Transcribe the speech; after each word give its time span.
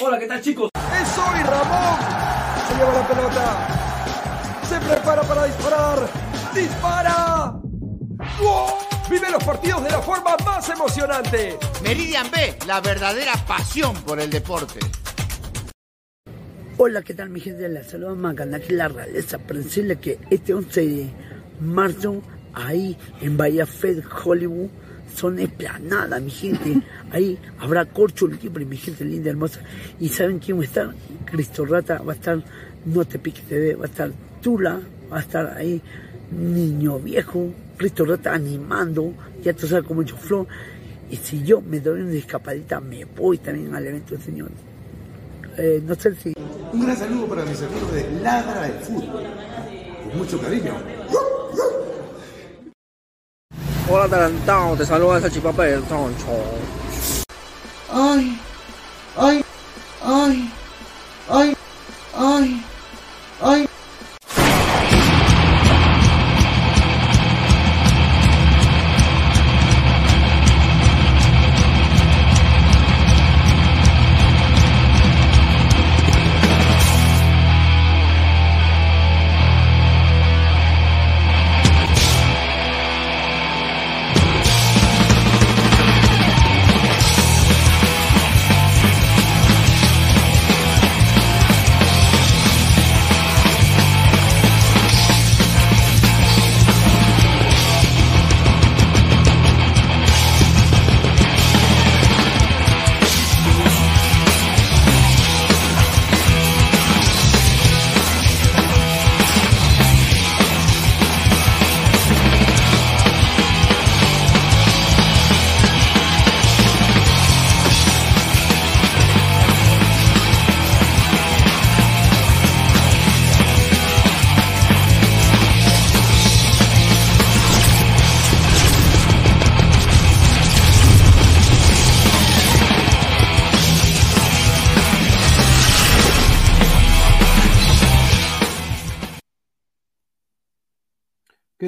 Hola, 0.00 0.16
¿qué 0.16 0.28
tal 0.28 0.40
chicos? 0.40 0.70
¡Es 0.74 1.18
hoy 1.18 1.42
Ramón! 1.42 1.98
Se 2.68 2.74
lleva 2.76 2.92
la 2.92 3.08
pelota. 3.08 4.62
Se 4.68 4.78
prepara 4.78 5.22
para 5.22 5.44
disparar. 5.46 6.08
¡Dispara! 6.54 7.60
¡Gol! 8.38 8.74
Vive 9.10 9.30
los 9.32 9.42
partidos 9.42 9.82
de 9.82 9.90
la 9.90 10.00
forma 10.00 10.36
más 10.44 10.68
emocionante. 10.68 11.58
Meridian 11.82 12.30
B, 12.30 12.58
la 12.68 12.80
verdadera 12.80 13.32
pasión 13.44 13.92
por 14.04 14.20
el 14.20 14.30
deporte. 14.30 14.78
Hola, 16.76 17.02
¿qué 17.02 17.14
tal 17.14 17.30
mi 17.30 17.40
gente? 17.40 17.68
La 17.68 17.82
saluda 17.82 18.14
Macana, 18.14 18.58
aquí 18.58 18.74
la 18.74 18.86
realeza 18.86 19.38
para 19.38 19.58
decirle 19.58 19.98
que 19.98 20.20
este 20.30 20.54
11 20.54 20.80
de 20.80 21.10
marzo, 21.60 22.22
ahí 22.54 22.96
en 23.20 23.36
Bahía 23.36 23.66
Fed, 23.66 24.04
Hollywood, 24.24 24.70
son 25.18 25.38
esplanadas, 25.38 26.22
mi 26.22 26.30
gente. 26.30 26.80
Ahí 27.10 27.38
habrá 27.58 27.84
corcho 27.86 28.26
libre, 28.26 28.64
mi 28.64 28.76
gente 28.76 29.04
linda, 29.04 29.30
hermosa. 29.30 29.60
¿Y 29.98 30.08
saben 30.08 30.38
quién 30.38 30.58
va 30.58 30.62
a 30.62 30.64
estar? 30.64 30.94
Cristo 31.24 31.64
Rata 31.64 31.98
va 31.98 32.12
a 32.12 32.16
estar, 32.16 32.42
No 32.84 33.04
Te 33.04 33.18
Piques 33.18 33.44
TV, 33.44 33.74
va 33.74 33.84
a 33.84 33.88
estar 33.88 34.10
Tula, 34.40 34.80
va 35.12 35.18
a 35.18 35.20
estar 35.20 35.54
ahí 35.56 35.82
Niño 36.30 37.00
Viejo, 37.00 37.50
Cristo 37.76 38.04
Rata 38.04 38.32
animando, 38.32 39.12
ya 39.42 39.52
tú 39.52 39.66
sabes 39.66 39.84
como 39.84 40.02
yo 40.02 40.16
flow. 40.16 40.46
Y 41.10 41.16
si 41.16 41.42
yo 41.42 41.60
me 41.60 41.80
doy 41.80 42.02
una 42.02 42.14
escapadita, 42.14 42.80
me 42.80 43.04
voy 43.04 43.38
también 43.38 43.74
al 43.74 43.86
evento 43.86 44.14
del 44.14 44.22
Señor. 44.22 44.50
Eh, 45.56 45.82
no 45.84 45.94
sé 45.94 46.14
si... 46.14 46.34
Un 46.72 46.84
gran 46.84 46.96
saludo 46.96 47.26
para 47.26 47.44
mis 47.44 47.60
amigos 47.62 47.92
de 47.92 48.20
Ladra 48.22 48.62
del 48.62 48.78
Fútbol. 48.80 49.24
Con 50.04 50.18
mucho 50.18 50.38
cariño. 50.38 50.74
Hola, 53.90 54.04
adelantado, 54.04 54.76
te 54.76 54.84
saluda 54.84 55.16
el 55.16 55.22
salchipapa 55.22 55.64
del 55.64 55.82
Toncho. 55.84 56.26
Ay, 57.90 58.38
ay, 59.16 59.44
ay, 60.04 60.52
ay, 61.30 61.56
ay, 62.14 62.64
ay. 63.40 63.68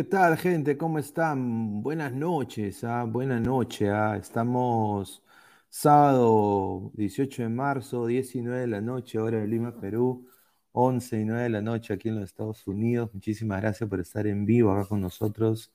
¿Qué 0.00 0.04
tal, 0.04 0.38
gente? 0.38 0.78
¿Cómo 0.78 0.98
están? 0.98 1.82
Buenas 1.82 2.10
noches, 2.14 2.84
¿ah? 2.84 3.04
Buenas 3.04 3.42
noches, 3.42 3.90
¿ah? 3.90 4.16
Estamos 4.16 5.22
sábado 5.68 6.90
18 6.94 7.42
de 7.42 7.48
marzo, 7.50 8.06
19 8.06 8.60
de 8.60 8.66
la 8.66 8.80
noche, 8.80 9.18
hora 9.18 9.40
de 9.40 9.46
Lima, 9.46 9.78
Perú, 9.78 10.26
11 10.72 11.20
y 11.20 11.24
9 11.26 11.42
de 11.42 11.48
la 11.50 11.60
noche 11.60 11.92
aquí 11.92 12.08
en 12.08 12.14
los 12.14 12.24
Estados 12.24 12.66
Unidos. 12.66 13.10
Muchísimas 13.12 13.60
gracias 13.60 13.90
por 13.90 14.00
estar 14.00 14.26
en 14.26 14.46
vivo 14.46 14.72
acá 14.72 14.88
con 14.88 15.02
nosotros 15.02 15.70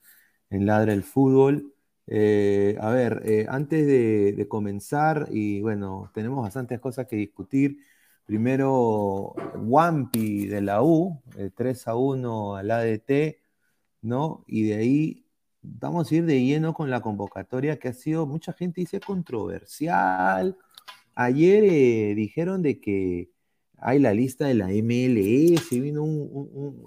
en 0.50 0.66
Ladra 0.66 0.92
el 0.92 1.04
Fútbol. 1.04 1.72
Eh, 2.08 2.76
a 2.80 2.90
ver, 2.90 3.22
eh, 3.24 3.46
antes 3.48 3.86
de, 3.86 4.46
comenzar, 4.48 5.28
y 5.30 5.60
bueno, 5.60 6.10
tenemos 6.12 6.42
bastantes 6.42 6.80
cosas 6.80 7.06
que 7.06 7.14
discutir. 7.14 7.78
Primero, 8.24 9.34
Wampi 9.56 10.46
de 10.48 10.62
la 10.62 10.82
U, 10.82 11.22
eh, 11.36 11.50
3 11.54 11.86
a 11.86 11.94
1 11.94 12.56
al 12.56 12.70
ADT, 12.72 13.45
¿no? 14.06 14.44
Y 14.46 14.64
de 14.64 14.74
ahí 14.76 15.26
vamos 15.62 16.10
a 16.10 16.14
ir 16.14 16.24
de 16.26 16.42
lleno 16.42 16.74
con 16.74 16.90
la 16.90 17.00
convocatoria 17.00 17.78
que 17.78 17.88
ha 17.88 17.92
sido, 17.92 18.26
mucha 18.26 18.52
gente 18.52 18.80
dice 18.80 19.00
controversial. 19.00 20.56
Ayer 21.14 21.64
eh, 21.64 22.14
dijeron 22.14 22.62
de 22.62 22.80
que 22.80 23.30
hay 23.78 23.98
la 23.98 24.14
lista 24.14 24.46
de 24.46 24.54
la 24.54 24.68
MLS, 24.68 25.70
vino 25.70 26.04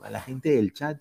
a 0.03 0.09
la 0.09 0.21
gente 0.21 0.51
del 0.55 0.73
chat, 0.73 0.99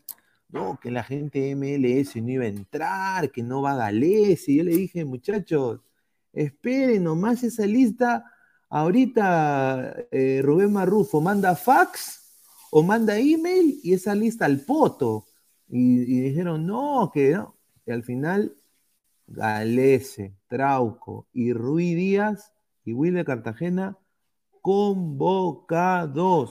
no, 0.49 0.79
que 0.81 0.91
la 0.91 1.05
gente 1.05 1.55
MLS 1.55 2.17
no 2.17 2.31
iba 2.31 2.45
a 2.45 2.49
entrar, 2.49 3.31
que 3.31 3.43
no 3.43 3.63
va 3.63 3.77
Gales, 3.77 4.49
y 4.49 4.57
yo 4.57 4.65
le 4.65 4.73
dije, 4.73 5.05
muchachos, 5.05 5.81
esperen 6.33 7.05
nomás 7.05 7.43
esa 7.45 7.67
lista, 7.67 8.25
ahorita 8.69 9.95
eh, 10.11 10.41
Rubén 10.43 10.73
Marrufo 10.73 11.21
manda 11.21 11.55
fax 11.55 12.19
o 12.71 12.83
manda 12.83 13.19
email 13.19 13.81
y 13.83 13.95
esa 13.95 14.15
lista 14.15 14.45
al 14.45 14.61
poto. 14.61 15.28
Y, 15.69 15.99
dijeron, 15.99 16.67
no, 16.67 17.11
que 17.13 17.33
no. 17.33 17.57
Y 17.87 17.93
al 17.93 18.03
final, 18.03 18.57
Galese, 19.27 20.35
Trauco 20.49 21.27
y 21.33 21.53
Rui 21.53 21.95
Díaz 21.95 22.53
y 22.85 22.93
Will 22.93 23.15
de 23.15 23.25
Cartagena 23.25 23.99
convocados. 24.63 26.51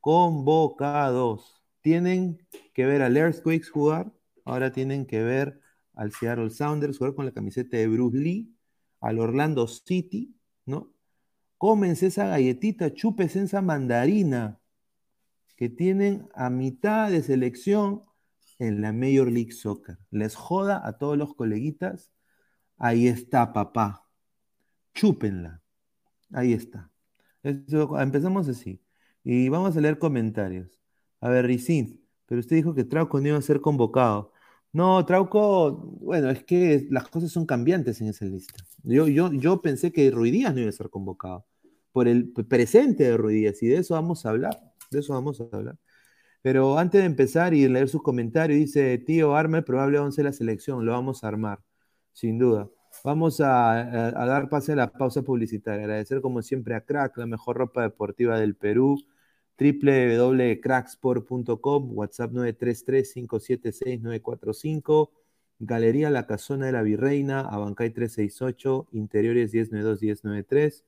Convocados. 0.00 1.62
Tienen 1.80 2.38
que 2.74 2.86
ver 2.86 3.02
al 3.02 3.16
Earthquakes 3.16 3.70
jugar, 3.70 4.12
ahora 4.44 4.72
tienen 4.72 5.06
que 5.06 5.22
ver 5.22 5.60
al 5.94 6.12
Seattle 6.12 6.50
Sounders 6.50 6.98
jugar 6.98 7.14
con 7.14 7.24
la 7.24 7.32
camiseta 7.32 7.76
de 7.76 7.88
Bruce 7.88 8.18
Lee, 8.18 8.54
al 9.00 9.18
Orlando 9.18 9.66
City, 9.66 10.34
¿no? 10.64 10.92
Cómense 11.58 12.06
esa 12.08 12.26
galletita, 12.26 12.92
chúpese 12.92 13.42
esa 13.42 13.62
mandarina 13.62 14.60
que 15.56 15.68
tienen 15.68 16.28
a 16.34 16.50
mitad 16.50 17.10
de 17.10 17.22
selección 17.22 18.02
en 18.58 18.80
la 18.80 18.92
Major 18.92 19.30
League 19.30 19.52
Soccer. 19.52 19.98
Les 20.10 20.34
joda 20.34 20.86
a 20.86 20.98
todos 20.98 21.16
los 21.16 21.34
coleguitas. 21.34 22.12
Ahí 22.78 23.08
está, 23.08 23.52
papá. 23.52 24.06
Chúpenla. 24.94 25.62
Ahí 26.32 26.52
está. 26.52 26.90
Empezamos 27.42 28.48
así. 28.48 28.82
Y 29.24 29.48
vamos 29.48 29.76
a 29.76 29.80
leer 29.80 29.98
comentarios. 29.98 30.78
A 31.20 31.28
ver, 31.28 31.46
Ricín, 31.46 32.06
pero 32.26 32.40
usted 32.40 32.56
dijo 32.56 32.74
que 32.74 32.84
Trauco 32.84 33.20
no 33.20 33.28
iba 33.28 33.38
a 33.38 33.42
ser 33.42 33.60
convocado. 33.60 34.32
No, 34.72 35.04
Trauco, 35.06 35.72
bueno, 36.00 36.30
es 36.30 36.44
que 36.44 36.86
las 36.90 37.08
cosas 37.08 37.30
son 37.32 37.46
cambiantes 37.46 38.00
en 38.00 38.08
esa 38.08 38.26
lista. 38.26 38.62
Yo, 38.82 39.08
yo, 39.08 39.32
yo 39.32 39.62
pensé 39.62 39.90
que 39.92 40.10
Ruiz 40.10 40.32
Díaz 40.32 40.54
no 40.54 40.60
iba 40.60 40.68
a 40.68 40.72
ser 40.72 40.90
convocado 40.90 41.46
por 41.92 42.08
el 42.08 42.30
presente 42.32 43.04
de 43.04 43.16
Ruiz 43.16 43.36
Díaz, 43.36 43.62
y 43.62 43.68
de 43.68 43.78
eso 43.78 43.94
vamos 43.94 44.26
a 44.26 44.30
hablar. 44.30 44.75
De 44.90 45.00
eso 45.00 45.14
vamos 45.14 45.40
a 45.40 45.44
hablar. 45.52 45.76
Pero 46.42 46.78
antes 46.78 47.00
de 47.00 47.06
empezar 47.06 47.54
y 47.54 47.68
leer 47.68 47.88
sus 47.88 48.02
comentarios, 48.02 48.58
dice, 48.58 48.98
tío, 48.98 49.34
arma 49.34 49.58
el 49.58 49.64
probable 49.64 49.98
11 49.98 50.22
de 50.22 50.24
la 50.24 50.32
selección, 50.32 50.84
lo 50.86 50.92
vamos 50.92 51.24
a 51.24 51.28
armar, 51.28 51.60
sin 52.12 52.38
duda. 52.38 52.68
Vamos 53.04 53.40
a, 53.40 54.12
dar 54.12 54.48
pase 54.48 54.72
a 54.72 54.76
la 54.76 54.92
pausa 54.92 55.22
publicitaria. 55.22 55.84
Agradecer 55.84 56.20
como 56.20 56.42
siempre 56.42 56.74
a 56.74 56.80
Crack, 56.82 57.16
la 57.18 57.26
mejor 57.26 57.56
ropa 57.56 57.82
deportiva 57.82 58.38
del 58.38 58.54
Perú, 58.54 58.96
www.cracksport.com, 59.58 61.96
WhatsApp 61.96 62.32
933-576-945, 62.32 65.10
Galería 65.58 66.10
La 66.10 66.26
Casona 66.26 66.66
de 66.66 66.72
la 66.72 66.82
Virreina, 66.82 67.40
Abancay 67.40 67.90
368, 67.90 68.88
Interiores 68.92 69.52
1092-1093. 69.52 70.84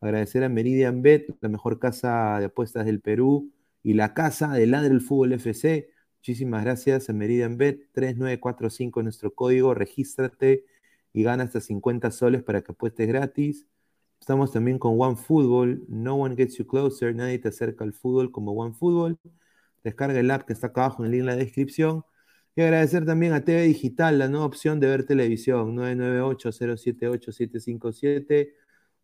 Agradecer 0.00 0.44
a 0.44 0.48
Meridian 0.48 1.02
Bet, 1.02 1.36
la 1.40 1.48
mejor 1.48 1.78
casa 1.78 2.38
de 2.38 2.46
apuestas 2.46 2.86
del 2.86 3.00
Perú, 3.00 3.52
y 3.82 3.94
la 3.94 4.14
casa 4.14 4.52
de 4.52 4.66
Ladre 4.66 4.92
el 4.92 5.00
Fútbol 5.00 5.32
FC. 5.32 5.90
Muchísimas 6.18 6.64
gracias 6.64 7.08
a 7.08 7.12
Meridian 7.12 7.56
Bet, 7.56 7.90
3945 7.92 9.02
nuestro 9.02 9.34
código, 9.34 9.74
regístrate 9.74 10.64
y 11.12 11.22
gana 11.22 11.44
hasta 11.44 11.60
50 11.60 12.10
soles 12.10 12.42
para 12.42 12.62
que 12.62 12.72
apuestes 12.72 13.08
gratis. 13.08 13.66
Estamos 14.20 14.52
también 14.52 14.78
con 14.78 15.00
One 15.00 15.16
Football, 15.16 15.84
no 15.88 16.16
one 16.16 16.36
gets 16.36 16.58
you 16.58 16.66
closer, 16.66 17.14
nadie 17.14 17.38
te 17.38 17.48
acerca 17.48 17.84
al 17.84 17.94
fútbol 17.94 18.30
como 18.30 18.52
One 18.52 18.74
Football. 18.74 19.18
Descarga 19.82 20.20
el 20.20 20.30
app 20.30 20.46
que 20.46 20.52
está 20.52 20.68
acá 20.68 20.84
abajo 20.84 21.02
en 21.02 21.06
el 21.06 21.12
link 21.12 21.20
en 21.20 21.26
la 21.26 21.36
descripción. 21.36 22.04
Y 22.54 22.62
agradecer 22.62 23.06
también 23.06 23.32
a 23.32 23.44
TV 23.44 23.62
Digital, 23.62 24.18
la 24.18 24.28
nueva 24.28 24.44
opción 24.44 24.80
de 24.80 24.88
ver 24.88 25.06
televisión, 25.06 25.74
998-078-757, 25.76 28.52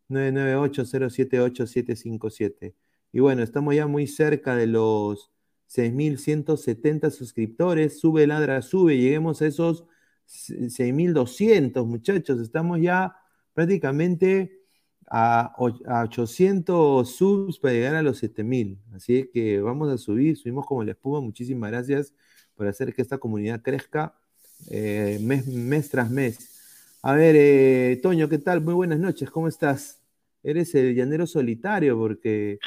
998-078-757. 0.09 2.73
Y 3.11 3.19
bueno, 3.19 3.43
estamos 3.43 3.75
ya 3.75 3.87
muy 3.87 4.07
cerca 4.07 4.55
de 4.55 4.67
los 4.67 5.31
6.170 5.67 7.11
suscriptores. 7.11 7.99
Sube, 7.99 8.27
ladra, 8.27 8.61
sube. 8.61 8.97
Lleguemos 8.97 9.41
a 9.41 9.47
esos 9.47 9.85
6.200, 10.25 11.85
muchachos. 11.85 12.39
Estamos 12.39 12.79
ya 12.81 13.15
prácticamente 13.53 14.61
a, 15.09 15.53
och- 15.57 15.81
a 15.87 16.03
800 16.03 17.09
subs 17.15 17.59
para 17.59 17.73
llegar 17.73 17.95
a 17.95 18.01
los 18.01 18.21
7.000. 18.21 18.77
Así 18.93 19.29
que 19.33 19.61
vamos 19.61 19.89
a 19.89 19.97
subir, 19.97 20.37
subimos 20.37 20.65
como 20.65 20.83
la 20.83 20.91
espuma. 20.91 21.21
Muchísimas 21.21 21.71
gracias 21.71 22.13
por 22.55 22.67
hacer 22.67 22.93
que 22.93 23.01
esta 23.01 23.17
comunidad 23.17 23.61
crezca 23.61 24.15
eh, 24.69 25.19
mes 25.21 25.89
tras 25.89 26.09
mes. 26.09 26.56
A 27.03 27.13
ver, 27.13 27.35
eh, 27.37 27.99
Toño, 28.01 28.27
¿qué 28.27 28.39
tal? 28.39 28.61
Muy 28.61 28.73
buenas 28.73 28.99
noches, 28.99 29.29
¿cómo 29.29 29.47
estás? 29.47 30.01
Eres 30.41 30.73
el 30.75 30.95
llanero 30.95 31.27
solitario 31.27 31.97
porque 31.97 32.57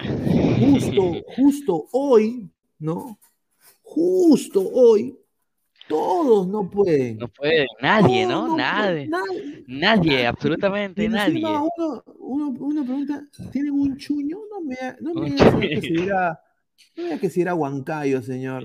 justo, 0.58 1.12
justo 1.36 1.88
hoy, 1.92 2.48
¿no? 2.78 3.18
Justo 3.82 4.62
hoy, 4.72 5.18
todos 5.88 6.46
no 6.46 6.70
pueden. 6.70 7.18
No 7.18 7.28
puede, 7.28 7.66
nadie, 7.82 8.24
¿no? 8.24 8.42
pueden, 8.42 8.56
Nadie. 8.56 9.08
nadie. 9.08 9.64
Nadie, 9.66 10.26
absolutamente 10.26 11.08
nadie. 11.08 11.44
Uno, 11.44 12.04
uno, 12.18 12.54
uno 12.60 12.84
pregunta, 12.84 13.24
¿tienen 13.50 13.72
un 13.72 13.96
chuño? 13.96 14.38
No 14.48 14.60
me, 14.60 14.76
no 15.00 15.14
me 15.14 15.68
que 15.68 15.80
si 15.80 16.02
era, 16.02 16.40
no 16.96 17.08
me 17.08 17.18
que 17.18 17.30
si 17.30 17.40
era 17.40 17.54
Huancayo, 17.54 18.22
señor. 18.22 18.64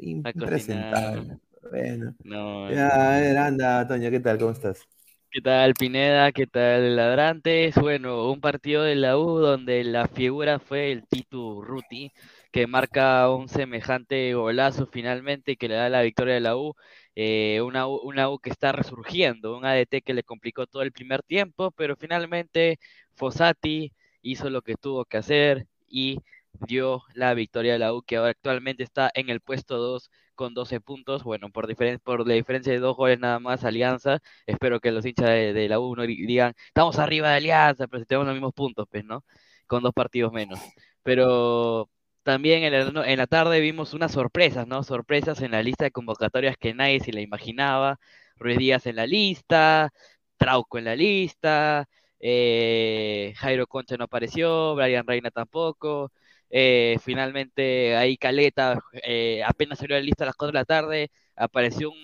Impresentable. 0.00 1.38
Bueno. 1.72 2.14
No, 2.24 2.68
Ya, 2.68 2.88
a 2.88 3.20
ver, 3.20 3.38
anda, 3.38 3.86
Toño, 3.88 4.10
¿qué 4.10 4.20
tal? 4.20 4.38
¿Cómo 4.38 4.52
estás? 4.52 4.88
¿Qué 5.30 5.40
tal, 5.40 5.74
Pineda? 5.76 6.30
¿Qué 6.32 6.46
tal, 6.46 6.94
Ladrantes? 6.96 7.74
Bueno, 7.76 8.30
un 8.30 8.40
partido 8.40 8.82
de 8.82 8.94
la 8.96 9.16
U 9.18 9.38
donde 9.38 9.82
la 9.84 10.06
figura 10.06 10.58
fue 10.58 10.92
el 10.92 11.06
Titu 11.08 11.62
Ruti, 11.62 12.12
que 12.50 12.66
marca 12.66 13.30
un 13.30 13.48
semejante 13.48 14.34
golazo 14.34 14.86
finalmente 14.86 15.56
que 15.56 15.68
le 15.68 15.74
da 15.76 15.88
la 15.88 16.02
victoria 16.02 16.36
a 16.36 16.40
la 16.40 16.56
U. 16.56 16.74
Eh, 17.14 17.60
una 17.62 17.86
U, 17.88 17.96
una 18.04 18.28
U 18.30 18.38
que 18.38 18.50
está 18.50 18.72
resurgiendo, 18.72 19.56
un 19.56 19.64
ADT 19.64 20.02
que 20.02 20.12
le 20.14 20.22
complicó 20.22 20.66
todo 20.66 20.82
el 20.82 20.92
primer 20.92 21.22
tiempo, 21.22 21.70
pero 21.72 21.96
finalmente 21.96 22.78
Fossati 23.14 23.92
hizo 24.22 24.50
lo 24.50 24.62
que 24.62 24.76
tuvo 24.76 25.04
que 25.06 25.16
hacer 25.18 25.66
y 25.88 26.18
dio 26.52 27.02
la 27.14 27.34
victoria 27.34 27.74
a 27.76 27.78
la 27.78 27.92
U, 27.94 28.02
que 28.02 28.16
ahora 28.16 28.30
actualmente 28.30 28.82
está 28.82 29.10
en 29.14 29.30
el 29.30 29.40
puesto 29.40 29.76
2 29.78 30.10
con 30.34 30.54
12 30.54 30.80
puntos. 30.80 31.22
Bueno, 31.24 31.50
por, 31.50 31.66
diferen 31.66 31.98
por 32.00 32.26
la 32.26 32.34
diferencia 32.34 32.72
de 32.72 32.78
dos 32.78 32.96
goles 32.96 33.18
nada 33.18 33.38
más, 33.38 33.64
Alianza. 33.64 34.20
Espero 34.46 34.80
que 34.80 34.92
los 34.92 35.04
hinchas 35.06 35.28
de, 35.28 35.68
la 35.68 35.80
U 35.80 35.94
no 35.96 36.02
di- 36.04 36.26
digan, 36.26 36.54
estamos 36.66 36.98
arriba 36.98 37.30
de 37.30 37.36
Alianza, 37.36 37.86
pero 37.86 38.00
si 38.00 38.06
tenemos 38.06 38.26
los 38.26 38.34
mismos 38.34 38.54
puntos, 38.54 38.86
pues, 38.90 39.04
¿no? 39.04 39.24
Con 39.66 39.82
dos 39.82 39.92
partidos 39.94 40.32
menos. 40.32 40.58
Pero 41.02 41.90
también 42.22 42.62
en 42.64 42.94
la, 42.94 43.06
en 43.10 43.18
la 43.18 43.26
tarde 43.26 43.60
vimos 43.60 43.94
unas 43.94 44.12
sorpresas, 44.12 44.66
¿no? 44.66 44.82
Sorpresas 44.82 45.40
en 45.42 45.50
la 45.52 45.62
lista 45.62 45.84
de 45.84 45.90
convocatorias 45.90 46.56
que 46.56 46.74
nadie 46.74 47.00
se 47.00 47.12
la 47.12 47.20
imaginaba. 47.20 47.98
Ruiz 48.36 48.58
Díaz 48.58 48.86
en 48.86 48.96
la 48.96 49.06
lista, 49.06 49.92
Trauco 50.36 50.78
en 50.78 50.84
la 50.84 50.96
lista, 50.96 51.88
eh, 52.20 53.32
Jairo 53.36 53.66
Concha 53.66 53.96
no 53.96 54.04
apareció, 54.04 54.74
Brian 54.74 55.06
Reina 55.06 55.30
tampoco. 55.30 56.12
Eh, 56.54 56.98
finalmente 57.02 57.96
ahí 57.96 58.16
Caleta, 58.18 58.78
eh, 59.04 59.42
apenas 59.46 59.78
salió 59.78 59.96
la 59.96 60.02
lista 60.02 60.24
a 60.24 60.26
las 60.28 60.36
4 60.36 60.52
de 60.52 60.58
la 60.60 60.64
tarde, 60.66 61.10
apareció 61.36 61.90
un, 61.90 61.98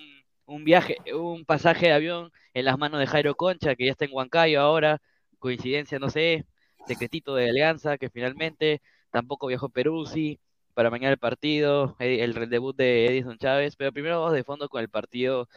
un 0.45 0.63
viaje, 0.63 0.97
un 1.13 1.45
pasaje 1.45 1.87
de 1.87 1.93
avión 1.93 2.31
en 2.53 2.65
las 2.65 2.77
manos 2.79 2.99
de 2.99 3.07
Jairo 3.07 3.35
Concha, 3.35 3.75
que 3.75 3.85
ya 3.85 3.91
está 3.91 4.05
en 4.05 4.11
Huancayo 4.13 4.61
ahora, 4.61 5.01
coincidencia, 5.39 5.99
no 5.99 6.09
sé, 6.09 6.45
secretito 6.87 7.35
de 7.35 7.49
alianza, 7.49 7.97
que 7.97 8.09
finalmente 8.09 8.81
tampoco 9.11 9.47
viajó 9.47 9.69
Peruzzi, 9.69 10.39
para 10.73 10.89
mañana 10.89 11.11
el 11.13 11.19
partido, 11.19 11.95
eh, 11.99 12.23
el, 12.23 12.35
el 12.37 12.49
debut 12.49 12.75
de 12.75 13.07
Edison 13.07 13.37
Chávez, 13.37 13.75
pero 13.75 13.91
primero 13.91 14.19
vamos 14.21 14.33
de 14.33 14.43
fondo 14.43 14.69
con 14.69 14.81
el 14.81 14.89
partido 14.89 15.47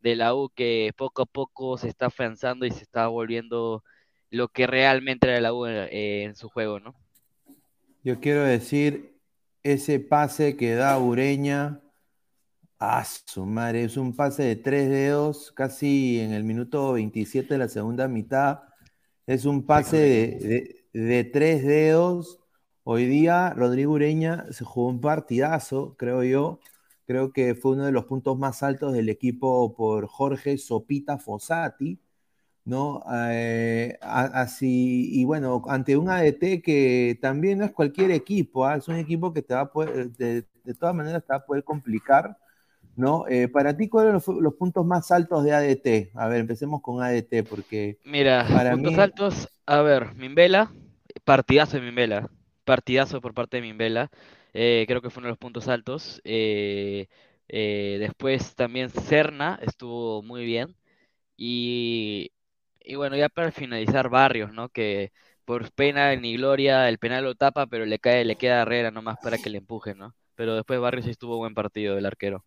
de 0.00 0.16
la 0.16 0.34
U 0.34 0.50
que 0.54 0.92
poco 0.96 1.22
a 1.22 1.26
poco 1.26 1.78
se 1.78 1.88
está 1.88 2.06
afianzando 2.06 2.66
y 2.66 2.70
se 2.70 2.82
está 2.82 3.08
volviendo 3.08 3.84
lo 4.30 4.48
que 4.48 4.66
realmente 4.66 5.28
era 5.28 5.40
la 5.40 5.54
U 5.54 5.66
eh, 5.66 6.24
en 6.24 6.36
su 6.36 6.48
juego, 6.50 6.80
¿no? 6.80 6.94
Yo 8.04 8.20
quiero 8.20 8.44
decir, 8.44 9.18
ese 9.62 9.98
pase 9.98 10.58
que 10.58 10.74
da 10.74 10.98
Ureña, 10.98 11.80
a 12.78 13.02
su 13.04 13.46
madre, 13.46 13.84
es 13.84 13.96
un 13.96 14.14
pase 14.14 14.42
de 14.42 14.56
tres 14.56 14.90
dedos, 14.90 15.52
casi 15.52 16.20
en 16.20 16.32
el 16.32 16.44
minuto 16.44 16.92
27 16.92 17.54
de 17.54 17.58
la 17.58 17.68
segunda 17.68 18.06
mitad. 18.06 18.60
Es 19.26 19.46
un 19.46 19.64
pase 19.64 19.96
de, 19.96 20.86
de 20.92 21.24
tres 21.24 21.64
dedos. 21.64 22.40
Hoy 22.82 23.06
día 23.06 23.54
Rodrigo 23.54 23.94
Ureña 23.94 24.46
se 24.52 24.64
jugó 24.64 24.88
un 24.88 25.00
partidazo, 25.00 25.96
creo 25.96 26.22
yo. 26.24 26.60
Creo 27.06 27.32
que 27.32 27.54
fue 27.54 27.72
uno 27.72 27.86
de 27.86 27.92
los 27.92 28.04
puntos 28.04 28.38
más 28.38 28.62
altos 28.62 28.92
del 28.92 29.08
equipo 29.08 29.74
por 29.74 30.08
Jorge 30.08 30.58
Sopita 30.58 31.18
Fossati. 31.18 31.98
¿No? 32.64 33.04
Eh, 33.12 33.98
así, 34.00 35.08
y 35.12 35.24
bueno, 35.24 35.62
ante 35.68 35.96
un 35.96 36.08
ADT 36.08 36.62
que 36.62 37.18
también 37.20 37.58
no 37.58 37.64
es 37.64 37.72
cualquier 37.72 38.10
equipo, 38.10 38.64
¿ah? 38.64 38.76
es 38.76 38.88
un 38.88 38.96
equipo 38.96 39.32
que 39.32 39.42
te 39.42 39.54
va 39.54 39.60
a 39.60 39.70
poder, 39.70 40.10
de, 40.12 40.44
todas 40.78 40.94
maneras 40.94 41.22
te 41.24 41.32
va 41.32 41.38
a 41.38 41.44
poder 41.44 41.62
complicar, 41.62 42.38
¿no? 42.96 43.26
Eh, 43.28 43.48
para 43.48 43.76
ti, 43.76 43.88
¿cuáles 43.88 44.22
son 44.22 44.42
los, 44.42 44.54
puntos 44.54 44.86
más 44.86 45.10
altos 45.10 45.44
de 45.44 45.52
ADT? 45.52 46.10
A 46.14 46.28
ver, 46.28 46.40
empecemos 46.40 46.80
con 46.80 47.02
ADT, 47.02 47.42
porque... 47.48 47.98
Mira, 48.04 48.46
para 48.48 48.72
puntos 48.72 48.98
altos, 48.98 49.48
a 49.66 49.82
ver, 49.82 50.14
Mimbela, 50.14 50.72
partidazo 51.24 51.76
de 51.76 51.82
Mimbela, 51.82 52.30
partidazo 52.64 53.20
por 53.20 53.34
parte 53.34 53.58
de 53.58 53.62
Mimbela, 53.62 54.10
eh, 54.54 54.84
creo 54.86 55.02
que 55.02 55.10
fue 55.10 55.20
uno 55.20 55.26
de 55.26 55.32
los 55.32 55.38
puntos 55.38 55.68
altos. 55.68 56.22
después 57.46 58.54
también 58.54 58.88
Cerna 58.88 59.58
estuvo 59.60 60.22
muy 60.22 60.46
bien. 60.46 60.74
Y 61.36 62.30
y 62.84 62.96
bueno, 62.96 63.16
ya 63.16 63.28
para 63.28 63.50
finalizar, 63.50 64.08
Barrios, 64.08 64.52
¿no? 64.52 64.68
Que 64.68 65.12
por 65.44 65.70
pena 65.72 66.14
ni 66.16 66.36
gloria 66.36 66.88
el 66.88 66.98
penal 66.98 67.24
lo 67.24 67.34
tapa, 67.34 67.66
pero 67.66 67.86
le 67.86 67.98
cae, 67.98 68.24
le 68.24 68.36
queda 68.36 68.62
Herrera 68.62 68.90
nomás 68.90 69.18
para 69.22 69.38
que 69.38 69.50
le 69.50 69.58
empuje, 69.58 69.94
¿no? 69.94 70.14
Pero 70.34 70.54
después 70.54 70.80
Barrios 70.80 71.06
sí 71.06 71.10
estuvo 71.10 71.38
buen 71.38 71.54
partido 71.54 71.94
del 71.94 72.06
arquero. 72.06 72.44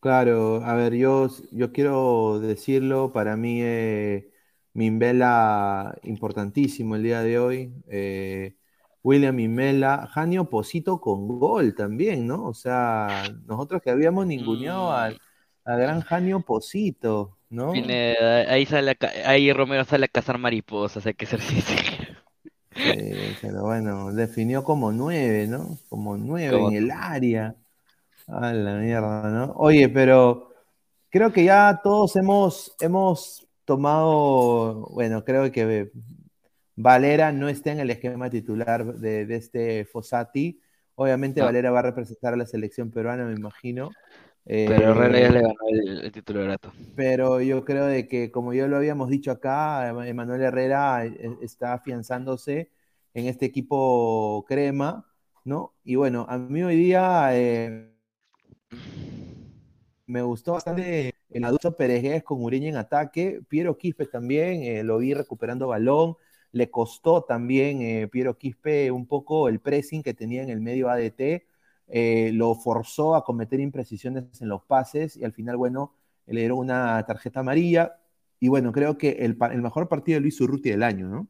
Claro, 0.00 0.64
a 0.64 0.74
ver, 0.74 0.94
yo, 0.94 1.28
yo 1.52 1.72
quiero 1.72 2.40
decirlo, 2.40 3.12
para 3.12 3.36
mí 3.36 3.60
eh, 3.62 4.30
Mimbela 4.74 5.96
importantísimo 6.02 6.96
el 6.96 7.02
día 7.02 7.22
de 7.22 7.38
hoy. 7.38 7.72
Eh, 7.88 8.56
William 9.02 9.34
Mimbela, 9.34 10.08
Janio 10.12 10.48
Posito 10.48 11.00
con 11.00 11.28
gol 11.38 11.74
también, 11.74 12.26
¿no? 12.26 12.46
O 12.46 12.54
sea, 12.54 13.24
nosotros 13.46 13.82
que 13.82 13.90
habíamos 13.90 14.26
ninguneado 14.26 14.90
mm. 14.90 14.94
al, 14.94 15.20
al 15.64 15.80
gran 15.80 16.00
Janio 16.00 16.40
Posito. 16.40 17.38
¿No? 17.52 17.72
ahí, 17.72 18.66
sale 18.66 18.96
ahí 19.24 19.52
Romero 19.52 19.84
sale 19.84 20.06
a 20.06 20.08
cazar 20.08 20.38
mariposas, 20.38 21.06
hay 21.06 21.14
que 21.14 21.26
ser 21.26 21.40
sincero. 21.42 22.16
pero 23.40 23.62
bueno, 23.62 24.12
definió 24.12 24.64
como 24.64 24.90
nueve, 24.90 25.46
¿no? 25.46 25.78
Como 25.88 26.16
nueve 26.16 26.58
en 26.58 26.72
el 26.72 26.90
área. 26.90 27.54
A 28.26 28.52
la 28.52 28.76
mierda, 28.76 29.30
¿no? 29.30 29.52
Oye, 29.56 29.88
pero 29.88 30.52
creo 31.10 31.32
que 31.32 31.44
ya 31.44 31.80
todos 31.82 32.16
hemos, 32.16 32.74
hemos 32.80 33.46
tomado, 33.64 34.88
bueno, 34.92 35.24
creo 35.24 35.52
que 35.52 35.90
Valera 36.76 37.32
no 37.32 37.48
está 37.48 37.72
en 37.72 37.80
el 37.80 37.90
esquema 37.90 38.30
titular 38.30 38.94
de, 38.94 39.22
este 39.34 39.84
Fossati. 39.84 40.60
Obviamente 40.94 41.42
Valera 41.42 41.70
va 41.70 41.80
a 41.80 41.82
representar 41.82 42.32
a 42.32 42.36
la 42.36 42.46
selección 42.46 42.90
peruana, 42.90 43.24
me 43.24 43.34
imagino. 43.34 43.90
Pero 44.44 44.90
Herrera 44.90 45.20
ya 45.20 45.30
le 45.30 45.38
eh, 45.38 45.42
ganó 45.42 46.02
el, 46.02 46.12
título 46.12 46.40
de 46.40 46.46
grato. 46.46 46.72
Pero 46.96 47.40
yo 47.40 47.64
creo 47.64 47.86
de 47.86 48.08
que, 48.08 48.30
como 48.30 48.52
ya 48.52 48.66
lo 48.66 48.76
habíamos 48.76 49.08
dicho 49.08 49.30
acá, 49.30 49.88
Emanuel 50.06 50.42
Herrera 50.42 51.06
eh, 51.06 51.36
está 51.40 51.74
afianzándose 51.74 52.70
en 53.14 53.26
este 53.26 53.46
equipo 53.46 54.44
crema, 54.48 55.06
¿no? 55.44 55.74
Y 55.84 55.94
bueno, 55.94 56.26
a 56.28 56.38
mí 56.38 56.62
hoy 56.62 56.76
día 56.76 57.28
eh, 57.32 57.92
me 60.06 60.22
gustó 60.22 60.54
bastante 60.54 61.14
el 61.30 61.44
adulto 61.44 61.76
Pérez 61.76 62.22
con 62.24 62.42
Ureña 62.42 62.68
en 62.68 62.76
ataque, 62.76 63.40
Piero 63.48 63.78
Quispe 63.78 64.06
también, 64.06 64.86
lo 64.86 64.98
vi 64.98 65.14
recuperando 65.14 65.68
balón, 65.68 66.16
le 66.50 66.70
costó 66.70 67.22
también 67.22 68.08
Piero 68.10 68.36
Quispe 68.36 68.90
un 68.90 69.06
poco 69.06 69.48
el 69.48 69.60
pressing 69.60 70.02
que 70.02 70.14
tenía 70.14 70.42
en 70.42 70.50
el 70.50 70.60
medio 70.60 70.90
ADT, 70.90 71.44
eh, 71.94 72.30
lo 72.32 72.54
forzó 72.54 73.14
a 73.14 73.22
cometer 73.22 73.60
imprecisiones 73.60 74.40
en 74.40 74.48
los 74.48 74.64
pases 74.64 75.14
y 75.18 75.24
al 75.24 75.34
final, 75.34 75.58
bueno, 75.58 75.94
le 76.26 76.40
dieron 76.40 76.58
una 76.58 77.04
tarjeta 77.04 77.40
amarilla. 77.40 78.00
Y 78.40 78.48
bueno, 78.48 78.72
creo 78.72 78.96
que 78.96 79.10
el, 79.10 79.36
mejor 79.60 79.90
partido 79.90 80.16
de 80.16 80.22
Luis 80.22 80.40
Urruti 80.40 80.70
del 80.70 80.82
año, 80.82 81.08
¿no? 81.08 81.28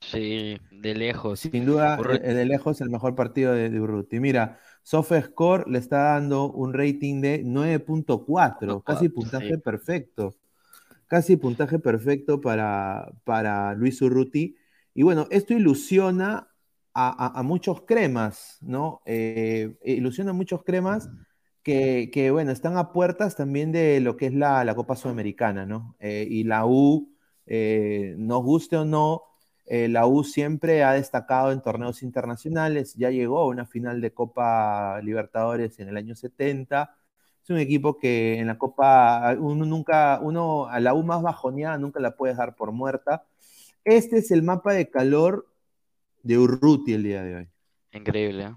Sí, 0.00 0.58
de 0.70 0.94
lejos. 0.94 1.40
Sin 1.40 1.66
duda, 1.66 2.00
eh, 2.22 2.32
de 2.32 2.46
lejos 2.46 2.80
el 2.80 2.88
mejor 2.88 3.14
partido 3.14 3.52
de, 3.52 3.78
Urruti. 3.78 4.20
Mira, 4.20 4.58
SofaScore 4.84 5.70
le 5.70 5.78
está 5.78 6.14
dando 6.14 6.50
un 6.50 6.72
rating 6.72 7.20
de 7.20 7.44
9.4, 7.44 8.82
casi 8.82 9.10
puntaje 9.10 9.58
perfecto. 9.58 10.34
Casi 11.08 11.36
puntaje 11.36 11.78
perfecto 11.78 12.40
para, 12.40 13.12
para 13.24 13.74
Luis 13.74 14.00
Urruti. 14.00 14.56
Y 14.94 15.02
bueno, 15.02 15.26
esto 15.30 15.52
ilusiona 15.52 16.48
a, 16.94 17.42
muchos 17.42 17.82
cremas, 17.82 18.58
¿no? 18.60 19.02
Eh, 19.06 19.76
ilusiona 19.84 20.30
a 20.30 20.34
muchos 20.34 20.62
cremas 20.64 21.08
que, 21.62 22.30
bueno, 22.32 22.50
están 22.50 22.78
a 22.78 22.92
puertas 22.92 23.36
también 23.36 23.72
de 23.72 24.00
lo 24.00 24.16
que 24.16 24.26
es 24.26 24.34
la, 24.34 24.74
Copa 24.74 24.96
Sudamericana, 24.96 25.66
¿no? 25.66 25.96
Eh, 26.00 26.26
y 26.28 26.44
la 26.44 26.64
U, 26.66 27.14
eh, 27.46 28.14
nos 28.18 28.42
guste 28.42 28.76
o 28.78 28.84
no, 28.84 29.24
la 29.66 30.06
U 30.06 30.24
siempre 30.24 30.82
ha 30.82 30.92
destacado 30.92 31.52
en 31.52 31.60
torneos 31.60 32.02
internacionales, 32.02 32.94
ya 32.94 33.10
llegó 33.10 33.40
a 33.40 33.46
una 33.48 33.66
final 33.66 34.00
de 34.00 34.14
Copa 34.14 34.98
Libertadores 35.02 35.78
en 35.78 35.88
el 35.88 35.98
año 35.98 36.14
70. 36.14 36.96
Es 37.42 37.50
un 37.50 37.58
equipo 37.58 37.98
que 37.98 38.38
en 38.38 38.46
la 38.46 38.56
Copa, 38.56 39.36
uno 39.38 39.66
nunca, 39.66 40.20
uno 40.22 40.66
a 40.68 40.80
la 40.80 40.94
U 40.94 41.02
más 41.02 41.22
bajoneada 41.22 41.76
nunca 41.76 42.00
la 42.00 42.16
puede 42.16 42.34
dar 42.34 42.56
por 42.56 42.72
muerta. 42.72 43.24
Este 43.84 44.18
es 44.18 44.30
el 44.30 44.42
mapa 44.42 44.72
de 44.72 44.90
calor 44.90 45.46
de 46.28 46.38
Urruti 46.38 46.92
el 46.92 47.02
día 47.04 47.22
de 47.22 47.36
hoy. 47.36 47.48
Increíble, 47.90 48.44
¿eh? 48.44 48.54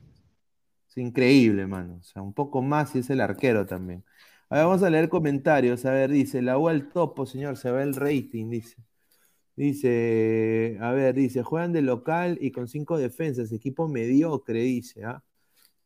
Es 0.89 0.97
increíble, 0.97 1.65
mano. 1.67 1.99
O 2.01 2.03
sea, 2.03 2.21
un 2.21 2.33
poco 2.33 2.61
más 2.61 2.93
y 2.95 2.99
es 2.99 3.09
el 3.09 3.21
arquero 3.21 3.65
también. 3.65 4.03
A 4.49 4.57
ver, 4.57 4.65
vamos 4.65 4.83
a 4.83 4.89
leer 4.89 5.07
comentarios. 5.07 5.85
A 5.85 5.91
ver, 5.91 6.11
dice, 6.11 6.41
la 6.41 6.57
U 6.57 6.67
al 6.67 6.89
topo, 6.89 7.25
señor, 7.25 7.55
se 7.55 7.71
ve 7.71 7.83
el 7.83 7.95
rating, 7.95 8.49
dice. 8.49 8.75
Dice, 9.55 10.77
a 10.81 10.91
ver, 10.91 11.15
dice, 11.15 11.43
juegan 11.43 11.71
de 11.71 11.81
local 11.81 12.37
y 12.41 12.51
con 12.51 12.67
cinco 12.67 12.97
defensas, 12.97 13.53
equipo 13.53 13.87
mediocre, 13.87 14.59
dice, 14.63 15.05
¿ah? 15.05 15.23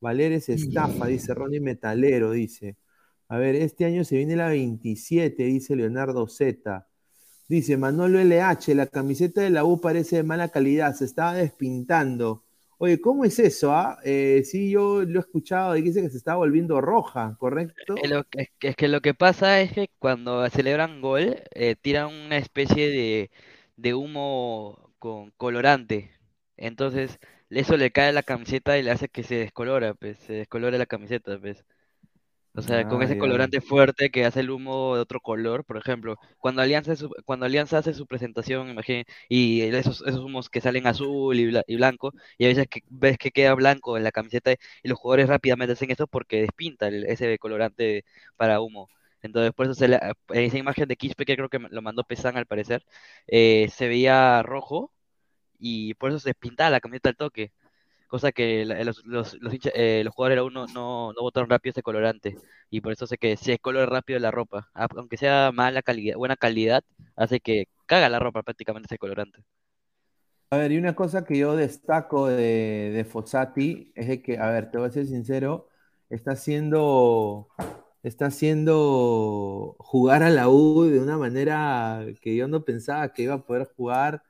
Valeres 0.02 0.50
estafa, 0.50 1.06
dice 1.06 1.36
Ronnie 1.36 1.60
Metalero, 1.60 2.32
dice. 2.32 2.78
A 3.28 3.38
ver, 3.38 3.56
este 3.56 3.86
año 3.86 4.04
se 4.04 4.18
viene 4.18 4.36
la 4.36 4.50
27, 4.50 5.44
dice 5.44 5.76
Leonardo 5.76 6.28
Z. 6.28 6.88
Dice 7.48 7.78
Manolo 7.78 8.20
LH, 8.20 8.74
la 8.74 8.88
camiseta 8.88 9.42
de 9.42 9.52
la 9.52 9.66
U 9.66 9.80
parece 9.80 10.18
de 10.18 10.24
mala 10.24 10.50
calidad, 10.50 10.96
se 10.96 11.06
estaba 11.06 11.34
despintando. 11.34 12.44
Oye, 12.78 13.00
¿cómo 13.00 13.24
es 13.24 13.40
eso? 13.40 13.72
Ah? 13.72 14.00
Eh, 14.04 14.42
sí, 14.44 14.70
yo 14.70 15.04
lo 15.04 15.20
he 15.20 15.22
escuchado 15.22 15.78
y 15.78 15.82
dice 15.82 16.02
que 16.02 16.10
se 16.10 16.18
está 16.18 16.36
volviendo 16.36 16.82
roja, 16.82 17.36
¿correcto? 17.40 17.96
Es, 18.60 18.76
que 18.76 18.88
lo 18.88 19.02
que 19.02 19.14
pasa 19.14 19.62
es 19.62 19.72
que 19.72 19.90
cuando 19.98 20.48
celebran 20.50 21.02
gol, 21.02 21.42
eh, 21.52 21.76
tiran 21.82 22.08
una 22.14 22.38
especie 22.38 23.30
de, 23.78 23.94
humo 23.94 24.94
con 25.00 25.32
colorante. 25.32 26.12
Entonces, 26.58 27.20
eso 27.50 27.78
le 27.78 27.92
cae 27.92 28.10
a 28.10 28.12
la 28.12 28.24
camiseta 28.24 28.78
y 28.78 28.84
le 28.84 28.92
hace 28.92 29.08
que 29.08 29.24
se 29.24 29.36
descolora, 29.36 29.94
pues, 29.94 30.18
se 30.20 30.34
descolora 30.34 30.78
la 30.78 30.86
camiseta, 30.86 31.40
pues. 31.40 31.64
O 32.58 32.62
sea, 32.62 32.88
con 32.88 33.02
ese 33.04 33.18
colorante 33.18 33.60
fuerte 33.60 34.10
que 34.10 34.24
hace 34.26 34.40
el 34.40 34.50
humo 34.50 34.96
de 34.96 35.02
otro 35.02 35.20
color, 35.20 35.66
por 35.66 35.78
ejemplo, 35.78 36.18
cuando 36.40 36.62
Alianza, 36.62 36.94
cuando 37.26 37.46
Alianza 37.46 37.80
hace 37.80 37.94
su 37.94 38.08
presentación, 38.08 38.70
imagínate, 38.70 39.12
y 39.28 39.62
esos, 39.62 40.02
esos 40.08 40.22
humos 40.22 40.50
que 40.50 40.62
salen 40.62 40.88
azul 40.88 41.38
y, 41.38 41.76
blanco, 41.76 42.14
y 42.38 42.46
a 42.46 42.48
veces 42.48 42.68
que 42.70 42.82
ves 42.90 43.18
que 43.18 43.32
queda 43.32 43.54
blanco 43.56 43.98
en 43.98 44.04
la 44.04 44.12
camiseta 44.12 44.52
y 44.54 44.88
los 44.88 44.98
jugadores 44.98 45.28
rápidamente 45.28 45.74
hacen 45.74 45.92
eso 45.92 46.08
porque 46.08 46.42
despinta 46.42 46.88
ese 46.88 47.38
colorante 47.40 48.06
para 48.38 48.62
humo. 48.62 48.88
Entonces, 49.22 49.52
por 49.54 49.66
eso 49.66 49.76
se 49.76 50.00
esa 50.30 50.58
imagen 50.58 50.88
de 50.88 50.96
Quispe, 50.96 51.26
que 51.26 51.36
creo 51.36 51.50
que 51.50 51.60
lo 51.60 51.82
mandó 51.82 52.04
Pesan 52.04 52.38
al 52.38 52.46
parecer, 52.46 52.86
eh, 53.28 53.68
se 53.74 53.88
veía 53.88 54.44
rojo 54.44 54.94
y 55.60 55.94
por 55.96 56.12
eso 56.12 56.20
se 56.20 56.30
despintaba 56.30 56.70
la 56.70 56.80
camiseta 56.82 57.10
al 57.10 57.18
toque 57.18 57.52
cosa 58.08 58.32
que 58.32 58.66
los, 58.66 59.04
los, 59.06 59.34
los, 59.42 59.54
eh, 59.74 60.02
los 60.04 60.14
jugadores 60.14 60.40
aún 60.40 60.54
no, 60.54 60.68
no, 60.68 61.14
botaron 61.22 61.50
rápido 61.50 61.72
ese 61.72 61.84
colorante 61.84 62.38
y 62.70 62.82
por 62.82 62.92
eso 62.94 63.08
sé 63.08 63.18
que 63.18 63.38
se 63.38 63.60
color 63.60 63.90
rápido 63.90 64.20
la 64.20 64.32
ropa, 64.32 64.70
aunque 64.74 65.18
sea 65.18 65.52
mala 65.54 65.82
calidad, 65.82 66.18
buena 66.18 66.36
calidad, 66.38 66.84
hace 67.16 67.40
que 67.40 67.66
caga 67.86 68.10
la 68.10 68.20
ropa 68.20 68.44
prácticamente 68.44 68.88
ese 68.88 68.98
colorante. 68.98 69.44
A 70.52 70.58
ver, 70.58 70.72
y 70.72 70.78
una 70.78 70.96
cosa 70.96 71.26
que 71.26 71.38
yo 71.38 71.56
destaco 71.56 72.28
de, 72.28 72.92
de 72.94 73.06
Fossati 73.06 73.92
es 73.96 74.08
de 74.08 74.22
que, 74.22 74.38
a 74.38 74.50
ver, 74.52 74.72
te 74.72 74.78
voy 74.78 74.88
a 74.88 74.92
ser 74.92 75.06
sincero, 75.08 75.68
está 76.10 76.32
haciendo, 76.32 77.50
está 78.04 78.28
haciendo 78.28 79.76
jugar 79.80 80.24
a 80.24 80.30
la 80.30 80.48
U 80.50 80.84
de 80.86 81.00
una 81.00 81.18
manera 81.18 82.06
que 82.22 82.36
yo 82.36 82.48
no 82.48 82.64
pensaba 82.64 83.12
que 83.14 83.24
iba 83.24 83.34
a 83.36 83.46
poder 83.46 83.68
jugar. 83.76 84.24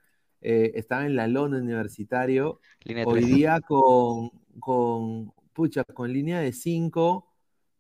Eh, 0.47 0.77
estaba 0.77 1.07
en 1.07 1.15
la 1.15 1.27
lona 1.27 1.57
universitario. 1.57 2.59
Línea 2.83 3.03
Hoy 3.07 3.25
día 3.25 3.61
con, 3.61 4.29
con, 4.59 5.33
pucha, 5.53 5.83
con 5.83 6.13
línea 6.13 6.39
de 6.39 6.53
5, 6.53 7.27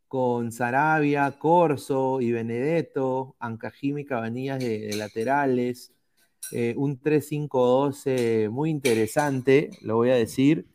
con 0.07 0.51
Sarabia, 0.51 1.37
Corso 1.37 2.21
y 2.21 2.31
Benedetto, 2.31 3.35
Ancajimi 3.37 4.01
y 4.01 4.05
Cabanillas 4.05 4.57
de, 4.57 4.79
de 4.79 4.95
laterales. 4.97 5.93
eh, 6.51 6.73
un 6.75 6.99
3-5-2 6.99 8.01
eh, 8.07 8.49
muy 8.49 8.71
interesante, 8.71 9.69
lo 9.81 9.97
voy 9.97 10.09
a 10.09 10.15
decir. 10.15 10.65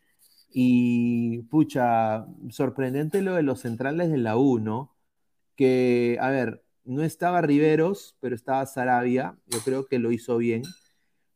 Y, 0.53 1.43
pucha, 1.51 2.27
sorprendente 2.51 3.21
lo 3.21 3.35
de 3.35 3.43
los 3.43 3.61
centrales 3.63 4.11
de 4.13 4.19
la 4.19 4.37
U, 4.37 4.61
¿no? 4.61 4.95
Que, 5.57 6.19
a 6.21 6.31
ver, 6.31 6.63
no 6.85 7.03
estaba 7.03 7.41
Riveros, 7.43 8.17
pero 8.21 8.37
estaba 8.37 8.65
Sarabia. 8.67 9.37
Yo 9.47 9.59
creo 9.65 9.87
que 9.87 9.99
lo 9.99 10.13
hizo 10.13 10.37
bien. 10.39 10.63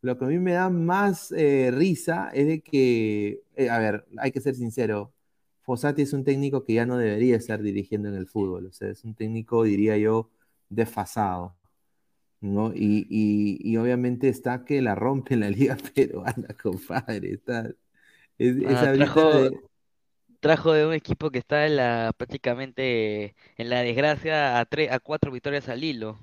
Lo 0.05 0.19
que 0.19 0.25
a 0.27 0.29
mí 0.29 0.39
me 0.39 0.53
da 0.53 0.71
más 0.71 1.33
eh, 1.33 1.71
risa 1.73 2.31
es 2.35 2.47
de 2.49 2.63
que, 2.63 3.43
eh, 3.57 3.71
a 3.71 3.79
ver, 3.79 4.07
hay 4.19 4.33
que 4.33 4.41
ser 4.43 4.55
sincero, 4.57 5.15
Fossati 5.63 6.03
es 6.03 6.13
un 6.13 6.25
técnico 6.25 6.65
que 6.65 6.75
ya 6.75 6.87
no 6.87 6.99
debería 6.99 7.37
estar 7.37 7.63
dirigiendo 7.63 8.09
en 8.11 8.17
el 8.17 8.29
fútbol, 8.29 8.67
o 8.67 8.73
sea, 8.73 8.91
es 8.91 9.05
un 9.05 9.15
técnico, 9.15 9.65
diría 9.65 9.97
yo, 9.99 10.31
desfasado, 10.69 11.57
¿no? 12.41 12.73
Y, 12.75 13.07
y- 13.11 13.59
y 13.63 13.77
obviamente 13.79 14.29
está 14.29 14.65
que 14.65 14.83
la 14.83 14.95
rompe 14.95 15.35
en 15.35 15.41
la 15.41 15.51
liga 15.51 15.77
peruana, 15.95 16.49
compadre, 16.63 17.33
está, 17.35 17.71
es, 18.39 18.57
es 18.59 18.81
Ah, 18.81 18.89
trajo, 18.93 19.51
de- 19.51 19.61
trajo 20.41 20.73
de 20.73 20.87
un 20.87 20.95
equipo 20.95 21.31
que 21.31 21.39
está 21.39 21.67
en 21.67 21.77
la, 21.77 22.13
prácticamente 22.17 23.37
en 23.57 23.71
la 23.71 23.81
desgracia 23.83 24.59
a, 24.61 24.65
tres, 24.67 24.91
a 24.93 25.01
cuatro 25.01 25.31
victorias 25.33 25.69
al 25.69 25.85
hilo. 25.85 26.21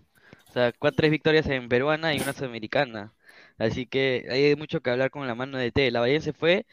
O 0.49 0.51
sea, 0.53 0.71
cuatro, 0.73 0.97
tres 0.97 1.11
victorias 1.11 1.47
en 1.47 1.69
peruana 1.69 2.13
y 2.15 2.21
una 2.21 2.33
sudamericana. 2.33 3.13
Así 3.61 3.85
que 3.87 4.27
hay 4.29 4.55
mucho 4.55 4.81
que 4.81 4.89
hablar 4.89 5.11
con 5.11 5.27
la 5.27 5.35
mano 5.35 5.57
de 5.57 5.71
T. 5.71 5.91
La 5.91 6.03
se 6.21 6.33
fue, 6.33 6.65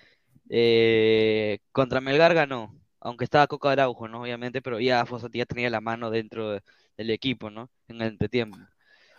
eh, 0.50 1.60
contra 1.72 2.00
Melgar 2.00 2.34
ganó, 2.34 2.74
aunque 3.00 3.24
estaba 3.24 3.46
Coca 3.48 3.70
Araujo, 3.72 4.08
¿no? 4.08 4.22
Obviamente, 4.22 4.62
pero 4.62 4.80
ya 4.80 5.06
Fossati 5.06 5.38
ya 5.38 5.46
tenía 5.46 5.70
la 5.70 5.80
mano 5.82 6.10
dentro 6.10 6.52
de- 6.52 6.62
del 6.98 7.10
equipo, 7.10 7.50
¿no? 7.50 7.70
En 7.88 8.02
el 8.02 8.08
entretiempo. 8.10 8.58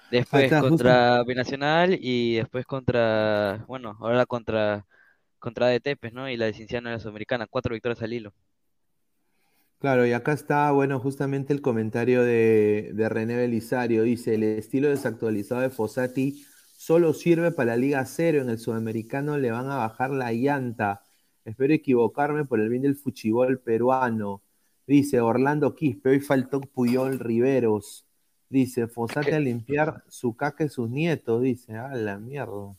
Después 0.10 0.54
está, 0.54 0.64
justo- 0.64 0.94
contra 0.94 1.24
Binacional 1.24 1.98
y 2.00 2.38
después 2.38 2.66
contra, 2.66 3.66
bueno, 3.68 3.98
ahora 4.02 4.26
contra, 4.26 4.86
contra 5.40 5.68
de 5.68 5.80
Tepes, 5.82 6.14
¿no? 6.14 6.30
Y 6.30 6.38
la 6.38 6.46
de 6.48 6.54
Cinciano 6.54 6.90
en 6.90 6.96
la 6.96 7.00
Sudamericana, 7.02 7.48
cuatro 7.48 7.74
victorias 7.74 8.02
al 8.04 8.14
hilo. 8.14 8.34
Claro, 9.80 10.06
y 10.06 10.12
acá 10.12 10.34
está, 10.34 10.72
bueno, 10.72 11.00
justamente 11.00 11.54
el 11.54 11.62
comentario 11.62 12.22
de, 12.24 12.92
de 12.94 13.08
René 13.10 13.38
Belisario. 13.38 14.04
Dice, 14.04 14.36
el 14.36 14.44
estilo 14.44 14.90
desactualizado 14.90 15.62
de 15.62 15.70
Fossati 15.70 16.46
solo 16.80 17.14
sirve 17.14 17.52
para 17.52 17.72
la 17.72 17.76
Liga 17.76 18.06
Cero. 18.06 18.42
En 18.42 18.50
el 18.50 18.58
Sudamericano 18.58 19.38
le 19.38 19.52
van 19.52 19.70
a 19.70 19.76
bajar 19.76 20.12
la 20.12 20.32
llanta. 20.32 21.04
Espero 21.44 21.74
equivocarme 21.74 22.46
por 22.46 22.62
el 22.62 22.70
bien 22.70 22.84
del 22.84 22.96
fuchibol 22.96 23.60
peruano. 23.60 24.42
Dice 24.88 25.20
Orlando 25.20 25.76
Quispe, 25.76 26.12
hoy 26.12 26.20
faltó 26.22 26.62
Puyol 26.62 27.20
Riveros. 27.20 28.06
Dice, 28.48 28.88
Fossati 28.88 29.32
a 29.32 29.40
limpiar 29.42 30.04
su 30.08 30.38
caca 30.38 30.64
y 30.64 30.70
sus 30.70 30.90
nietos. 30.90 31.42
Dice, 31.42 31.76
a 31.76 31.90
la 31.96 32.18
mierda. 32.18 32.74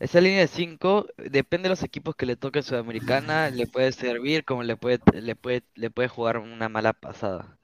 Esa 0.00 0.20
línea 0.20 0.40
de 0.40 0.48
5 0.48 1.06
depende 1.30 1.66
de 1.66 1.70
los 1.70 1.84
equipos 1.84 2.16
que 2.16 2.26
le 2.26 2.34
toque 2.34 2.58
en 2.58 2.64
Sudamericana, 2.64 3.50
le 3.50 3.68
puede 3.68 3.92
servir 3.92 4.44
como 4.44 4.64
le 4.64 4.76
puede, 4.76 4.98
le 5.14 5.36
puede, 5.36 5.62
le 5.76 5.90
puede 5.90 6.08
jugar 6.08 6.38
una 6.38 6.68
mala 6.68 6.92
pasada. 6.92 7.56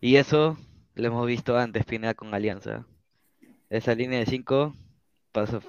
Y 0.00 0.16
eso 0.16 0.56
lo 0.94 1.06
hemos 1.06 1.26
visto 1.26 1.58
antes, 1.58 1.84
Pineda 1.84 2.14
con 2.14 2.32
Alianza. 2.32 2.86
Esa 3.70 3.94
línea 3.94 4.18
de 4.18 4.26
5 4.26 4.74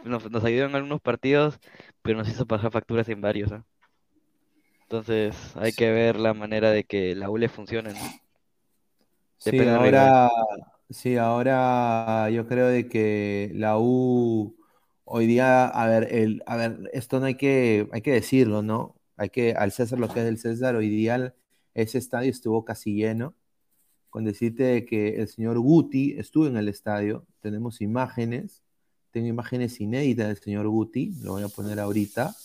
nos, 0.05 0.31
nos 0.31 0.43
ayudó 0.43 0.65
en 0.65 0.75
algunos 0.75 1.01
partidos, 1.01 1.59
pero 2.01 2.17
nos 2.17 2.29
hizo 2.29 2.45
pasar 2.45 2.71
facturas 2.71 3.09
en 3.09 3.21
varios. 3.21 3.51
Entonces 4.83 5.35
hay 5.55 5.71
que 5.73 5.91
ver 5.91 6.15
la 6.15 6.33
manera 6.33 6.71
de 6.71 6.83
que 6.83 7.13
la 7.15 7.29
U 7.29 7.37
le 7.37 7.49
funcione, 7.49 7.93
¿no? 7.93 7.99
Sí, 9.37 9.59
ahora, 9.59 10.29
sí, 10.89 11.15
ahora 11.17 12.29
yo 12.31 12.47
creo 12.47 12.67
de 12.67 12.89
que 12.89 13.51
la 13.53 13.77
U 13.77 14.55
hoy 15.05 15.27
día, 15.27 15.67
a 15.67 15.87
ver, 15.87 16.07
el, 16.13 16.43
a 16.45 16.55
ver, 16.57 16.89
esto 16.91 17.19
no 17.19 17.27
hay 17.27 17.35
que, 17.35 17.87
hay 17.91 18.01
que 18.01 18.11
decirlo, 18.11 18.61
¿no? 18.61 18.95
Hay 19.15 19.29
que, 19.29 19.53
al 19.53 19.71
César 19.71 19.99
lo 19.99 20.07
que 20.09 20.19
es 20.19 20.25
del 20.25 20.37
César, 20.39 20.75
hoy 20.75 20.89
día 20.89 21.35
ese 21.73 21.97
estadio 21.97 22.31
estuvo 22.31 22.65
casi 22.65 22.95
lleno. 22.95 23.35
Con 24.09 24.23
decirte 24.23 24.63
de 24.63 24.85
que 24.85 25.21
el 25.21 25.27
señor 25.27 25.59
Guti 25.59 26.15
estuvo 26.17 26.47
en 26.47 26.57
el 26.57 26.67
estadio, 26.67 27.25
tenemos 27.41 27.81
imágenes, 27.81 28.63
tengo 29.11 29.27
imágenes 29.27 29.79
inéditas 29.79 30.27
del 30.27 30.37
señor 30.37 30.67
Guti, 30.67 31.13
lo 31.21 31.33
voy 31.33 31.43
a 31.43 31.47
poner 31.47 31.79
ahorita. 31.79 32.35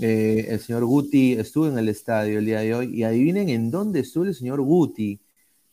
Eh, 0.00 0.46
el 0.50 0.60
señor 0.60 0.84
Guti 0.84 1.32
estuvo 1.32 1.68
en 1.68 1.78
el 1.78 1.88
estadio 1.88 2.38
el 2.38 2.46
día 2.46 2.60
de 2.60 2.74
hoy 2.74 2.94
y 2.94 3.02
adivinen 3.04 3.48
en 3.48 3.70
dónde 3.70 4.00
estuvo 4.00 4.24
el 4.24 4.34
señor 4.34 4.60
Guti 4.60 5.20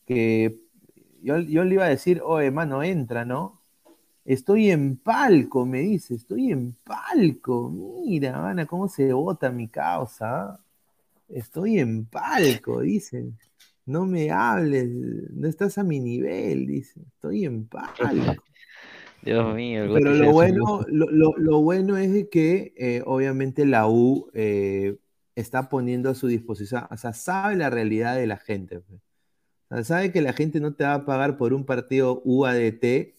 que 0.05 0.63
yo, 1.23 1.37
le 1.37 1.73
iba 1.73 1.85
a 1.85 1.89
decir, 1.89 2.21
oye, 2.23 2.51
mano, 2.51 2.83
entra, 2.83 3.23
¿no? 3.25 3.61
Estoy 4.25 4.71
en 4.71 4.97
palco, 4.97 5.65
me 5.65 5.79
dice, 5.79 6.15
estoy 6.15 6.51
en 6.51 6.73
palco. 6.83 7.69
Mira, 8.05 8.39
mana, 8.41 8.65
cómo 8.65 8.87
se 8.87 9.11
vota 9.13 9.49
mi 9.51 9.67
causa. 9.69 10.51
¿ah? 10.51 10.59
Estoy 11.29 11.79
en 11.79 12.05
palco, 12.05 12.81
dice. 12.81 13.31
No 13.85 14.05
me 14.05 14.31
hables, 14.31 14.87
no 14.89 15.47
estás 15.47 15.77
a 15.77 15.83
mi 15.83 15.99
nivel, 15.99 16.67
dice. 16.67 17.01
Estoy 17.15 17.45
en 17.45 17.65
palco. 17.67 17.93
Dios 19.23 19.55
mío, 19.55 19.83
el 19.85 19.93
Pero 19.93 20.13
lo 20.13 20.31
bueno, 20.31 20.85
lo, 20.89 21.09
lo- 21.11 21.33
lo 21.37 21.61
bueno 21.61 21.97
es 21.97 22.11
de 22.11 22.29
que 22.29 22.73
eh, 22.77 23.03
obviamente 23.05 23.65
la 23.65 23.87
U 23.87 24.29
eh, 24.33 24.97
está 25.35 25.69
poniendo 25.69 26.09
a 26.09 26.15
su 26.15 26.27
disposición, 26.27 26.85
o 26.91 26.97
sea, 26.97 27.13
sabe 27.13 27.55
la 27.55 27.69
realidad 27.69 28.15
de 28.17 28.27
la 28.27 28.37
gente. 28.37 28.79
pues. 28.81 28.99
O 29.69 29.75
sea, 29.75 29.83
sabe 29.83 30.11
que 30.11 30.21
la 30.21 30.33
gente 30.33 30.59
no 30.59 30.73
te 30.73 30.83
va 30.83 30.93
a 30.95 31.05
pagar 31.05 31.37
por 31.37 31.53
un 31.53 31.65
partido 31.65 32.21
UADT, 32.25 33.13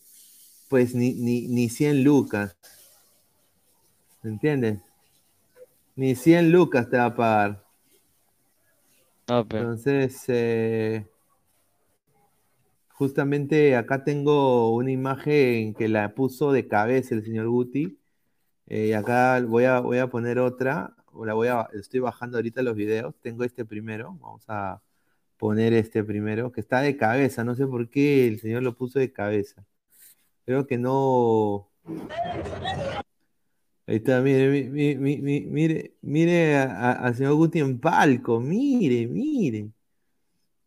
pues 0.69 0.95
ni, 0.95 1.15
ni, 1.15 1.49
ni 1.49 1.69
100 1.69 2.05
lucas. 2.05 2.57
¿Me 4.23 4.31
entiendes? 4.31 4.81
Ni 5.97 6.15
100 6.15 6.53
lucas 6.53 6.91
te 6.91 6.97
va 6.97 7.07
a 7.07 7.15
pagar. 7.17 7.64
Pero 9.27 9.43
Entonces, 9.43 10.25
eh, 10.29 11.07
justamente 12.89 13.77
acá 13.77 14.05
tengo 14.05 14.75
una 14.75 14.91
imagen 14.91 15.75
que 15.75 15.89
la 15.89 16.15
puso 16.15 16.53
de 16.53 16.69
cabeza 16.69 17.15
el 17.15 17.25
señor 17.25 17.49
Guti. 17.49 17.99
Eh, 18.67 18.89
y 18.89 18.93
acá 18.93 19.41
voy 19.41 19.65
a, 19.65 19.81
voy 19.81 19.99
a 19.99 20.09
poner 20.09 20.39
otra. 20.39 20.95
La 21.25 21.35
voy 21.35 21.49
a, 21.49 21.69
estoy 21.75 22.01
bajando 22.01 22.39
ahorita 22.39 22.63
los 22.63 22.77
videos. 22.77 23.15
Tengo 23.21 23.45
este 23.45 23.65
primero. 23.65 24.17
Vamos 24.21 24.45
a 24.49 24.83
poner 25.37 25.73
este 25.75 26.05
primero, 26.05 26.53
que 26.53 26.61
está 26.61 26.81
de 26.81 26.97
cabeza. 26.97 27.45
No 27.45 27.55
sé 27.55 27.67
por 27.67 27.89
qué 27.89 28.27
el 28.27 28.41
señor 28.41 28.63
lo 28.63 28.77
puso 28.77 28.99
de 28.99 29.13
cabeza. 29.13 29.65
Creo 30.45 30.67
que 30.67 30.79
no. 30.79 31.69
Ahí 33.87 33.97
está, 33.97 34.21
mire, 34.23 34.49
mi- 34.51 34.69
mi- 34.71 34.97
mi- 34.97 35.19
mi- 35.23 35.47
mire, 35.47 35.95
mire 36.03 36.57
a- 36.57 36.65
a- 36.93 37.07
al 37.07 37.15
señor 37.17 37.35
Guti 37.35 37.61
en 37.61 37.79
palco, 37.81 38.41
mire, 38.41 39.07
mire. 39.07 39.71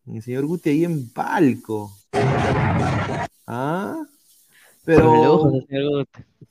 El 0.08 0.21
señor 0.23 0.45
Guti 0.47 0.69
ahí 0.71 0.86
en 0.86 1.10
palco. 1.13 1.91
¿Ah? 3.45 4.03
Pero 4.86 5.51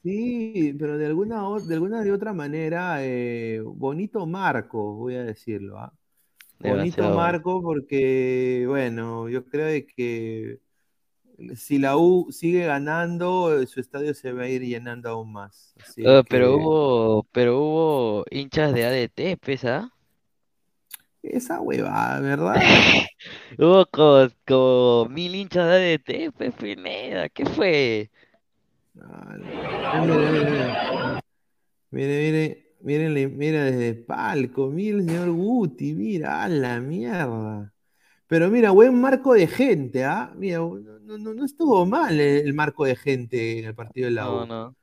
sí, 0.03 0.75
pero 0.79 0.99
de 0.99 1.07
alguna, 1.07 1.43
de 1.61 1.75
alguna 1.75 2.03
de 2.03 2.13
otra 2.13 2.33
manera, 2.33 2.99
eh, 3.05 3.61
bonito 3.65 4.27
marco, 4.27 4.95
voy 4.95 5.15
a 5.17 5.25
decirlo, 5.25 5.79
¿ah? 5.79 5.93
Bonito 6.61 7.03
Demasiado 7.03 7.17
marco 7.17 7.63
porque, 7.63 8.65
bueno, 8.69 9.29
yo 9.29 9.45
creo 9.47 9.67
de 9.67 9.87
que 9.87 10.61
si 11.57 11.79
la 11.79 11.97
U 11.97 12.29
sigue 12.31 12.65
ganando, 12.67 13.59
eh, 13.61 13.67
su 13.67 13.81
estadio 13.81 14.15
se 14.15 14.33
va 14.33 14.43
a 14.45 14.49
ir 14.49 14.63
llenando 14.63 15.09
aún 15.11 15.33
más. 15.33 15.75
Así 15.81 16.05
Ah, 16.07 16.23
pero 16.29 16.57
hubo, 16.57 17.23
pero 17.33 17.59
hubo 17.61 18.25
hinchas 18.31 18.73
de 18.73 18.85
ADT, 18.85 19.37
pesa. 19.37 19.93
esa 21.23 21.61
huevada, 21.61 22.21
¿verdad? 22.21 22.55
Hubo 23.59 23.87
como, 23.87 24.29
como 24.47 25.07
mil 25.09 25.35
hinchas 25.35 25.67
de 25.67 25.73
ADT, 25.73 26.33
pues 26.33 26.55
Pineda, 26.55 27.29
¿qué 27.29 27.45
fue? 27.47 28.11
Mire, 29.93 30.17
mire, 31.91 32.27
mire, 32.31 32.67
mire, 32.81 33.09
mire, 33.09 33.29
mira 33.29 33.65
desde 33.65 33.95
palco, 33.95 34.69
mira 34.69 34.99
el 34.99 35.05
señor 35.05 35.31
Guti, 35.31 35.95
mira, 35.95 36.43
a 36.45 36.49
la 36.49 36.81
mierda. 36.81 37.73
Pero 38.29 38.51
mira, 38.51 38.71
buen 38.73 39.01
marco 39.01 39.35
de 39.35 39.47
gente, 39.47 40.05
¿ah? 40.05 40.33
Mira, 40.37 40.61
no, 41.07 41.19
no, 41.19 41.35
no 41.35 41.45
estuvo 41.45 41.87
mal 41.87 42.13
el, 42.21 42.47
el 42.47 42.55
marco 42.55 42.85
de 42.85 42.97
gente 42.97 43.59
en 43.61 43.65
el 43.67 43.75
partido 43.75 44.07
de 44.07 44.13
la 44.13 44.25
No, 44.25 44.43
U. 44.43 44.47
no. 44.47 44.77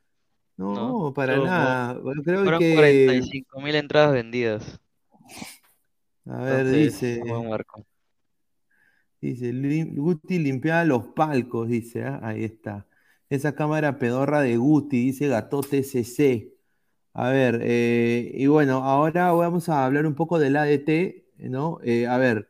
No, 0.56 1.14
para 1.14 1.36
Como- 1.36 1.48
nada. 1.48 1.94
Bueno, 2.00 2.22
creo 2.24 2.44
Fueron 2.44 2.60
que. 2.60 2.76
45 2.76 3.62
mil 3.62 3.76
entradas 3.76 4.14
vendidas. 4.14 4.80
A 6.26 6.38
ver, 6.44 6.60
Entonces, 6.68 6.94
dice. 7.02 7.22
buen 7.28 7.50
marco. 7.50 7.86
Dice, 9.22 9.54
"Lim- 9.54 9.96
Guti 9.96 10.38
limpiaba 10.40 10.84
los 10.86 11.08
palcos, 11.08 11.70
dice, 11.70 12.04
¿ah? 12.04 12.20
Ahí 12.24 12.44
está. 12.44 12.88
Esa 13.30 13.56
cámara 13.56 13.98
pedorra 13.98 14.42
de 14.42 14.58
Guti, 14.58 14.98
dice 15.06 15.28
Gatote 15.28 15.80
SC. 15.80 16.54
A 17.14 17.30
ver, 17.30 17.60
eh, 17.64 18.32
y 18.36 18.48
bueno, 18.48 18.84
ahora 18.84 19.32
vamos 19.34 19.70
a 19.70 19.86
hablar 19.86 20.06
un 20.06 20.16
poco 20.16 20.40
del 20.40 20.56
ADT, 20.58 21.26
¿no? 21.38 21.80
Eh, 21.84 22.08
a 22.08 22.18
ver, 22.18 22.50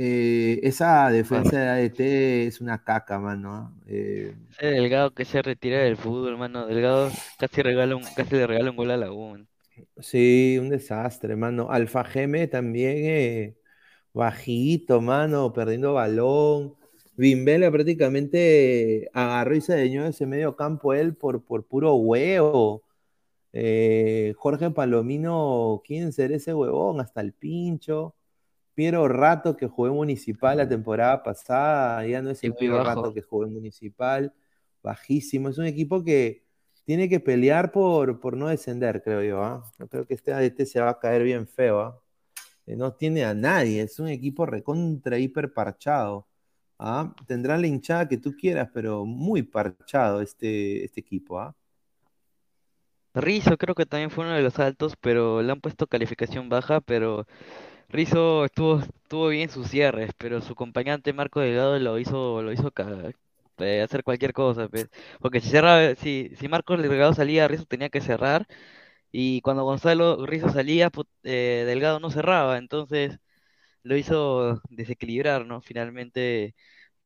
eh, 0.00 0.60
esa 0.62 1.10
defensa 1.10 1.58
de 1.58 1.68
ADT 1.68 2.46
es 2.46 2.60
una 2.60 2.84
caca, 2.84 3.18
mano. 3.18 3.76
Eh, 3.86 4.36
Ese 4.50 4.66
Delgado 4.66 5.14
que 5.14 5.24
se 5.24 5.40
retira 5.42 5.78
del 5.78 5.96
fútbol, 5.96 6.32
hermano. 6.32 6.66
Delgado 6.66 7.10
casi 7.38 7.62
regala 7.62 7.96
un, 7.96 8.04
casi 8.14 8.34
le 8.36 8.46
regala 8.46 8.70
un 8.70 8.76
gol 8.76 8.90
a 8.90 8.96
la 8.98 9.10
U. 9.12 9.30
man. 9.30 9.48
sí, 10.00 10.58
un 10.60 10.68
desastre, 10.70 11.36
mano. 11.36 11.70
Alfa 11.70 12.04
Geme 12.04 12.46
también, 12.48 12.96
eh, 12.98 13.56
bajito, 14.12 15.00
mano, 15.00 15.52
perdiendo 15.52 15.94
balón. 15.94 16.76
Bimbela 17.16 17.70
prácticamente 17.72 19.10
agarró 19.14 19.56
y 19.56 19.60
se 19.62 19.74
adueñó 19.74 20.04
de 20.04 20.10
ese 20.10 20.26
medio 20.26 20.56
campo 20.56 20.94
él 20.94 21.16
por, 21.16 21.44
por 21.44 21.66
puro 21.66 21.94
huevo. 21.96 22.84
Eh, 23.54 24.34
Jorge 24.38 24.70
Palomino, 24.72 25.82
¿quién 25.86 26.12
será 26.12 26.36
ese 26.36 26.54
huevón? 26.54 27.00
Hasta 27.00 27.22
el 27.22 27.34
pincho. 27.34 28.16
Piero 28.78 29.08
Rato, 29.08 29.56
que 29.56 29.66
jugó 29.66 29.88
en 29.88 29.94
Municipal 29.94 30.56
la 30.56 30.68
temporada 30.68 31.20
pasada, 31.20 32.06
ya 32.06 32.22
no 32.22 32.30
es 32.30 32.44
el 32.44 32.54
Piero 32.54 32.76
bajo. 32.76 33.02
Rato 33.02 33.12
que 33.12 33.22
jugó 33.22 33.42
en 33.42 33.52
Municipal, 33.52 34.32
bajísimo. 34.84 35.48
Es 35.48 35.58
un 35.58 35.64
equipo 35.64 36.04
que 36.04 36.44
tiene 36.84 37.08
que 37.08 37.18
pelear 37.18 37.72
por, 37.72 38.20
por 38.20 38.36
no 38.36 38.46
descender, 38.46 39.02
creo 39.02 39.24
yo. 39.24 39.42
¿ah? 39.42 39.64
Yo 39.80 39.88
creo 39.88 40.06
que 40.06 40.14
este 40.14 40.32
ADT 40.32 40.64
se 40.64 40.80
va 40.80 40.90
a 40.90 40.98
caer 41.00 41.24
bien 41.24 41.48
feo. 41.48 41.80
¿ah? 41.80 42.00
Eh, 42.66 42.76
No 42.76 42.92
tiene 42.94 43.24
a 43.24 43.34
nadie, 43.34 43.82
es 43.82 43.98
un 43.98 44.06
equipo 44.06 44.46
recontra 44.46 45.18
hiper 45.18 45.52
parchado. 45.52 46.28
¿ah? 46.78 47.12
Tendrá 47.26 47.58
la 47.58 47.66
hinchada 47.66 48.06
que 48.06 48.18
tú 48.18 48.36
quieras, 48.36 48.70
pero 48.72 49.04
muy 49.04 49.42
parchado 49.42 50.22
este, 50.22 50.84
este 50.84 51.00
equipo. 51.00 51.40
¿ah? 51.40 51.56
Rizzo 53.12 53.56
creo 53.58 53.74
que 53.74 53.86
también 53.86 54.10
fue 54.12 54.24
uno 54.24 54.34
de 54.34 54.42
los 54.42 54.56
altos, 54.60 54.94
pero 55.00 55.42
le 55.42 55.50
han 55.50 55.60
puesto 55.60 55.88
calificación 55.88 56.48
baja, 56.48 56.80
pero 56.80 57.26
Rizzo 57.88 58.44
estuvo, 58.44 58.80
estuvo 58.80 59.28
bien 59.28 59.48
sus 59.50 59.68
cierres, 59.68 60.10
pero 60.18 60.40
su 60.42 60.52
acompañante 60.52 61.12
Marco 61.12 61.40
Delgado 61.40 61.78
lo 61.78 61.98
hizo, 61.98 62.42
lo 62.42 62.52
hizo 62.52 62.70
eh, 63.58 63.82
hacer 63.82 64.04
cualquier 64.04 64.32
cosa, 64.32 64.68
pues. 64.68 64.88
Porque 65.20 65.40
si 65.40 65.48
cerraba, 65.50 65.94
si, 65.96 66.30
si 66.38 66.48
Marcos 66.48 66.82
Delgado 66.82 67.14
salía, 67.14 67.48
Rizzo 67.48 67.64
tenía 67.66 67.88
que 67.90 68.00
cerrar, 68.00 68.46
y 69.12 69.40
cuando 69.42 69.64
Gonzalo 69.64 70.26
Rizzo 70.26 70.50
salía, 70.50 70.90
eh, 71.24 71.64
Delgado 71.66 72.00
no 72.00 72.10
cerraba, 72.10 72.58
entonces 72.58 73.18
lo 73.82 73.96
hizo 73.96 74.60
desequilibrar, 74.70 75.46
¿no? 75.46 75.60
Finalmente, 75.62 76.54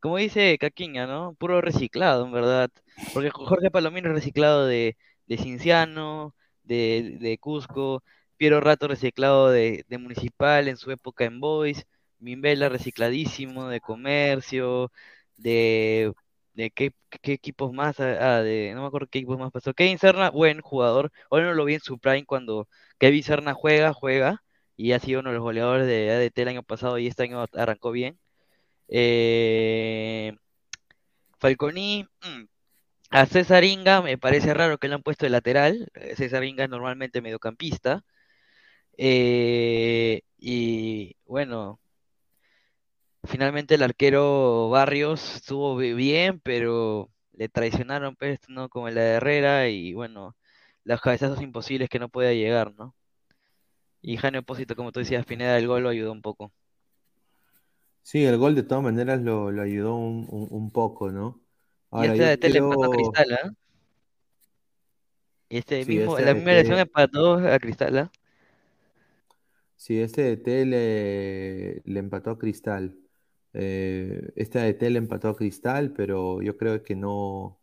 como 0.00 0.18
dice 0.18 0.58
Caquiña, 0.58 1.06
¿no? 1.06 1.34
Puro 1.36 1.60
reciclado, 1.60 2.26
en 2.26 2.32
verdad. 2.32 2.70
Porque 3.12 3.30
Jorge 3.30 3.70
Palomino 3.70 4.08
es 4.08 4.14
reciclado 4.14 4.66
de, 4.66 4.96
de 5.26 5.38
Cinciano, 5.38 6.34
de, 6.64 7.18
de 7.20 7.38
Cusco, 7.38 8.02
Piero 8.42 8.60
Rato 8.60 8.88
reciclado 8.88 9.50
de, 9.50 9.84
Municipal 10.00 10.66
en 10.66 10.76
su 10.76 10.90
época 10.90 11.24
en 11.24 11.38
Boys, 11.38 11.86
Mimbela 12.18 12.68
recicladísimo 12.68 13.68
de 13.68 13.80
Comercio, 13.80 14.90
de, 15.36 16.12
de 16.54 16.72
qué, 16.72 16.92
qué 17.22 17.34
equipos 17.34 17.72
más, 17.72 18.00
ah, 18.00 18.42
no 18.74 18.80
me 18.82 18.86
acuerdo 18.88 19.06
qué 19.08 19.20
equipos 19.20 19.38
más 19.38 19.52
pasó. 19.52 19.74
Kevin 19.74 19.96
Serna, 19.98 20.30
buen 20.30 20.60
jugador, 20.60 21.12
hoy 21.30 21.42
no 21.42 21.52
lo 21.54 21.64
vi 21.64 21.74
en 21.74 21.80
su 21.80 22.00
prime 22.00 22.26
cuando 22.26 22.68
Kevin 22.98 23.22
Serna 23.22 23.54
juega, 23.54 23.92
juega, 23.92 24.42
y 24.76 24.90
ha 24.90 24.98
sido 24.98 25.20
uno 25.20 25.30
de 25.30 25.34
los 25.36 25.44
goleadores 25.44 25.86
de 25.86 26.10
ADT 26.10 26.42
el 26.42 26.48
año 26.48 26.62
pasado 26.64 26.98
y 26.98 27.06
este 27.06 27.22
año 27.22 27.44
arrancó 27.54 27.92
bien. 27.92 28.18
Eh, 28.88 30.32
Falconi, 31.38 32.04
mm, 32.22 32.44
a 33.10 33.26
César 33.26 33.64
Inga 33.64 34.02
me 34.02 34.18
parece 34.18 34.54
raro 34.54 34.78
que 34.78 34.88
lo 34.88 34.96
han 34.96 35.02
puesto 35.02 35.26
de 35.26 35.30
lateral. 35.30 35.88
eh, 35.94 36.16
César 36.16 36.44
Inga 36.44 36.64
es 36.64 36.70
normalmente 36.70 37.20
mediocampista. 37.22 38.04
Eh, 38.96 40.22
y 40.38 41.16
bueno, 41.26 41.80
finalmente 43.24 43.74
el 43.74 43.82
arquero 43.82 44.68
Barrios 44.70 45.36
estuvo 45.36 45.76
bi- 45.76 45.94
bien, 45.94 46.40
pero 46.40 47.10
le 47.32 47.48
traicionaron, 47.48 48.16
pues, 48.16 48.40
¿no? 48.48 48.68
Como 48.68 48.88
el 48.88 48.94
de 48.96 49.02
Herrera 49.14 49.68
y 49.68 49.94
bueno, 49.94 50.36
los 50.84 51.00
cabezazos 51.00 51.42
imposibles 51.42 51.88
que 51.88 51.98
no 51.98 52.08
podía 52.08 52.32
llegar, 52.32 52.74
¿no? 52.74 52.94
Y 54.02 54.18
Jane 54.18 54.38
Opósito, 54.40 54.76
como 54.76 54.92
tú 54.92 55.00
decías, 55.00 55.24
Pineda, 55.24 55.56
el 55.56 55.66
gol 55.66 55.82
lo 55.84 55.88
ayudó 55.88 56.12
un 56.12 56.20
poco. 56.20 56.52
Sí, 58.02 58.24
el 58.24 58.36
gol 58.38 58.54
de 58.54 58.62
todas 58.62 58.82
maneras 58.84 59.20
lo, 59.22 59.50
lo 59.50 59.62
ayudó 59.62 59.94
un, 59.96 60.26
un- 60.30 60.48
un 60.50 60.70
poco, 60.72 61.10
¿no? 61.10 61.40
Y 61.94 62.04
este 62.06 62.24
de 62.24 62.36
Tele 62.36 62.58
a 62.58 62.88
Cristal, 62.88 63.32
¿ah? 63.44 63.52
Y 65.48 65.58
este 65.58 65.84
Sí, 65.84 65.92
mismo, 65.96 66.18
este 66.18 66.22
la 66.24 66.34
misma 66.34 66.50
elección 66.52 66.78
empató 66.80 67.34
a 67.36 67.58
Cristal, 67.60 67.96
¿ah? 67.98 68.12
Sí, 69.82 70.00
este 70.00 70.36
DT 70.36 70.64
le, 70.66 71.82
empató 71.98 72.30
a 72.30 72.38
Cristal. 72.38 72.96
Eh, 73.52 74.30
este 74.36 74.60
ADT 74.60 74.82
le 74.90 74.98
empató 74.98 75.28
a 75.30 75.36
Cristal, 75.36 75.92
pero 75.92 76.40
yo 76.42 76.56
creo 76.56 76.82
que 76.84 76.94
no. 76.96 77.60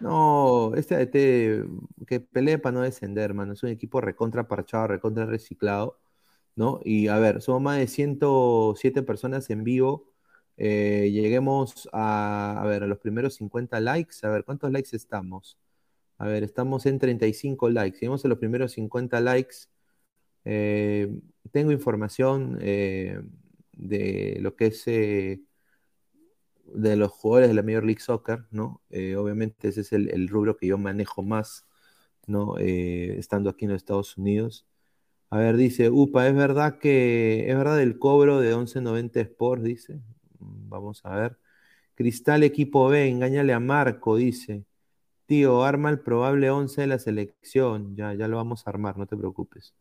No, 0.00 0.74
este 0.76 0.96
ADT 0.96 1.66
que 2.06 2.20
pelee 2.20 2.58
para 2.58 2.74
no 2.74 2.82
descender, 2.82 3.34
mano. 3.34 3.54
Es 3.54 3.62
un 3.62 3.70
equipo 3.70 4.00
recontra 4.02 4.48
parchado, 4.48 4.88
recontra 4.88 5.26
reciclado, 5.26 6.00
¿no? 6.56 6.80
Y 6.84 7.08
a 7.08 7.18
ver, 7.18 7.42
somos 7.42 7.62
más 7.62 7.78
de 7.78 7.86
107 7.88 9.02
personas 9.02 9.50
en 9.50 9.64
vivo. 9.64 10.12
Eh, 10.58 11.10
lleguemos 11.12 11.88
a, 11.92 12.60
a 12.62 12.66
ver, 12.66 12.82
a 12.84 12.86
los 12.86 12.98
primeros 12.98 13.34
50 13.36 13.80
likes. 13.80 14.16
A 14.24 14.30
ver, 14.30 14.44
¿cuántos 14.44 14.70
likes 14.72 14.96
estamos? 14.96 15.58
A 16.18 16.26
ver, 16.28 16.44
estamos 16.44 16.86
en 16.86 16.98
35 16.98 17.70
likes. 17.70 17.98
Lleguemos 17.98 18.24
a 18.24 18.28
los 18.28 18.38
primeros 18.38 18.72
50 18.72 19.20
likes. 19.20 19.68
Eh, 20.44 21.08
tengo 21.52 21.72
información 21.72 22.58
eh, 22.62 23.20
de 23.72 24.38
lo 24.40 24.56
que 24.56 24.66
es 24.66 24.86
eh, 24.88 25.40
de 26.64 26.96
los 26.96 27.10
jugadores 27.10 27.48
de 27.48 27.54
la 27.54 27.62
Major 27.62 27.84
League 27.84 28.00
Soccer, 28.00 28.44
¿no? 28.50 28.80
Eh, 28.90 29.16
obviamente 29.16 29.68
ese 29.68 29.80
es 29.82 29.92
el, 29.92 30.10
el 30.10 30.28
rubro 30.28 30.56
que 30.56 30.66
yo 30.66 30.78
manejo 30.78 31.22
más, 31.22 31.66
¿no? 32.26 32.56
Estando 32.58 33.50
aquí 33.50 33.64
en 33.64 33.72
los 33.72 33.78
Estados 33.78 34.16
Unidos. 34.16 34.66
A 35.30 35.38
ver, 35.38 35.56
dice, 35.56 35.90
Upa, 35.90 36.28
¿es 36.28 36.34
verdad 36.34 36.78
que 36.78 37.48
es 37.50 37.56
verdad 37.56 37.80
el 37.82 37.98
cobro 37.98 38.40
de 38.40 38.54
11.90 38.54 39.20
Sports? 39.20 39.62
Dice. 39.64 39.96
Mm, 40.40 40.68
Vamos 40.68 41.02
a 41.04 41.16
ver. 41.16 41.38
Cristal 41.96 42.42
Equipo 42.44 42.88
B, 42.88 43.08
engáñale 43.08 43.52
a 43.54 43.60
Marco, 43.60 44.16
dice. 44.16 44.64
Tío, 45.26 45.64
arma 45.64 45.90
el 45.90 46.00
probable 46.00 46.50
11 46.50 46.82
de 46.82 46.86
la 46.88 46.98
selección. 46.98 47.96
Ya, 47.96 48.14
ya 48.14 48.28
lo 48.28 48.36
vamos 48.38 48.66
a 48.66 48.70
armar, 48.70 48.98
no 48.98 49.06
te 49.06 49.16
preocupes. 49.16 49.74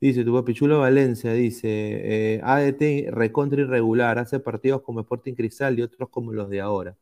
Dice 0.00 0.24
tu 0.24 0.34
papichulo 0.34 0.80
Valencia, 0.80 1.32
dice, 1.32 2.34
eh, 2.36 2.40
ADT 2.44 3.06
recontra 3.10 3.62
irregular, 3.62 4.18
hace 4.18 4.38
partidos 4.40 4.82
como 4.82 5.00
Sporting 5.00 5.34
Cristal 5.34 5.78
y 5.78 5.82
otros 5.82 6.10
como 6.10 6.32
los 6.32 6.50
de 6.50 6.60
ahora. 6.60 6.96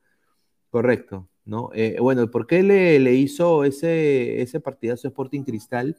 Correcto, 0.70 1.28
¿no? 1.46 1.70
Eh, 1.74 1.98
bueno, 2.00 2.30
¿por 2.30 2.46
qué 2.46 2.62
le, 2.62 2.98
le 3.00 3.14
hizo 3.14 3.64
ese, 3.64 4.42
ese 4.42 4.60
partidazo 4.60 5.08
Sporting 5.08 5.42
Cristal? 5.44 5.96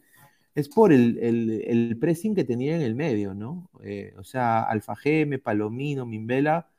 Es 0.56 0.70
por 0.70 0.94
el, 0.94 1.18
el- 1.20 1.64
el 1.68 1.98
pressing 2.00 2.36
que 2.36 2.44
tenía 2.46 2.76
en 2.76 2.82
el 2.84 2.96
medio, 2.96 3.34
¿no? 3.36 3.70
Eh, 3.84 4.14
o 4.20 4.24
sea, 4.24 4.64
Alfa 4.64 4.96
Geme, 4.96 5.40
Palomino, 5.40 6.06
Mimbela 6.06 6.70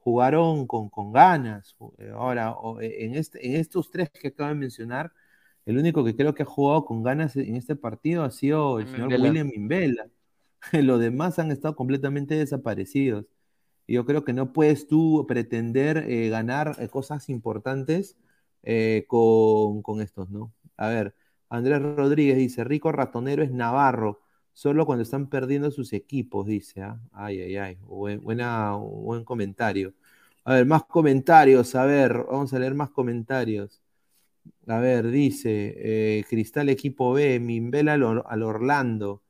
jugaron 0.00 0.66
con, 0.66 0.88
con 0.90 1.12
ganas. 1.12 1.76
Eh, 1.98 2.10
Ahora, 2.14 2.54
en, 2.80 3.14
este, 3.16 3.46
en 3.46 3.56
estos 3.56 3.90
tres 3.90 4.10
que 4.10 4.28
acabo 4.28 4.50
de 4.50 4.54
mencionar, 4.56 5.12
el 5.66 5.78
único 5.78 6.04
que 6.04 6.16
creo 6.16 6.34
que 6.34 6.44
ha 6.44 6.46
jugado 6.46 6.84
con 6.84 7.02
ganas 7.02 7.36
en 7.36 7.56
este 7.56 7.76
partido 7.76 8.24
ha 8.24 8.30
sido 8.30 8.78
el 8.78 8.86
señor 8.86 9.08
Mimbela. 9.08 9.28
William 9.28 9.48
Mimbela. 9.48 10.08
Los 10.72 11.00
demás 11.00 11.38
han 11.38 11.50
estado 11.50 11.76
completamente 11.76 12.34
desaparecidos. 12.36 13.26
Y 13.86 13.94
yo 13.94 14.06
creo 14.06 14.24
que 14.24 14.32
no 14.32 14.52
puedes 14.52 14.88
tú 14.88 15.26
pretender 15.28 15.98
eh, 16.08 16.28
ganar 16.28 16.76
eh, 16.80 16.88
cosas 16.88 17.28
importantes 17.28 18.16
eh, 18.62 19.04
con, 19.08 19.82
con 19.82 20.00
estos, 20.00 20.30
¿no? 20.30 20.52
A 20.76 20.88
ver, 20.88 21.14
Andrés 21.48 21.80
Rodríguez 21.82 22.36
dice, 22.38 22.64
Rico 22.64 22.92
Ratonero 22.92 23.42
es 23.42 23.52
Navarro, 23.52 24.22
solo 24.52 24.86
cuando 24.86 25.02
están 25.02 25.28
perdiendo 25.28 25.70
sus 25.70 25.92
equipos, 25.92 26.46
dice, 26.46 26.82
¿ah? 26.82 27.00
Ay, 27.12 27.40
ay, 27.42 27.56
ay, 27.56 27.78
buen, 27.82 28.22
buena, 28.22 28.72
buen 28.76 29.24
comentario. 29.24 29.94
A 30.44 30.54
ver, 30.54 30.66
más 30.66 30.84
comentarios, 30.84 31.74
a 31.74 31.84
ver, 31.84 32.24
vamos 32.30 32.52
a 32.54 32.58
leer 32.58 32.74
más 32.74 32.90
comentarios. 32.90 33.82
A 34.68 34.80
ver, 34.80 35.08
dice, 35.10 35.74
eh, 36.18 36.24
Cristal 36.28 36.68
Equipo 36.68 37.12
B, 37.12 37.38
Mimbela 37.38 37.92
al, 37.94 38.02
Or- 38.02 38.24
al 38.28 38.42
Orlando. 38.42 39.22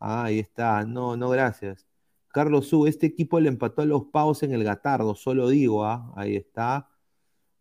Ah, 0.00 0.24
ahí 0.24 0.40
está, 0.40 0.84
no, 0.86 1.16
no, 1.16 1.30
gracias. 1.30 1.86
Carlos 2.28 2.72
U, 2.72 2.86
este 2.86 3.06
equipo 3.06 3.40
le 3.40 3.48
empató 3.48 3.82
a 3.82 3.86
los 3.86 4.06
Pavos 4.12 4.42
en 4.44 4.52
el 4.52 4.64
Gatardo, 4.64 5.14
solo 5.16 5.48
digo, 5.50 5.84
ah, 5.86 6.12
ahí 6.16 6.36
está. 6.36 6.88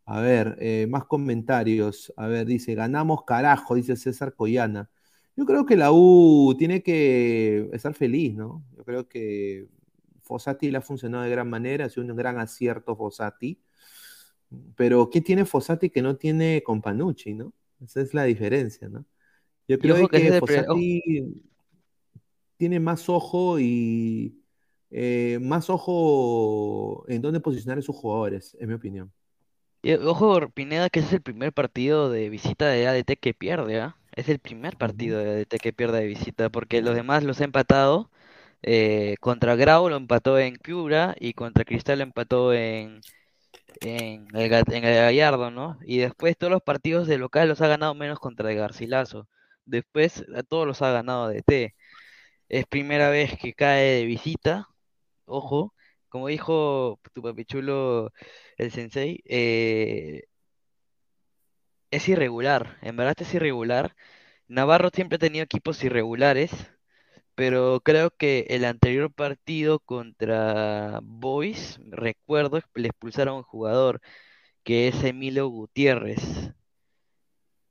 A 0.05 0.21
ver, 0.21 0.57
eh, 0.61 0.87
más 0.89 1.05
comentarios. 1.05 2.13
A 2.17 2.27
ver, 2.27 2.45
dice, 2.47 2.75
ganamos 2.75 3.23
carajo, 3.25 3.75
dice 3.75 3.95
César 3.97 4.35
Coyana. 4.35 4.89
Yo 5.35 5.45
creo 5.45 5.65
que 5.65 5.77
la 5.77 5.91
U 5.93 6.55
tiene 6.59 6.83
que 6.83 7.69
estar 7.73 7.93
feliz, 7.95 8.35
¿no? 8.35 8.65
Yo 8.77 8.83
creo 8.85 9.07
que 9.09 9.67
Fossati 10.23 10.71
le 10.71 10.77
ha 10.79 10.81
funcionado 10.81 11.23
de 11.25 11.29
gran 11.31 11.49
manera, 11.49 11.85
ha 11.85 11.89
sido 11.89 12.05
un 12.07 12.15
gran 12.15 12.39
acierto 12.39 12.95
Fossati. 12.95 13.59
Pero 14.75 15.09
¿qué 15.09 15.21
tiene 15.21 15.45
Fossati 15.45 15.89
que 15.89 16.01
no 16.01 16.17
tiene 16.17 16.61
Companucci, 16.63 17.33
no? 17.33 17.53
Esa 17.83 18.01
es 18.01 18.13
la 18.13 18.23
diferencia, 18.25 18.89
¿no? 18.89 19.05
Yo 19.67 19.79
creo 19.79 20.07
que 20.07 20.21
que 20.21 20.33
Fossati 20.33 21.01
tiene 22.57 22.79
más 22.79 23.09
ojo 23.09 23.59
y 23.59 24.37
eh, 24.91 25.39
más 25.41 25.69
ojo 25.69 27.05
en 27.07 27.21
dónde 27.21 27.39
posicionar 27.39 27.79
a 27.79 27.81
sus 27.81 27.95
jugadores, 27.95 28.55
en 28.59 28.69
mi 28.69 28.75
opinión. 28.75 29.11
Ojo, 30.05 30.49
Pineda, 30.51 30.89
que 30.89 30.99
ese 30.99 31.07
es 31.07 31.13
el 31.13 31.21
primer 31.23 31.53
partido 31.53 32.09
de 32.11 32.29
visita 32.29 32.67
de 32.67 32.87
ADT 32.87 33.17
que 33.17 33.33
pierde, 33.33 33.79
¿ah? 33.81 33.97
Es 34.15 34.29
el 34.29 34.37
primer 34.39 34.77
partido 34.77 35.19
de 35.19 35.31
ADT 35.31 35.59
que 35.59 35.73
pierde 35.73 35.99
de 35.99 36.05
visita, 36.07 36.49
porque 36.51 36.81
los 36.81 36.93
demás 36.95 37.23
los 37.23 37.41
ha 37.41 37.45
empatado. 37.45 38.11
eh, 38.63 39.17
contra 39.21 39.55
Grau 39.55 39.89
lo 39.89 39.97
empató 39.97 40.39
en 40.39 40.57
Piura 40.57 41.15
y 41.19 41.33
contra 41.33 41.65
Cristal 41.65 41.99
lo 41.99 42.03
empató 42.05 42.53
en, 42.53 43.01
en 43.81 44.27
el, 44.35 44.49
Gallardo, 44.49 45.51
¿no? 45.51 45.79
Y 45.83 45.99
después 45.99 46.37
todos 46.37 46.51
los 46.51 46.61
partidos 46.61 47.07
de 47.07 47.17
local 47.17 47.49
los 47.49 47.61
ha 47.61 47.67
ganado 47.67 47.95
menos 47.95 48.19
contra 48.19 48.51
el 48.51 48.57
Garcilaso. 48.57 49.27
Después 49.65 50.25
a 50.35 50.43
todos 50.43 50.67
los 50.67 50.81
ha 50.81 50.91
ganado 50.91 51.25
ADT. 51.25 51.75
Es 52.49 52.65
primera 52.67 53.09
vez 53.09 53.37
que 53.39 53.53
cae 53.53 53.83
de 53.99 54.05
visita, 54.05 54.67
ojo, 55.25 55.73
como 56.09 56.27
dijo 56.27 56.99
tu 57.13 57.21
papichulo 57.23 58.11
el 58.57 58.71
sensei, 58.71 59.21
eh, 59.25 60.23
es 61.91 62.07
irregular, 62.09 62.77
en 62.81 62.95
verdad 62.97 63.15
es 63.19 63.33
irregular. 63.33 63.95
Navarro 64.47 64.89
siempre 64.93 65.17
ha 65.17 65.19
tenido 65.19 65.43
equipos 65.45 65.83
irregulares, 65.83 66.51
pero 67.41 67.81
creo 67.83 68.11
que 68.15 68.45
el 68.49 68.65
anterior 68.65 69.11
partido 69.11 69.79
contra 69.79 70.99
Boys, 71.01 71.79
recuerdo, 71.89 72.61
le 72.75 72.89
expulsaron 72.89 73.33
a 73.33 73.37
un 73.37 73.43
jugador, 73.43 73.99
que 74.63 74.87
es 74.89 75.03
Emilio 75.03 75.47
Gutiérrez, 75.49 76.21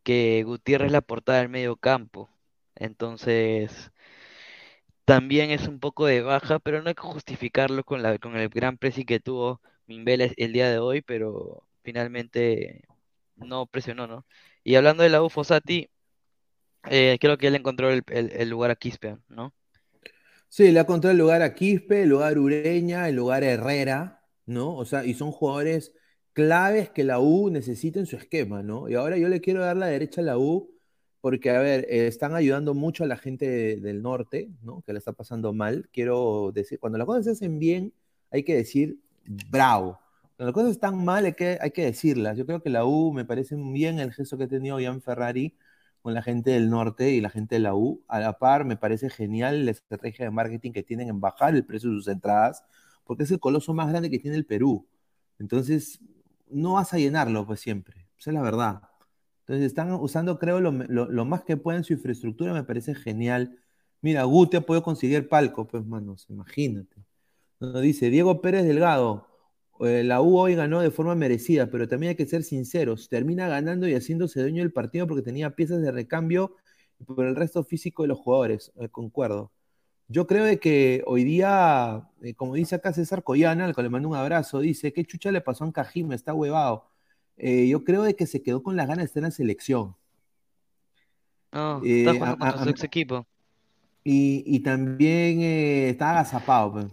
que 0.02 0.42
Gutiérrez 0.44 0.87
es 0.87 0.92
la 0.92 1.00
portada 1.02 1.38
del 1.40 1.48
medio 1.48 1.76
campo. 1.76 2.30
Entonces, 2.74 3.90
también 5.04 5.50
es 5.50 5.66
un 5.68 5.80
poco 5.80 6.06
de 6.06 6.22
baja, 6.22 6.59
pero 6.59 6.83
no 6.83 6.88
hay 6.88 6.94
que 6.94 7.02
justificarlo 7.02 7.85
con 7.85 8.02
la, 8.02 8.18
con 8.18 8.37
el 8.37 8.48
gran 8.48 8.78
pressing 8.78 9.06
que 9.06 9.20
tuvo 9.20 9.61
Mimbela 9.87 10.26
el, 10.37 10.52
día 10.52 10.70
de 10.70 10.78
hoy, 10.78 11.02
pero 11.02 11.66
finalmente 11.83 12.85
no 13.37 13.66
presionó, 13.66 14.06
¿no? 14.06 14.26
Y 14.64 14.76
hablando 14.76 15.02
de 15.02 15.09
la 15.11 15.22
U 15.22 15.28
Fossati, 15.30 15.88
eh, 16.90 17.18
creo 17.20 17.38
que 17.38 17.48
él 17.48 17.56
encontró 17.56 17.90
el, 17.90 18.02
el- 18.09 18.33
el 18.33 18.50
lugar 18.50 18.70
a 18.70 18.76
Quispe, 18.76 19.18
¿no? 19.28 19.54
Sí, 20.50 20.72
le 20.72 20.80
ha 20.80 20.82
encontrado 20.82 21.12
el 21.12 21.18
lugar 21.18 21.42
a 21.42 21.54
Quispe, 21.54 22.02
el 22.02 22.08
lugar 22.10 22.36
a 22.36 22.40
Ureña, 22.40 23.08
el 23.08 23.16
lugar 23.16 23.44
a 23.44 23.48
Herrera, 23.52 24.24
¿no? 24.46 24.76
O 24.76 24.84
sea, 24.84 25.04
y 25.04 25.14
son 25.14 25.30
jugadores 25.32 25.94
claves 26.32 26.90
que 26.90 27.04
la 27.04 27.20
U 27.20 27.50
necesita 27.50 28.00
en 28.00 28.06
su 28.06 28.16
esquema, 28.16 28.62
¿no? 28.62 28.88
Y 28.88 28.94
ahora 28.94 29.16
yo 29.16 29.28
le 29.28 29.40
quiero 29.40 29.62
dar 29.62 29.76
la 29.76 29.86
derecha 29.86 30.20
a 30.22 30.24
la 30.24 30.38
U 30.38 30.70
porque, 31.20 31.50
a 31.50 31.60
ver, 31.60 31.86
están 31.90 32.34
ayudando 32.34 32.74
mucho 32.74 33.04
a 33.04 33.06
la 33.06 33.16
gente 33.16 33.46
de- 33.48 33.76
del 33.76 34.02
norte, 34.02 34.50
¿no? 34.62 34.82
Que 34.82 34.92
la 34.92 34.98
está 34.98 35.12
pasando 35.12 35.52
mal. 35.52 35.88
Quiero 35.92 36.50
decir, 36.54 36.80
cuando 36.80 36.98
las 36.98 37.06
cosas 37.06 37.24
se 37.26 37.30
hacen 37.32 37.58
bien, 37.60 37.94
hay 38.30 38.42
que 38.42 38.56
decir 38.56 38.98
bravo. 39.50 40.00
Cuando 40.36 40.46
las 40.46 40.54
cosas 40.54 40.70
están 40.72 41.04
mal, 41.04 41.26
hay 41.26 41.34
que, 41.34 41.58
hay 41.60 41.70
que 41.72 41.84
decirlas. 41.84 42.36
Yo 42.38 42.46
creo 42.46 42.62
que 42.62 42.70
la 42.70 42.84
U 42.86 43.12
me 43.12 43.24
parece 43.24 43.54
bien 43.56 43.98
el 44.00 44.12
gesto 44.12 44.38
que 44.38 44.44
ha 44.44 44.48
tenido 44.48 44.80
Ian 44.80 45.00
Ferrari 45.02 45.54
con 46.02 46.14
la 46.14 46.22
gente 46.22 46.50
del 46.50 46.70
norte 46.70 47.10
y 47.10 47.20
la 47.20 47.30
gente 47.30 47.56
de 47.56 47.60
la 47.60 47.74
U. 47.74 48.02
A 48.08 48.20
la 48.20 48.38
par, 48.38 48.64
me 48.64 48.76
parece 48.76 49.10
genial 49.10 49.64
la 49.64 49.70
estrategia 49.72 50.24
de 50.26 50.30
marketing 50.30 50.72
que 50.72 50.82
tienen 50.82 51.08
en 51.08 51.20
bajar 51.20 51.54
el 51.54 51.64
precio 51.64 51.90
de 51.90 51.96
sus 51.96 52.08
entradas, 52.08 52.64
porque 53.04 53.24
es 53.24 53.30
el 53.30 53.40
coloso 53.40 53.74
más 53.74 53.88
grande 53.90 54.10
que 54.10 54.18
tiene 54.18 54.36
el 54.36 54.46
Perú. 54.46 54.86
Entonces, 55.38 56.00
no 56.50 56.74
vas 56.74 56.92
a 56.94 56.98
llenarlo, 56.98 57.46
pues 57.46 57.60
siempre. 57.60 58.08
Esa 58.18 58.30
es 58.30 58.34
la 58.34 58.42
verdad. 58.42 58.82
Entonces, 59.40 59.66
están 59.66 59.92
usando, 59.92 60.38
creo, 60.38 60.60
lo, 60.60 60.70
lo- 60.72 61.10
lo 61.10 61.24
más 61.24 61.42
que 61.44 61.56
pueden 61.56 61.84
su 61.84 61.92
infraestructura, 61.94 62.52
me 62.52 62.64
parece 62.64 62.94
genial. 62.94 63.58
Mira, 64.00 64.24
Guti 64.24 64.56
ha 64.58 64.60
podido 64.62 64.82
conseguir 64.82 65.28
palco, 65.28 65.66
pues, 65.66 65.84
manos, 65.86 66.26
imagínate. 66.30 67.04
Nos 67.60 67.80
dice 67.82 68.10
Diego 68.10 68.40
Pérez 68.42 68.64
Delgado, 68.64 69.28
eh, 69.80 70.02
la 70.04 70.20
U 70.20 70.38
hoy 70.38 70.54
ganó 70.54 70.80
de 70.80 70.90
forma 70.90 71.14
merecida, 71.14 71.66
pero 71.70 71.88
también 71.88 72.10
hay 72.10 72.16
que 72.16 72.26
ser 72.26 72.42
sinceros, 72.42 73.08
termina 73.08 73.48
ganando 73.48 73.88
y 73.88 73.94
haciéndose 73.94 74.40
dueño 74.40 74.62
del 74.62 74.72
partido 74.72 75.06
porque 75.06 75.22
tenía 75.22 75.50
piezas 75.56 75.80
de 75.82 75.90
recambio 75.92 76.56
por 77.06 77.24
el 77.26 77.34
resto 77.36 77.64
físico 77.64 78.02
de 78.02 78.08
los 78.08 78.18
jugadores, 78.18 78.72
eh, 78.78 78.88
concuerdo. 78.88 79.52
Yo 80.08 80.26
creo 80.26 80.44
de 80.44 80.58
que 80.58 81.02
hoy 81.06 81.22
día, 81.24 82.08
eh, 82.22 82.34
como 82.34 82.54
dice 82.54 82.74
acá 82.74 82.92
César 82.92 83.22
Coyana, 83.22 83.64
al 83.66 83.74
que 83.74 83.82
le 83.82 83.88
mando 83.88 84.08
un 84.08 84.16
abrazo, 84.16 84.58
dice, 84.58 84.92
¿qué 84.92 85.04
chucha 85.04 85.30
le 85.30 85.40
pasó 85.40 85.64
a 85.64 85.68
Ancajima? 85.68 86.14
Está 86.14 86.34
huevado. 86.34 86.88
Eh, 87.36 87.68
yo 87.68 87.84
creo 87.84 88.02
de 88.02 88.16
que 88.16 88.26
se 88.26 88.42
quedó 88.42 88.62
con 88.62 88.76
las 88.76 88.86
ganas 88.88 89.04
de 89.04 89.04
estar 89.06 89.20
en 89.22 89.24
la 89.24 89.30
selección. 89.30 89.94
No, 91.52 91.80
Eh, 91.84 92.00
está 92.00 92.10
a- 92.10 92.14
jugando 92.14 92.38
contra 92.38 92.60
a- 92.60 92.62
su 92.64 92.68
a- 92.68 92.72
ex 92.72 92.84
equipo. 92.84 93.26
y, 94.04 94.42
y 94.46 94.60
también 94.60 95.40
estaba 95.42 96.10
agazapado. 96.12 96.72
pues. 96.72 96.86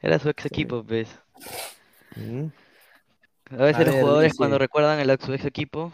Era 0.00 0.18
su 0.18 0.28
ex 0.28 0.44
equipo, 0.46 0.84
pues. 0.84 1.08
Mm. 2.16 2.46
A 3.50 3.56
veces 3.56 3.76
A 3.76 3.84
los 3.84 3.94
ver, 3.94 4.00
jugadores 4.02 4.32
dice- 4.32 4.38
cuando 4.38 4.58
recuerdan 4.58 5.00
el 5.00 5.10
ex- 5.10 5.24
su 5.24 5.32
ex 5.32 5.44
equipo 5.44 5.92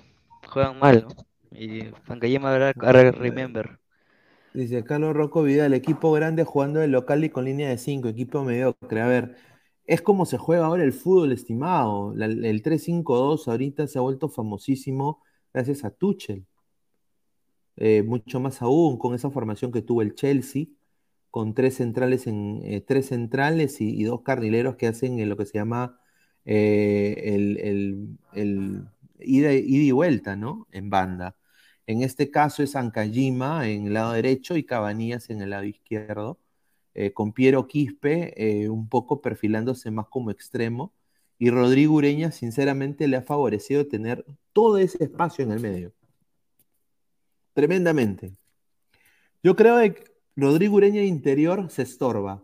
juegan 0.49 0.79
mal, 0.79 1.07
¿no? 1.09 1.59
Y 1.59 1.91
Ancayema 2.07 2.53
habrá 2.53 2.69
habrá 2.77 3.11
remember. 3.11 3.79
Dice 4.55 4.83
Carlos 4.85 5.15
Rocco 5.15 5.43
Vidal, 5.43 5.75
equipo 5.75 6.13
grande 6.13 6.45
jugando 6.45 6.81
de 6.81 6.89
local 6.89 7.25
y 7.25 7.31
con 7.31 7.45
línea 7.45 7.69
de 7.69 7.79
5, 7.79 8.09
equipo 8.09 8.43
mediocre. 8.45 9.01
A 9.01 9.07
ver, 9.07 9.37
es 9.87 10.03
como 10.03 10.27
se 10.27 10.39
juega 10.39 10.67
ahora 10.67 10.83
el 10.85 10.93
fútbol, 10.93 11.33
estimado. 11.33 12.13
La- 12.15 12.27
el 12.27 12.63
3-5-2 12.63 13.49
ahorita 13.49 13.87
se 13.87 13.99
ha 13.99 14.03
vuelto 14.03 14.29
famosísimo 14.29 15.23
gracias 15.53 15.85
a 15.85 15.91
Tuchel. 15.91 16.45
Eh, 17.77 18.03
mucho 18.03 18.41
más 18.41 18.61
aún 18.63 18.99
con 18.99 19.15
esa 19.15 19.31
formación 19.31 19.73
que 19.73 19.83
tuvo 19.83 20.03
el 20.03 20.15
Chelsea, 20.15 20.67
con 21.31 21.55
tres 21.55 21.77
centrales, 21.77 22.27
en, 22.27 22.61
eh, 22.65 22.81
tres 22.81 23.07
centrales 23.07 23.81
y, 23.81 24.03
dos 24.05 24.23
carrileros 24.23 24.77
que 24.77 24.89
hacen 24.89 25.19
eh, 25.19 25.27
lo 25.27 25.37
que 25.37 25.47
se 25.47 25.59
llama 25.59 26.01
eh, 26.45 27.15
el, 28.35 28.89
ida, 29.21 29.53
y 29.53 29.91
vuelta, 29.93 30.37
¿no? 30.37 30.67
En 30.73 30.91
banda. 30.91 31.37
En 31.87 32.03
este 32.03 32.31
caso 32.31 32.63
es 32.63 32.77
Ancayima 32.77 33.69
en 33.69 33.87
el 33.87 33.95
lado 33.95 34.13
derecho 34.13 34.57
y 34.57 34.65
Cabanillas 34.65 35.31
en 35.31 35.43
el 35.43 35.51
lado 35.51 35.65
izquierdo, 35.65 36.39
con 37.15 37.33
Piero 37.33 37.67
Quispe 37.67 38.69
un 38.69 38.89
poco 38.89 39.21
perfilándose 39.23 39.91
más 39.91 40.07
como 40.09 40.31
extremo. 40.31 40.93
Y 41.39 41.51
Rodrigo 41.51 41.95
Ureña, 41.95 42.31
sinceramente, 42.33 43.09
le 43.09 43.17
ha 43.17 43.23
favorecido 43.23 43.87
tener 43.87 44.25
todo 44.53 44.79
ese 44.79 45.03
espacio 45.05 45.45
en 45.45 45.53
el 45.53 45.61
medio. 45.61 45.93
Tremendamente. 47.55 48.35
Yo 49.43 49.57
creo 49.57 49.79
que 49.81 50.10
Rodrigo 50.41 50.77
Ureña 50.77 51.03
interior 51.03 51.71
se 51.71 51.83
estorba. 51.83 52.43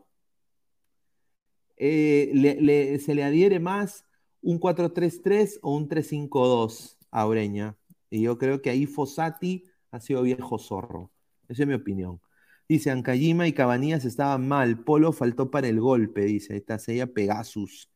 Eh, 1.77 2.31
le- 2.35 2.61
le- 2.61 2.99
se 2.99 3.15
le 3.15 3.23
adhiere 3.25 3.61
más 3.61 4.05
un 4.43 4.59
4-3-3 4.59 5.59
o 5.63 5.75
un 5.77 5.89
3-5-2 5.89 6.99
a 7.11 7.27
Ureña. 7.27 7.77
Y 8.11 8.23
yo 8.23 8.39
creo 8.39 8.63
que 8.63 8.71
ahí 8.71 8.87
Fossati 8.87 9.65
ha 9.91 10.01
sido 10.01 10.23
viejo 10.23 10.59
zorro. 10.59 11.11
Esa 11.49 11.63
es 11.63 11.69
mi 11.69 11.75
opinión. 11.75 12.21
Dice, 12.69 12.91
Ancayima 12.91 13.47
y 13.47 13.53
Cabanillas 13.53 14.05
estaban 14.05 14.49
mal. 14.49 14.83
Polo 14.83 15.13
faltó 15.13 15.51
para 15.51 15.69
el 15.69 15.81
golpe, 15.81 16.23
dice. 16.23 16.55
Ahí 16.55 16.59
está 16.59 16.79
Seiya 16.79 17.07
Pegasus. 17.07 17.91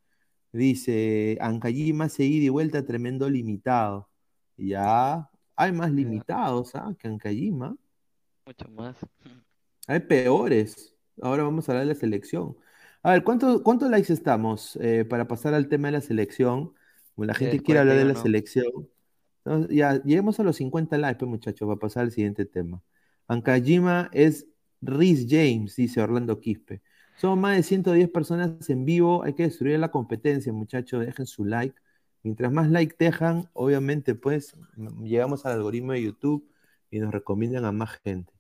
Dice, 0.53 1.39
Ancayima 1.41 2.09
se 2.09 2.25
ida 2.25 2.45
y 2.45 2.49
vuelta 2.49 2.85
tremendo 2.85 3.29
limitado. 3.29 4.09
Ya, 4.57 5.31
hay 5.57 5.73
más 5.73 5.91
limitados, 5.93 6.75
¿ah? 6.75 6.95
Que 6.99 7.09
Ancayima. 7.09 7.77
Mucho 8.47 8.69
más. 8.69 8.97
Hay 9.87 10.01
peores. 10.01 10.95
Ahora 11.23 11.43
vamos 11.45 11.69
a 11.69 11.73
hablar 11.73 11.87
de 11.87 11.95
la 11.95 12.01
selección. 12.01 12.57
A 13.03 13.13
ver, 13.13 13.25
¿cuánto- 13.25 13.63
¿cuántos 13.63 13.91
likes 13.91 14.13
estamos 14.13 14.77
eh, 14.81 15.05
para 15.05 15.27
pasar 15.29 15.55
al 15.55 15.69
tema 15.69 15.89
de 15.89 15.93
la 15.93 16.01
selección? 16.01 16.75
Como 17.15 17.27
la 17.27 17.35
gente 17.35 17.61
quiere 17.63 17.81
hablar 17.81 17.97
de 17.97 18.05
la 18.05 18.15
41. 18.15 18.23
selección. 18.23 18.89
Ya, 19.71 20.03
lleguemos 20.05 20.39
a 20.41 20.45
los 20.45 20.57
50 20.57 20.99
likes, 20.99 21.19
pues, 21.21 21.31
muchachos, 21.31 21.67
para 21.67 21.79
pasar 21.81 22.05
al 22.05 22.13
siguiente 22.13 22.45
tema. 22.47 22.83
Ancajima 23.27 24.11
es 24.13 24.47
Rhys 24.83 25.27
James, 25.29 25.77
dice 25.77 26.01
Orlando 26.03 26.41
Quispe. 26.41 26.83
Somos 27.17 27.39
más 27.39 27.57
de 27.57 27.63
110 27.63 28.09
personas 28.11 28.69
en 28.71 28.85
vivo. 28.85 29.23
Hay 29.25 29.35
que 29.35 29.45
destruir 29.45 29.79
la 29.79 29.91
competencia, 29.91 30.53
muchachos. 30.53 31.05
Dejen 31.05 31.27
su 31.27 31.45
like. 31.45 31.75
Mientras 32.23 32.53
más 32.53 32.71
like 32.71 32.95
dejan, 32.99 33.49
obviamente, 33.55 34.15
pues, 34.15 34.55
m- 34.77 35.09
llegamos 35.09 35.47
al 35.47 35.53
algoritmo 35.55 35.93
de 35.93 36.03
YouTube 36.03 36.49
y 36.91 36.99
nos 37.01 37.13
recomiendan 37.13 37.65
a 37.65 37.73
más 37.73 37.99
gente. 38.05 38.33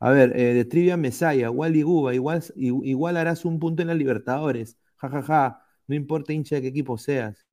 A 0.00 0.10
ver, 0.10 0.32
eh, 0.34 0.54
de 0.54 0.64
Trivia 0.64 0.96
Mesaya, 0.96 1.50
Wally 1.50 1.82
Guba, 1.82 2.14
igual, 2.14 2.42
igual 2.56 3.16
harás 3.18 3.44
un 3.44 3.58
punto 3.58 3.82
en 3.82 3.88
la 3.88 3.94
Libertadores. 3.94 4.78
Ja, 4.96 5.10
ja, 5.10 5.22
ja. 5.22 5.62
No 5.86 5.94
importa 5.94 6.32
hincha 6.32 6.56
de 6.56 6.62
qué 6.62 6.68
equipo 6.68 6.96
seas. 6.96 7.46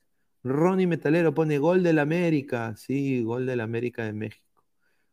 Ronnie 0.43 0.87
Metalero 0.87 1.33
pone 1.33 1.57
gol 1.57 1.83
del 1.83 1.99
América. 1.99 2.75
Sí, 2.77 3.21
gol 3.23 3.45
del 3.45 3.59
América 3.59 4.05
de 4.05 4.13
México. 4.13 4.63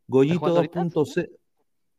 Goyito 0.07 0.39
jugando 0.39 0.59
ahorita? 0.59 0.81
2.0. 0.81 1.29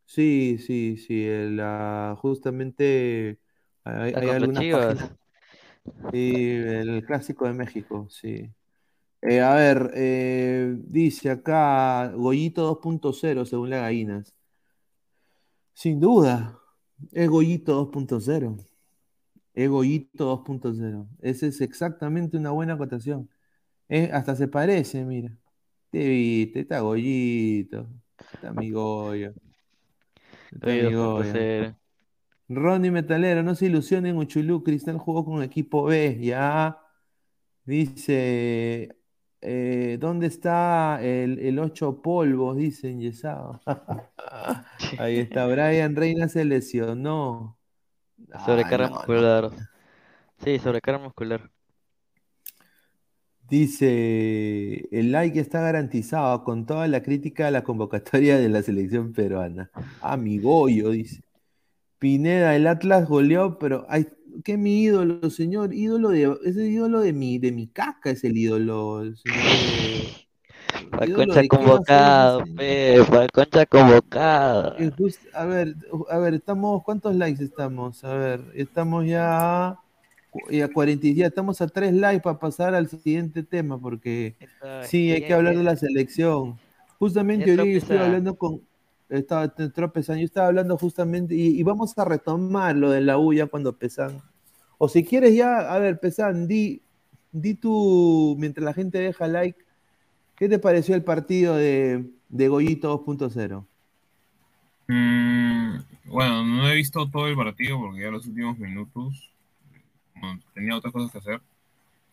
Sí, 0.06 0.58
sí, 0.60 0.98
sí. 0.98 1.28
ah, 1.60 2.16
justamente 2.20 3.40
hay, 3.84 4.14
algunas 4.14 4.64
páginas. 4.64 5.12
Sí, 6.12 6.32
el 6.42 7.04
clásico 7.06 7.46
de 7.46 7.54
México, 7.54 8.08
sí. 8.10 8.50
Eh, 9.22 9.42
a 9.42 9.56
ver, 9.56 9.92
eh, 9.96 10.76
dice 10.78 11.32
acá 11.32 12.12
Goyito 12.16 12.80
2.0 12.80 13.46
según 13.46 13.72
las 13.72 13.82
gallinas. 13.82 14.35
Sin 15.76 16.00
duda, 16.00 16.58
es 17.12 17.30
Goyito 17.30 17.92
2.0. 17.92 18.66
Es 19.54 19.70
Goyito 19.70 20.44
2.0. 20.44 21.08
Esa 21.22 21.48
es 21.48 21.62
exactamente 21.62 22.38
una 22.38 22.52
buena 22.52 22.74
acotación. 22.74 23.30
Eh, 23.90 24.10
hasta 24.14 24.36
se 24.36 24.48
parece, 24.48 25.04
mira. 25.04 25.38
Te 25.92 26.08
viste, 26.08 26.62
está 26.62 26.80
Goyito. 26.80 27.90
Está 28.34 28.54
mi 28.54 28.72
Goyo. 28.72 29.34
Está 30.52 30.68
mi 30.68 30.94
Goyo 30.94 31.14
Goyo. 31.18 31.34
2.0. 31.34 31.76
Ronnie 32.48 32.92
Metalero, 32.92 33.44
no 33.44 33.56
se 33.56 33.66
ilusionen, 33.66 34.18
Uchulú, 34.18 34.64
Cristal 34.64 34.98
jugó 34.98 35.26
con 35.26 35.44
equipo 35.44 35.84
B, 35.84 36.20
ya. 36.22 36.80
Dice, 37.66 38.96
eh, 39.42 39.98
¿dónde 40.00 40.28
está 40.28 41.00
el, 41.04 41.40
el 41.40 41.60
8 41.60 42.02
polvos? 42.02 42.58
Dicen, 42.58 43.00
Yesao. 43.02 43.62
Ahí 44.98 45.20
está, 45.20 45.48
Brian 45.48 45.96
Reina 45.96 46.28
se 46.30 46.46
lesionó. 46.46 47.60
Sobrecarga 48.38 48.88
Ah, 48.88 48.90
no, 48.90 49.08
no. 49.08 49.08
muscular. 49.08 49.52
Sí, 50.40 50.60
sobrecarga 50.60 51.00
muscular. 51.04 51.52
Dice, 53.48 54.88
el 54.92 55.12
like 55.12 55.40
está 55.40 55.62
garantizado 55.62 56.44
con 56.44 56.66
toda 56.66 56.88
la 56.88 57.04
crítica 57.04 57.48
a 57.48 57.52
la 57.52 57.64
convocatoria 57.64 58.38
de 58.38 58.50
la 58.50 58.64
selección 58.64 59.14
peruana. 59.14 59.70
Ah, 60.00 60.18
mi 60.18 60.40
Goyo, 60.40 60.90
dice. 60.90 61.22
Pineda, 62.00 62.56
el 62.56 62.68
Atlas 62.68 63.08
goleó, 63.08 63.58
pero 63.60 63.86
ay, 63.90 64.08
¿qué 64.44 64.58
mi 64.58 64.82
ídolo, 64.84 65.30
señor? 65.30 65.74
Ídolo 65.74 66.10
de, 66.10 66.24
es 66.46 66.58
el 66.58 66.68
ídolo 66.72 67.00
de 67.02 67.14
mi, 67.14 67.38
de 67.40 67.52
mi 67.52 67.68
caca, 67.68 68.12
es 68.12 68.24
el 68.24 68.38
ídolo. 68.38 69.16
señor 69.16 69.58
de- 69.60 70.16
La 71.00 71.08
ídolo 71.08 71.10
concha 71.10 71.44
de 71.44 71.52
qué 71.52 71.70
va 71.70 71.80
a 71.80 71.86
ser 71.86 72.04
convocado, 72.04 72.44
pe, 72.56 72.98
la 73.12 73.28
concha 73.30 73.66
convocado. 73.68 74.88
A 75.34 75.46
ver, 75.46 75.76
a 76.10 76.18
ver, 76.20 76.34
estamos, 76.34 76.84
¿cuántos 76.84 77.16
likes 77.16 77.44
estamos? 77.44 78.04
A 78.04 78.14
ver, 78.16 78.42
estamos 78.56 79.06
ya, 79.06 79.80
ya 80.52 80.68
40, 80.74 81.08
y 81.08 81.16
ya 81.16 81.28
estamos 81.28 81.62
a 81.62 81.68
tres 81.68 81.94
likes 81.94 82.22
para 82.22 82.40
pasar 82.40 82.76
al 82.76 82.90
siguiente 82.90 83.44
tema, 83.44 83.80
porque 83.80 84.38
sí, 84.80 85.12
hay 85.12 85.24
que 85.24 85.34
hablar 85.34 85.56
de 85.58 85.64
la 85.64 85.76
selección. 85.78 86.60
Justamente 87.00 87.52
hoy 87.54 87.76
estoy 87.78 87.98
hablando 87.98 88.38
con, 88.38 88.62
estaba 89.10 89.48
te- 89.50 89.70
tropezando, 89.70 90.20
yo 90.22 90.26
estaba 90.26 90.48
hablando 90.48 90.78
justamente, 90.78 91.36
y, 91.36 91.62
vamos 91.64 91.98
a 91.98 92.06
retomar 92.06 92.76
lo 92.76 92.92
de 92.92 93.02
la 93.02 93.18
U 93.18 93.34
ya 93.34 93.48
cuando 93.48 93.78
pesan. 93.78 94.22
O 94.78 94.90
si 94.90 95.04
quieres 95.04 95.36
ya, 95.36 95.74
a 95.74 95.80
ver, 95.80 96.00
pesan, 96.00 96.48
di, 96.48 96.82
di 97.32 97.54
tú, 97.56 98.36
mientras 98.40 98.66
la 98.66 98.74
gente 98.74 99.00
deja 99.00 99.28
like, 99.28 99.58
¿qué 100.36 100.50
te 100.50 100.60
pareció 100.60 100.96
el 100.96 101.04
partido 101.04 101.56
de, 101.56 102.06
de 102.30 102.48
Goyito 102.48 103.04
2.0? 103.06 103.66
Mm, 104.88 105.78
bueno, 106.06 106.44
no 106.44 106.70
he 106.70 106.76
visto 106.76 107.10
todo 107.10 107.28
el 107.28 107.36
partido 107.36 107.80
porque 107.80 108.02
ya 108.02 108.12
los 108.12 108.26
últimos 108.28 108.58
minutos 108.60 109.32
tenía 110.54 110.76
otras 110.76 110.94
cosas 110.94 111.12
que 111.12 111.18
hacer. 111.18 111.42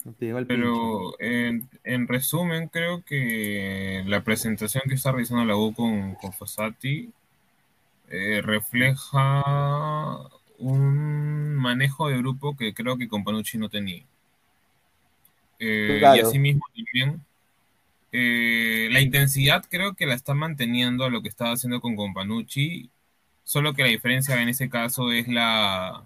No 0.04 0.12
te 0.12 0.26
llegó 0.26 0.38
el 0.38 0.46
pincho. 0.46 0.62
Pero 0.62 1.20
en, 1.20 1.68
en 1.84 2.08
resumen, 2.08 2.68
creo 2.68 3.04
que 3.04 4.02
la 4.06 4.22
presentación 4.22 4.84
que 4.88 4.94
está 4.94 5.12
realizando 5.12 5.44
la 5.44 5.56
U 5.56 5.72
con, 5.74 6.14
con 6.16 6.32
Fossati 6.32 7.10
eh, 8.08 8.40
refleja 8.42 9.42
un 10.58 11.54
manejo 11.54 12.08
de 12.08 12.18
grupo 12.18 12.56
que 12.56 12.74
creo 12.74 12.96
que 12.96 13.08
con 13.08 13.24
Panucci 13.24 13.58
no 13.58 13.68
tenía. 13.68 14.04
Eh, 15.58 15.96
Claro. 16.00 16.16
Y 16.16 16.20
asimismo 16.20 16.62
también 16.74 17.22
eh, 18.12 18.88
la 18.92 19.00
intensidad 19.00 19.64
creo 19.70 19.94
que 19.94 20.06
la 20.06 20.14
está 20.14 20.34
manteniendo 20.34 21.04
a 21.04 21.10
lo 21.10 21.22
que 21.22 21.28
estaba 21.28 21.52
haciendo 21.52 21.80
con 21.80 21.96
Companucci, 21.96 22.90
solo 23.44 23.72
que 23.72 23.82
la 23.82 23.88
diferencia 23.88 24.40
en 24.42 24.50
ese 24.50 24.68
caso 24.68 25.10
es 25.12 25.28
la, 25.28 26.04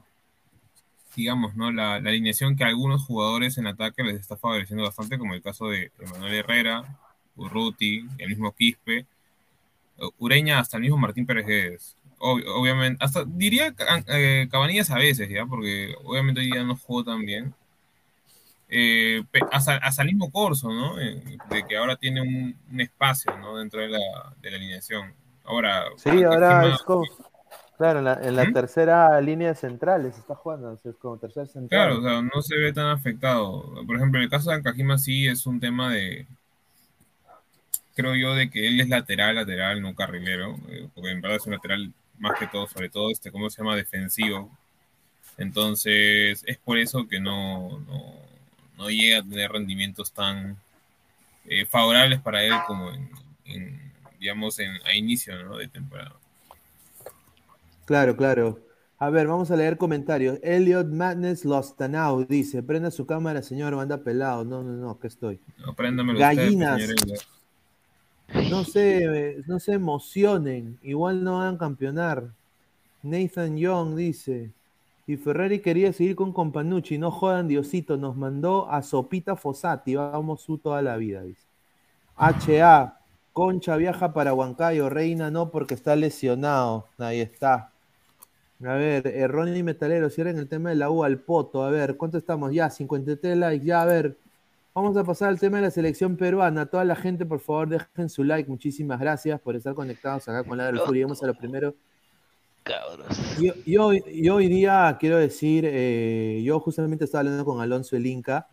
digamos, 1.16 1.56
¿no? 1.56 1.72
La, 1.72 1.98
la 2.00 2.10
alineación 2.10 2.54
que 2.54 2.64
a 2.64 2.68
algunos 2.68 3.02
jugadores 3.04 3.58
en 3.58 3.66
ataque 3.66 4.04
les 4.04 4.20
está 4.20 4.36
favoreciendo 4.36 4.84
bastante, 4.84 5.18
como 5.18 5.34
el 5.34 5.42
caso 5.42 5.68
de 5.68 5.90
Manuel 6.12 6.34
Herrera, 6.34 6.98
Urruti, 7.34 8.06
el 8.18 8.28
mismo 8.28 8.52
Quispe, 8.52 9.06
Ureña, 10.18 10.58
hasta 10.60 10.76
el 10.76 10.82
mismo 10.82 10.98
Martín 10.98 11.26
Pérez 11.26 11.46
Guedes. 11.46 11.96
Ob- 12.18 12.44
obviamente, 12.54 13.02
hasta 13.04 13.24
diría 13.26 13.74
eh, 14.08 14.46
Cabanillas 14.50 14.90
a 14.90 14.96
veces, 14.98 15.28
¿ya? 15.28 15.46
Porque 15.46 15.94
obviamente 16.04 16.40
hoy 16.40 16.46
día 16.52 16.62
no 16.64 16.76
jugó 16.76 17.02
tan 17.04 17.24
bien. 17.24 17.54
Eh, 18.68 19.22
hasta, 19.52 19.76
hasta 19.76 20.02
el 20.02 20.08
mismo 20.08 20.30
Corso, 20.30 20.68
¿no? 20.72 21.00
Eh, 21.00 21.38
de 21.50 21.66
que 21.66 21.76
ahora 21.76 21.96
tiene 21.96 22.20
un, 22.20 22.56
un 22.70 22.80
espacio, 22.80 23.36
¿no? 23.38 23.56
Dentro 23.58 23.80
de 23.80 23.88
la, 23.88 23.98
de 24.42 24.50
la 24.50 24.56
alineación. 24.56 25.14
Ahora, 25.44 25.84
Sí, 25.96 26.10
ahora 26.10 26.74
es 26.74 26.82
como, 26.82 27.06
claro, 27.76 27.98
en 28.00 28.04
la, 28.04 28.14
en 28.22 28.36
la 28.36 28.44
¿Mm? 28.44 28.52
tercera 28.52 29.20
línea 29.20 29.54
central 29.54 30.02
se 30.12 30.20
está 30.20 30.34
jugando, 30.34 30.72
o 30.72 30.76
sea, 30.76 30.90
es 30.90 30.96
como 30.98 31.18
tercer 31.18 31.48
central. 31.48 31.68
Claro, 31.68 31.98
o 32.00 32.02
sea, 32.02 32.22
no 32.22 32.42
se 32.42 32.56
ve 32.56 32.72
tan 32.72 32.86
afectado. 32.86 33.84
Por 33.86 33.96
ejemplo, 33.96 34.18
en 34.18 34.24
el 34.24 34.30
caso 34.30 34.50
de 34.50 34.56
Ankajima 34.56 34.98
sí 34.98 35.26
es 35.26 35.46
un 35.46 35.60
tema 35.60 35.92
de, 35.92 36.26
creo 37.94 38.14
yo, 38.14 38.34
de 38.34 38.50
que 38.50 38.68
él 38.68 38.80
es 38.80 38.88
lateral, 38.88 39.36
lateral, 39.36 39.80
no 39.80 39.94
carrilero, 39.94 40.56
eh, 40.68 40.88
porque 40.94 41.10
en 41.10 41.20
verdad 41.20 41.38
es 41.38 41.46
un 41.46 41.52
lateral 41.52 41.92
más 42.18 42.38
que 42.38 42.46
todo, 42.46 42.66
sobre 42.66 42.88
todo, 42.88 43.10
este, 43.10 43.32
¿cómo 43.32 43.50
se 43.50 43.62
llama? 43.62 43.76
Defensivo. 43.76 44.50
Entonces, 45.38 46.44
es 46.46 46.58
por 46.58 46.78
eso 46.78 47.08
que 47.08 47.20
no, 47.20 47.78
no, 47.80 48.14
no 48.76 48.90
llega 48.90 49.18
a 49.18 49.22
tener 49.22 49.50
rendimientos 49.50 50.12
tan 50.12 50.56
eh, 51.46 51.66
favorables 51.66 52.20
para 52.20 52.42
él 52.42 52.54
como 52.66 52.90
en, 52.90 53.10
en, 53.44 53.92
digamos, 54.18 54.58
en, 54.58 54.72
a 54.84 54.94
inicio 54.94 55.42
¿no? 55.44 55.56
de 55.56 55.68
temporada. 55.68 56.14
Claro, 57.86 58.16
claro. 58.16 58.60
A 58.98 59.10
ver, 59.10 59.26
vamos 59.26 59.50
a 59.50 59.56
leer 59.56 59.78
comentarios. 59.78 60.38
Elliot 60.42 60.88
Madness 60.88 61.44
Lost 61.44 61.80
Now 61.80 62.24
dice, 62.24 62.62
prenda 62.62 62.90
su 62.90 63.06
cámara, 63.06 63.42
señor, 63.42 63.74
manda 63.74 63.98
pelado. 63.98 64.44
No, 64.44 64.62
no, 64.62 64.72
no, 64.72 64.98
que 64.98 65.06
estoy. 65.06 65.40
Usted, 65.66 66.18
Gallinas. 66.18 66.80
Elliot. 66.80 67.36
No 68.50 68.64
se, 68.64 69.42
no 69.46 69.60
se 69.60 69.72
emocionen, 69.74 70.78
igual 70.82 71.22
no 71.22 71.38
van 71.38 71.54
a 71.54 71.58
campeonar. 71.58 72.32
Nathan 73.02 73.56
Young 73.56 73.94
dice, 73.94 74.50
y 75.06 75.16
Ferrari 75.16 75.60
quería 75.60 75.92
seguir 75.92 76.16
con 76.16 76.32
Companucci, 76.32 76.98
no 76.98 77.12
jodan 77.12 77.46
Diosito, 77.46 77.96
nos 77.96 78.16
mandó 78.16 78.68
a 78.68 78.82
Sopita 78.82 79.36
Fossati, 79.36 79.94
vamos 79.94 80.42
su 80.42 80.58
toda 80.58 80.82
la 80.82 80.96
vida, 80.96 81.22
dice. 81.22 81.46
HA, 82.16 82.98
Concha 83.32 83.76
viaja 83.76 84.12
para 84.12 84.34
Huancayo, 84.34 84.88
Reina 84.88 85.30
no 85.30 85.50
porque 85.50 85.74
está 85.74 85.94
lesionado, 85.94 86.88
ahí 86.98 87.20
está. 87.20 87.70
A 88.64 88.74
ver, 88.74 89.06
eh, 89.06 89.28
Ronnie 89.28 89.62
Metalero, 89.62 90.08
cierren 90.08 90.38
el 90.38 90.48
tema 90.48 90.70
de 90.70 90.76
la 90.76 90.90
U 90.90 91.04
al 91.04 91.18
poto, 91.18 91.62
a 91.62 91.70
ver, 91.70 91.96
¿cuánto 91.96 92.16
estamos? 92.18 92.52
Ya, 92.52 92.70
53 92.70 93.36
likes, 93.36 93.64
ya, 93.66 93.82
a 93.82 93.86
ver, 93.86 94.16
Vamos 94.74 94.94
a 94.98 95.04
pasar 95.04 95.30
al 95.30 95.40
tema 95.40 95.56
de 95.56 95.62
la 95.62 95.70
selección 95.70 96.18
peruana. 96.18 96.66
Toda 96.66 96.84
la 96.84 96.94
gente, 96.94 97.24
por 97.24 97.40
favor, 97.40 97.66
dejen 97.66 98.10
su 98.10 98.22
like. 98.24 98.46
Muchísimas 98.46 99.00
gracias 99.00 99.40
por 99.40 99.56
estar 99.56 99.72
conectados 99.74 100.28
acá 100.28 100.44
con 100.44 100.58
la 100.58 100.66
del 100.66 100.78
Fury. 100.80 101.02
Vamos 101.02 101.22
a 101.22 101.26
lo 101.28 101.32
primero. 101.34 101.74
Y, 103.40 103.72
y 103.72 103.76
hoy, 103.78 104.04
y 104.06 104.28
hoy 104.28 104.48
día 104.48 104.94
quiero 105.00 105.16
decir, 105.16 105.64
eh, 105.66 106.42
yo 106.44 106.60
justamente 106.60 107.06
estaba 107.06 107.20
hablando 107.20 107.46
con 107.46 107.62
Alonso 107.62 107.96
el 107.96 108.04
Inca 108.04 108.48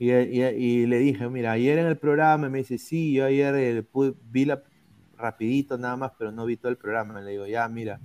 y, 0.00 0.10
y- 0.10 0.42
y 0.42 0.86
le 0.86 0.98
dije, 0.98 1.28
mira, 1.28 1.52
ayer 1.52 1.78
en 1.78 1.86
el 1.86 1.96
programa 1.96 2.48
me 2.48 2.58
dice, 2.58 2.76
sí, 2.76 3.12
yo 3.12 3.24
ayer 3.24 3.54
eh, 3.54 3.82
pude- 3.84 4.14
vi 4.32 4.46
la 4.46 4.64
rapidito 5.16 5.78
nada 5.78 5.96
más, 5.96 6.10
pero 6.18 6.32
no 6.32 6.44
vi 6.44 6.56
todo 6.56 6.70
el 6.72 6.76
programa. 6.76 7.20
Le 7.20 7.30
digo, 7.30 7.46
ya, 7.46 7.68
mira, 7.68 8.00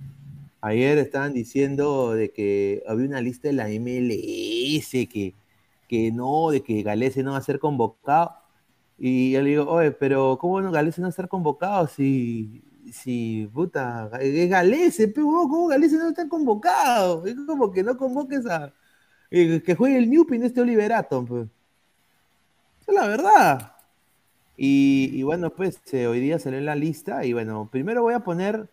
ayer 0.60 0.98
estaban 0.98 1.32
diciendo 1.32 2.12
de 2.12 2.30
que 2.32 2.82
había 2.88 3.06
una 3.06 3.20
lista 3.20 3.48
de 3.48 3.54
la 3.54 3.68
MLS 3.68 4.90
que, 5.08 5.34
que 5.88 6.12
no, 6.12 6.50
de 6.50 6.62
que 6.62 6.82
Galese 6.82 7.22
no 7.22 7.32
va 7.32 7.38
a 7.38 7.42
ser 7.42 7.58
convocado. 7.58 8.32
Y 8.98 9.32
yo 9.32 9.42
le 9.42 9.50
digo, 9.50 9.66
oye, 9.70 9.92
pero 9.92 10.38
¿cómo 10.40 10.60
no 10.60 10.72
Galese 10.72 11.00
no 11.00 11.06
va 11.06 11.10
a 11.10 11.12
ser 11.12 11.28
convocado 11.28 11.86
si, 11.88 12.62
si 12.92 13.48
puta, 13.54 14.10
es 14.20 14.50
Galese, 14.50 15.08
pero 15.08 15.26
¿cómo 15.26 15.68
Galese 15.68 15.96
no 15.96 16.08
está 16.08 16.28
convocado? 16.28 17.26
Es 17.26 17.36
como 17.46 17.70
que 17.72 17.82
no 17.82 17.96
convoques 17.96 18.46
a, 18.46 18.72
eh, 19.30 19.62
que 19.62 19.74
juegue 19.74 19.98
el 19.98 20.10
Newpin 20.10 20.42
este 20.42 20.60
Oliverato, 20.60 21.24
pues. 21.24 21.48
Es 22.86 22.94
la 22.94 23.06
verdad. 23.06 23.72
Y, 24.56 25.22
bueno, 25.22 25.50
pues 25.50 25.80
eh, 25.92 26.08
hoy 26.08 26.20
día 26.20 26.38
salió 26.40 26.60
la 26.60 26.74
lista 26.74 27.24
y 27.24 27.32
bueno, 27.32 27.68
primero 27.70 28.02
voy 28.02 28.14
a 28.14 28.20
poner, 28.20 28.68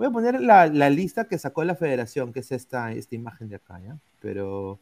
voy 0.00 0.08
a 0.08 0.10
poner 0.12 0.40
la, 0.40 0.66
la 0.66 0.88
lista 0.88 1.26
que 1.26 1.38
sacó 1.38 1.62
la 1.62 1.74
federación, 1.74 2.32
que 2.32 2.40
es 2.40 2.50
esta, 2.52 2.90
esta 2.92 3.14
imagen 3.14 3.50
de 3.50 3.56
acá, 3.56 3.78
¿ya? 3.80 3.98
Pero 4.22 4.78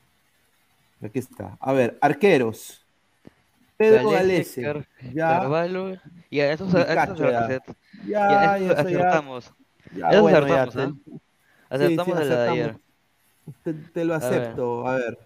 aquí 1.03 1.19
está. 1.19 1.57
A 1.61 1.73
ver, 1.73 1.99
arqueros. 2.01 2.87
Pedro 3.77 4.11
Galese. 4.11 4.63
Car- 4.63 4.87
Ya. 5.13 5.41
Carvalho. 5.41 5.97
Y 6.31 6.39
a 6.39 6.53
esos, 6.53 6.73
a 6.73 6.83
esos 6.83 6.89
Picacho, 6.89 7.31
ya. 7.33 7.61
Ya, 8.07 8.53
a 8.53 8.59
esos 8.59 8.79
eso 8.79 8.89
ya- 8.91 8.99
acertamos. 8.99 9.53
Ya, 9.97 10.09
Esos 10.11 10.23
bueno, 10.23 10.47
ya, 10.47 10.63
acertamos, 10.63 10.73
te- 10.73 10.81
¿ah? 10.81 10.93
sí, 10.95 11.11
sí, 11.11 11.21
Acertamos 11.71 12.15
la 12.15 12.21
de 12.25 12.27
acertamos. 12.35 12.53
ayer. 12.53 12.77
Te, 13.65 13.75
te 13.75 14.05
lo 14.05 14.15
A 14.15 14.19
ver. 14.19 14.41
acepto. 14.41 14.87
A 14.89 14.95
ver. 14.95 15.19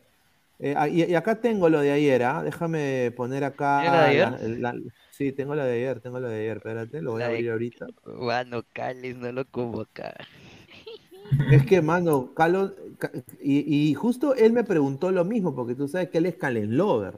Eh, 0.59 0.75
ah, 0.77 0.89
y, 0.89 1.03
y 1.05 1.15
acá 1.17 1.35
tengo 1.35 1.69
lo 1.69 1.81
de 1.81 1.93
ayer, 1.93 2.23
¿ah? 2.23 2.43
Déjame 2.43 3.13
poner 3.15 3.45
acá. 3.45 3.81
¿Tienes 3.83 3.99
la 4.01 4.05
de 4.05 4.11
ayer? 4.11 4.59
la- 4.61 4.73
la- 4.73 4.81
sí, 5.13 5.31
tengo 5.33 5.55
lo 5.55 5.63
de 5.65 5.73
ayer, 5.75 6.01
tengo 6.01 6.19
lo 6.19 6.29
de 6.29 6.41
ayer. 6.41 6.57
Espérate, 6.57 7.01
lo 7.03 7.13
voy 7.13 7.21
La 7.21 7.27
a 7.27 7.29
de- 7.29 7.35
abrir 7.37 7.51
ahorita. 7.53 7.87
Bueno, 8.05 8.65
Cales 8.73 9.17
no 9.17 9.31
lo 9.31 9.45
convoca. 9.45 10.15
Es 11.51 11.65
que, 11.65 11.81
mano, 11.81 12.33
Calo, 12.35 12.75
ca- 12.99 13.13
y, 13.41 13.91
y 13.91 13.95
justo 13.95 14.35
él 14.35 14.53
me 14.53 14.65
preguntó 14.65 15.11
lo 15.13 15.25
mismo, 15.25 15.55
porque 15.55 15.75
tú 15.75 15.89
sabes 15.89 16.09
que 16.11 16.19
él 16.19 16.27
es 16.27 16.35
Callens 16.37 16.71
Lover. 16.71 17.15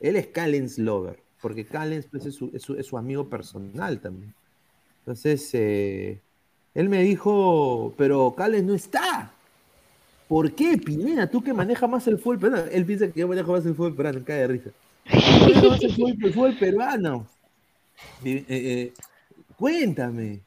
Él 0.00 0.16
es 0.16 0.26
Callens 0.28 0.78
Lover, 0.78 1.18
porque 1.42 1.64
Callens 1.64 2.06
pues, 2.10 2.26
es, 2.26 2.34
su, 2.34 2.50
es 2.54 2.62
su- 2.62 2.76
es 2.76 2.86
su 2.86 2.96
amigo 2.96 3.28
personal 3.28 3.98
también. 4.00 4.34
Entonces, 5.00 5.50
eh, 5.54 6.20
él 6.74 6.88
me 6.88 7.02
dijo, 7.02 7.94
pero 7.96 8.34
Callens 8.36 8.64
no 8.64 8.74
está. 8.74 9.32
¿Por 10.28 10.52
qué, 10.52 10.76
Pineda? 10.78 11.28
Tú 11.30 11.42
que 11.42 11.52
manejas 11.52 11.88
más 11.88 12.06
el 12.08 12.18
fútbol 12.18 12.38
peruano. 12.40 12.64
Él 12.72 12.84
piensa 12.84 13.08
que 13.10 13.20
yo 13.20 13.28
manejo 13.28 13.52
más 13.52 13.64
el 13.64 13.74
fútbol 13.74 13.94
peruano, 13.94 14.20
cae 14.24 14.40
de 14.40 14.46
risa. 14.48 14.70
El 15.10 15.54
fútbol, 15.92 16.16
el 16.22 16.32
fútbol 16.32 16.56
peruano. 16.58 17.26
Eh, 18.24 18.44
eh, 18.48 18.92
cuéntame. 19.56 20.40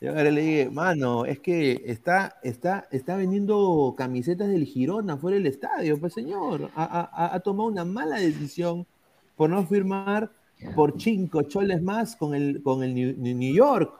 Y 0.00 0.06
ahora 0.08 0.30
le 0.30 0.40
dije, 0.42 0.70
mano, 0.70 1.24
es 1.24 1.38
que 1.38 1.82
está, 1.86 2.36
está, 2.42 2.88
está 2.90 3.16
vendiendo 3.16 3.94
camisetas 3.96 4.48
del 4.48 4.64
Girona 4.64 5.16
fuera 5.16 5.36
del 5.36 5.46
estadio, 5.46 5.98
pues 5.98 6.12
señor. 6.12 6.70
Ha, 6.74 6.82
ha- 6.84 7.10
ha- 7.26 7.34
ha 7.34 7.40
tomado 7.40 7.68
una 7.68 7.84
mala 7.84 8.16
decisión 8.16 8.84
por 9.36 9.48
no 9.50 9.64
firmar 9.66 10.30
por 10.74 11.00
cinco 11.00 11.42
choles 11.42 11.82
más 11.82 12.16
con 12.16 12.34
el, 12.34 12.62
con 12.62 12.82
el 12.82 12.94
New, 12.94 13.14
New 13.16 13.54
York. 13.54 13.94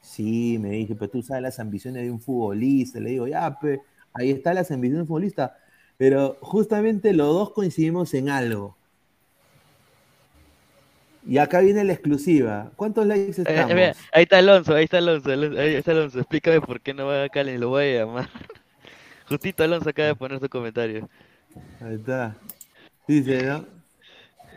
Sí, 0.00 0.58
me 0.60 0.70
dije, 0.70 0.94
pero 0.94 1.10
tú 1.10 1.22
sabes 1.22 1.42
las 1.42 1.58
ambiciones 1.60 2.04
de 2.04 2.10
un 2.10 2.20
futbolista. 2.20 3.00
Le 3.00 3.10
digo, 3.10 3.26
ya, 3.28 3.58
pe, 3.58 3.80
ahí 4.14 4.30
están 4.30 4.54
las 4.56 4.70
ambiciones 4.70 4.98
de 4.98 5.02
un 5.02 5.08
futbolista. 5.08 5.56
Pero 5.98 6.36
justamente 6.40 7.12
los 7.12 7.28
dos 7.34 7.50
coincidimos 7.52 8.14
en 8.14 8.28
algo. 8.28 8.76
Y 11.24 11.38
acá 11.38 11.60
viene 11.60 11.84
la 11.84 11.92
exclusiva. 11.92 12.72
¿Cuántos 12.76 13.06
likes 13.06 13.40
Eh, 13.40 13.44
estamos? 13.46 13.74
mira, 13.74 13.94
ahí 14.12 14.22
está 14.24 14.38
Alonso, 14.38 14.74
ahí 14.74 14.84
está 14.84 14.98
Alonso, 14.98 15.30
ahí 15.30 15.74
está 15.76 15.92
Alonso. 15.92 16.18
Explícame 16.18 16.60
por 16.60 16.80
qué 16.80 16.92
no 16.94 17.06
va 17.06 17.24
a 17.24 17.28
Calen, 17.28 17.60
lo 17.60 17.68
voy 17.68 17.84
a 17.84 17.98
llamar. 18.04 18.28
Justito 19.28 19.62
Alonso 19.62 19.88
acaba 19.90 20.08
de 20.08 20.14
poner 20.16 20.40
su 20.40 20.48
comentario. 20.48 21.08
Ahí 21.80 21.94
está. 21.94 22.36
Dice, 23.06 23.44
¿no? 23.44 23.64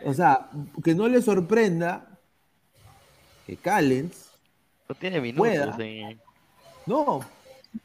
O 0.04 0.12
sea, 0.12 0.48
que 0.84 0.94
no 0.94 1.08
le 1.08 1.22
sorprenda 1.22 2.06
que 3.46 3.56
Callens 3.56 4.30
No 4.88 4.94
tiene 4.96 5.20
minutos. 5.20 5.38
pueda, 5.48 5.76
en- 5.84 6.20
no, 6.86 7.20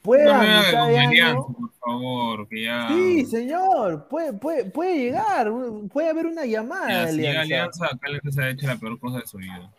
pueda 0.01 0.33
No 0.37 0.39
me 0.43 0.47
a 0.49 0.59
haga 0.59 0.67
mitad 0.67 0.71
de 0.71 0.91
con 0.93 0.99
año- 0.99 1.09
Alianza, 1.09 1.47
por 1.57 1.71
favor, 1.79 2.47
que 2.49 2.63
ya. 2.63 2.87
Sí, 2.89 3.25
señor, 3.25 4.07
puede, 4.09 4.33
puede, 4.33 4.65
puede 4.65 4.97
llegar, 4.97 5.51
puede 5.91 6.09
haber 6.09 6.25
una 6.27 6.45
llamada 6.45 6.87
Mira, 6.87 7.05
de 7.05 7.11
si 7.11 7.17
llega 7.17 7.41
alianza. 7.41 7.85
Alianza, 7.85 7.99
Callens 8.01 8.35
se 8.35 8.41
ha 8.41 8.49
hecho 8.49 8.67
la 8.67 8.75
peor 8.77 8.99
cosa 8.99 9.19
de 9.19 9.27
su 9.27 9.37
vida. 9.37 9.69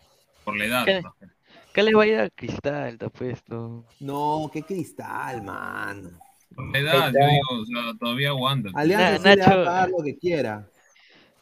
Por 0.44 0.56
la 0.56 0.64
edad. 0.64 0.84
¿Qué? 0.84 1.02
Calen 1.72 1.96
va 1.96 2.02
a 2.02 2.06
ir 2.06 2.18
a 2.18 2.28
Cristal, 2.30 2.98
te 2.98 3.06
apuesto. 3.06 3.84
No, 4.00 4.50
qué 4.52 4.62
cristal, 4.62 5.42
mano. 5.42 6.10
Por 6.54 6.70
la 6.70 6.78
edad, 6.78 7.12
yo 7.12 7.26
digo, 7.26 7.62
o 7.62 7.64
sea, 7.64 7.98
todavía 7.98 8.28
aguanta. 8.28 8.68
Alianza 8.74 9.16
sí 9.16 9.22
le 9.22 9.28
va 9.28 9.32
a 9.32 9.36
Nacho- 9.36 9.64
pagar 9.64 9.88
lo 9.90 10.04
que 10.04 10.18
quiera. 10.18 10.68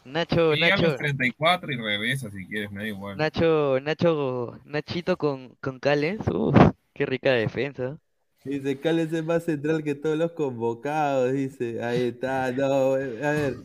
Nacho, 0.04 0.54
Llega 0.54 0.66
a 0.66 0.70
Nacho, 0.76 0.82
los 0.88 0.96
34 0.96 1.72
y 1.72 1.76
regresa 1.76 2.30
si 2.30 2.46
quieres, 2.46 2.70
me 2.70 2.82
da 2.82 2.88
igual. 2.88 3.16
Nacho, 3.18 3.78
Nacho, 3.82 4.58
Nachito 4.64 5.16
con, 5.16 5.56
con 5.60 5.78
Callens, 5.78 6.26
uff, 6.28 6.56
qué 6.94 7.06
rica 7.06 7.32
defensa. 7.32 7.98
Dice, 8.44 8.80
Callens 8.80 9.12
es 9.12 9.24
más 9.24 9.44
central 9.44 9.82
que 9.84 9.94
todos 9.94 10.16
los 10.16 10.32
convocados, 10.32 11.32
dice. 11.32 11.82
Ahí 11.82 12.02
está, 12.08 12.50
no, 12.52 12.94
a 12.94 12.96
ver. 12.96 13.56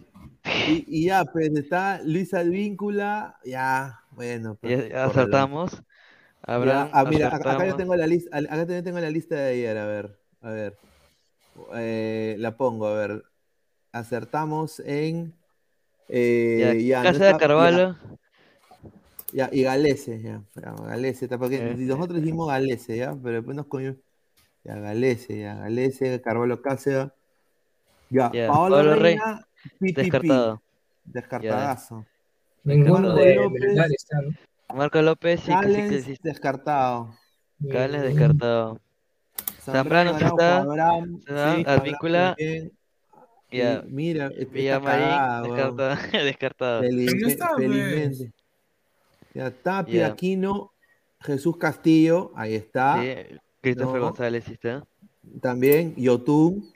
Y, 0.68 0.86
y 0.88 1.06
ya, 1.06 1.24
pues 1.26 1.50
está 1.56 2.02
Luis 2.04 2.34
Advíncula, 2.34 3.40
ya, 3.46 4.02
bueno. 4.12 4.58
pues, 4.60 4.90
Ya, 4.90 5.06
acertamos. 5.06 5.82
Abraham, 6.42 6.88
Ya, 6.88 6.92
ah, 6.94 7.06
mira, 7.06 7.28
acá- 7.28 7.54
acá 7.54 7.66
yo 7.68 7.76
tengo 7.76 7.96
la 7.96 8.06
lista, 8.06 8.38
acá 8.38 8.50
también 8.58 8.84
tengo 8.84 9.00
la 9.00 9.10
lista 9.10 9.36
de 9.36 9.52
ayer, 9.54 9.78
a 9.78 9.86
ver, 9.86 10.20
a 10.42 10.50
ver. 10.52 10.78
Eh, 11.76 12.36
la 12.38 12.58
pongo, 12.58 12.88
a 12.88 12.96
ver. 12.96 13.24
Acertamos 13.94 14.82
en. 14.82 15.34
eh, 16.10 16.58
Ya, 16.60 16.74
ya, 17.04 17.12
no 17.12 17.18
Casa 17.18 17.26
de 17.34 17.38
Carvalho. 17.38 17.96
Ya, 19.32 19.50
y 19.52 19.64
Galese, 19.64 20.22
ya. 20.22 20.44
Galese, 20.56 21.28
porque 21.38 21.58
Eh. 21.58 21.76
nosotros 21.78 22.20
dijimos 22.22 22.48
Galese, 22.50 22.98
ya, 22.98 23.16
pero 23.16 23.38
después 23.38 23.56
nos 23.56 23.68
comió. 23.68 23.96
Ya, 24.66 24.76
Galese, 24.80 25.40
ya, 25.40 25.56
Galese, 25.56 26.22
Carvalho 26.22 26.62
Cáceres. 26.62 27.12
Ya, 28.10 28.32
Ya, 28.34 28.48
Paolo 28.48 28.78
Pablo 28.78 28.96
Rey, 28.96 29.02
Reina, 29.18 29.48
pi. 29.80 29.92
descartado. 29.94 30.62
Descartadazo. 31.06 32.06
Ninguno 32.64 33.10
Marco 33.10 33.14
de 33.16 33.36
López, 33.36 33.92
está, 33.92 34.22
¿no? 34.22 34.76
Marco 34.76 35.02
López, 35.02 35.40
sí, 35.42 35.46
que 35.46 35.52
sí 35.52 35.58
que 35.58 35.74
Callens, 35.84 36.06
sí. 36.06 36.18
descartado. 36.24 37.16
Callens 37.72 38.04
descartado. 38.04 38.80
Zambrano 39.62 40.18
está. 40.18 40.62
Abraham, 40.62 41.20
sí, 41.26 41.64
Advíncula, 41.66 42.30
Abraham 42.30 42.36
también. 42.36 42.72
Ya. 43.52 43.84
Y 43.86 43.92
mira, 43.92 44.30
Villamarín, 44.30 45.44
descartado. 45.44 45.96
descartado. 46.12 46.82
Feliz- 46.82 47.12
Pero 47.12 47.22
no 47.22 47.28
está, 47.28 47.50
pues. 47.56 47.68
felizmente. 47.68 48.34
Ya, 49.36 49.52
Tapia. 49.52 50.08
Aquino, 50.08 50.72
Jesús 51.22 51.58
Castillo, 51.58 52.32
ahí 52.36 52.56
está. 52.56 53.02
Sí, 53.02 53.38
Christopher 53.74 54.00
No. 54.02 54.06
González 54.08 54.44
sí 54.46 54.54
está. 54.54 54.84
También 55.42 55.96
Yotun. 55.96 56.62
Ya, 56.64 56.72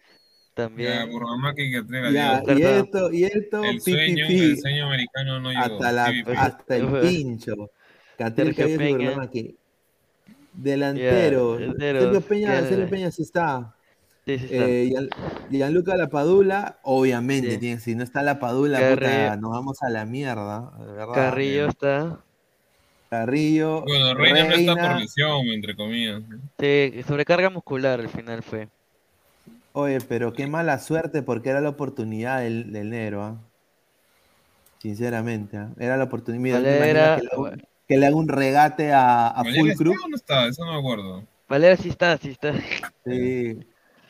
También. 0.65 1.09
Que 1.55 2.13
Ya, 2.13 2.41
Dios. 2.41 2.59
y 2.59 2.63
esto, 2.63 3.13
y 3.13 3.23
esto, 3.23 3.63
El 3.63 3.75
pi, 3.77 3.91
sueño, 3.93 4.27
pi, 4.27 4.33
pi, 4.33 4.39
el 4.51 4.59
sueño 4.59 4.85
americano 4.87 5.39
no 5.39 5.49
llegó. 5.51 5.61
hasta, 5.61 5.91
la, 5.91 6.13
hasta 6.37 6.75
el 6.75 6.87
pincho. 7.01 7.53
Sergio 8.17 8.55
Cabello 8.55 8.77
Peña. 8.77 8.97
programa 8.97 9.23
aquí. 9.23 9.55
Delantero. 10.53 11.57
Sergio 11.57 12.21
Peña, 12.21 12.59
que- 12.61 12.67
Sergio 12.67 12.89
Peña 12.89 13.11
sí 13.11 13.21
está. 13.21 13.73
Sí, 14.25 14.37
sí 14.37 14.45
está. 14.45 14.57
Eh, 14.67 14.89
Gian- 14.89 15.09
Gianluca 15.49 15.95
Lapadula, 15.95 16.79
obviamente, 16.83 17.51
Sí. 17.51 17.57
tiene, 17.59 17.79
si 17.79 17.95
no 17.95 18.03
está 18.03 18.21
Lapadula, 18.23 18.79
puta, 18.89 19.37
nos 19.37 19.51
vamos 19.51 19.81
a 19.81 19.89
la 19.89 20.05
mierda. 20.05 20.71
de 20.79 20.91
verdad. 20.91 21.13
Carrillo 21.13 21.67
está. 21.69 22.19
Carrillo. 23.09 23.81
Bueno, 23.81 24.13
Reina, 24.13 24.43
no 24.45 24.55
está 24.55 24.75
por 24.75 24.99
lesión, 24.99 25.47
entre 25.47 25.75
comillas. 25.75 26.21
Sí, 26.59 26.93
sobrecarga 27.07 27.49
muscular 27.49 27.99
al 27.99 28.09
final 28.09 28.43
fue. 28.43 28.67
Oye, 29.73 29.99
pero 30.07 30.33
qué 30.33 30.47
mala 30.47 30.79
suerte 30.79 31.21
porque 31.23 31.49
era 31.49 31.61
la 31.61 31.69
oportunidad 31.69 32.41
del, 32.41 32.71
del 32.71 32.89
negro, 32.89 33.23
¿ah? 33.23 33.37
Sinceramente, 34.81 35.57
¿ah? 35.57 35.69
Era 35.79 35.97
la 35.97 36.05
oportunidad. 36.05 36.59
Mira, 36.61 36.69
¿te 36.71 36.79
Valera- 36.79 37.15
que, 37.17 37.21
le 37.23 37.27
haga, 37.31 37.37
un- 37.41 37.63
que 37.87 37.97
le 37.97 38.05
haga 38.05 38.15
un 38.15 38.27
regate 38.27 38.91
a, 38.93 39.27
a 39.27 39.43
¿Valera 39.43 39.59
Full 39.61 39.69
está 39.71 39.83
Crew? 39.83 39.93
o 40.03 40.07
no 40.09 40.15
está? 40.15 40.47
Eso 40.47 40.65
no 40.65 40.73
me 40.73 40.79
acuerdo. 40.79 41.23
Valera 41.47 41.75
sí 41.77 41.89
está, 41.89 42.17
sí 42.17 42.29
está. 42.29 42.53
Sí. 43.05 43.59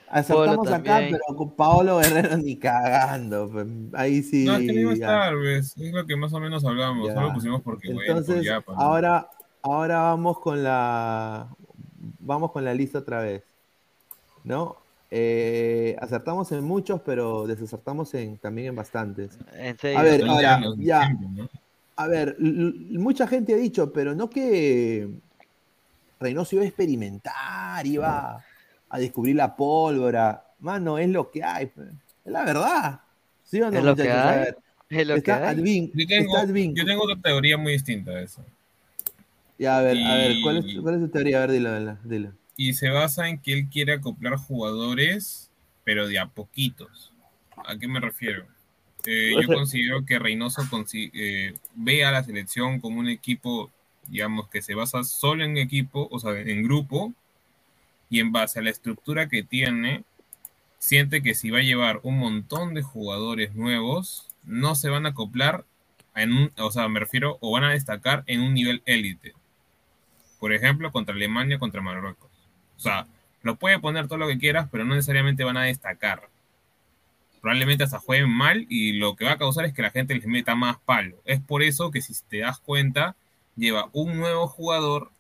Acertamos 0.10 0.68
acá, 0.68 0.84
también. 0.84 1.12
pero 1.12 1.38
con 1.38 1.52
Paolo 1.52 1.98
Guerrero 1.98 2.38
ni 2.38 2.56
cagando. 2.58 3.50
pues, 3.50 3.68
Ahí 3.94 4.24
sí. 4.24 4.46
No, 4.46 4.56
es 4.56 4.60
que 4.66 4.74
no 4.74 4.80
iba 4.80 4.92
a 4.92 4.96
ya. 4.96 5.06
estar, 5.06 5.38
¿ves? 5.38 5.76
Es 5.78 5.92
lo 5.94 6.06
que 6.06 6.16
más 6.16 6.34
o 6.34 6.40
menos 6.40 6.66
hablamos. 6.66 7.08
Ya. 7.08 7.14
No 7.14 7.22
lo 7.22 7.34
pusimos 7.34 7.62
porque, 7.62 7.90
Entonces, 7.90 8.36
por 8.36 8.44
ya, 8.44 8.62
pues, 8.62 8.78
ahora, 8.80 9.30
ahora 9.62 10.02
vamos 10.02 10.40
con 10.40 10.64
la 10.64 11.48
vamos 12.20 12.52
con 12.52 12.66
la 12.66 12.74
lista 12.74 13.00
otra 13.00 13.22
vez. 13.22 13.44
¿No? 14.44 14.78
Eh, 15.12 15.96
acertamos 16.00 16.52
en 16.52 16.64
muchos, 16.64 17.02
pero 17.02 17.46
desacertamos 17.48 18.14
en, 18.14 18.38
también 18.38 18.70
en 18.70 18.76
bastantes. 18.76 19.38
En 19.54 19.78
serio. 19.78 20.00
A 20.00 20.04
ver, 20.04 20.24
ahora, 20.24 20.62
ya. 20.78 21.10
A 21.96 22.08
ver, 22.08 22.38
mucha 22.40 23.28
gente 23.28 23.54
ha 23.54 23.58
dicho, 23.58 23.92
pero 23.92 24.16
no 24.16 24.30
que 24.30 25.10
Reynoso 26.20 26.56
iba 26.56 26.64
a 26.64 26.68
experimentar, 26.68 27.86
iba 27.86 28.44
a 28.90 29.00
descubrir 29.00 29.36
la 29.36 29.56
pólvora. 29.56 30.46
Mano, 30.60 30.98
es 30.98 31.10
lo 31.10 31.30
que 31.32 31.44
hay. 31.44 31.66
Es 31.66 32.32
la 32.32 32.44
verdad. 32.46 33.02
¿Sí 33.44 33.62
o 33.62 33.72
no, 33.72 33.78
Es 33.78 33.84
lo 33.84 33.96
que? 33.96 34.10
A 34.10 34.30
hay. 34.32 34.40
ver, 34.40 34.58
Es 34.90 35.08
lo 35.08 35.14
que 35.14 35.20
está 35.20 35.38
hay. 35.50 35.56
Advin, 35.60 35.92
Yo 35.94 36.08
tengo, 36.08 36.36
está 36.38 36.40
Advin. 36.42 36.76
yo 36.76 36.86
tengo 36.86 37.04
otra 37.04 37.22
teoría 37.22 37.58
muy 37.58 37.74
distinta 37.74 38.12
a 38.12 38.22
eso. 38.22 38.44
Ya, 39.58 39.78
a 39.78 39.82
ver, 39.82 39.98
a 39.98 40.16
ver, 40.16 40.36
¿cuál 40.42 40.58
es, 40.58 40.66
cuál 40.82 40.96
es 40.96 41.02
tu 41.02 41.10
teoría? 41.10 41.38
A 41.38 41.42
ver, 41.42 41.52
dilo, 41.52 41.78
dilo, 41.80 41.98
dilo. 42.04 42.32
Y 42.56 42.74
se 42.74 42.90
basa 42.90 43.28
en 43.28 43.40
que 43.40 43.54
él 43.54 43.68
quiere 43.70 43.94
acoplar 43.94 44.36
jugadores, 44.38 45.50
pero 45.84 46.08
de 46.08 46.20
a 46.20 46.28
poquitos. 46.28 47.12
¿A 47.66 47.78
qué 47.78 47.88
me 47.88 48.00
refiero? 48.00 48.46
Eh, 49.06 49.34
yo 49.42 49.48
considero 49.48 50.06
que 50.06 50.20
Reynoso 50.20 50.62
consi- 50.64 51.12
eh, 51.14 51.54
ve 51.76 52.04
a 52.06 52.12
la 52.12 52.24
selección 52.24 52.80
como 52.80 53.00
un 53.00 53.10
equipo, 53.10 53.72
digamos, 54.08 54.50
que 54.50 54.62
se 54.62 54.76
basa 54.76 55.04
solo 55.04 55.44
en 55.44 55.58
equipo, 55.58 56.08
o 56.12 56.20
sea, 56.20 56.38
en 56.40 56.64
grupo, 56.64 57.14
y 58.10 58.20
en 58.20 58.32
base 58.32 58.60
a 58.60 58.62
la 58.62 58.70
estructura 58.70 59.30
que 59.30 59.44
tiene, 59.44 60.04
siente 60.80 61.22
que 61.22 61.36
si 61.36 61.50
va 61.50 61.60
a 61.60 61.64
llevar 61.64 62.00
un 62.04 62.18
montón 62.18 62.74
de 62.74 62.82
jugadores 62.82 63.56
nuevos, 63.56 64.28
no 64.44 64.76
se 64.76 64.90
van 64.90 65.06
a 65.06 65.10
acoplar 65.10 65.66
en 66.16 66.34
un, 66.34 66.52
o 66.58 66.72
sea, 66.72 66.88
me 66.88 67.00
refiero, 67.00 67.38
o 67.42 67.52
van 67.52 67.64
a 67.64 67.72
destacar 67.72 68.24
en 68.28 68.42
un 68.42 68.54
nivel 68.54 68.82
élite. 68.86 69.34
Por 70.40 70.54
ejemplo, 70.54 70.92
contra 70.92 71.14
Alemania, 71.14 71.60
contra 71.60 71.82
Marruecos. 71.82 72.32
O 72.78 72.80
sea, 72.80 73.08
lo 73.42 73.58
puede 73.58 73.80
poner 73.80 74.08
todo 74.08 74.18
lo 74.18 74.28
que 74.28 74.40
quieras, 74.40 74.68
pero 74.72 74.86
no 74.86 74.96
necesariamente 74.96 75.44
van 75.44 75.58
a 75.58 75.64
destacar. 75.64 76.30
Probablemente 77.42 77.84
hasta 77.84 78.00
jueguen 78.00 78.30
mal 78.30 78.66
y 78.70 78.94
lo 78.94 79.16
que 79.16 79.26
va 79.26 79.34
a 79.34 79.38
causar 79.38 79.66
es 79.66 79.74
que 79.74 79.82
la 79.82 79.92
gente 79.92 80.16
les 80.16 80.26
meta 80.26 80.56
más 80.56 80.78
palo. 80.80 81.18
Es 81.26 81.40
por 81.40 81.64
eso 81.64 81.92
que 81.92 82.02
si 82.02 82.14
te 82.28 82.40
das 82.40 82.60
cuenta, 82.60 83.16
lleva 83.56 83.90
un 83.94 84.18
nuevo 84.18 84.48
jugador 84.48 85.12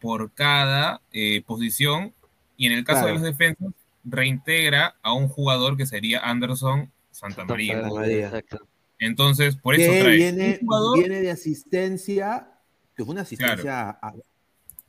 por 0.00 0.32
cada 0.32 1.00
eh, 1.12 1.42
posición 1.46 2.12
y 2.60 2.66
en 2.66 2.72
el 2.72 2.84
caso 2.84 3.06
de 3.06 3.12
Claro. 3.12 3.14
los 3.14 3.22
defensas 3.22 3.72
reintegra 4.04 4.94
a 5.00 5.14
un 5.14 5.28
jugador 5.28 5.78
que 5.78 5.86
sería 5.86 6.20
Anderson 6.20 6.92
Santamaría. 7.10 7.80
Exacto. 7.80 8.68
Entonces, 8.98 9.56
por 9.56 9.74
eso 9.74 9.90
trae 9.98 10.14
viene, 10.16 10.58
un 10.60 10.66
jugador 10.66 10.98
viene 10.98 11.20
de 11.22 11.30
asistencia, 11.30 12.50
que 12.94 13.02
fue 13.02 13.12
una 13.12 13.22
asistencia 13.22 13.88
a- 13.90 14.12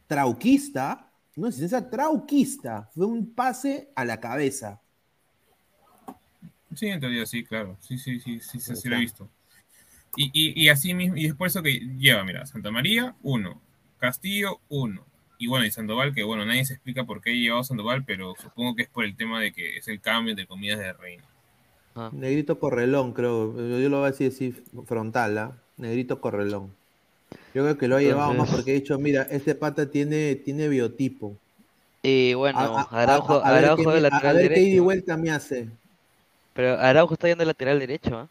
trauquista, 0.05 1.09
una 1.38 1.47
asistencia 1.47 1.89
trauquista, 1.89 2.89
fue 2.93 3.05
un 3.05 3.34
pase 3.34 3.89
a 3.95 4.03
la 4.03 4.19
cabeza. 4.19 4.82
Sí, 6.76 6.88
en 6.88 6.99
teoría 6.99 7.26
sí, 7.26 7.45
claro. 7.45 7.78
Sí, 7.80 7.97
sí, 7.97 8.19
sí, 8.19 8.41
sí, 8.41 8.59
sí, 8.59 8.76
sí, 8.76 8.89
lo 8.89 8.97
he 8.97 8.99
visto. 8.99 9.30
Y, 10.17 10.30
y, 10.34 10.61
y 10.65 10.67
así 10.67 10.93
mismo, 10.93 11.15
y 11.15 11.26
es 11.26 11.36
por 11.36 11.47
eso 11.47 11.63
que 11.63 11.80
lleva, 11.97 12.26
mira, 12.26 12.45
Santa 12.45 12.69
María, 12.69 13.15
uno, 13.22 13.61
Castillo, 13.97 14.59
uno. 14.67 15.05
Y 15.41 15.47
bueno, 15.47 15.65
y 15.65 15.71
Sandoval, 15.71 16.13
que 16.13 16.21
bueno, 16.21 16.45
nadie 16.45 16.63
se 16.65 16.73
explica 16.75 17.03
por 17.03 17.19
qué 17.19 17.31
llevado 17.31 17.63
Sandoval, 17.63 18.03
pero 18.05 18.35
supongo 18.39 18.75
que 18.75 18.83
es 18.83 18.89
por 18.89 19.05
el 19.05 19.15
tema 19.15 19.41
de 19.41 19.51
que 19.51 19.77
es 19.77 19.87
el 19.87 19.99
cambio 19.99 20.35
de 20.35 20.45
comidas 20.45 20.77
de 20.77 20.93
reina. 20.93 21.23
Negrito 22.11 22.59
Correlón, 22.59 23.11
creo. 23.11 23.51
Yo, 23.57 23.79
yo 23.79 23.89
lo 23.89 23.97
voy 23.97 24.07
a 24.09 24.11
decir 24.11 24.31
así 24.31 24.51
frontal, 24.85 25.35
¿ah? 25.39 25.51
Negrito 25.77 26.21
Correlón. 26.21 26.69
Yo 27.55 27.63
creo 27.63 27.75
que 27.75 27.87
lo 27.87 27.95
ha 27.95 28.01
llevado 28.01 28.35
más 28.35 28.51
porque 28.51 28.69
he 28.69 28.75
dicho, 28.75 28.99
mira, 28.99 29.23
este 29.31 29.55
pata 29.55 29.89
tiene, 29.89 30.35
tiene 30.35 30.67
biotipo. 30.67 31.35
Y 32.03 32.35
bueno, 32.35 32.59
A- 32.59 32.81
a- 32.91 33.01
Araujo, 33.01 33.33
a- 33.37 33.49
a 33.49 33.51
ver 33.53 33.63
Araujo 33.65 33.83
qué- 33.83 33.89
de 33.93 33.97
a- 33.97 34.01
lateral 34.11 34.37
a 34.37 34.39
ver 34.39 34.53
qué 34.53 34.61
ida 34.61 34.81
vuelta 34.83 35.17
me 35.17 35.31
hace. 35.31 35.69
Pero 36.53 36.77
Araujo 36.79 37.15
está 37.15 37.27
yendo 37.27 37.41
de 37.41 37.47
lateral 37.47 37.79
derecho, 37.79 38.15
¿ah? 38.15 38.27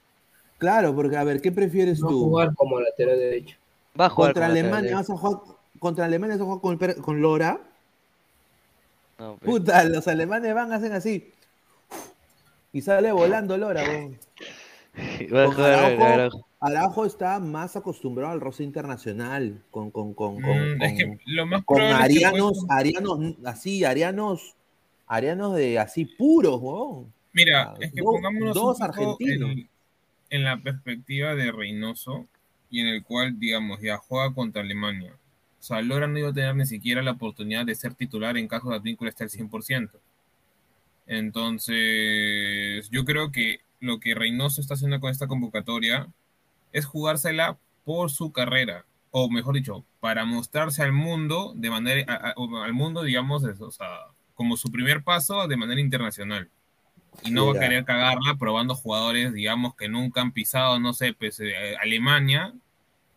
Claro, 0.58 0.94
porque 0.94 1.16
a 1.16 1.24
ver, 1.24 1.40
¿qué 1.40 1.50
prefieres 1.50 1.98
No 2.00 2.08
tú? 2.08 2.20
jugar 2.20 2.54
como 2.54 2.78
lateral 2.80 3.18
derecho. 3.18 3.56
Va 4.00 4.06
a 4.06 4.10
jugar 4.10 4.32
Contra 4.34 4.46
lateral 4.48 4.68
Alemania 4.68 4.96
derecho. 4.96 4.96
vas 4.96 5.10
a 5.10 5.16
jugar 5.20 5.59
contra 5.80 6.04
Alemania 6.04 6.36
vas 6.36 6.42
a 6.42 6.44
jugar 6.58 6.78
con, 6.78 7.02
con 7.02 7.20
Lora. 7.20 7.60
No. 9.18 9.36
Puta, 9.38 9.82
los 9.84 10.06
alemanes 10.06 10.54
van 10.54 10.72
hacen 10.72 10.92
así. 10.92 11.32
Y 12.72 12.80
sale 12.82 13.10
volando 13.10 13.58
Lora, 13.58 13.82
Araujo, 15.32 15.62
Araujo. 15.64 16.46
Araujo 16.60 17.06
está 17.06 17.38
más 17.40 17.74
acostumbrado 17.76 18.32
al 18.32 18.40
roce 18.40 18.62
internacional, 18.62 19.62
con, 19.70 19.90
con, 19.90 20.14
con, 20.14 20.40
con, 20.40 20.76
Mm, 20.76 20.82
es 20.82 20.92
que 20.98 21.06
con- 21.08 21.20
lo 21.26 21.46
más 21.46 21.64
con 21.64 21.76
probable 21.78 22.12
es 22.12 22.18
que 22.18 22.24
arianos, 22.26 22.64
arianos, 22.68 23.34
así, 23.44 23.84
arianos, 23.84 24.54
arianos 25.06 25.54
de 25.56 25.78
así 25.78 26.04
puros, 26.04 26.60
weón. 26.60 27.12
Mira, 27.32 27.74
es 27.80 27.92
que 27.92 28.00
dos- 28.02 28.12
pongámonos 28.14 28.54
dos 28.54 28.80
argentinos. 28.80 29.50
en, 29.50 29.68
en 30.30 30.44
la 30.44 30.58
perspectiva 30.58 31.34
de 31.34 31.50
Reynoso 31.50 32.26
y 32.70 32.80
en 32.80 32.88
el 32.88 33.02
cual, 33.04 33.38
digamos, 33.38 33.80
ya 33.80 33.96
juega 33.96 34.32
contra 34.34 34.62
Alemania. 34.62 35.14
O 35.60 35.62
sea, 35.62 35.82
Lora 35.82 36.06
no 36.06 36.18
iba 36.18 36.30
a 36.30 36.32
tener 36.32 36.56
ni 36.56 36.64
siquiera 36.66 37.02
la 37.02 37.10
oportunidad 37.12 37.66
de 37.66 37.74
ser 37.74 37.94
titular 37.94 38.36
en 38.38 38.48
caso 38.48 38.70
de 38.70 38.76
Advíncula 38.76 39.10
esté 39.10 39.24
al 39.24 39.30
100%. 39.30 40.00
Entonces, 41.06 42.88
yo 42.90 43.04
creo 43.04 43.30
que 43.32 43.60
lo 43.80 43.98
que 44.00 44.14
Reynoso 44.14 44.60
está 44.60 44.74
haciendo 44.74 45.00
con 45.00 45.10
esta 45.10 45.26
convocatoria 45.26 46.08
es 46.72 46.84
jugársela 46.86 47.58
por 47.84 48.10
su 48.10 48.32
carrera, 48.32 48.84
o 49.10 49.28
mejor 49.30 49.54
dicho, 49.54 49.84
para 50.00 50.24
mostrarse 50.24 50.82
al 50.82 50.92
mundo 50.92 51.52
de 51.56 51.70
manera, 51.70 52.04
a- 52.12 52.28
a- 52.30 52.64
al 52.64 52.72
mundo, 52.72 53.02
digamos, 53.02 53.44
eso, 53.44 53.66
o 53.66 53.70
sea, 53.72 53.88
como 54.34 54.56
su 54.56 54.70
primer 54.70 55.02
paso 55.02 55.46
de 55.48 55.56
manera 55.56 55.80
internacional. 55.80 56.48
Y 57.24 57.30
no 57.32 57.44
va 57.46 57.50
a 57.50 57.54
Mira. 57.54 57.66
querer 57.68 57.84
cagarla 57.84 58.36
probando 58.38 58.74
jugadores, 58.74 59.32
digamos, 59.32 59.74
que 59.74 59.88
nunca 59.88 60.20
han 60.20 60.32
pisado, 60.32 60.78
no 60.78 60.92
sé, 60.92 61.12
pues, 61.12 61.40
eh, 61.40 61.76
Alemania 61.82 62.54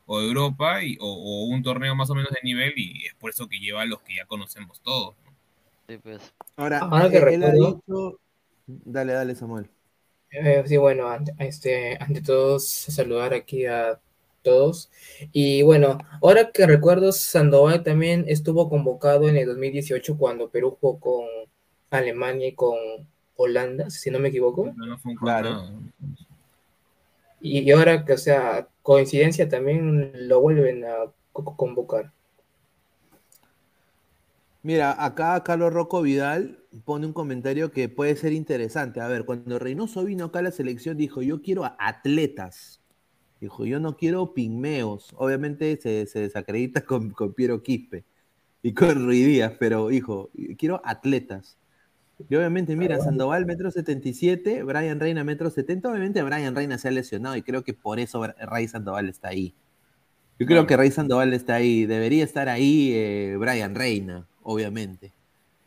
o 0.05 0.21
Europa 0.21 0.83
y, 0.83 0.97
o, 0.99 1.05
o 1.07 1.45
un 1.45 1.63
torneo 1.63 1.95
más 1.95 2.09
o 2.09 2.15
menos 2.15 2.31
de 2.31 2.39
nivel 2.43 2.73
y 2.77 3.05
es 3.07 3.13
por 3.15 3.29
eso 3.31 3.47
que 3.47 3.59
lleva 3.59 3.81
a 3.81 3.85
los 3.85 4.01
que 4.01 4.15
ya 4.15 4.25
conocemos 4.25 4.81
todos. 4.81 5.15
¿no? 5.25 5.31
Sí, 5.87 5.97
pues. 5.97 6.33
Ahora, 6.55 6.79
Ahora 6.79 7.09
que 7.09 7.17
él, 7.17 7.23
él 7.29 7.43
ha 7.43 7.51
recuerdo- 7.51 7.75
dicho... 7.87 8.19
Dale, 8.65 9.13
dale, 9.13 9.35
Samuel. 9.35 9.69
Eh, 10.31 10.63
sí, 10.65 10.77
bueno, 10.77 11.07
ante, 11.09 11.33
este, 11.39 11.97
ante 12.01 12.21
todos, 12.21 12.67
saludar 12.67 13.33
aquí 13.33 13.65
a 13.65 13.99
todos. 14.41 14.89
Y 15.31 15.61
bueno, 15.61 15.97
ahora 16.21 16.51
que 16.51 16.65
recuerdo, 16.65 17.11
Sandoval 17.11 17.83
también 17.83 18.25
estuvo 18.27 18.69
convocado 18.69 19.29
en 19.29 19.37
el 19.37 19.45
2018 19.45 20.17
cuando 20.17 20.49
Perú 20.49 20.77
jugó 20.81 20.99
con 20.99 21.25
Alemania 21.91 22.47
y 22.47 22.55
con 22.55 22.77
Holanda, 23.35 23.89
si 23.89 24.09
no 24.11 24.19
me 24.19 24.29
equivoco. 24.29 24.73
No, 24.75 24.85
no 24.85 24.97
fue 24.97 25.11
un 25.11 25.17
Claro. 25.17 25.69
Y, 27.43 27.69
ahora 27.71 28.05
que, 28.05 28.13
o 28.13 28.17
sea, 28.17 28.69
coincidencia 28.81 29.47
también 29.47 30.11
lo 30.27 30.41
vuelven 30.41 30.83
a 30.85 31.13
co- 31.31 31.55
convocar. 31.55 32.11
Mira, 34.61 35.03
acá 35.03 35.43
Carlos 35.43 35.73
Rocco 35.73 36.01
Vidal 36.01 36.59
pone 36.85 37.05
un 37.05 37.13
comentario 37.13 37.71
que 37.71 37.89
puede 37.89 38.15
ser 38.15 38.31
interesante. 38.33 39.01
A 39.01 39.07
ver, 39.07 39.25
cuando 39.25 39.59
Reynoso 39.59 40.05
vino 40.05 40.25
acá 40.25 40.39
a 40.39 40.43
la 40.43 40.51
selección 40.51 40.97
dijo, 40.97 41.21
yo 41.21 41.41
quiero 41.41 41.65
atletas. 41.79 42.81
Dijo, 43.41 43.65
yo 43.65 43.79
no 43.79 43.97
quiero 43.97 44.33
pigmeos. 44.33 45.09
Obviamente 45.17 45.77
se, 45.81 46.07
se 46.07 46.19
desacredita 46.21 46.85
con, 46.85 47.11
con 47.11 47.33
Piero 47.33 47.63
Quispe 47.63 48.05
y 48.63 48.73
con 48.73 49.05
Ruiz 49.05 49.25
Díaz, 49.27 49.53
pero 49.59 49.91
hijo, 49.91 50.31
quiero 50.57 50.81
atletas. 50.85 51.57
Y 52.29 52.35
obviamente, 52.35 52.75
mira, 52.75 52.99
Sandoval 52.99 53.45
metro 53.45 53.69
77, 53.71 54.63
Brian 54.63 54.99
Reina 54.99 55.23
metro 55.23 55.49
70. 55.49 55.89
Obviamente 55.89 56.23
Brian 56.23 56.55
Reina 56.55 56.77
se 56.77 56.87
ha 56.87 56.91
lesionado 56.91 57.35
y 57.35 57.43
creo 57.43 57.63
que 57.63 57.73
por 57.73 57.99
eso 57.99 58.25
Ray 58.39 58.67
Sandoval 58.67 59.09
está 59.09 59.29
ahí. 59.29 59.53
Yo 60.39 60.47
creo 60.47 60.67
que 60.67 60.77
Rey 60.77 60.91
Sandoval 60.91 61.33
está 61.33 61.55
ahí. 61.55 61.85
Debería 61.85 62.23
estar 62.23 62.49
ahí 62.49 62.91
eh, 62.93 63.35
Brian 63.39 63.75
Reina, 63.75 64.27
obviamente. 64.43 65.13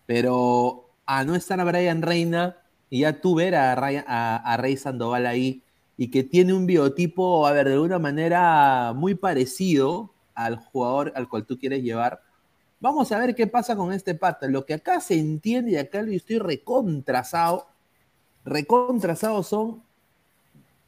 Pero 0.07 0.91
a 1.07 1.25
no 1.25 1.35
estar 1.37 1.61
a 1.61 1.65
Brian 1.65 2.03
Reina 2.03 2.57
y 2.91 3.01
ya 3.01 3.21
tú 3.21 3.35
ver 3.37 3.55
a, 3.57 3.75
Ryan- 3.77 4.05
a, 4.09 4.37
a 4.37 4.57
Rey 4.57 4.77
Sandoval 4.77 5.27
ahí 5.27 5.63
y 5.97 6.11
que 6.11 6.25
tiene 6.25 6.55
un 6.55 6.67
biotipo, 6.67 7.47
a 7.47 7.53
ver, 7.53 7.69
de 7.69 7.75
alguna 7.75 7.99
manera 7.99 8.93
muy 8.95 9.15
parecido 9.15 10.13
al 10.35 10.57
jugador 10.57 11.13
al 11.17 11.29
cual 11.29 11.47
tú 11.47 11.59
quieres 11.59 11.83
llevar. 11.83 12.23
Vamos 12.81 13.11
a 13.13 13.19
ver 13.19 13.35
qué 13.35 13.47
pasa 13.47 13.75
con 13.77 13.93
este 13.93 14.15
pata. 14.15 14.49
Lo 14.49 14.67
que 14.67 14.75
acá 14.75 15.01
se 15.01 15.19
entiende 15.19 15.73
y 15.73 15.77
acá 15.77 16.03
lo 16.03 16.13
estoy 16.13 16.39
recontrazado, 16.39 17.67
recontrazado 18.45 19.43
son, 19.43 19.83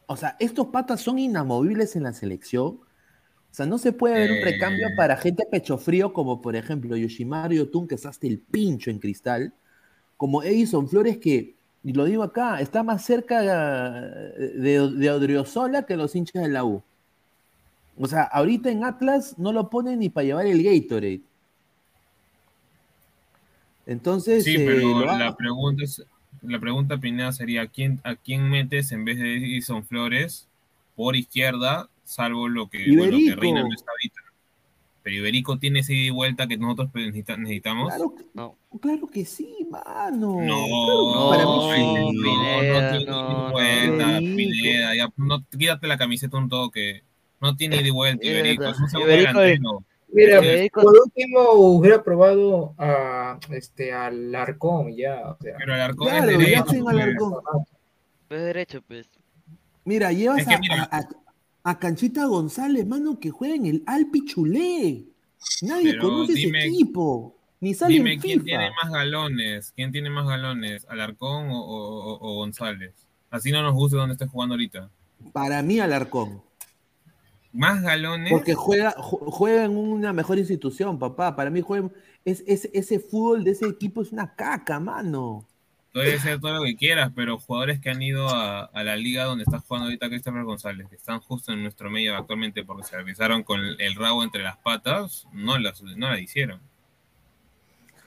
o 0.06 0.16
sea, 0.16 0.36
estos 0.38 0.68
patas 0.68 1.00
son 1.00 1.18
inamovibles 1.18 1.96
en 1.96 2.04
la 2.04 2.12
selección. 2.12 2.80
O 3.52 3.54
sea, 3.54 3.66
no 3.66 3.78
se 3.78 3.92
puede 3.92 4.16
ver 4.16 4.32
un 4.32 4.38
Eh. 4.38 4.44
recambio 4.44 4.88
para 4.96 5.16
gente 5.16 5.44
pecho 5.50 5.78
frío 5.78 6.12
como 6.12 6.40
por 6.42 6.56
ejemplo 6.56 6.96
Yoshimaru 6.96 7.54
Yotun, 7.54 7.88
que 7.88 7.96
está 7.96 8.10
hasta 8.10 8.26
el 8.26 8.40
pincho 8.40 8.90
en 8.90 8.98
cristal, 9.00 9.54
como 10.16 10.42
Edison 10.44 10.88
Flores, 10.88 11.18
que, 11.18 11.56
y 11.84 11.92
lo 11.94 12.04
digo 12.06 12.22
acá, 12.24 12.60
está 12.60 12.82
más 12.84 13.04
cerca 13.04 13.42
eh, 13.44 14.52
de, 14.56 14.90
de 14.96 15.10
Odriozola 15.12 15.84
que 15.86 15.96
los 15.96 16.16
hinchas 16.16 16.42
de 16.44 16.50
la 16.50 16.64
U. 16.64 16.84
O 17.96 18.06
sea, 18.06 18.22
ahorita 18.22 18.70
en 18.70 18.84
Atlas 18.84 19.38
no 19.38 19.52
lo 19.52 19.68
ponen 19.70 19.98
ni 19.98 20.08
para 20.08 20.24
llevar 20.24 20.46
el 20.46 20.62
Gatorade. 20.62 21.27
Entonces, 23.88 24.44
Sí, 24.44 24.54
eh, 24.56 24.64
pero 24.66 25.00
la 25.04 25.34
pregunta 25.34 25.82
es, 25.82 26.04
la 26.42 26.60
pregunta 26.60 26.98
Pineda 26.98 27.32
sería 27.32 27.66
¿quién, 27.66 28.00
¿a 28.04 28.14
quién 28.16 28.48
metes 28.48 28.92
en 28.92 29.04
vez 29.04 29.18
de 29.18 29.38
Edison 29.38 29.82
Flores 29.84 30.46
por 30.94 31.16
izquierda, 31.16 31.88
salvo 32.04 32.48
lo 32.48 32.68
que, 32.68 32.84
bueno, 32.94 33.16
que. 33.16 33.34
Reina 33.34 33.62
no 33.62 33.72
está 33.74 33.90
ahorita? 33.90 34.20
Pero 35.02 35.16
Iberico 35.16 35.58
tiene 35.58 35.78
esa 35.80 35.94
ida 35.94 36.06
y 36.08 36.10
vuelta 36.10 36.46
que 36.46 36.58
nosotros 36.58 36.90
necesita- 36.92 37.38
necesitamos. 37.38 37.88
Claro, 37.88 38.14
que- 38.14 38.78
claro 38.78 39.06
que 39.06 39.24
sí, 39.24 39.48
mano. 39.70 40.36
No, 40.42 41.30
que 41.30 41.30
para 41.30 41.46
mí 41.46 41.60
sí. 41.74 41.82
no, 41.82 42.10
Pineda, 42.10 42.92
no 42.92 42.98
tiene 42.98 43.10
no, 43.10 43.22
ida 43.30 43.48
y 43.48 43.52
vuelta. 43.52 44.18
Pineda, 44.36 44.94
ya, 44.96 45.12
no, 45.16 45.44
quítate 45.58 45.86
la 45.86 45.96
camiseta 45.96 46.36
un 46.36 46.50
toque. 46.50 47.02
No 47.40 47.56
tiene 47.56 47.76
ida 47.76 47.86
y 47.86 47.90
vuelta, 47.90 48.26
Iberico, 48.26 48.64
es 48.66 48.78
un 48.80 48.90
segundo 48.90 49.10
delantero. 49.12 49.82
Mira, 50.10 50.38
Iberico- 50.42 50.82
por 50.82 50.96
último 50.98 51.40
hubiera 51.52 52.02
probado 52.02 52.74
a 52.78 53.38
este 53.50 53.92
al 53.92 54.34
Arcón 54.34 54.96
ya, 54.96 55.20
o 55.30 55.36
sea. 55.42 55.56
Pero 55.58 55.74
el 55.74 55.80
arco 55.80 56.04
Claro, 56.06 56.30
es 56.30 56.38
ya 56.38 56.38
derecho. 56.38 56.64
pues. 56.66 56.86
Alarcón. 56.86 57.34
Pues 58.28 58.40
derecho, 58.42 58.82
pues. 58.86 59.08
Mira, 59.84 60.12
llevas 60.12 60.38
Es 60.40 60.46
que 60.48 60.54
a, 60.54 60.58
mira- 60.58 60.88
a- 60.90 60.98
a- 60.98 61.08
a 61.70 61.78
Canchita 61.78 62.24
González, 62.26 62.86
mano, 62.86 63.18
que 63.20 63.30
juega 63.30 63.54
en 63.54 63.66
el 63.66 63.82
Alpi 63.86 64.24
Chulé. 64.24 65.04
Nadie 65.62 65.92
Pero 65.92 66.02
conoce 66.02 66.32
dime- 66.34 66.58
ese 66.58 66.68
equipo. 66.68 67.34
Ni 67.60 67.74
sale 67.74 67.94
Dime, 67.94 68.12
en 68.14 68.20
¿quién 68.20 68.32
FIFA. 68.40 68.44
tiene 68.44 68.70
más 68.82 68.92
galones? 68.92 69.72
¿Quién 69.74 69.90
tiene 69.92 70.10
más 70.10 70.26
galones? 70.26 70.86
¿Alarcón 70.88 71.48
o, 71.50 71.58
o- 72.20 72.34
González? 72.36 72.92
Así 73.30 73.50
no 73.50 73.62
nos 73.62 73.74
gusta 73.74 73.96
dónde 73.98 74.12
esté 74.14 74.26
jugando 74.26 74.54
ahorita. 74.54 74.88
Para 75.32 75.60
mí, 75.62 75.80
Alarcón. 75.80 76.40
Más 77.52 77.82
galones. 77.82 78.32
Porque 78.32 78.54
juega, 78.54 78.94
ju- 78.96 79.30
juega 79.30 79.64
en 79.64 79.76
una 79.76 80.12
mejor 80.12 80.38
institución, 80.38 80.98
papá. 80.98 81.34
Para 81.36 81.50
mí 81.50 81.60
juega, 81.60 81.90
es, 82.24 82.42
es- 82.46 82.70
ese 82.72 83.00
fútbol 83.00 83.44
de 83.44 83.52
ese 83.52 83.66
equipo 83.66 84.02
es 84.02 84.12
una 84.12 84.34
caca, 84.34 84.80
mano. 84.80 85.46
Puede 85.92 86.18
ser 86.20 86.40
todo 86.40 86.54
lo 86.54 86.62
que 86.64 86.76
quieras, 86.76 87.12
pero 87.14 87.38
jugadores 87.38 87.80
que 87.80 87.90
han 87.90 88.00
ido 88.02 88.28
a, 88.28 88.64
a 88.66 88.84
la 88.84 88.96
liga 88.96 89.24
donde 89.24 89.44
está 89.44 89.58
jugando 89.58 89.86
ahorita 89.86 90.08
Christopher 90.08 90.44
González, 90.44 90.88
que 90.88 90.96
están 90.96 91.20
justo 91.20 91.52
en 91.52 91.62
nuestro 91.62 91.90
medio 91.90 92.14
actualmente 92.16 92.62
porque 92.64 92.84
se 92.84 92.94
realizaron 92.96 93.42
con 93.42 93.60
el, 93.60 93.80
el 93.80 93.94
rabo 93.94 94.22
entre 94.22 94.42
las 94.42 94.58
patas, 94.58 95.26
no 95.32 95.58
la, 95.58 95.72
no 95.96 96.10
la 96.10 96.20
hicieron. 96.20 96.60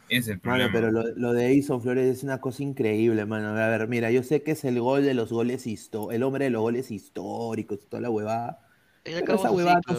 Es 0.10 0.28
el 0.28 0.39
Mano, 0.44 0.70
problema. 0.70 0.74
pero 0.74 0.92
lo, 0.92 1.04
lo 1.16 1.34
de 1.34 1.48
Edison 1.48 1.82
Flores 1.82 2.06
es 2.06 2.24
una 2.24 2.39
cosa 2.39 2.64
increíble, 2.64 3.26
mano. 3.26 3.50
A 3.50 3.68
ver, 3.70 3.88
mira, 3.88 4.12
yo 4.12 4.24
sé 4.24 4.44
que 4.44 4.52
es 4.52 4.64
el 4.66 4.80
gol 4.80 5.04
de 5.04 5.14
los 5.14 5.32
goles 5.32 5.66
el 6.12 6.24
hombre 6.24 6.46
de 6.46 6.52
los 6.52 6.62
goles 6.62 6.92
históricos 6.92 7.80
toda 7.89 8.02
la 8.02 8.10
huevada. 8.10 8.60
Acabó 9.18 9.39
esa 9.39 9.52
huevada, 9.52 9.82
no, 9.88 9.93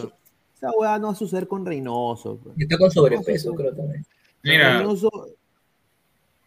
esa 0.56 0.70
huevada 0.70 0.98
no 0.98 1.06
va 1.08 1.12
a 1.12 1.16
suceder 1.16 1.48
con 1.48 1.66
Reynoso. 1.66 2.38
pues. 2.42 2.54
Está 2.58 2.78
con 2.78 2.90
sobrepeso, 2.90 3.54
creo 3.54 3.74
también. 3.74 4.06
Mira, 4.42 4.80
Reynoso- 4.82 5.34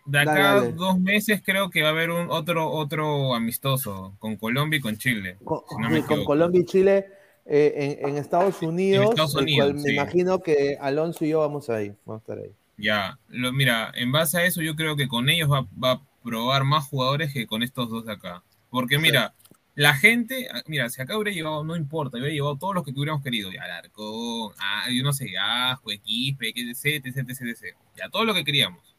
de 0.08 0.20
acá 0.20 0.34
Dale, 0.34 0.48
a 0.48 0.54
dale. 0.62 0.72
dos 0.74 1.00
meses 1.00 1.42
creo 1.44 1.70
que 1.72 1.82
va 1.82 1.88
a 1.88 1.92
haber 1.92 2.12
un 2.12 2.30
otro 2.30 2.70
otro 2.70 3.34
amistoso 3.34 4.16
con 4.20 4.36
Colombia 4.36 4.78
y 4.78 4.82
con 4.82 4.98
Chile. 4.98 5.38
con, 5.44 5.62
si 5.68 5.76
no 5.76 5.90
me 5.90 5.96
con 6.02 6.06
equivoco. 6.06 6.26
Colombia 6.26 6.62
y 6.62 6.66
Chile 6.66 7.08
eh, 7.48 7.98
en, 8.04 8.10
en 8.10 8.18
Estados 8.18 8.62
Unidos, 8.62 9.10
Estados 9.10 9.36
el 9.36 9.42
Unidos, 9.44 9.66
cual 9.70 9.74
me 9.76 9.82
sí. 9.82 9.94
imagino 9.94 10.40
que 10.40 10.78
Alonso 10.80 11.26
y 11.26 11.30
yo 11.30 11.40
vamos 11.40 11.70
ahí, 11.72 11.92
vamos 12.06 12.22
a 12.22 12.24
estar 12.24 12.38
ahí. 12.38 12.52
Ya, 12.78 13.18
lo, 13.30 13.52
mira, 13.52 13.92
en 13.96 14.12
base 14.12 14.38
a 14.38 14.46
eso 14.46 14.62
yo 14.62 14.76
creo 14.76 14.96
que 14.96 15.08
con 15.08 15.28
ellos 15.30 15.50
va, 15.52 15.66
va 15.84 15.92
a 15.94 16.02
probar 16.24 16.66
más 16.66 16.88
jugadores 16.88 17.34
que 17.34 17.48
con 17.48 17.64
estos 17.64 17.90
dos 17.90 18.06
de 18.06 18.14
acá. 18.14 18.44
Porque 18.70 19.00
mira, 19.00 19.34
la 19.76 19.94
gente, 19.94 20.48
ah, 20.54 20.64
mira, 20.68 20.90
si 20.90 21.02
acá 21.02 21.18
hubiera 21.18 21.36
llevado, 21.36 21.64
no 21.64 21.76
importa, 21.76 22.18
hubiera 22.18 22.34
llevado 22.34 22.58
todos 22.58 22.74
los 22.76 22.84
que 22.84 22.92
hubiéramos 22.92 23.22
querido, 23.24 23.52
ya 23.52 23.64
Alarcón, 23.64 24.54
ah, 24.58 24.86
yo 24.90 25.04
no 25.04 25.12
sé, 25.14 25.38
Asco, 25.38 25.92
Equipe, 25.92 26.50
etc, 26.56 27.06
etc, 27.06 27.30
etc, 27.30 27.76
ya 27.98 28.10
todo 28.10 28.24
lo 28.26 28.34
que 28.34 28.44
queríamos. 28.46 28.96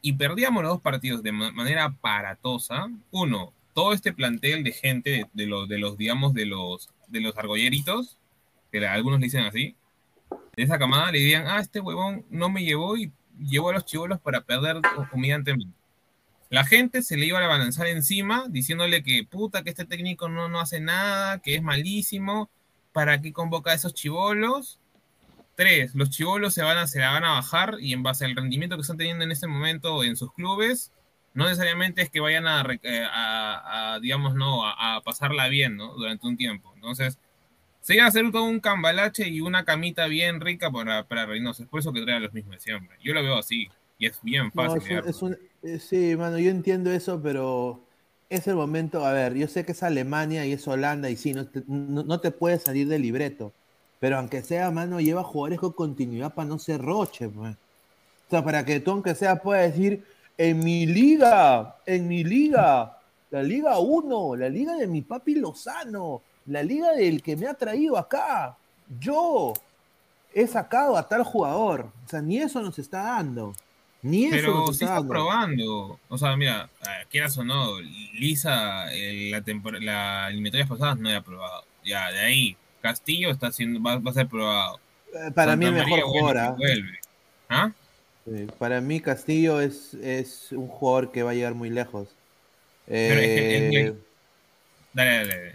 Y 0.00 0.12
perdíamos 0.12 0.62
los 0.62 0.72
dos 0.74 0.80
partidos 0.80 1.22
de 1.24 1.32
ma- 1.32 1.50
manera 1.50 1.84
aparatosa. 1.84 2.88
Uno, 3.10 3.52
todo 3.74 3.92
este 3.92 4.12
plantel 4.12 4.62
de 4.62 4.72
gente, 4.72 5.26
de, 5.32 5.46
los, 5.46 5.68
de 5.68 5.78
los, 5.78 5.96
digamos, 5.98 6.32
de 6.34 6.46
los, 6.46 6.88
de 7.08 7.20
los 7.20 7.36
argolleritos, 7.36 8.16
que 8.70 8.86
algunos 8.86 9.18
le 9.18 9.26
dicen 9.26 9.44
así, 9.44 9.74
de 10.56 10.62
esa 10.62 10.78
camada 10.78 11.10
le 11.10 11.18
dirían, 11.18 11.46
ah, 11.48 11.58
este 11.58 11.80
huevón 11.80 12.24
no 12.30 12.48
me 12.48 12.62
llevó 12.64 12.96
y 12.96 13.10
llevó 13.40 13.70
a 13.70 13.72
los 13.72 13.84
chivolos 13.84 14.20
para 14.20 14.40
perder 14.42 14.80
humillantemente. 15.12 15.76
La 16.50 16.64
gente 16.64 17.02
se 17.02 17.16
le 17.16 17.26
iba 17.26 17.38
a 17.38 17.46
balanzar 17.46 17.86
encima 17.88 18.46
diciéndole 18.48 19.02
que 19.02 19.24
puta, 19.24 19.62
que 19.62 19.70
este 19.70 19.84
técnico 19.84 20.28
no, 20.28 20.48
no 20.48 20.60
hace 20.60 20.80
nada, 20.80 21.38
que 21.40 21.54
es 21.56 21.62
malísimo, 21.62 22.50
¿para 22.92 23.20
qué 23.20 23.32
convoca 23.32 23.72
a 23.72 23.74
esos 23.74 23.92
chivolos? 23.94 24.80
Tres, 25.56 25.94
los 25.94 26.08
chivolos 26.10 26.54
se, 26.54 26.62
van 26.62 26.78
a, 26.78 26.86
se 26.86 27.00
la 27.00 27.10
van 27.10 27.24
a 27.24 27.32
bajar 27.32 27.76
y 27.80 27.92
en 27.92 28.02
base 28.02 28.24
al 28.24 28.34
rendimiento 28.36 28.76
que 28.76 28.82
están 28.82 28.96
teniendo 28.96 29.24
en 29.24 29.32
este 29.32 29.46
momento 29.46 30.04
en 30.04 30.16
sus 30.16 30.32
clubes, 30.32 30.92
no 31.34 31.44
necesariamente 31.44 32.00
es 32.00 32.10
que 32.10 32.20
vayan 32.20 32.46
a, 32.46 32.64
eh, 32.82 33.04
a- 33.12 33.94
a, 33.94 34.00
digamos, 34.00 34.34
no, 34.34 34.64
a, 34.66 34.96
a 34.96 35.00
pasarla 35.02 35.48
bien, 35.48 35.76
¿no? 35.76 35.94
Durante 35.94 36.26
un 36.26 36.36
tiempo. 36.36 36.72
Entonces, 36.76 37.18
se 37.80 37.94
iba 37.94 38.04
a 38.04 38.08
hacer 38.08 38.30
todo 38.32 38.44
un 38.44 38.60
cambalache 38.60 39.28
y 39.28 39.40
una 39.40 39.64
camita 39.64 40.06
bien 40.06 40.40
rica 40.40 40.70
para, 40.70 41.06
para 41.06 41.26
Reynoso. 41.26 41.62
Es 41.64 41.68
por 41.68 41.80
eso 41.80 41.92
que 41.92 42.02
trae 42.02 42.16
a 42.16 42.20
los 42.20 42.32
mismos 42.32 42.56
de 42.56 42.60
siempre. 42.60 42.96
Yo 43.02 43.12
lo 43.12 43.22
veo 43.22 43.36
así. 43.38 43.68
Y 43.98 44.06
es 44.06 44.18
bien 44.22 44.44
No, 44.46 44.50
fácil. 44.52 44.76
es 44.78 44.82
un- 44.82 44.86
crearlo. 44.88 45.10
es 45.10 45.22
un- 45.22 45.38
sí, 45.80 46.16
mano, 46.16 46.38
yo 46.38 46.50
entiendo 46.50 46.90
eso, 46.90 47.20
pero 47.22 47.80
es 48.28 48.46
el 48.46 48.56
momento, 48.56 49.04
a 49.04 49.12
ver, 49.12 49.34
yo 49.34 49.48
sé 49.48 49.64
que 49.64 49.72
es 49.72 49.82
Alemania 49.82 50.44
y 50.46 50.52
es 50.52 50.66
Holanda 50.68 51.10
y 51.10 51.16
sí, 51.16 51.32
no 51.32 51.46
te, 51.46 51.62
no, 51.66 52.20
te 52.20 52.30
puedes 52.30 52.62
salir 52.62 52.88
del 52.88 53.02
libreto, 53.02 53.52
pero 54.00 54.18
aunque 54.18 54.42
sea, 54.42 54.70
mano, 54.70 55.00
lleva 55.00 55.24
jugadores 55.24 55.60
con 55.60 55.72
continuidad 55.72 56.34
para 56.34 56.48
no 56.48 56.58
ser 56.58 56.80
roche, 56.82 57.28
pues. 57.28 57.54
O 57.54 58.30
sea, 58.30 58.44
para 58.44 58.64
que 58.64 58.80
tú, 58.80 58.90
aunque 58.90 59.14
sea, 59.14 59.36
puedas 59.36 59.72
decir, 59.72 60.04
en 60.36 60.58
mi 60.60 60.86
liga, 60.86 61.76
en 61.86 62.06
mi 62.06 62.22
liga, 62.22 62.98
la 63.30 63.42
liga 63.42 63.78
1, 63.78 64.36
la 64.36 64.48
liga 64.48 64.74
de 64.76 64.86
mi 64.86 65.02
papi 65.02 65.36
Lozano, 65.36 66.22
la 66.46 66.62
liga 66.62 66.92
del 66.92 67.22
que 67.22 67.36
me 67.36 67.46
ha 67.46 67.54
traído 67.54 67.96
acá, 67.96 68.56
yo 69.00 69.54
he 70.34 70.46
sacado 70.46 70.96
a 70.96 71.08
tal 71.08 71.24
jugador. 71.24 71.90
O 72.04 72.08
sea, 72.08 72.20
ni 72.20 72.38
eso 72.38 72.60
nos 72.60 72.78
está 72.78 73.02
dando. 73.02 73.54
Ni 74.02 74.26
eso 74.26 74.36
Pero 74.36 74.54
nos 74.54 74.76
sí 74.78 74.84
está 74.84 75.06
probando. 75.06 75.98
O 76.08 76.18
sea, 76.18 76.36
mira, 76.36 76.70
ah, 76.82 76.98
quieras 77.10 77.36
o 77.38 77.44
no, 77.44 77.80
Lisa, 77.80 78.92
el- 78.94 79.30
la, 79.32 79.42
la 79.80 80.28
eliminatorias 80.30 80.68
pasadas 80.68 80.98
no 80.98 81.10
era 81.10 81.20
probado. 81.22 81.64
Ya, 81.84 82.10
de 82.12 82.20
ahí, 82.20 82.56
Castillo 82.80 83.30
está 83.30 83.50
siendo, 83.50 83.82
va, 83.82 83.98
va 83.98 84.10
a 84.10 84.14
ser 84.14 84.28
probado. 84.28 84.78
Eh, 85.12 85.30
Para 85.34 85.56
mí 85.56 85.64
el 85.66 85.72
mejor 85.72 85.88
bueno, 85.90 86.06
jugador. 86.08 86.56
que 86.58 86.82
¿ah? 87.48 87.64
¿Ah? 87.66 87.72
Sí, 88.24 88.46
para 88.58 88.80
mí 88.80 89.00
Castillo 89.00 89.60
es, 89.60 89.94
es 89.94 90.52
un 90.52 90.68
jugador 90.68 91.10
que 91.10 91.22
va 91.22 91.30
a 91.30 91.34
llegar 91.34 91.54
muy 91.54 91.70
lejos. 91.70 92.08
Pero 92.86 93.20
es 93.20 93.26
que- 93.26 93.56
es 93.66 93.70
que- 93.72 93.80
Eh, 93.88 93.94
Dale, 94.92 95.10
dale, 95.18 95.28
dale. 95.28 95.54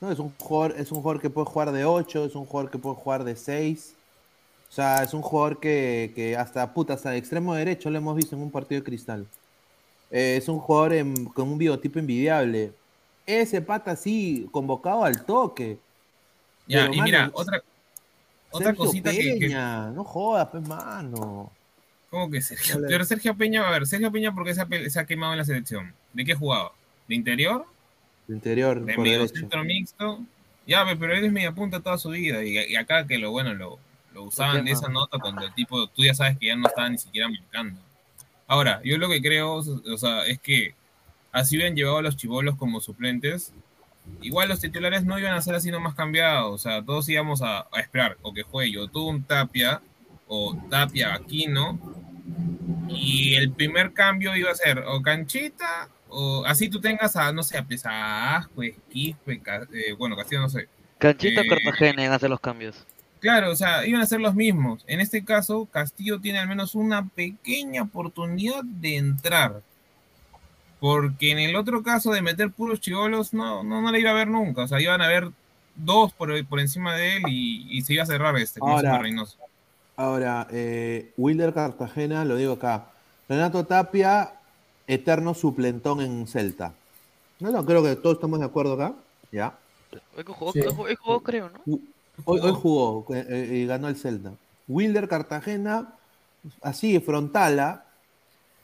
no, 0.00 0.10
es 0.12 0.18
un 0.18 0.30
jugador, 0.38 0.74
es 0.78 0.90
un 0.92 1.00
jugador 1.02 1.20
que 1.22 1.30
puede 1.30 1.46
jugar 1.46 1.72
de 1.72 1.84
8, 1.84 2.24
es 2.24 2.34
un 2.34 2.44
jugador 2.44 2.70
que 2.70 2.78
puede 2.78 2.96
jugar 2.96 3.24
de 3.24 3.36
6. 3.36 3.94
O 4.70 4.72
sea, 4.72 5.02
es 5.02 5.12
un 5.14 5.22
jugador 5.22 5.58
que, 5.58 6.12
que 6.14 6.36
hasta 6.36 6.72
puta, 6.72 6.94
hasta 6.94 7.10
de 7.10 7.18
extremo 7.18 7.54
derecho 7.54 7.90
lo 7.90 7.98
hemos 7.98 8.14
visto 8.16 8.36
en 8.36 8.42
un 8.42 8.50
partido 8.52 8.80
de 8.80 8.84
cristal. 8.84 9.26
Eh, 10.12 10.36
es 10.38 10.48
un 10.48 10.60
jugador 10.60 10.92
en- 10.94 11.24
con 11.26 11.48
un 11.48 11.58
biotipo 11.58 11.98
envidiable. 11.98 12.72
Ese 13.26 13.60
pata 13.62 13.96
sí, 13.96 14.48
convocado 14.52 15.04
al 15.04 15.24
toque. 15.24 15.78
Ya, 16.68 16.82
Pero, 16.82 16.94
y 16.94 17.02
mira, 17.02 17.30
otra, 17.32 17.62
otra 18.50 18.68
Sergio 18.68 18.84
cosita 18.84 19.10
que, 19.10 19.18
que- 19.18 19.38
Peña, 19.40 19.90
no 19.90 20.04
jodas, 20.04 20.48
pues, 20.52 20.66
mano. 20.66 21.50
¿Cómo 22.08 22.30
que 22.30 22.40
Sergio? 22.40 22.80
Pero 22.88 23.04
Sergio 23.04 23.36
Peña, 23.36 23.66
a 23.66 23.70
ver, 23.72 23.86
Sergio 23.86 24.10
Peña, 24.12 24.32
¿por 24.34 24.44
qué 24.44 24.54
se 24.54 24.60
ha, 24.60 24.66
pe- 24.66 24.88
se 24.90 24.98
ha 25.00 25.06
quemado 25.06 25.32
en 25.32 25.38
la 25.38 25.44
selección? 25.44 25.92
¿De 26.12 26.24
qué 26.24 26.34
jugaba? 26.34 26.72
¿De 27.08 27.14
interior? 27.16 27.66
De 28.28 28.34
interior, 28.34 28.84
¿De 28.84 28.94
por 28.94 29.02
medio 29.04 29.18
derecho. 29.18 29.34
centro 29.40 29.64
mixto? 29.64 30.20
Ya, 30.66 30.84
pe- 30.84 30.96
pero 30.96 31.14
él 31.14 31.24
es 31.24 31.32
media 31.32 31.52
punta 31.52 31.80
toda 31.80 31.98
su 31.98 32.10
vida. 32.10 32.44
Y, 32.44 32.56
y 32.72 32.76
acá 32.76 33.06
que 33.06 33.18
lo 33.18 33.30
bueno, 33.30 33.54
lo, 33.54 33.78
lo 34.12 34.24
usaban 34.24 34.64
de 34.64 34.72
esa 34.72 34.88
nota 34.88 35.18
cuando 35.18 35.44
el 35.46 35.54
tipo, 35.54 35.86
tú 35.88 36.02
ya 36.04 36.14
sabes 36.14 36.38
que 36.38 36.46
ya 36.46 36.56
no 36.56 36.66
estaba 36.66 36.88
ni 36.88 36.98
siquiera 36.98 37.28
marcando. 37.28 37.80
Ahora, 38.46 38.80
yo 38.84 38.98
lo 38.98 39.08
que 39.08 39.22
creo, 39.22 39.54
o 39.54 39.96
sea, 39.96 40.26
es 40.26 40.40
que 40.40 40.74
así 41.32 41.56
hubieran 41.56 41.76
llevado 41.76 41.98
a 41.98 42.02
los 42.02 42.16
chivolos 42.16 42.56
como 42.56 42.80
suplentes, 42.80 43.52
igual 44.20 44.48
los 44.48 44.60
titulares 44.60 45.04
no 45.04 45.18
iban 45.18 45.34
a 45.34 45.42
ser 45.42 45.54
así 45.54 45.70
nomás 45.70 45.94
cambiados. 45.94 46.52
O 46.52 46.58
sea, 46.58 46.82
todos 46.82 47.08
íbamos 47.08 47.42
a, 47.42 47.60
a 47.72 47.80
esperar 47.80 48.16
o 48.22 48.32
que 48.34 48.42
juegue 48.42 48.72
Yotun 48.72 49.22
Tapia 49.22 49.80
o 50.26 50.56
Tapia 50.68 51.14
Aquino. 51.14 51.78
Y 52.88 53.34
el 53.34 53.52
primer 53.52 53.92
cambio 53.92 54.34
iba 54.36 54.50
a 54.50 54.54
ser 54.54 54.80
o 54.80 55.00
Canchita 55.00 55.88
o 56.08 56.44
así 56.44 56.68
tú 56.68 56.80
tengas 56.80 57.14
a, 57.14 57.32
no 57.32 57.42
sé, 57.42 57.56
a 57.56 57.64
Pesasco, 57.64 58.62
Esquispe, 58.62 59.40
eh, 59.72 59.92
bueno, 59.96 60.16
Castillo 60.16 60.40
no 60.40 60.48
sé. 60.48 60.68
Canchita 60.98 61.42
Eh, 61.42 61.48
Cartagena 61.48 62.04
en 62.04 62.12
hacer 62.12 62.28
los 62.28 62.40
cambios. 62.40 62.84
Claro, 63.20 63.50
o 63.50 63.56
sea, 63.56 63.86
iban 63.86 64.00
a 64.00 64.06
ser 64.06 64.20
los 64.20 64.34
mismos. 64.34 64.82
En 64.86 65.00
este 65.00 65.24
caso, 65.24 65.68
Castillo 65.70 66.20
tiene 66.20 66.38
al 66.38 66.48
menos 66.48 66.74
una 66.74 67.06
pequeña 67.08 67.82
oportunidad 67.82 68.64
de 68.64 68.96
entrar. 68.96 69.62
Porque 70.80 71.30
en 71.30 71.38
el 71.38 71.56
otro 71.56 71.82
caso 71.82 72.12
de 72.12 72.22
meter 72.22 72.50
puros 72.50 72.80
chivolos, 72.80 73.34
no, 73.34 73.62
no, 73.62 73.82
no 73.82 73.92
le 73.92 74.00
iba 74.00 74.10
a 74.10 74.14
ver 74.14 74.28
nunca. 74.28 74.62
O 74.62 74.68
sea, 74.68 74.80
iban 74.80 75.02
a 75.02 75.04
haber 75.04 75.28
dos 75.76 76.12
por, 76.14 76.44
por 76.46 76.60
encima 76.60 76.94
de 76.94 77.16
él 77.16 77.22
y, 77.28 77.66
y 77.70 77.82
se 77.82 77.92
iba 77.92 78.02
a 78.02 78.06
cerrar 78.06 78.36
este, 78.38 78.60
Ahora, 78.62 78.98
Reynoso. 78.98 79.36
Ahora, 79.96 80.46
eh, 80.50 81.12
Wilder 81.18 81.52
Cartagena, 81.52 82.24
lo 82.24 82.36
digo 82.36 82.54
acá. 82.54 82.86
Renato 83.28 83.66
Tapia, 83.66 84.32
eterno 84.86 85.34
suplentón 85.34 86.00
en 86.00 86.26
Celta. 86.26 86.72
No, 87.38 87.50
no, 87.50 87.64
creo 87.66 87.82
que 87.82 87.96
todos 87.96 88.16
estamos 88.16 88.40
de 88.40 88.46
acuerdo 88.46 88.74
acá. 88.74 88.94
Ya. 89.30 89.58
Sí. 89.90 90.22
jugó, 90.24 91.20
creo, 91.20 91.50
¿no? 91.50 91.78
Hoy, 92.24 92.40
hoy 92.42 92.52
jugó 92.52 93.06
eh, 93.14 93.26
eh, 93.28 93.56
y 93.56 93.66
ganó 93.66 93.88
el 93.88 93.96
Celta. 93.96 94.32
Wilder 94.68 95.08
Cartagena, 95.08 95.94
así, 96.62 96.98
frontala. 97.00 97.84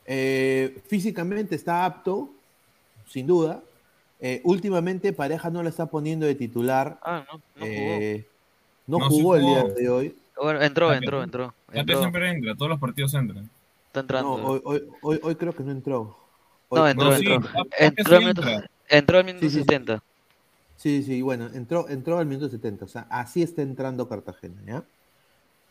eh, 0.06 0.80
físicamente 0.86 1.54
está 1.54 1.84
apto, 1.84 2.30
sin 3.08 3.26
duda. 3.26 3.62
Eh, 4.20 4.40
últimamente 4.44 5.12
Pareja 5.12 5.50
no 5.50 5.62
lo 5.62 5.68
está 5.68 5.86
poniendo 5.86 6.26
de 6.26 6.34
titular. 6.34 6.98
Ah, 7.02 7.24
no, 7.30 7.38
no 7.56 7.66
Eh, 7.66 8.26
no 8.86 8.98
No, 8.98 9.10
sí 9.10 9.20
jugó 9.20 9.36
el 9.36 9.42
día 9.42 9.60
jugó. 9.62 9.74
de 9.74 9.88
hoy. 9.90 10.16
Bueno, 10.40 10.62
entró, 10.62 10.92
entró, 10.92 11.22
entró. 11.22 11.54
Entró. 11.72 11.98
siempre 12.00 12.30
entra, 12.30 12.54
todos 12.54 12.70
los 12.70 12.78
partidos 12.78 13.12
entran. 13.14 13.50
Está 13.88 14.00
entrando. 14.00 14.38
No, 14.38 14.44
hoy, 14.46 14.60
hoy, 14.64 14.82
hoy, 15.02 15.20
hoy 15.22 15.34
creo 15.34 15.52
que 15.54 15.62
no 15.64 15.72
entró. 15.72 16.16
Hoy- 16.68 16.78
No, 16.80 16.88
entró, 16.88 17.12
sí, 17.16 17.26
entró. 17.26 17.50
Entró 17.78 18.16
entra. 18.18 18.70
entró 18.88 19.18
al 19.18 19.24
minuto 19.24 19.44
Sí, 19.44 19.50
sí, 19.50 19.56
sí. 19.56 19.64
70. 19.64 20.02
Sí, 20.76 21.02
sí, 21.02 21.22
bueno, 21.22 21.48
entró, 21.54 21.88
entró 21.88 22.18
al 22.18 22.26
minuto 22.26 22.48
70, 22.48 22.84
o 22.84 22.88
sea, 22.88 23.06
así 23.10 23.42
está 23.42 23.62
entrando 23.62 24.08
Cartagena, 24.08 24.62
¿ya? 24.66 24.84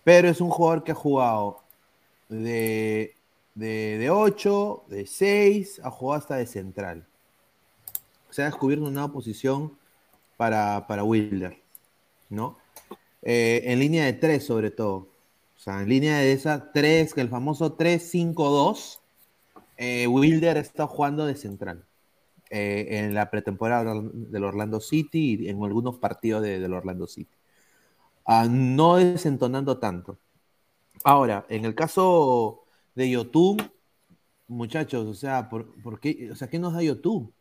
Pero 0.03 0.29
es 0.29 0.41
un 0.41 0.49
jugador 0.49 0.83
que 0.83 0.91
ha 0.91 0.95
jugado 0.95 1.61
de, 2.29 3.15
de, 3.53 3.97
de 3.97 4.09
8, 4.09 4.85
de 4.89 5.05
6, 5.05 5.81
ha 5.83 5.91
jugado 5.91 6.19
hasta 6.19 6.35
de 6.35 6.47
central. 6.47 7.07
O 8.29 8.33
sea, 8.33 8.45
ha 8.45 8.49
descubierto 8.49 8.83
una 8.83 8.93
nueva 8.93 9.13
posición 9.13 9.77
para, 10.37 10.85
para 10.87 11.03
Wilder. 11.03 11.65
¿no? 12.29 12.57
Eh, 13.21 13.61
en 13.65 13.79
línea 13.79 14.05
de 14.05 14.13
tres, 14.13 14.45
sobre 14.45 14.71
todo. 14.71 15.09
O 15.55 15.59
sea, 15.59 15.81
en 15.81 15.89
línea 15.89 16.17
de 16.17 16.31
esa 16.33 16.71
tres, 16.71 17.13
que 17.13 17.21
el 17.21 17.29
famoso 17.29 17.77
3-5-2, 17.77 18.99
eh, 19.77 20.07
Wilder 20.07 20.57
está 20.57 20.87
jugando 20.87 21.25
de 21.25 21.35
central. 21.35 21.83
Eh, 22.49 22.87
en 22.99 23.13
la 23.13 23.29
pretemporada 23.29 23.93
del 24.13 24.43
Orlando 24.43 24.79
City 24.79 25.37
y 25.41 25.49
en 25.49 25.63
algunos 25.63 25.97
partidos 25.97 26.41
de- 26.43 26.59
del 26.59 26.73
Orlando 26.73 27.07
City. 27.07 27.29
Ah, 28.25 28.47
no 28.49 28.97
desentonando 28.97 29.77
tanto. 29.79 30.17
Ahora, 31.03 31.45
en 31.49 31.65
el 31.65 31.75
caso 31.75 32.65
de 32.95 33.09
YouTube, 33.09 33.61
muchachos, 34.47 35.07
o 35.07 35.13
sea, 35.13 35.49
¿por, 35.49 35.67
por 35.83 35.99
qué, 35.99 36.29
o 36.31 36.35
sea, 36.35 36.49
¿qué 36.49 36.59
nos 36.59 36.73
da 36.73 36.81
YouTube? 36.83 37.33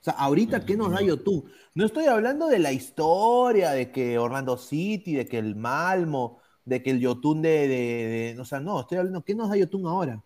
O 0.00 0.04
sea, 0.06 0.14
ahorita, 0.14 0.64
¿qué 0.64 0.76
nos 0.76 0.92
da 0.92 1.02
YouTube? 1.02 1.50
No 1.74 1.84
estoy 1.84 2.04
hablando 2.06 2.46
de 2.46 2.58
la 2.60 2.72
historia, 2.72 3.72
de 3.72 3.90
que 3.90 4.18
Orlando 4.18 4.56
City, 4.56 5.14
de 5.14 5.26
que 5.26 5.38
el 5.38 5.56
Malmo, 5.56 6.38
de 6.64 6.82
que 6.82 6.90
el 6.90 7.00
Yotun 7.00 7.42
de, 7.42 7.66
de, 7.68 8.34
de- 8.34 8.40
O 8.40 8.44
sea, 8.44 8.60
no, 8.60 8.80
estoy 8.80 8.98
hablando, 8.98 9.24
¿qué 9.24 9.34
nos 9.34 9.48
da 9.50 9.56
Yotun 9.56 9.86
ahora? 9.86 10.22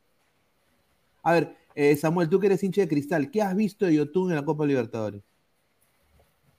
A 1.23 1.33
ver, 1.33 1.57
eh, 1.75 1.97
Samuel, 1.97 2.29
tú 2.29 2.41
que 2.41 2.47
eres 2.49 2.62
hincha 2.64 2.83
de 2.83 2.89
cristal, 2.89 3.31
¿qué 3.31 3.43
has 3.43 3.57
visto 3.57 3.87
de 3.87 3.95
Yotun 3.97 4.31
en 4.31 4.37
la 4.37 4.45
Copa 4.45 4.66
Libertadores? 4.66 5.23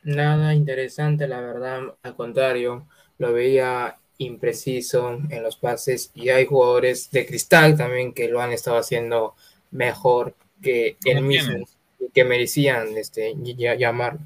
Nada 0.04 0.54
interesante, 0.56 1.28
la 1.28 1.40
verdad, 1.42 1.96
al 2.02 2.16
contrario, 2.16 2.88
lo 3.20 3.34
veía 3.34 4.00
impreciso 4.18 5.20
en 5.30 5.44
los 5.44 5.58
pases 5.58 6.12
y 6.16 6.30
hay 6.30 6.46
jugadores 6.46 7.12
de 7.12 7.26
cristal 7.26 7.78
también 7.78 8.14
que 8.14 8.28
lo 8.28 8.42
han 8.42 8.52
estado 8.52 8.78
haciendo 8.78 9.36
mejor 9.72 10.36
que 10.62 10.98
él 11.04 11.20
¿Cómo 11.20 11.22
mismo, 11.22 11.68
quiénes? 11.68 11.78
y 12.00 12.10
que 12.12 12.24
merecían 12.26 12.98
este, 12.98 13.34
ll- 13.36 13.56
ll- 13.58 13.78
llamarlo. 13.78 14.22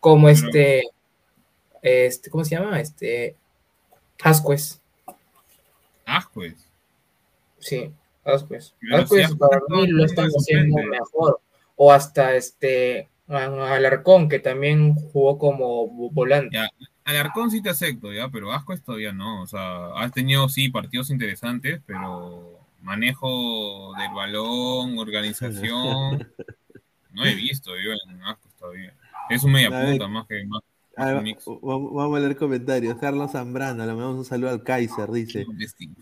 Como 0.00 0.28
este, 0.30 0.84
este, 1.82 2.30
¿cómo 2.30 2.44
se 2.44 2.56
llama? 2.56 2.80
Este, 2.80 3.36
Ascuez, 4.22 4.80
Ascuez. 6.04 6.68
sí, 7.58 7.92
Ascuez 8.24 8.74
Ascuez 8.92 9.34
para 9.36 9.60
mí 9.68 9.86
lo 9.88 10.04
están 10.04 10.28
haciendo 10.28 10.76
mejor. 10.76 11.40
O 11.76 11.92
hasta 11.92 12.34
este, 12.34 13.08
Alarcón, 13.28 14.28
que 14.28 14.38
también 14.38 14.94
jugó 14.94 15.38
como 15.38 15.86
vo- 15.88 16.10
volante. 16.12 16.56
Ya, 16.56 16.68
Alarcón 17.04 17.50
sí 17.50 17.62
te 17.62 17.70
acepto, 17.70 18.12
ya, 18.12 18.28
pero 18.28 18.52
Ascuez 18.52 18.82
todavía 18.82 19.12
no. 19.12 19.42
O 19.42 19.46
sea, 19.46 19.86
has 19.96 20.12
tenido 20.12 20.48
sí 20.48 20.68
partidos 20.68 21.10
interesantes, 21.10 21.80
pero 21.86 22.58
manejo 22.82 23.92
del 23.98 24.12
balón, 24.14 24.98
organización, 24.98 26.28
no 27.12 27.24
he 27.24 27.34
visto 27.34 27.70
yo 27.76 27.92
en 27.92 28.22
Ascuez 28.22 28.54
todavía. 28.54 28.94
Es 29.30 29.42
un 29.44 29.52
media 29.52 29.70
punta 29.70 30.08
más 30.08 30.26
que 30.26 30.44
más. 30.44 30.60
A 30.96 31.06
ver, 31.06 31.16
va- 31.16 31.22
vamos 31.62 31.94
vamos 31.94 32.16
a 32.16 32.20
leer 32.20 32.36
comentarios. 32.36 32.98
Carlos 32.98 33.30
Zambrano, 33.32 33.86
le 33.86 33.92
mandamos 33.92 34.16
un 34.18 34.24
saludo 34.24 34.50
al 34.50 34.62
Kaiser, 34.62 35.10
dice. 35.10 35.46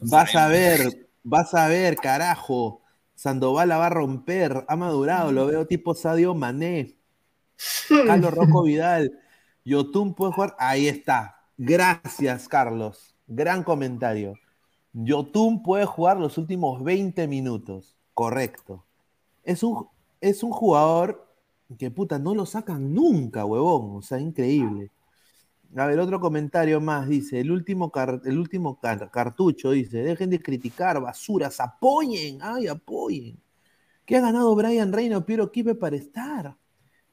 Vas 0.01 0.35
a 0.35 0.49
ver, 0.49 1.08
vas 1.29 1.55
a 1.55 1.68
ver, 1.68 1.97
carajo. 1.97 2.83
Sandoval 3.14 3.68
la 3.68 3.79
va 3.79 3.87
a 3.87 3.91
romper, 3.91 4.64
ha 4.68 4.76
madurado, 4.76 5.33
lo 5.33 5.47
veo 5.47 5.66
tipo 5.66 5.95
Sadio 5.95 6.35
Mané. 6.35 6.97
Carlos 8.07 8.33
Rocco 8.33 8.62
Vidal, 8.64 9.12
Yotun 9.64 10.14
puede 10.14 10.33
jugar, 10.33 10.57
ahí 10.59 10.89
está. 10.89 11.41
Gracias, 11.57 12.49
Carlos. 12.49 13.16
Gran 13.26 13.64
comentario. 13.64 14.35
Yotun 14.93 15.62
puede 15.62 15.85
jugar 15.85 16.18
los 16.18 16.39
últimos 16.39 16.83
20 16.83 17.26
minutos. 17.26 17.97
Correcto. 18.14 18.85
Es 19.43 19.62
un, 19.62 19.89
es 20.20 20.43
un 20.43 20.53
jugador 20.53 21.26
que 21.79 21.91
puta, 21.91 22.18
no 22.18 22.35
lo 22.35 22.47
sacan 22.47 22.95
nunca, 22.95 23.45
huevón. 23.45 23.97
O 23.97 24.03
sea, 24.03 24.20
increíble. 24.20 24.91
A 25.77 25.87
ver, 25.87 25.99
otro 26.01 26.19
comentario 26.21 26.81
más, 26.81 27.09
dice, 27.09 27.41
el 27.41 27.51
último, 27.51 27.91
car- 27.93 28.21
el 28.25 28.39
último 28.39 28.81
car- 28.81 29.11
cartucho, 29.11 29.71
dice, 29.73 29.99
dejen 30.03 30.31
de 30.31 30.41
criticar, 30.43 31.01
basuras, 31.01 31.61
apoyen, 31.61 32.39
ay, 32.43 32.66
apoyen. 32.69 33.39
¿Qué 34.07 34.16
ha 34.16 34.21
ganado 34.23 34.55
Brian 34.57 34.93
Reina 34.93 35.19
o 35.19 35.27
Piero 35.27 35.53
Quipe 35.53 35.75
para 35.75 35.97
estar? 35.97 36.57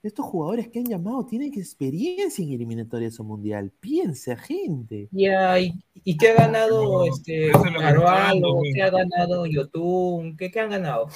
Estos 0.04 0.26
jugadores 0.26 0.70
que 0.70 0.80
han 0.80 0.86
llamado 0.86 1.26
tienen 1.26 1.54
experiencia 1.56 2.44
en 2.46 2.54
eliminatorias 2.54 3.20
o 3.20 3.24
mundial. 3.26 3.72
Piensa, 3.80 4.36
gente. 4.38 5.10
Ya, 5.12 5.60
¿y, 5.60 5.74
y 6.04 6.18
qué 6.18 6.30
ha 6.30 6.34
ganado 6.36 7.06
este 7.06 7.50
eso 7.52 7.60
es 7.68 7.74
lo 7.74 7.80
que 7.80 7.86
Carvalho? 7.86 8.62
¿Qué 8.74 8.82
ha 8.84 8.90
ganado 8.90 9.46
Yotun? 9.46 10.36
¿Qué, 10.38 10.52
qué 10.52 10.60
han 10.60 10.70
ganado? 10.72 11.08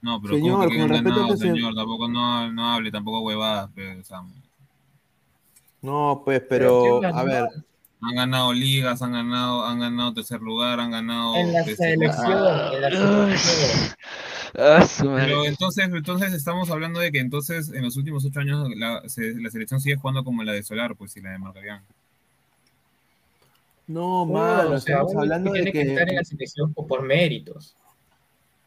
No, 0.00 0.20
pero 0.22 0.34
Señor, 0.34 0.58
¿cómo 0.58 0.68
que 0.68 0.74
con 0.74 0.82
han 0.82 0.88
respeto 0.88 1.14
ganado, 1.14 1.28
que 1.28 1.36
se- 1.36 1.48
señor? 1.48 1.74
Tampoco 1.74 2.08
no, 2.08 2.52
no 2.52 2.64
hable, 2.72 2.90
tampoco 2.92 3.20
huevadas, 3.22 3.70
pero, 3.74 4.00
o 4.00 4.04
sea, 4.04 4.22
No, 5.86 6.22
pues, 6.24 6.40
Pero 6.48 6.80
pero, 6.82 7.00
¿quién 7.00 7.14
a 7.14 7.22
ver, 7.22 7.48
han 8.02 8.14
ganado 8.16 8.52
ligas, 8.52 9.02
han 9.02 9.12
ganado, 9.12 9.64
han 9.64 9.78
ganado 9.78 10.12
tercer 10.14 10.40
lugar, 10.40 10.80
han 10.80 10.90
ganado 10.90 11.36
En 11.36 11.52
la 11.52 11.60
este, 11.60 11.76
selección, 11.76 12.74
en 12.74 12.80
la 12.80 12.90
selección. 12.90 13.96
Ah, 14.58 14.86
su 14.86 15.04
madre. 15.04 15.26
Pero 15.26 15.44
entonces, 15.44 15.84
entonces 15.92 16.32
estamos 16.32 16.70
hablando 16.70 16.98
de 16.98 17.12
que 17.12 17.18
entonces 17.20 17.70
en 17.72 17.82
los 17.82 17.96
últimos 17.96 18.24
ocho 18.24 18.40
años 18.40 18.68
la, 18.74 19.08
se- 19.08 19.34
la 19.34 19.50
selección 19.50 19.80
sigue 19.80 19.96
jugando 19.96 20.24
como 20.24 20.42
la 20.42 20.52
de 20.52 20.62
Solar, 20.62 20.96
pues 20.96 21.16
y 21.16 21.20
la 21.20 21.30
de 21.30 21.38
Marcarián. 21.38 21.82
no, 23.86 24.24
No, 24.26 24.32
mano, 24.32 24.70
o 24.70 24.78
sea, 24.80 24.96
estamos 24.96 25.14
hablando 25.16 25.52
de 25.52 25.62
tiene 25.62 25.72
que, 25.72 25.82
estar 25.82 26.02
en 26.02 26.08
que... 26.08 26.14
la 26.16 26.24
selección 26.24 26.74
por, 26.74 27.02
méritos. 27.02 27.76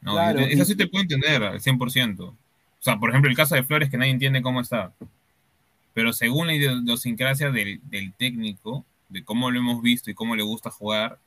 No, 0.01 0.13
Claro, 0.13 0.39
eso 0.39 0.63
sí 0.63 0.75
te 0.77 0.87
puedo 0.87 1.01
entender 1.01 1.43
al 1.43 1.59
100%. 1.59 2.21
O 2.29 2.35
sea, 2.79 2.97
por 2.97 3.09
ejemplo, 3.09 3.29
el 3.29 3.35
caso 3.35 3.55
de 3.55 3.63
Flores 3.63 3.89
que 3.89 3.97
nadie 3.97 4.11
entiende 4.11 4.41
cómo 4.41 4.61
está. 4.61 4.93
Pero 5.99 6.13
según 6.13 6.47
la 6.47 6.53
idiosincrasia 6.53 7.51
del, 7.51 7.81
del 7.89 8.13
técnico, 8.13 8.85
de 9.09 9.25
cómo 9.25 9.51
lo 9.51 9.59
hemos 9.59 9.81
visto 9.81 10.09
y 10.09 10.13
cómo 10.13 10.33
le 10.33 10.43
gusta 10.43 10.69
jugar, 10.71 11.19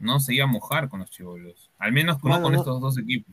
no 0.00 0.18
se 0.18 0.34
iba 0.34 0.46
a 0.46 0.48
mojar 0.48 0.88
con 0.88 0.98
los 0.98 1.10
chivolos. 1.10 1.70
Al 1.78 1.92
menos 1.92 2.16
no 2.24 2.42
con 2.42 2.52
no- 2.54 2.58
estos 2.58 2.80
dos 2.80 2.98
equipos. 2.98 3.32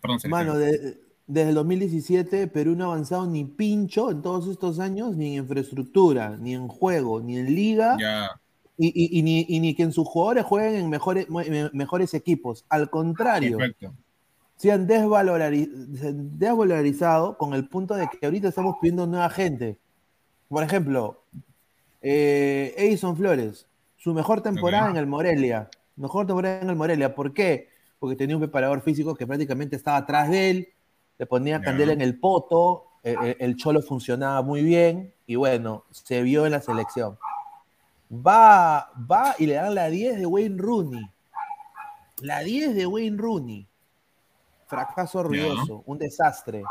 Perdón, 0.00 0.18
Mano, 0.30 0.54
de- 0.56 0.98
desde 1.26 1.48
el 1.50 1.54
2017 1.56 2.46
Perú 2.46 2.74
no 2.74 2.84
ha 2.84 2.94
avanzado 2.94 3.26
ni 3.26 3.44
pincho 3.44 4.10
en 4.10 4.22
todos 4.22 4.48
estos 4.48 4.78
años, 4.78 5.14
ni 5.14 5.36
en 5.36 5.42
infraestructura, 5.42 6.38
ni 6.38 6.54
en 6.54 6.68
juego, 6.68 7.20
ni 7.20 7.36
en 7.36 7.54
liga, 7.54 7.98
Ya, 8.00 8.30
y, 8.78 8.86
y- 8.88 9.18
y 9.18 9.22
ni, 9.22 9.44
y 9.46 9.60
ni 9.60 9.74
que 9.74 9.82
en 9.82 9.92
sus 9.92 10.08
jugadores 10.08 10.44
jueguen 10.46 10.84
en 10.84 10.88
mejores, 10.88 11.28
me- 11.28 11.68
mejores 11.74 12.14
equipos. 12.14 12.64
Al 12.70 12.88
contrario, 12.88 13.58
perfecto. 13.58 13.92
se 14.56 14.72
han 14.72 14.86
desvalorari- 14.88 15.68
se 15.98 16.08
han 16.08 16.38
desvalorizado 16.38 17.36
con 17.36 17.52
el 17.52 17.68
punto 17.68 17.94
de 17.94 18.08
que 18.08 18.24
ahorita 18.24 18.48
estamos 18.48 18.76
pidiendo 18.80 19.06
nueva 19.06 19.28
gente. 19.28 19.76
Por 20.48 20.62
ejemplo, 20.62 21.22
eh, 22.00 22.74
Edison 22.76 23.16
Flores, 23.16 23.66
su 23.96 24.12
mejor 24.12 24.42
temporada 24.42 24.90
en 24.90 24.96
el 24.96 25.06
Morelia. 25.06 25.70
Mejor 25.96 26.26
temporada 26.26 26.60
en 26.60 26.68
el 26.68 26.76
Morelia. 26.76 27.14
¿Por 27.14 27.32
qué? 27.32 27.68
Porque 27.98 28.16
tenía 28.16 28.36
un 28.36 28.42
preparador 28.42 28.82
físico 28.82 29.14
que 29.14 29.26
prácticamente 29.26 29.76
estaba 29.76 29.96
atrás 29.96 30.28
de 30.28 30.50
él, 30.50 30.68
le 31.18 31.26
ponía 31.26 31.62
candela 31.62 31.92
en 31.92 32.02
el 32.02 32.18
poto, 32.18 32.86
eh, 33.02 33.16
eh, 33.22 33.36
el 33.40 33.56
cholo 33.56 33.80
funcionaba 33.82 34.42
muy 34.42 34.62
bien 34.62 35.14
y 35.26 35.36
bueno, 35.36 35.84
se 35.90 36.22
vio 36.22 36.46
en 36.46 36.52
la 36.52 36.60
selección. 36.60 37.18
Va, 38.10 38.90
va 39.10 39.34
y 39.38 39.46
le 39.46 39.54
dan 39.54 39.74
la 39.74 39.88
10 39.88 40.18
de 40.18 40.26
Wayne 40.26 40.60
Rooney. 40.60 41.10
La 42.20 42.40
10 42.40 42.74
de 42.74 42.86
Wayne 42.86 43.16
Rooney. 43.16 43.66
Fracaso 44.66 45.22
ruidoso, 45.22 45.82
un 45.86 45.98
desastre. 45.98 46.62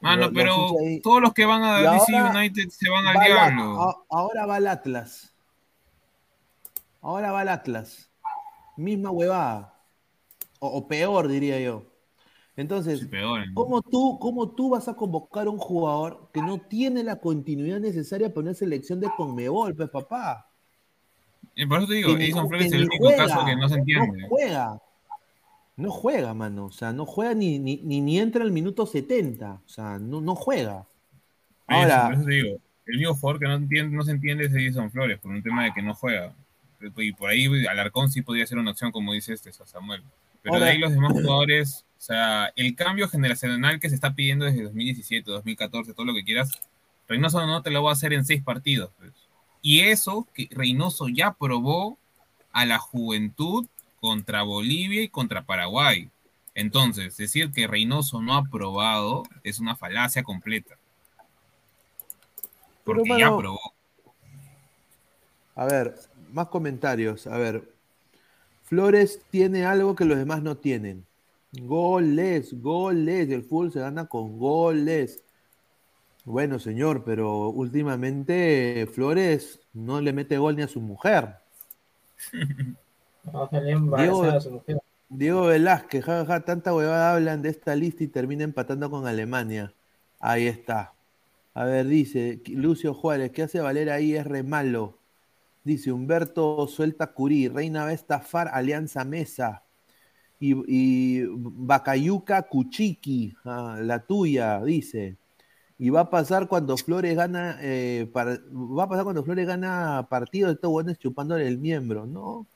Mano, 0.00 0.26
lo 0.26 0.32
pero 0.32 0.54
todos 1.02 1.20
los 1.22 1.32
que 1.32 1.44
van 1.46 1.62
a 1.62 1.78
DC 1.92 2.12
United 2.12 2.68
se 2.68 2.88
van 2.90 3.04
Va 3.06 3.10
al 3.12 3.26
diablo. 3.26 4.04
ahora 4.10 4.46
va 4.46 4.56
al 4.56 4.66
Atlas. 4.68 5.34
Ahora 7.00 7.32
va 7.32 7.40
al 7.40 7.48
Atlas. 7.48 8.10
Misma 8.76 9.10
huevada. 9.10 9.74
O, 10.58 10.68
o 10.68 10.88
peor, 10.88 11.28
diría 11.28 11.60
yo. 11.60 11.84
Entonces, 12.56 13.00
Sí, 13.00 13.06
peor, 13.06 13.46
¿no? 13.48 13.54
¿cómo 13.54 13.82
tú, 13.82 14.18
¿cómo 14.18 14.50
tú 14.50 14.70
vas 14.70 14.88
a 14.88 14.94
convocar 14.96 15.46
a 15.46 15.50
un 15.50 15.58
jugador 15.58 16.30
que 16.32 16.40
no 16.40 16.58
tiene 16.58 17.02
la 17.04 17.16
continuidad 17.20 17.80
necesaria 17.80 18.28
para 18.32 18.40
una 18.44 18.54
selección 18.54 18.98
de 19.00 19.10
Conmebol, 19.16 19.74
pues 19.76 19.90
papá? 19.90 20.50
Y 21.54 21.66
por 21.66 21.78
eso 21.78 21.88
te 21.88 21.94
digo, 21.94 22.12
Edison 22.12 22.48
Flores 22.48 22.66
es 22.68 22.72
el 22.72 22.80
ni 22.80 22.86
único 22.86 23.04
juega, 23.04 23.26
caso 23.26 23.44
que 23.44 23.56
no 23.56 23.68
se 23.68 23.74
entiende. 23.76 24.20
No 24.22 24.28
juega. 24.28 24.82
No 25.76 25.90
juega, 25.90 26.32
mano. 26.34 26.66
O 26.66 26.72
sea, 26.72 26.92
no 26.92 27.04
juega 27.06 27.34
ni, 27.34 27.58
ni, 27.58 27.76
ni, 27.82 28.00
ni 28.00 28.18
entra 28.18 28.42
al 28.42 28.50
minuto 28.52 28.86
70. 28.86 29.60
O 29.64 29.68
sea, 29.68 29.98
no, 29.98 30.20
no 30.20 30.34
juega. 30.34 30.86
Eso, 31.68 31.78
Ahora, 31.78 32.10
eso 32.14 32.24
te 32.24 32.30
digo, 32.32 32.56
el 32.86 32.96
único 32.96 33.14
jugador 33.14 33.40
que 33.40 33.46
no, 33.48 33.54
entiende, 33.54 33.96
no 33.96 34.02
se 34.02 34.12
entiende 34.12 34.44
es 34.46 34.52
Edison 34.52 34.90
Flores, 34.90 35.18
por 35.18 35.32
un 35.32 35.42
tema 35.42 35.64
de 35.64 35.72
que 35.72 35.82
no 35.82 35.94
juega. 35.94 36.32
Y 36.96 37.12
por 37.12 37.30
ahí 37.30 37.46
Alarcón 37.66 38.10
sí 38.10 38.22
podría 38.22 38.46
ser 38.46 38.58
una 38.58 38.70
opción, 38.70 38.92
como 38.92 39.12
dice 39.12 39.32
este 39.32 39.52
Samuel. 39.52 40.02
Pero 40.42 40.54
Ahora- 40.54 40.66
de 40.66 40.72
ahí 40.72 40.78
los 40.78 40.92
demás 40.92 41.12
jugadores, 41.12 41.84
o 41.98 42.00
sea, 42.00 42.52
el 42.54 42.74
cambio 42.76 43.08
generacional 43.08 43.80
que 43.80 43.88
se 43.88 43.94
está 43.96 44.14
pidiendo 44.14 44.44
desde 44.44 44.62
2017, 44.62 45.30
2014, 45.30 45.92
todo 45.94 46.06
lo 46.06 46.14
que 46.14 46.24
quieras, 46.24 46.50
Reynoso 47.08 47.44
no 47.46 47.62
te 47.62 47.70
lo 47.70 47.82
va 47.82 47.90
a 47.90 47.92
hacer 47.94 48.12
en 48.12 48.24
seis 48.24 48.42
partidos. 48.42 48.90
pues. 48.98 49.12
Y 49.62 49.80
eso 49.80 50.26
que 50.34 50.48
Reynoso 50.50 51.08
ya 51.08 51.32
probó 51.32 51.98
a 52.52 52.64
la 52.66 52.78
juventud 52.78 53.66
contra 54.06 54.44
Bolivia 54.44 55.02
y 55.02 55.08
contra 55.08 55.44
Paraguay. 55.44 56.08
Entonces, 56.54 57.16
decir 57.16 57.50
que 57.50 57.66
Reynoso 57.66 58.22
no 58.22 58.36
ha 58.36 58.44
probado 58.44 59.24
es 59.42 59.58
una 59.58 59.74
falacia 59.74 60.22
completa. 60.22 60.78
Pero, 62.84 62.98
Porque 62.98 63.08
ya 63.18 63.30
mano, 63.30 63.38
probó. 63.38 63.74
A 65.56 65.64
ver, 65.64 65.96
más 66.32 66.46
comentarios. 66.46 67.26
A 67.26 67.36
ver, 67.36 67.68
Flores 68.62 69.22
tiene 69.28 69.66
algo 69.66 69.96
que 69.96 70.04
los 70.04 70.16
demás 70.16 70.40
no 70.40 70.56
tienen. 70.56 71.04
Goles, 71.50 72.62
goles. 72.62 73.28
El 73.28 73.42
fútbol 73.42 73.72
se 73.72 73.80
gana 73.80 74.06
con 74.06 74.38
goles. 74.38 75.24
Bueno, 76.24 76.60
señor, 76.60 77.02
pero 77.02 77.48
últimamente 77.48 78.88
Flores 78.94 79.58
no 79.72 80.00
le 80.00 80.12
mete 80.12 80.38
gol 80.38 80.54
ni 80.54 80.62
a 80.62 80.68
su 80.68 80.80
mujer. 80.80 81.38
No. 84.06 84.22
Diego 85.08 85.42
Velázquez, 85.46 86.04
jajaja, 86.04 86.40
tanta 86.44 86.74
huevada 86.74 87.14
hablan 87.14 87.42
de 87.42 87.50
esta 87.50 87.76
lista 87.76 88.02
y 88.04 88.08
termina 88.08 88.44
empatando 88.44 88.90
con 88.90 89.06
Alemania. 89.06 89.72
Ahí 90.18 90.46
está. 90.46 90.94
A 91.54 91.64
ver, 91.64 91.86
dice 91.86 92.42
Lucio 92.48 92.92
Juárez, 92.92 93.30
¿qué 93.30 93.42
hace 93.44 93.60
valer 93.60 93.90
ahí? 93.90 94.14
Es 94.14 94.26
re 94.26 94.42
malo. 94.42 94.98
Dice 95.64 95.92
Humberto 95.92 96.66
Suelta 96.68 97.12
Curí, 97.12 97.48
Reina 97.48 97.84
va 97.84 97.90
a 97.90 97.92
estafar 97.92 98.48
Alianza 98.52 99.04
Mesa. 99.04 99.62
Y, 100.38 100.54
y 100.68 101.24
Bacayuca 101.30 102.42
Cuchiqui, 102.42 103.34
ah, 103.44 103.78
la 103.80 104.00
tuya, 104.00 104.62
dice. 104.62 105.16
Y 105.78 105.90
va 105.90 106.00
a 106.00 106.10
pasar 106.10 106.48
cuando 106.48 106.76
Flores 106.76 107.16
gana, 107.16 107.58
eh, 107.62 108.08
par- 108.12 108.40
va 108.52 108.84
a 108.84 108.88
pasar 108.88 109.04
cuando 109.04 109.24
Flores 109.24 109.46
gana 109.46 110.06
partido 110.10 110.48
de 110.48 110.54
estos 110.54 110.70
buenos 110.70 110.98
chupándole 110.98 111.46
el 111.48 111.58
miembro, 111.58 112.06
¿no? 112.06 112.46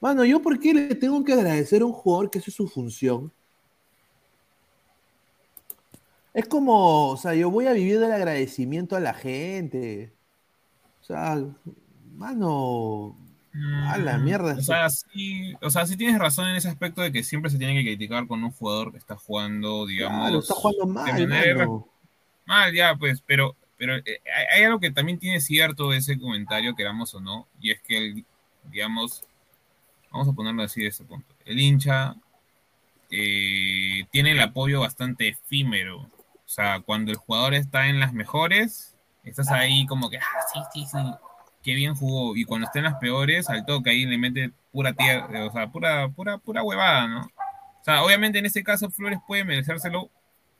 Mano, 0.00 0.24
¿yo 0.24 0.42
por 0.42 0.58
qué 0.58 0.74
le 0.74 0.94
tengo 0.94 1.24
que 1.24 1.32
agradecer 1.32 1.82
a 1.82 1.86
un 1.86 1.92
jugador 1.92 2.30
que 2.30 2.38
esa 2.38 2.50
es 2.50 2.56
su 2.56 2.68
función? 2.68 3.32
Es 6.34 6.46
como, 6.46 7.10
o 7.10 7.16
sea, 7.16 7.34
yo 7.34 7.50
voy 7.50 7.66
a 7.66 7.72
vivir 7.72 7.98
del 7.98 8.12
agradecimiento 8.12 8.94
a 8.94 9.00
la 9.00 9.14
gente. 9.14 10.12
O 11.00 11.04
sea, 11.04 11.42
mano, 12.14 13.16
a 13.88 13.96
la 13.96 14.18
mierda. 14.18 14.54
O 14.54 14.60
sea, 14.60 14.90
sí, 14.90 15.54
o 15.62 15.70
sea, 15.70 15.86
sí 15.86 15.96
tienes 15.96 16.18
razón 16.18 16.48
en 16.48 16.56
ese 16.56 16.68
aspecto 16.68 17.00
de 17.00 17.10
que 17.10 17.22
siempre 17.22 17.50
se 17.50 17.58
tiene 17.58 17.74
que 17.74 17.84
criticar 17.84 18.26
con 18.26 18.44
un 18.44 18.50
jugador 18.50 18.92
que 18.92 18.98
está 18.98 19.16
jugando, 19.16 19.86
digamos. 19.86 20.20
Claro, 20.20 20.38
está 20.40 20.54
jugando 20.54 20.86
mal, 20.86 21.28
manera-. 21.28 21.68
Mal, 22.44 22.74
ya, 22.74 22.94
pues, 22.96 23.22
pero, 23.26 23.56
pero 23.78 23.96
eh, 23.96 24.20
hay, 24.54 24.64
algo 24.64 24.78
que 24.78 24.90
también 24.90 25.18
tiene 25.18 25.40
cierto 25.40 25.92
ese 25.92 26.18
comentario, 26.18 26.76
queramos 26.76 27.14
o 27.14 27.20
no, 27.20 27.48
y 27.60 27.70
es 27.70 27.80
que, 27.80 27.96
el, 27.98 28.24
digamos, 28.70 29.24
vamos 30.16 30.32
a 30.32 30.36
ponerlo 30.36 30.62
así 30.62 30.82
de 30.82 30.88
ese 30.88 31.04
punto. 31.04 31.34
El 31.44 31.60
hincha 31.60 32.16
eh, 33.10 34.04
tiene 34.10 34.32
el 34.32 34.40
apoyo 34.40 34.80
bastante 34.80 35.28
efímero. 35.28 36.00
O 36.00 36.48
sea, 36.48 36.80
cuando 36.80 37.10
el 37.10 37.16
jugador 37.18 37.54
está 37.54 37.88
en 37.88 38.00
las 38.00 38.12
mejores, 38.12 38.96
estás 39.24 39.50
ahí 39.50 39.86
como 39.86 40.08
que, 40.08 40.18
ah, 40.18 40.22
sí, 40.52 40.60
sí, 40.72 40.86
sí, 40.86 40.98
qué 41.62 41.74
bien 41.74 41.94
jugó. 41.94 42.36
Y 42.36 42.44
cuando 42.44 42.66
está 42.66 42.78
en 42.78 42.86
las 42.86 42.94
peores, 42.94 43.50
al 43.50 43.66
toque 43.66 43.90
ahí 43.90 44.06
le 44.06 44.16
mete 44.16 44.52
pura 44.72 44.92
tierra, 44.92 45.46
o 45.46 45.52
sea, 45.52 45.68
pura, 45.68 46.08
pura, 46.08 46.38
pura 46.38 46.62
huevada, 46.62 47.08
¿no? 47.08 47.20
O 47.22 47.84
sea, 47.84 48.02
obviamente 48.02 48.38
en 48.38 48.46
este 48.46 48.64
caso 48.64 48.90
Flores 48.90 49.18
puede 49.26 49.44
merecérselo 49.44 50.10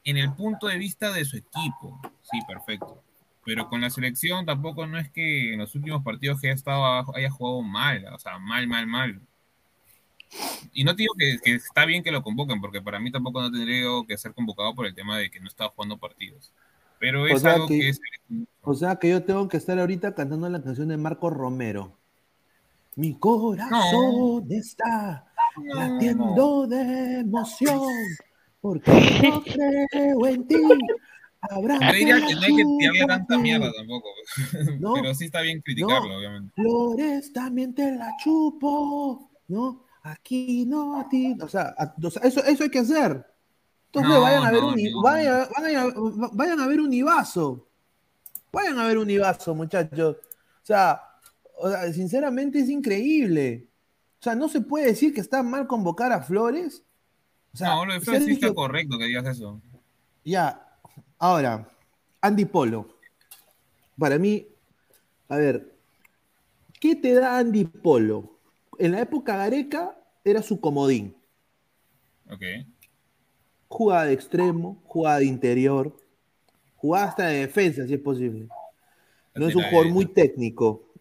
en 0.04 0.16
el 0.16 0.32
punto 0.32 0.66
de 0.66 0.78
vista 0.78 1.12
de 1.12 1.24
su 1.24 1.36
equipo. 1.36 2.00
Sí, 2.22 2.38
perfecto. 2.46 3.02
Pero 3.44 3.68
con 3.68 3.80
la 3.80 3.90
selección 3.90 4.44
tampoco 4.44 4.86
no 4.86 4.98
es 4.98 5.10
que 5.10 5.52
en 5.52 5.60
los 5.60 5.74
últimos 5.74 6.02
partidos 6.02 6.40
que 6.40 6.48
haya 6.48 6.54
estado 6.54 7.14
haya 7.14 7.30
jugado 7.30 7.62
mal, 7.62 8.04
o 8.12 8.18
sea, 8.18 8.38
mal, 8.38 8.66
mal, 8.66 8.86
mal. 8.86 9.20
Y 10.72 10.84
no 10.84 10.94
te 10.94 11.02
digo 11.02 11.14
que, 11.18 11.36
que 11.42 11.54
está 11.54 11.84
bien 11.86 12.02
que 12.02 12.10
lo 12.10 12.22
convoquen, 12.22 12.60
porque 12.60 12.82
para 12.82 12.98
mí 13.00 13.10
tampoco 13.10 13.40
no 13.40 13.50
tendría 13.50 13.86
que 14.06 14.18
ser 14.18 14.34
convocado 14.34 14.74
por 14.74 14.86
el 14.86 14.94
tema 14.94 15.16
de 15.18 15.30
que 15.30 15.40
no 15.40 15.48
estaba 15.48 15.70
jugando 15.70 15.96
partidos. 15.98 16.52
Pero 16.98 17.22
O 17.22 17.26
es 17.26 17.42
sea 17.42 17.54
algo 17.54 17.66
que- 17.68 17.78
que 17.78 17.88
es 17.90 18.00
O 18.62 18.74
sea 18.74 18.96
que 18.96 19.08
yo 19.10 19.22
tengo 19.22 19.48
que 19.48 19.56
estar 19.56 19.78
ahorita 19.78 20.14
cantando 20.14 20.48
la 20.48 20.62
canción 20.62 20.88
de 20.88 20.96
Marco 20.96 21.30
Romero. 21.30 21.92
Mi 22.96 23.14
corazón 23.18 24.46
está 24.50 25.26
latiendo 25.74 26.66
de 26.66 27.20
emoción 27.20 27.80
porque 28.60 28.90
no 29.22 29.42
creo 29.92 30.26
en 30.26 30.46
ti. 30.48 30.56
Habrá 31.48 31.78
Yo 31.78 31.92
diría 31.98 32.26
que 32.26 32.34
no 32.34 32.40
hay 32.40 32.56
que 32.56 32.64
tirarle 32.78 33.06
tanta 33.06 33.38
mierda 33.38 33.70
tampoco. 33.76 34.08
No, 34.80 34.94
Pero 35.00 35.14
sí 35.14 35.26
está 35.26 35.42
bien 35.42 35.60
criticarlo, 35.60 36.08
no. 36.08 36.16
obviamente. 36.18 36.52
Flores 36.56 37.32
también 37.32 37.74
te 37.74 37.92
la 37.94 38.10
chupo, 38.22 39.30
¿no? 39.48 39.85
Aquí 40.06 40.64
no 40.66 41.00
a 41.00 41.08
ti. 41.08 41.36
O 41.40 41.48
sea, 41.48 41.74
a- 41.76 41.94
o 42.00 42.10
sea, 42.10 42.22
eso, 42.22 42.42
eso 42.44 42.62
hay 42.64 42.70
que 42.70 42.78
hacer. 42.78 43.26
Entonces 43.86 44.12
No, 44.12 44.20
vayan 44.20 44.44
a 44.44 44.50
ver 44.52 44.60
no, 44.62 44.68
un, 44.68 44.74
no. 44.92 45.02
vaya- 45.02 45.48
vayan, 45.60 45.88
a, 45.90 45.94
vayan 46.32 46.60
a 46.60 46.66
ver 46.66 46.80
un 46.80 46.92
Ibazo. 46.92 47.66
Vayan 48.52 48.78
a 48.78 48.86
ver 48.86 48.98
un 48.98 49.10
Ibazo, 49.10 49.54
muchachos. 49.54 50.16
O 50.62 50.66
sea, 50.66 51.00
o 51.58 51.68
sea, 51.70 51.92
sinceramente 51.92 52.60
es 52.60 52.68
increíble. 52.68 53.68
O 54.20 54.22
sea, 54.22 54.34
no 54.34 54.48
se 54.48 54.60
puede 54.60 54.86
decir 54.86 55.12
que 55.12 55.20
está 55.20 55.42
mal 55.42 55.66
convocar 55.66 56.12
a 56.12 56.22
Flores. 56.22 56.82
O 57.52 57.56
sea, 57.56 57.70
no, 57.74 57.86
lo 57.86 57.94
de 57.94 58.00
Flores 58.00 58.24
sí 58.24 58.32
está 58.32 58.46
Sergio- 58.48 58.54
correcto 58.54 58.98
que 58.98 59.04
digas 59.06 59.26
eso. 59.26 59.60
ya, 60.24 60.78
ahora, 61.18 61.68
Andy 62.20 62.44
Polo. 62.44 62.88
Para 63.98 64.18
mí, 64.18 64.46
a 65.28 65.36
ver, 65.36 65.74
¿qué 66.80 66.94
te 66.96 67.14
da 67.14 67.38
Andy 67.38 67.64
Polo? 67.64 68.38
En 68.78 68.92
la 68.92 69.00
época 69.00 69.36
Gareca 69.36 69.95
era 70.26 70.42
su 70.42 70.60
comodín. 70.60 71.16
Ok. 72.28 72.42
Jugada 73.68 74.06
de 74.06 74.12
extremo, 74.12 74.82
jugada 74.84 75.18
de 75.18 75.26
interior, 75.26 75.96
jugada 76.76 77.06
hasta 77.06 77.26
de 77.28 77.38
defensa, 77.40 77.86
si 77.86 77.94
es 77.94 78.00
posible. 78.00 78.48
No 79.34 79.48
es 79.48 79.54
un 79.54 79.62
jugador 79.62 79.90
muy 79.90 80.06
técnico. 80.06 80.92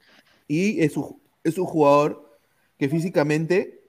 Y 0.48 0.82
es 0.82 0.96
un, 0.96 1.20
es 1.44 1.58
un 1.58 1.66
jugador 1.66 2.38
que 2.78 2.88
físicamente 2.88 3.84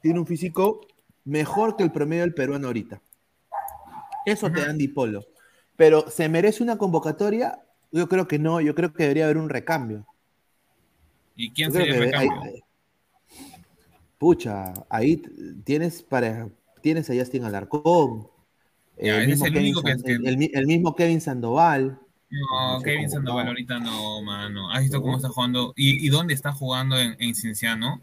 tiene 0.00 0.18
un 0.18 0.26
físico 0.26 0.80
mejor 1.24 1.76
que 1.76 1.82
el 1.82 1.92
promedio 1.92 2.22
del 2.22 2.34
peruano 2.34 2.68
ahorita. 2.68 3.02
Eso 4.24 4.50
te 4.50 4.60
da 4.60 4.70
Andy 4.70 4.88
Polo. 4.88 5.24
Pero 5.76 6.08
¿se 6.10 6.28
merece 6.28 6.62
una 6.62 6.78
convocatoria? 6.78 7.62
Yo 7.90 8.08
creo 8.08 8.26
que 8.26 8.38
no, 8.38 8.60
yo 8.60 8.74
creo 8.74 8.92
que 8.92 9.02
debería 9.02 9.24
haber 9.24 9.36
un 9.36 9.48
recambio. 9.48 10.06
¿Y 11.36 11.50
quién 11.50 11.72
sería 11.72 11.96
el 11.96 12.14
hay-? 12.14 12.62
Pucha, 14.22 14.72
ahí 14.88 15.20
tienes 15.64 16.00
para 16.04 16.48
tienes 16.80 17.10
a 17.10 17.14
Justin 17.14 17.42
Alarcón, 17.44 18.28
Ya, 18.96 19.20
el, 19.20 19.26
mismo 19.26 19.46
el 19.46 19.52
Kevin 19.52 19.64
único 19.66 19.82
que- 19.82 19.92
San- 19.94 20.02
que- 20.02 20.12
el- 20.12 20.26
el 20.28 20.36
mi- 20.36 20.50
el 20.54 20.66
mismo 20.68 20.94
Kevin 20.94 21.20
Sandoval. 21.20 21.98
No, 22.30 22.80
Kevin 22.82 23.10
Sandoval 23.10 23.48
ahorita 23.48 23.80
no, 23.80 24.22
mano. 24.22 24.70
¿Has 24.70 24.82
visto 24.82 25.02
cómo 25.02 25.16
está 25.16 25.28
jugando? 25.28 25.72
¿Y, 25.74 26.06
y 26.06 26.08
dónde 26.08 26.34
está 26.34 26.52
jugando 26.52 26.96
en, 27.00 27.16
en 27.18 27.34
Cienciano? 27.34 28.00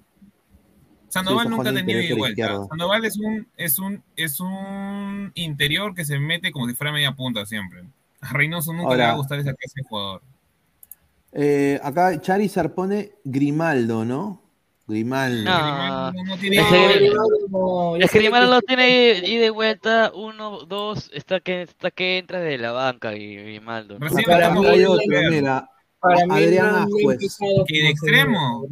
Sandoval 1.08 1.50
nunca 1.50 1.70
interior 1.70 2.10
por 2.10 2.18
vuelta. 2.20 2.68
Sandoval 2.68 3.06
es 3.06 3.18
un, 3.18 3.48
es 3.56 3.80
un, 3.80 4.04
es 4.18 4.42
un 4.42 5.32
interior 5.36 5.96
que 5.96 6.04
se 6.04 6.20
mete 6.20 6.52
como 6.52 6.68
si 6.68 6.76
fuera 6.76 6.92
media 6.92 7.16
punta 7.16 7.46
siempre. 7.46 7.86
A 8.20 8.34
Reynoso 8.34 8.74
nunca 8.74 8.96
le 8.98 9.04
va 9.04 9.12
a 9.12 9.16
gustar 9.16 9.40
esa 9.40 9.54
clase 9.54 9.74
de 9.78 9.84
jugador. 9.88 10.22
Eh, 11.32 11.80
acá 11.82 12.20
Charizard 12.20 12.74
pone 12.74 13.14
Grimaldo, 13.24 14.04
¿no? 14.04 14.42
Grimaldo. 14.90 15.44
No, 15.44 16.12
no, 17.50 17.96
es 17.96 18.12
que 18.12 18.20
Grimaldo 18.20 18.56
no 18.56 18.62
tiene 18.62 19.22
y 19.24 19.50
vuelta, 19.50 20.12
uno, 20.16 20.66
dos, 20.66 21.12
está 21.14 21.40
que, 21.40 21.62
está 21.62 21.92
que 21.92 22.18
entra 22.18 22.40
de 22.40 22.58
la 22.58 22.72
banca 22.72 23.16
y 23.16 23.36
Grimaldo. 23.36 23.98
Acá, 23.98 24.48
acá 24.48 24.70
hay 24.72 24.84
otro, 24.84 25.06
mira. 25.30 25.70
Para 26.00 26.26
mí 26.26 26.44
Adrián 26.44 26.88
empezado 26.90 27.66
Que 27.68 27.84
de 27.84 27.90
extremo. 27.90 28.68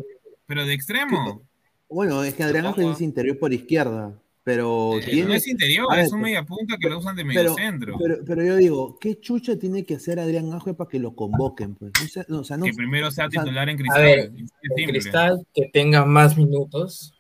Pero 0.46 0.66
de 0.66 0.74
extremo. 0.74 1.42
Bueno, 1.90 2.24
es 2.24 2.34
que 2.34 2.44
Adrián 2.44 2.66
Ángel 2.66 2.92
es 2.92 3.02
interior 3.02 3.38
por 3.38 3.54
izquierda, 3.54 4.14
pero 4.48 4.98
Eh, 4.98 5.02
tiene... 5.04 5.28
no 5.28 5.34
es 5.34 5.46
interior, 5.46 5.88
A 5.92 5.98
ver, 5.98 6.06
es 6.06 6.14
un 6.14 6.22
media 6.22 6.42
punta 6.44 6.78
que 6.80 6.90
lo 6.90 7.00
usan 7.00 7.18
de 7.18 7.26
medio 7.26 7.42
pero, 7.42 7.54
centro. 7.56 7.98
pero, 8.00 8.16
pero 8.26 8.46
yo 8.46 8.56
digo, 8.56 8.98
¿qué 8.98 9.20
chucha 9.20 9.60
tiene 9.60 9.84
que 9.84 9.96
hacer 9.96 10.22
Adrián 10.22 10.54
Ángel 10.54 10.74
para 10.74 10.90
que 10.90 11.00
lo 11.00 11.14
convoquen? 11.16 11.76
Pues? 11.76 11.92
No 12.02 12.08
sé, 12.08 12.26
no, 12.30 12.40
o 12.40 12.44
sea, 12.46 12.56
no- 12.56 12.64
que 12.64 12.72
primero 12.72 13.12
sea 13.12 13.28
o 13.28 13.30
sea, 13.30 13.44
titular 13.44 13.68
en 13.68 13.76
A 13.76 13.80
Cristal. 13.80 14.04
ver, 14.04 14.20
es 14.20 14.26
en 14.30 14.38
simple. 14.38 14.86
Cristal 14.88 15.48
que 15.54 15.70
tenga 15.74 16.06
más 16.06 16.38
minutos 16.38 17.14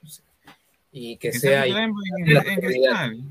y 0.93 1.17
que, 1.17 1.32
Que 1.32 1.39
sea 1.39 1.63
sea 1.63 1.84
en, 1.84 1.91
en- 2.25 2.34
la 2.34 2.39
en 2.43 2.59
prioridad. 2.61 3.09
Cristal. 3.09 3.23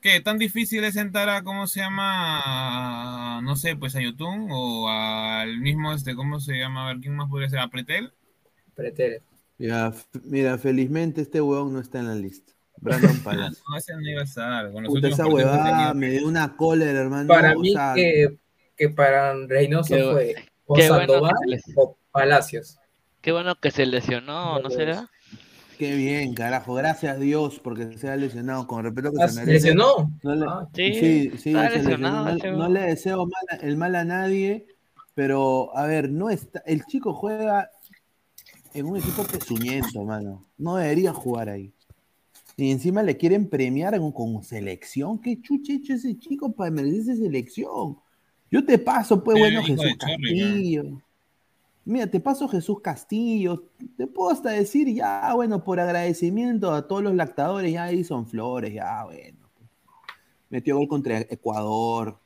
¿Qué? 0.00 0.20
¿Tan 0.20 0.38
difícil 0.38 0.82
es 0.82 0.94
sentar 0.94 1.28
a, 1.28 1.44
cómo 1.44 1.68
se 1.68 1.78
llama, 1.78 3.36
a, 3.38 3.40
no 3.40 3.54
sé, 3.54 3.76
pues 3.76 3.94
a 3.94 4.02
Yotun 4.02 4.48
o 4.50 4.88
al 4.88 5.58
mismo, 5.60 5.92
este, 5.92 6.16
¿cómo 6.16 6.40
se 6.40 6.58
llama? 6.58 6.84
A 6.84 6.92
ver, 6.92 7.00
¿quién 7.00 7.14
más 7.14 7.28
podría 7.30 7.48
ser? 7.48 7.60
¿A 7.60 7.68
Pretel? 7.68 8.12
Pretel. 8.74 9.22
Mira, 9.58 9.88
f- 9.88 10.06
mira, 10.24 10.58
felizmente 10.58 11.20
este 11.22 11.40
huevón 11.40 11.72
no 11.72 11.80
está 11.80 11.98
en 12.00 12.08
la 12.08 12.14
lista. 12.14 12.52
Brandon 12.78 13.18
Palacio. 13.22 13.62
No, 13.70 13.76
ese 13.76 13.92
no 13.94 14.00
iba 14.10 14.20
a 14.20 14.24
estar. 14.24 14.72
Con 14.72 14.84
Puta, 14.84 15.08
esa 15.08 15.26
huevada 15.26 15.64
tenía. 15.64 15.94
me 15.94 16.10
dio 16.10 16.26
una 16.26 16.56
cólera, 16.56 17.00
hermano. 17.00 17.28
Para 17.28 17.54
mí 17.54 17.74
que, 17.94 18.38
que 18.76 18.88
para 18.90 19.34
Reynoso 19.46 19.94
Qué- 19.94 20.02
fue 20.12 20.34
o 20.66 20.74
bueno 20.74 20.96
Sandoval 20.98 21.32
les- 21.46 21.62
o 21.76 21.96
Palacios. 22.10 22.78
Qué 23.20 23.32
bueno 23.32 23.54
que 23.60 23.70
se 23.70 23.86
lesionó, 23.86 24.58
¿no 24.60 24.70
será? 24.70 25.08
Qué 25.78 25.94
bien, 25.96 26.34
carajo. 26.34 26.74
Gracias 26.74 27.16
a 27.16 27.18
Dios 27.18 27.58
porque 27.58 27.96
se 27.98 28.08
ha 28.08 28.16
lesionado 28.16 28.66
con 28.66 28.84
respeto 28.84 29.10
que 29.12 29.22
Ah, 29.22 29.28
se 29.28 29.34
¿se 29.34 29.40
merece. 29.46 29.68
lesionó? 29.68 30.10
No 30.22 30.34
le, 30.34 30.46
Ah, 30.48 30.68
sí, 30.74 30.94
sí, 30.94 31.30
sí, 31.38 31.52
se 31.52 31.70
lesionado, 31.70 32.32
lesionó. 32.32 32.58
No, 32.58 32.64
no 32.64 32.70
le 32.74 32.80
deseo 32.82 33.26
mal- 33.26 33.60
el 33.62 33.76
mal 33.76 33.94
a 33.94 34.04
nadie, 34.04 34.66
Pero, 35.16 35.76
a 35.76 35.86
ver, 35.86 36.10
no 36.10 36.28
está. 36.28 36.60
El 36.66 36.84
chico 36.86 37.14
juega 37.14 37.70
en 38.74 38.86
un 38.86 38.96
equipo 38.96 39.22
pesuñento, 39.24 40.02
mano. 40.04 40.44
No 40.58 40.76
debería 40.76 41.12
jugar 41.12 41.48
ahí. 41.48 41.72
Y 42.56 42.70
encima 42.70 43.02
le 43.02 43.16
quieren 43.16 43.48
premiar 43.48 43.94
en- 43.94 44.12
con 44.12 44.42
selección. 44.42 45.18
¿Qué 45.20 45.40
chuche 45.40 45.74
hecho 45.74 45.94
ese 45.94 46.18
chico 46.18 46.52
para 46.52 46.70
merecerse 46.70 47.16
selección? 47.16 47.98
Yo 48.50 48.64
te 48.64 48.78
paso, 48.78 49.22
pues, 49.24 49.38
bueno, 49.38 49.62
Jesús 49.62 49.96
Castillo. 49.98 51.00
Mira, 51.86 52.06
te 52.06 52.20
paso 52.20 52.48
Jesús 52.48 52.80
Castillo. 52.80 53.64
Te 53.96 54.06
puedo 54.06 54.30
hasta 54.30 54.50
decir, 54.50 54.88
ya, 54.92 55.32
bueno, 55.34 55.62
por 55.64 55.80
agradecimiento 55.80 56.72
a 56.72 56.86
todos 56.86 57.02
los 57.02 57.14
lactadores, 57.14 57.72
ya 57.72 57.90
Edison 57.90 58.26
Flores, 58.26 58.72
ya, 58.72 59.04
bueno. 59.04 59.38
Metió 60.50 60.76
gol 60.76 60.88
contra 60.88 61.18
Ecuador. 61.18 62.18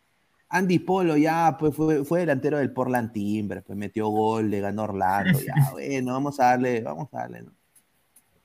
Andy 0.51 0.78
Polo 0.78 1.16
ya 1.16 1.57
pues 1.59 1.74
fue, 1.74 2.05
fue 2.05 2.20
delantero 2.20 2.59
del 2.59 2.72
Portland 2.72 3.12
Timbers, 3.12 3.62
pues 3.64 3.78
metió 3.78 4.09
gol, 4.09 4.51
le 4.51 4.61
ganó 4.61 4.84
Orlando, 4.84 5.38
ya, 5.40 5.55
bueno, 5.72 6.12
vamos 6.12 6.40
a 6.40 6.44
darle, 6.46 6.80
vamos 6.82 7.09
a 7.12 7.18
darle, 7.18 7.42
¿no? 7.42 7.53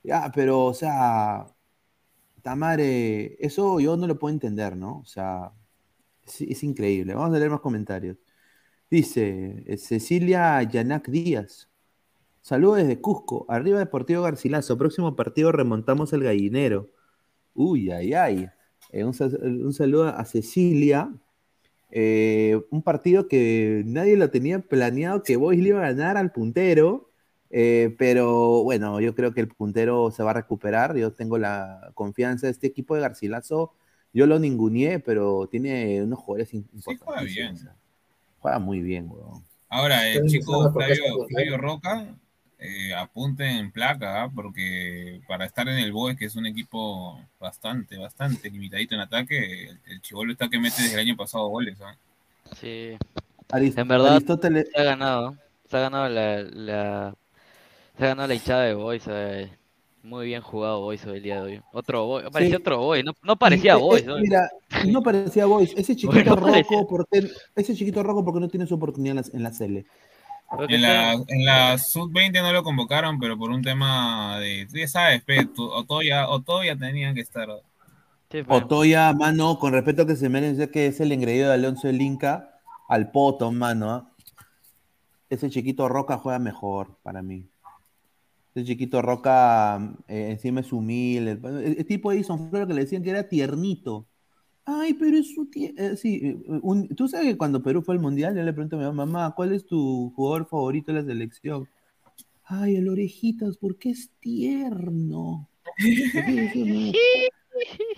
Ya, 0.02 0.30
pero, 0.34 0.66
o 0.66 0.74
sea, 0.74 1.46
Tamare, 2.42 3.36
eso 3.44 3.80
yo 3.80 3.96
no 3.96 4.06
lo 4.06 4.18
puedo 4.18 4.34
entender, 4.34 4.76
¿no? 4.76 4.98
O 4.98 5.04
sea, 5.06 5.52
es, 6.26 6.42
es 6.42 6.62
increíble. 6.62 7.14
Vamos 7.14 7.34
a 7.34 7.38
leer 7.38 7.50
más 7.50 7.60
comentarios. 7.60 8.18
Dice 8.90 9.64
eh, 9.66 9.78
Cecilia 9.78 10.62
Yanac 10.62 11.08
Díaz. 11.08 11.70
Saludos 12.42 12.78
desde 12.78 13.00
Cusco. 13.00 13.46
Arriba 13.48 13.78
Deportivo 13.78 14.22
Garcilaso. 14.22 14.76
Próximo 14.78 15.16
partido 15.16 15.52
remontamos 15.52 16.12
el 16.12 16.22
gallinero. 16.24 16.90
Uy, 17.54 17.90
ay, 17.90 18.12
ay. 18.14 18.50
Eh, 18.90 19.04
un 19.04 19.14
saludo 19.72 20.08
a 20.08 20.24
Cecilia. 20.26 21.10
Eh, 21.96 22.60
un 22.70 22.82
partido 22.82 23.28
que 23.28 23.84
nadie 23.86 24.16
lo 24.16 24.28
tenía 24.28 24.58
planeado 24.58 25.22
que 25.22 25.36
Boys 25.36 25.60
le 25.60 25.68
iba 25.68 25.78
a 25.78 25.92
ganar 25.92 26.16
al 26.16 26.32
puntero. 26.32 27.08
eh, 27.56 27.94
pero 27.98 28.64
bueno, 28.64 29.00
yo 29.00 29.14
creo 29.14 29.32
que 29.32 29.40
el 29.40 29.46
puntero 29.46 30.10
se 30.10 30.24
va 30.24 30.32
a 30.32 30.34
recuperar. 30.34 30.96
Yo 30.96 31.12
tengo 31.12 31.38
la 31.38 31.92
confianza 31.94 32.48
de 32.48 32.50
este 32.52 32.66
equipo 32.66 32.96
de 32.96 33.02
Garcilaso. 33.02 33.72
Yo 34.12 34.26
lo 34.26 34.40
ninguneé, 34.40 34.98
pero 34.98 35.46
tiene 35.46 36.02
unos 36.02 36.18
jugadores 36.18 36.52
in- 36.52 36.66
Sí, 36.84 36.96
juega 37.00 37.22
bien. 37.22 37.54
o 37.54 37.56
sea, 37.56 37.76
juega 38.40 38.58
muy 38.58 38.80
bien, 38.80 39.08
weón. 39.08 39.44
Ahora, 39.68 40.08
el 40.08 40.26
chico 40.26 40.72
Flavio, 40.72 41.26
Flavio 41.28 41.56
Roca, 41.58 42.06
eh, 42.58 42.94
apunte 42.94 43.44
en 43.44 43.70
placa, 43.70 44.22
¿ah? 44.24 44.30
porque 44.34 45.20
para 45.28 45.44
estar 45.44 45.68
en 45.68 45.78
el 45.78 45.92
Boys, 45.92 46.16
que 46.16 46.26
es 46.26 46.36
un 46.36 46.46
equipo 46.46 47.20
bastante, 47.40 47.96
bastante 47.98 48.50
limitadito 48.50 48.94
en 48.94 49.00
ataque, 49.02 49.64
el, 49.70 49.78
el 49.86 50.00
chivolo 50.00 50.32
está 50.32 50.48
que 50.48 50.58
mete 50.58 50.82
desde 50.82 50.94
el 50.94 51.00
año 51.00 51.16
pasado 51.16 51.48
goles. 51.48 51.78
¿ah? 51.82 51.94
Sí. 52.60 52.96
Arist- 53.50 53.78
En 53.78 53.88
verdad, 53.88 54.16
Aristóteles- 54.16 54.68
se 54.74 54.80
ha 54.80 54.84
ganado. 54.84 55.36
Se 55.70 55.76
ha 55.76 55.80
ganado 55.80 56.08
la, 56.08 56.42
la, 56.42 57.14
se 57.98 58.04
ha 58.04 58.08
ganado 58.08 58.28
la 58.28 58.34
hinchada 58.34 58.62
de 58.64 58.74
Boys. 58.74 59.04
eh. 59.08 59.50
Muy 60.02 60.26
bien 60.26 60.42
jugado 60.42 60.80
Boys 60.82 61.02
el 61.04 61.22
día 61.22 61.36
de 61.36 61.40
hoy. 61.40 61.60
Otro 61.72 62.04
Boys. 62.04 62.26
Parecía 62.30 62.56
Sí. 62.56 62.60
otro 62.60 62.78
Boys. 62.78 63.04
No, 63.04 63.12
no 63.22 63.36
parecía 63.36 63.72
eh, 63.72 63.76
Boys. 63.76 64.04
¿no? 64.04 64.18
Mira, 64.18 64.50
no 64.86 65.02
parecía 65.02 65.46
Boys. 65.46 65.72
Ese 65.76 65.96
chiquito 65.96 66.12
Bueno, 66.12 66.36
roco, 66.36 66.86
porque, 66.86 67.26
ese 67.56 67.74
chiquito 67.74 68.02
roco 68.02 68.22
porque 68.24 68.40
no 68.40 68.48
tiene 68.48 68.66
su 68.66 68.74
oportunidad 68.74 69.16
en 69.16 69.22
la, 69.22 69.38
en 69.38 69.42
la 69.42 69.50
Cele. 69.52 69.86
En 70.68 70.82
la, 70.82 71.12
en 71.12 71.44
la 71.44 71.78
sub-20 71.78 72.42
no 72.42 72.52
lo 72.52 72.62
convocaron, 72.62 73.18
pero 73.18 73.36
por 73.36 73.50
un 73.50 73.62
tema 73.62 74.38
de, 74.38 74.66
tú 74.70 74.78
ya 74.78 74.88
sabes, 74.88 75.22
Otoya, 75.56 76.28
Otoya 76.28 76.76
tenían 76.76 77.14
que 77.14 77.20
estar. 77.20 77.48
Otoya, 78.48 79.12
mano, 79.12 79.58
con 79.58 79.72
respeto 79.72 80.02
a 80.02 80.06
que 80.06 80.16
se 80.16 80.28
merece 80.28 80.70
que 80.70 80.86
es 80.86 81.00
el 81.00 81.12
engreído 81.12 81.48
de 81.48 81.54
Alonso 81.54 81.88
el 81.88 82.00
Inca, 82.00 82.60
al 82.88 83.10
poto, 83.10 83.50
mano. 83.52 83.90
¿ah? 83.90 84.10
Ese 85.30 85.50
chiquito 85.50 85.88
Roca 85.88 86.18
juega 86.18 86.38
mejor 86.38 86.96
para 87.02 87.22
mí. 87.22 87.46
Ese 88.54 88.66
chiquito 88.66 89.02
Roca 89.02 89.76
eh, 90.08 90.28
encima 90.30 90.60
es 90.60 90.72
humilde. 90.72 91.38
El, 91.42 91.78
el 91.78 91.86
tipo 91.86 92.10
de 92.10 92.16
Edison 92.16 92.50
Flores 92.50 92.68
que 92.68 92.74
le 92.74 92.82
decían 92.82 93.02
que 93.02 93.10
era 93.10 93.28
tiernito. 93.28 94.06
Ay, 94.66 94.94
pero 94.94 95.16
es 95.18 95.34
su 95.34 95.48
eh, 95.54 95.96
sí, 95.96 96.20
eh, 96.22 96.38
un- 96.62 96.88
Tú 96.88 97.06
sabes 97.08 97.26
que 97.28 97.36
cuando 97.36 97.62
Perú 97.62 97.82
fue 97.82 97.94
al 97.94 98.00
Mundial, 98.00 98.34
yo 98.34 98.42
le 98.42 98.52
pregunto 98.52 98.76
a 98.76 98.78
mi 98.78 98.84
mamá, 98.86 99.04
mamá, 99.06 99.34
¿cuál 99.34 99.52
es 99.52 99.66
tu 99.66 100.10
jugador 100.16 100.46
favorito 100.46 100.92
de 100.92 101.00
la 101.02 101.04
selección? 101.06 101.68
Ay, 102.44 102.76
el 102.76 102.88
Orejitas, 102.88 103.56
porque 103.58 103.90
es 103.90 104.10
tierno. 104.20 105.48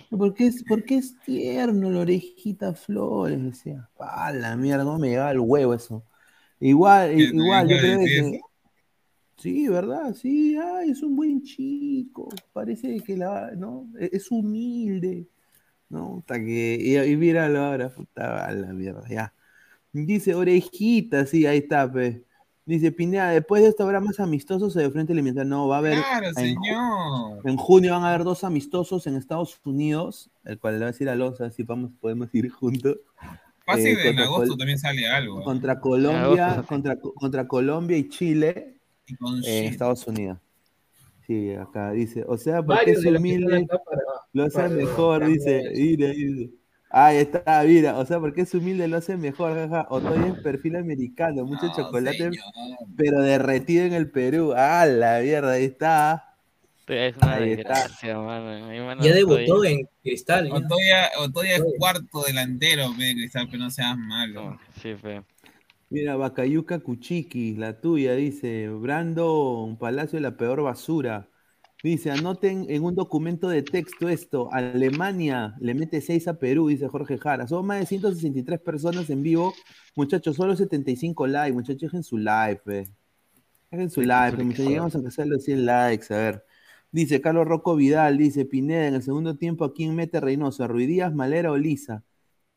Porque 0.09 0.47
es, 0.47 0.63
porque 0.67 0.95
es 0.97 1.15
tierno 1.25 1.89
la 1.91 1.99
orejita 2.01 2.73
Flores, 2.73 3.41
decía. 3.43 3.89
Ah, 3.99 4.31
la 4.31 4.55
mierda, 4.55 4.83
no 4.83 4.97
me 4.99 5.09
llegaba 5.09 5.31
el 5.31 5.39
huevo 5.39 5.73
eso. 5.73 6.03
Igual, 6.59 7.15
¿Qué- 7.15 7.23
igual, 7.33 7.69
yo 7.69 7.77
creo 7.77 7.99
decía 7.99 8.31
que. 8.31 8.41
Sí, 9.37 9.67
¿verdad? 9.67 10.13
Sí, 10.15 10.55
ay, 10.57 10.89
es 10.91 11.03
un 11.03 11.15
buen 11.15 11.43
chico. 11.43 12.27
Parece 12.53 12.99
que 13.01 13.15
la, 13.17 13.51
¿no? 13.55 13.87
E- 13.99 14.09
Es 14.13 14.31
humilde. 14.31 15.27
¿No? 15.89 16.17
Hasta 16.19 16.39
que. 16.39 16.77
Y, 16.79 16.97
y 16.97 17.15
míralo 17.17 17.59
ahora, 17.61 17.89
puta 17.89 18.45
a 18.45 18.51
la 18.51 18.73
mierda, 18.73 19.03
ya. 19.09 19.33
Dice 19.93 20.35
orejita, 20.35 21.25
sí, 21.25 21.45
ahí 21.45 21.59
está, 21.59 21.91
pe. 21.91 22.23
Dice 22.65 22.91
Pineda, 22.91 23.29
después 23.29 23.63
de 23.63 23.69
esto 23.69 23.83
habrá 23.83 24.01
más 24.01 24.19
amistosos 24.19 24.73
de 24.73 24.89
frente 24.91 25.13
elemental. 25.13 25.47
No, 25.47 25.69
va 25.69 25.77
a 25.77 25.79
haber. 25.79 25.97
Claro, 25.99 26.27
en 26.27 26.35
señor. 26.35 27.41
en 27.45 27.55
junio 27.55 27.93
van 27.93 28.03
a 28.03 28.09
haber 28.09 28.25
dos 28.25 28.43
amistosos 28.43 29.07
en 29.07 29.15
Estados 29.15 29.57
Unidos, 29.63 30.29
el 30.43 30.59
cual 30.59 30.73
le 30.73 30.79
va 30.81 30.85
a 30.87 30.91
decir 30.91 31.07
a 31.07 31.13
Alonso 31.13 31.49
si 31.49 31.63
vamos, 31.63 31.91
podemos 32.01 32.27
ir 32.35 32.49
juntos. 32.49 32.97
Fácil, 33.65 33.87
Eh, 33.87 33.91
en 34.01 34.05
contra 34.07 34.23
agosto 34.25 34.47
Col- 34.49 34.57
también 34.57 34.79
sale 34.79 35.07
algo. 35.09 35.43
Contra 35.43 35.79
Colombia, 35.79 36.63
contra, 36.67 36.97
contra 36.99 37.47
Colombia 37.47 37.97
y 37.97 38.09
Chile 38.09 38.79
con 39.17 39.35
en 39.37 39.41
Chile. 39.43 39.67
Estados 39.67 40.05
Unidos. 40.05 40.37
Sí, 41.27 41.51
acá 41.53 41.91
dice, 41.91 42.23
o 42.25 42.37
sea, 42.37 42.63
porque 42.63 42.93
Varios 42.93 43.05
es 43.05 43.19
humilde, 43.19 43.67
para- 43.67 44.01
lo 44.31 44.43
hace 44.45 44.55
para 44.55 44.69
mejor, 44.69 45.25
dice, 45.27 45.71
mira. 45.75 46.13
Ahí 46.89 47.17
está, 47.17 47.63
mira, 47.65 47.97
o 47.99 48.05
sea, 48.05 48.17
porque 48.21 48.41
es 48.41 48.53
humilde, 48.53 48.87
lo 48.87 48.95
hace 48.95 49.17
mejor, 49.17 49.53
jaja. 49.55 49.87
Otoya 49.89 50.27
es 50.27 50.39
perfil 50.39 50.77
americano, 50.77 51.43
mucho 51.43 51.69
chocolate, 51.75 52.31
pero 52.95 53.19
derretido 53.21 53.83
en 53.85 53.91
el 53.91 54.09
Perú. 54.09 54.53
Ah, 54.55 54.85
la 54.85 55.19
mierda, 55.19 55.51
ahí 55.51 55.65
está. 55.65 56.23
Es 56.87 57.17
una 57.17 57.33
Ahí 57.33 57.49
desgracia, 57.57 58.17
mano. 58.17 58.71
Ya 59.03 59.09
estoy- 59.11 59.13
debutó 59.13 59.65
en 59.65 59.89
Cristal. 60.01 60.47
ya. 60.47 60.53
Otoya, 60.55 61.09
Otoya 61.19 61.55
es 61.57 61.63
cuarto 61.77 62.23
delantero, 62.25 62.85
pe, 62.97 63.13
Cristal, 63.15 63.47
pero 63.51 63.63
no 63.63 63.69
seas 63.69 63.97
malo. 63.97 64.57
Sí, 64.81 64.95
fe. 64.95 65.21
Mira, 65.89 66.17
Bacayuca 66.17 66.79
Cuchiqui, 66.79 67.55
la 67.55 67.79
tuya, 67.79 68.13
dice 68.15 68.67
Brando 68.69 69.77
Palacio, 69.79 70.19
la 70.19 70.35
peor 70.35 70.61
basura. 70.61 71.29
Dice, 71.81 72.11
anoten 72.11 72.65
en 72.69 72.83
un 72.83 72.95
documento 72.95 73.47
de 73.47 73.61
texto 73.61 74.09
esto, 74.09 74.49
Alemania 74.51 75.55
le 75.61 75.73
mete 75.75 76.01
6 76.01 76.27
a 76.27 76.39
Perú, 76.39 76.67
dice 76.67 76.87
Jorge 76.89 77.17
Jara. 77.17 77.47
Son 77.47 77.65
más 77.65 77.79
de 77.79 77.85
163 77.85 78.59
personas 78.59 79.09
en 79.09 79.23
vivo. 79.23 79.53
Muchachos, 79.95 80.35
solo 80.35 80.55
75 80.57 81.25
likes, 81.27 81.53
muchachos, 81.53 81.81
dejen 81.83 82.03
su 82.03 82.17
like, 82.17 82.61
pe. 82.65 82.87
Dejen 83.71 83.89
su 83.89 84.01
like, 84.01 84.43
muchachos, 84.43 84.67
llegamos 84.67 84.95
a 84.95 85.01
pasar 85.01 85.27
los 85.27 85.43
100 85.43 85.65
likes, 85.65 86.13
a 86.13 86.17
ver. 86.17 86.45
Dice 86.91 87.21
Carlos 87.21 87.47
Rocco 87.47 87.75
Vidal, 87.75 88.17
dice 88.17 88.45
Pineda, 88.45 88.87
en 88.87 88.95
el 88.95 89.03
segundo 89.03 89.37
tiempo, 89.37 89.65
¿a 89.65 89.73
quién 89.73 89.95
mete 89.95 90.19
Reynoso? 90.19 90.63
¿A 90.63 90.67
Ruidías, 90.67 91.13
Malera 91.15 91.51
o 91.51 91.57
Lisa? 91.57 92.03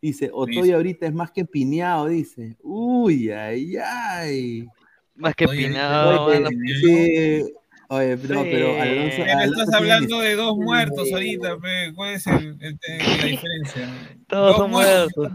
Dice, 0.03 0.31
Otoya 0.33 0.77
ahorita 0.77 1.07
es 1.07 1.13
más 1.13 1.31
que 1.31 1.45
piñado, 1.45 2.07
dice. 2.07 2.57
Uy, 2.63 3.31
ay, 3.31 3.77
ay. 3.77 4.67
Más 5.15 5.35
que 5.35 5.47
Oye, 5.47 5.67
Pinado, 5.67 6.25
Oye, 6.27 6.47
sí, 6.81 7.43
oye, 7.89 8.17
no, 8.17 8.43
pero 8.43 8.75
Sí. 8.75 8.81
Alonso, 8.81 9.17
Pero 9.19 9.39
Alonso 9.39 9.61
estás 9.63 9.75
hablando 9.75 10.21
de 10.21 10.35
dos 10.37 10.57
muertos 10.57 11.13
ahorita, 11.13 11.59
pe. 11.59 11.93
¿cuál 11.95 12.15
es 12.15 12.27
el, 12.27 12.57
el- 12.61 12.79
la 12.83 13.25
diferencia? 13.27 13.89
Todos 14.27 14.47
dos 14.49 14.57
son 14.57 14.71
muertos. 14.71 15.33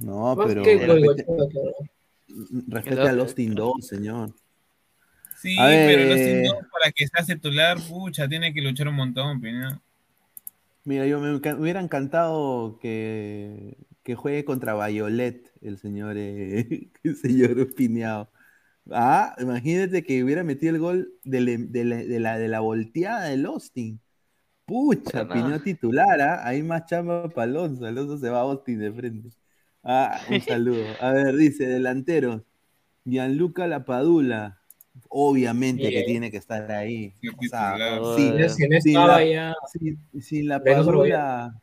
No, 0.00 0.36
pero 0.46 0.62
respete, 2.68 3.00
a 3.00 3.10
Austin 3.10 3.54
2, 3.54 3.86
señor. 3.86 4.34
Sí, 5.36 5.54
pero 5.58 6.04
los 6.08 6.18
signos 6.18 6.54
para 6.72 6.90
que 6.92 7.06
sea 7.06 7.24
titular, 7.24 7.78
pucha, 7.86 8.26
tiene 8.26 8.54
que 8.54 8.62
luchar 8.62 8.88
un 8.88 8.94
montón, 8.94 9.40
¿no? 9.40 9.82
Mira, 10.86 11.06
yo 11.06 11.20
me, 11.20 11.34
hubiera 11.54 11.80
encantado 11.82 12.78
que, 12.80 13.76
que 14.04 14.14
juegue 14.16 14.44
contra 14.46 14.74
Violet 14.88 15.52
el 15.60 15.78
señor, 15.78 16.16
eh, 16.18 16.90
el 17.04 17.16
señor 17.16 17.74
Pineado. 17.74 18.30
Ah, 18.92 19.34
imagínate 19.40 20.04
que 20.04 20.24
hubiera 20.24 20.44
metido 20.44 20.74
el 20.74 20.80
gol 20.80 21.14
de, 21.24 21.40
le- 21.42 21.58
de 21.58 21.84
la, 21.84 21.96
de 21.98 22.20
la- 22.20 22.38
de 22.38 22.48
la 22.48 22.60
volteada 22.60 23.24
del 23.26 23.46
Austin. 23.46 24.00
Pucha, 24.66 25.24
no. 25.24 25.60
Titular, 25.62 26.20
¿ah? 26.20 26.46
Hay 26.46 26.62
más 26.62 26.86
chamba 26.86 27.28
para 27.32 27.44
Alonso. 27.50 27.86
Alonso 27.86 28.18
se 28.18 28.30
va 28.30 28.38
a 28.38 28.42
Austin 28.42 28.78
de 28.80 28.92
frente. 28.92 29.30
Ah, 29.82 30.24
un 30.28 30.40
saludo. 30.42 30.96
A 31.00 31.12
ver, 31.12 31.36
dice, 31.36 31.66
delantero. 31.66 32.44
Gianluca 33.04 33.66
Lapadula. 33.68 34.55
Obviamente 35.08 35.82
que 35.90 36.02
tiene 36.04 36.30
que 36.30 36.36
estar 36.36 36.70
ahí. 36.72 37.12
O 37.36 37.42
sea, 37.48 37.72
si 38.54 38.68
no 38.68 38.80
sin 38.80 38.94
la- 38.94 39.54
sin- 39.72 39.98
sin 40.22 40.48
la 40.48 40.58
Padula. 40.92 41.54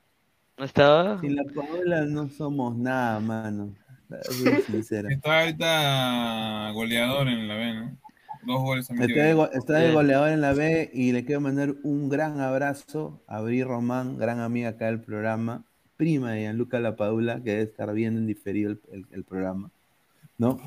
¿No 0.57 0.65
estaba? 0.65 1.19
Sin 1.21 1.35
la 1.35 1.43
Paola 1.43 2.05
no 2.05 2.29
somos 2.29 2.75
nada, 2.77 3.19
mano. 3.19 3.73
Así, 4.11 4.43
sincero. 4.67 5.09
Está 5.09 5.39
ahorita 5.41 6.71
goleador 6.73 7.27
en 7.27 7.47
la 7.47 7.55
B, 7.55 7.73
¿no? 7.73 7.97
Dos 8.45 8.61
goles 8.61 8.89
a 8.91 8.93
Está 8.93 9.23
de, 9.23 9.33
go- 9.33 9.51
está 9.51 9.73
de 9.73 9.87
goleador 9.93 10.29
en 10.29 10.41
la 10.41 10.53
B 10.53 10.91
y 10.93 11.11
le 11.13 11.25
quiero 11.25 11.41
mandar 11.41 11.73
un 11.83 12.09
gran 12.09 12.39
abrazo 12.41 13.21
a 13.25 13.41
Bri 13.41 13.63
Román, 13.63 14.17
gran 14.17 14.39
amiga 14.39 14.69
acá 14.69 14.85
del 14.87 14.99
programa, 14.99 15.63
prima 15.97 16.31
de 16.33 16.41
Gianluca 16.41 16.79
Lapadula, 16.79 17.41
que 17.41 17.51
debe 17.51 17.63
estar 17.63 17.91
viendo 17.93 18.19
en 18.19 18.27
diferido 18.27 18.71
el, 18.71 18.79
el- 18.91 19.05
el 19.11 19.23
programa, 19.23 19.71
¿no? 20.37 20.59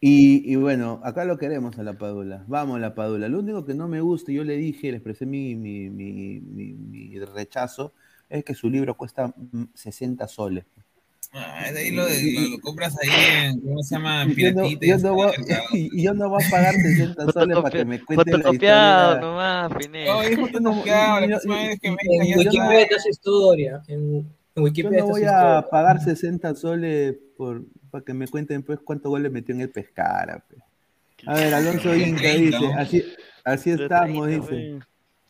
Y, 0.00 0.52
y 0.52 0.56
bueno, 0.56 1.00
acá 1.04 1.24
lo 1.24 1.38
queremos 1.38 1.78
a 1.78 1.82
Lapadula. 1.82 2.44
Vamos, 2.48 2.78
Lapadula. 2.80 3.28
Lo 3.28 3.38
único 3.40 3.64
que 3.64 3.74
no 3.74 3.88
me 3.88 4.00
gusta, 4.00 4.30
y 4.30 4.34
yo 4.36 4.44
le 4.44 4.56
dije, 4.56 4.90
le 4.90 4.98
expresé 4.98 5.24
mi, 5.26 5.54
mi, 5.54 5.88
mi- 5.88 6.40
mi- 6.40 6.74
mi 6.74 7.18
rechazo, 7.20 7.92
es 8.28 8.44
que 8.44 8.54
su 8.54 8.68
libro 8.68 8.96
cuesta 8.96 9.28
mm, 9.52 9.64
60 9.74 10.28
soles. 10.28 10.64
Ah, 11.32 11.70
de 11.72 11.78
ahí 11.80 11.90
lo, 11.90 12.04
de- 12.06 12.32
lo, 12.34 12.48
lo 12.56 12.60
compras 12.60 12.96
ahí 13.02 13.08
en, 13.46 13.60
¿cómo 13.60 13.82
se 13.82 13.94
llama? 13.96 14.22
En 14.22 14.30
Y 14.30 14.34
yo 14.34 14.52
no, 14.52 14.62
Piratita. 14.68 14.86
y 14.86 14.88
yo 14.90 14.98
no 14.98 15.14
voy, 15.14 15.32
y 15.72 16.02
yo 16.02 16.14
no 16.14 16.28
voy 16.28 16.44
a 16.44 16.50
pagar 16.50 16.74
60 16.74 17.26
soles 17.32 17.56
para 17.58 17.70
que 17.70 17.84
me 17.84 18.04
cuente 18.04 18.30
la 18.32 18.36
Fotocopiado 18.38 19.12
historia. 19.14 19.28
nomás, 19.30 19.72
Pineda. 19.76 20.12
No, 20.14 20.22
es 20.22 20.36
fotocopiado, 20.38 21.20
la 21.20 21.26
yo- 21.26 21.30
próxima 21.30 21.56
vez 21.56 21.80
que 21.80 21.88
venga 21.88 22.24
En 22.24 22.38
Wikipedia 22.38 22.98
su 23.00 23.08
historia. 23.08 23.82
En, 23.88 23.98
en 23.98 24.22
Yo 24.56 24.62
Wikipedia 24.62 24.98
no 25.00 25.06
voy 25.08 25.22
a 25.24 25.66
pagar 25.70 26.00
60 26.00 26.54
soles 26.54 27.16
por, 27.36 27.64
para 27.90 28.04
que 28.04 28.14
me 28.14 28.28
cuenten 28.28 28.62
pues 28.62 28.78
cuántos 28.80 29.10
goles 29.10 29.30
metió 29.32 29.54
en 29.54 29.62
el 29.62 29.70
Pescara. 29.70 30.44
pe. 30.48 30.56
A 31.26 31.34
ver, 31.34 31.54
Alonso 31.54 31.94
Inca 31.94 32.20
30, 32.20 32.58
dice, 32.58 32.74
así, 32.74 33.04
así 33.44 33.70
estamos, 33.70 34.26
30, 34.26 34.54
dice. 34.54 34.78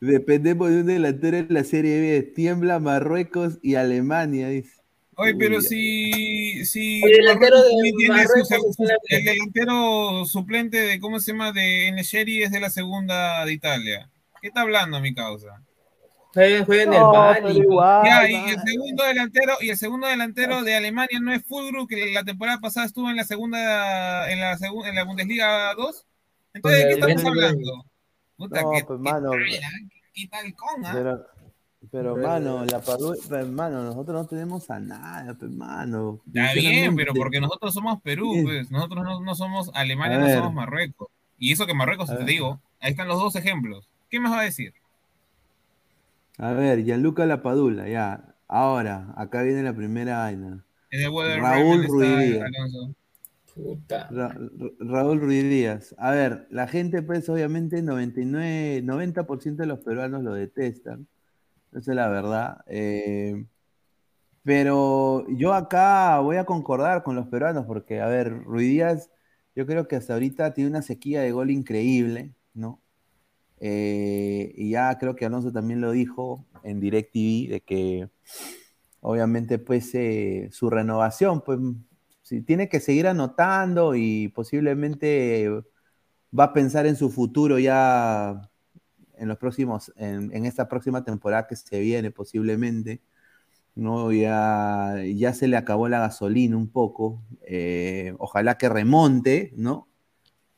Dependemos 0.00 0.68
de 0.70 0.80
un 0.80 0.86
delantero 0.86 1.38
en 1.38 1.46
la 1.50 1.64
Serie 1.64 2.00
B. 2.00 2.22
Tiembla 2.22 2.78
Marruecos 2.80 3.58
y 3.62 3.76
Alemania, 3.76 4.48
dice. 4.48 4.76
Oye, 5.18 5.34
pero 5.38 5.56
Uy, 5.56 5.62
si, 5.62 6.66
si 6.66 7.02
El 7.02 7.12
delantero 7.12 7.56
de 7.62 7.92
tiene 7.96 8.14
Marruecos 8.14 8.50
el 8.50 10.26
suplente 10.26 10.76
de 10.76 11.00
cómo 11.00 11.20
se 11.20 11.32
llama 11.32 11.52
de 11.52 11.90
Nesheri 11.92 12.42
es 12.42 12.50
de 12.50 12.60
la 12.60 12.68
segunda 12.68 13.44
de 13.46 13.52
Italia. 13.54 14.10
¿Qué 14.42 14.48
está 14.48 14.60
hablando 14.60 15.00
mi 15.00 15.14
causa? 15.14 15.62
Juega, 16.36 16.64
juega 16.66 16.82
en 16.82 16.92
el 16.92 17.00
No, 17.00 17.12
Bali. 17.12 17.58
igual, 17.58 18.06
Ya, 18.06 18.30
y 18.30 18.34
man. 18.34 18.48
el 18.50 18.60
segundo 18.60 19.04
delantero 19.04 19.52
y 19.60 19.70
el 19.70 19.76
segundo 19.78 20.06
delantero 20.06 20.62
de 20.62 20.74
Alemania 20.76 21.18
no 21.20 21.32
es 21.32 21.42
Fulgru 21.44 21.86
que 21.86 22.12
la 22.12 22.22
temporada 22.24 22.58
pasada 22.60 22.86
estuvo 22.86 23.08
en 23.10 23.16
la 23.16 23.24
segunda 23.24 24.30
en 24.30 24.40
la 24.40 24.56
segunda 24.58 24.88
en 24.90 24.94
la 24.96 25.04
Bundesliga 25.04 25.74
2. 25.74 26.04
Entonces, 26.54 26.80
¿de 26.82 26.88
qué 26.88 26.94
estamos 27.00 27.24
hablando? 27.24 27.84
Puta, 28.36 28.62
No, 28.62 28.70
qué, 28.70 28.84
pues, 28.84 28.98
qué 28.98 29.02
mano. 29.10 29.30
tal, 29.30 29.40
qué 30.14 30.28
tal 30.28 30.54
con, 30.54 30.84
ah. 30.86 30.90
Pero, 30.92 31.26
pero 31.90 32.16
mano, 32.16 32.64
la 32.66 32.80
Padula, 32.80 33.16
pero, 33.28 33.46
mano, 33.46 33.82
nosotros 33.82 34.14
no 34.22 34.26
tenemos 34.26 34.68
a 34.70 34.78
nada, 34.78 35.34
pues, 35.38 35.50
mano. 35.50 36.20
Está 36.26 36.52
bien, 36.52 36.96
pero 36.96 37.14
porque 37.14 37.40
nosotros 37.40 37.72
somos 37.72 38.02
Perú, 38.02 38.40
pues. 38.44 38.70
Nosotros 38.70 39.02
no, 39.04 39.20
no 39.20 39.34
somos 39.34 39.70
Alemania, 39.74 40.16
A 40.16 40.20
no 40.20 40.26
ver. 40.26 40.36
somos 40.36 40.52
Marruecos. 40.52 41.08
Y 41.38 41.52
eso 41.52 41.66
que 41.66 41.74
Marruecos, 41.74 42.10
A 42.10 42.14
te 42.14 42.18
ver. 42.20 42.26
digo, 42.26 42.60
ahí 42.80 42.90
están 42.90 43.08
los 43.08 43.18
dos 43.20 43.36
ejemplos. 43.36 43.88
¿Qué 44.10 44.20
más 44.20 44.32
va 44.32 44.40
a 44.40 44.44
decir? 44.44 44.74
A 46.38 46.52
ver, 46.52 46.84
Gianluca 46.84 47.26
Lapadula, 47.26 47.88
ya. 47.88 48.34
Ahora, 48.48 49.12
acá 49.16 49.42
viene 49.42 49.62
la 49.62 49.74
primera 49.74 50.18
vaina. 50.18 50.64
Raúl 51.40 51.86
Ruiz 51.86 52.18
Díaz. 52.18 52.42
Alonso. 52.54 52.94
Puta. 53.54 54.08
Ra- 54.10 54.28
Ra- 54.28 54.70
Raúl 54.80 55.20
Ruiz 55.20 55.44
Díaz. 55.44 55.94
A 55.98 56.10
ver, 56.10 56.46
la 56.50 56.68
gente, 56.68 57.02
pues, 57.02 57.28
obviamente, 57.28 57.82
99, 57.82 58.82
90% 58.82 59.62
de 59.62 59.66
los 59.68 59.80
peruanos 59.80 60.22
lo 60.22 60.34
detestan. 60.34 61.06
Esa 61.72 61.92
es 61.92 61.96
la 61.96 62.08
verdad. 62.08 62.58
Eh, 62.66 63.44
pero 64.42 65.26
yo 65.28 65.54
acá 65.54 66.20
voy 66.20 66.36
a 66.36 66.44
concordar 66.44 67.02
con 67.02 67.16
los 67.16 67.26
peruanos, 67.28 67.66
porque, 67.66 68.00
a 68.00 68.06
ver, 68.06 68.44
Ruiz 68.44 68.68
Díaz, 68.68 69.10
yo 69.56 69.66
creo 69.66 69.88
que 69.88 69.96
hasta 69.96 70.12
ahorita 70.12 70.54
tiene 70.54 70.70
una 70.70 70.82
sequía 70.82 71.22
de 71.22 71.32
gol 71.32 71.50
increíble, 71.50 72.34
¿no? 72.54 72.80
Eh, 73.58 74.52
y 74.56 74.70
ya 74.70 74.98
creo 74.98 75.16
que 75.16 75.26
Alonso 75.26 75.52
también 75.52 75.80
lo 75.80 75.92
dijo 75.92 76.44
en 76.62 76.80
DirecTV, 76.80 77.50
de 77.50 77.62
que 77.64 78.08
obviamente 79.00 79.58
pues 79.58 79.94
eh, 79.94 80.48
su 80.52 80.70
renovación, 80.70 81.42
pues 81.42 81.58
si 82.22 82.42
tiene 82.42 82.68
que 82.68 82.80
seguir 82.80 83.06
anotando 83.06 83.94
y 83.94 84.28
posiblemente 84.28 85.48
va 86.38 86.44
a 86.44 86.52
pensar 86.52 86.86
en 86.86 86.96
su 86.96 87.10
futuro 87.10 87.58
ya 87.58 88.50
en 89.16 89.28
los 89.28 89.38
próximos, 89.38 89.92
en, 89.96 90.44
esta 90.44 90.68
próxima 90.68 91.04
temporada 91.04 91.46
que 91.46 91.56
se 91.56 91.80
viene 91.80 92.10
posiblemente, 92.10 93.00
¿no? 93.74 94.12
Ya, 94.12 94.96
ya 95.14 95.32
se 95.32 95.48
le 95.48 95.56
acabó 95.56 95.88
la 95.88 96.00
gasolina 96.00 96.56
un 96.56 96.68
poco, 96.68 97.22
eh, 97.42 98.14
ojalá 98.18 98.58
que 98.58 98.68
remonte, 98.68 99.52
¿no? 99.56 99.88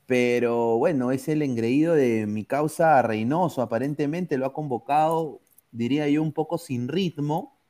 Pero 0.09 0.79
bueno, 0.79 1.13
es 1.13 1.29
el 1.29 1.43
engreído 1.43 1.93
de 1.93 2.27
mi 2.27 2.47
causa 2.47 3.03
Reynoso, 3.03 3.61
aparentemente 3.61 4.39
lo 4.39 4.47
ha 4.47 4.55
convocado, 4.55 5.43
diría 5.71 6.09
yo, 6.09 6.23
un 6.23 6.33
poco 6.33 6.57
sin 6.57 6.89
ritmo, 6.89 7.61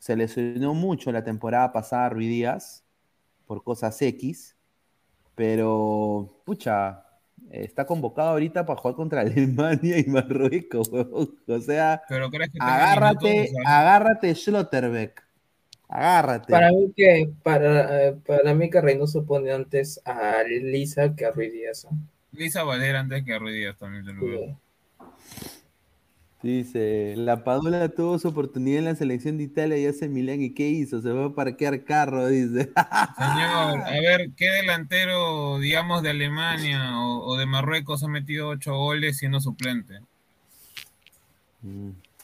se 0.00 0.16
lesionó 0.16 0.74
mucho 0.74 1.12
la 1.12 1.22
temporada 1.22 1.72
pasada 1.72 2.06
a 2.06 2.08
Ruiz 2.08 2.28
Díaz 2.28 2.84
por 3.46 3.62
cosas 3.62 4.02
X, 4.02 4.56
pero 5.36 6.42
pucha, 6.44 7.04
está 7.50 7.86
convocado 7.86 8.30
ahorita 8.30 8.66
para 8.66 8.80
jugar 8.80 8.96
contra 8.96 9.20
Alemania 9.20 9.96
y 9.96 10.06
Marruecos. 10.06 10.90
O 10.92 11.60
sea, 11.60 12.02
Pero 12.08 12.30
crees 12.30 12.50
que 12.50 12.58
tenga 12.58 12.74
agárrate, 12.74 13.32
minutos, 13.32 13.62
agárrate 13.64 14.34
Schlotterbeck. 14.34 15.29
Agárrate. 15.92 16.52
Para 16.52 16.70
mí 16.70 16.92
que 16.96 17.32
para, 17.42 18.06
eh, 18.06 18.16
para 18.24 18.54
mí 18.54 18.70
que 18.70 18.80
Reynoso 18.80 19.26
pone 19.26 19.50
antes 19.50 20.00
a 20.04 20.44
Lisa 20.44 21.16
que 21.16 21.26
a 21.26 21.32
Ruiz 21.32 21.52
Díaz. 21.52 21.88
Lisa 22.30 22.62
Valera 22.62 23.00
antes 23.00 23.24
que 23.24 23.36
Ruiz 23.36 23.56
Díaz 23.56 23.76
también 23.76 24.04
te 24.04 24.12
lo 24.12 24.24
digo. 24.24 24.60
Dice, 26.42 27.14
la 27.16 27.42
Padula 27.42 27.88
tuvo 27.88 28.18
su 28.20 28.28
oportunidad 28.28 28.78
en 28.78 28.84
la 28.86 28.94
selección 28.94 29.36
de 29.36 29.44
Italia 29.44 29.76
y 29.76 29.86
hace 29.86 30.08
Milán. 30.08 30.40
¿Y 30.40 30.54
qué 30.54 30.68
hizo? 30.68 31.02
Se 31.02 31.10
fue 31.10 31.24
a 31.26 31.30
parquear 31.30 31.84
carro, 31.84 32.28
dice. 32.28 32.70
Señor, 33.18 33.80
a 33.84 34.00
ver, 34.00 34.30
¿qué 34.36 34.48
delantero, 34.48 35.58
digamos, 35.58 36.02
de 36.02 36.10
Alemania 36.10 36.98
o, 37.00 37.26
o 37.26 37.36
de 37.36 37.46
Marruecos 37.46 38.04
ha 38.04 38.08
metido 38.08 38.48
ocho 38.48 38.74
goles 38.76 39.18
siendo 39.18 39.40
suplente? 39.40 39.98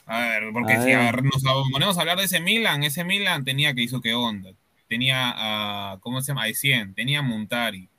A 0.07 0.21
ver, 0.21 0.53
porque 0.53 0.73
A 0.73 0.81
si 0.81 0.95
ver. 0.95 1.23
nos 1.23 1.43
ponemos 1.71 1.97
a 1.97 2.01
hablar 2.01 2.17
de 2.17 2.23
ese 2.23 2.39
Milan, 2.39 2.83
ese 2.83 3.03
Milan 3.03 3.43
tenía 3.43 3.73
que 3.73 3.83
hizo 3.83 4.01
que 4.01 4.13
onda. 4.13 4.51
Tenía 4.87 5.33
a, 5.35 5.97
¿cómo 5.99 6.21
se 6.21 6.29
llama? 6.29 6.43
A 6.43 6.93
tenía 6.95 7.19
a 7.19 7.21
Montari. 7.21 7.89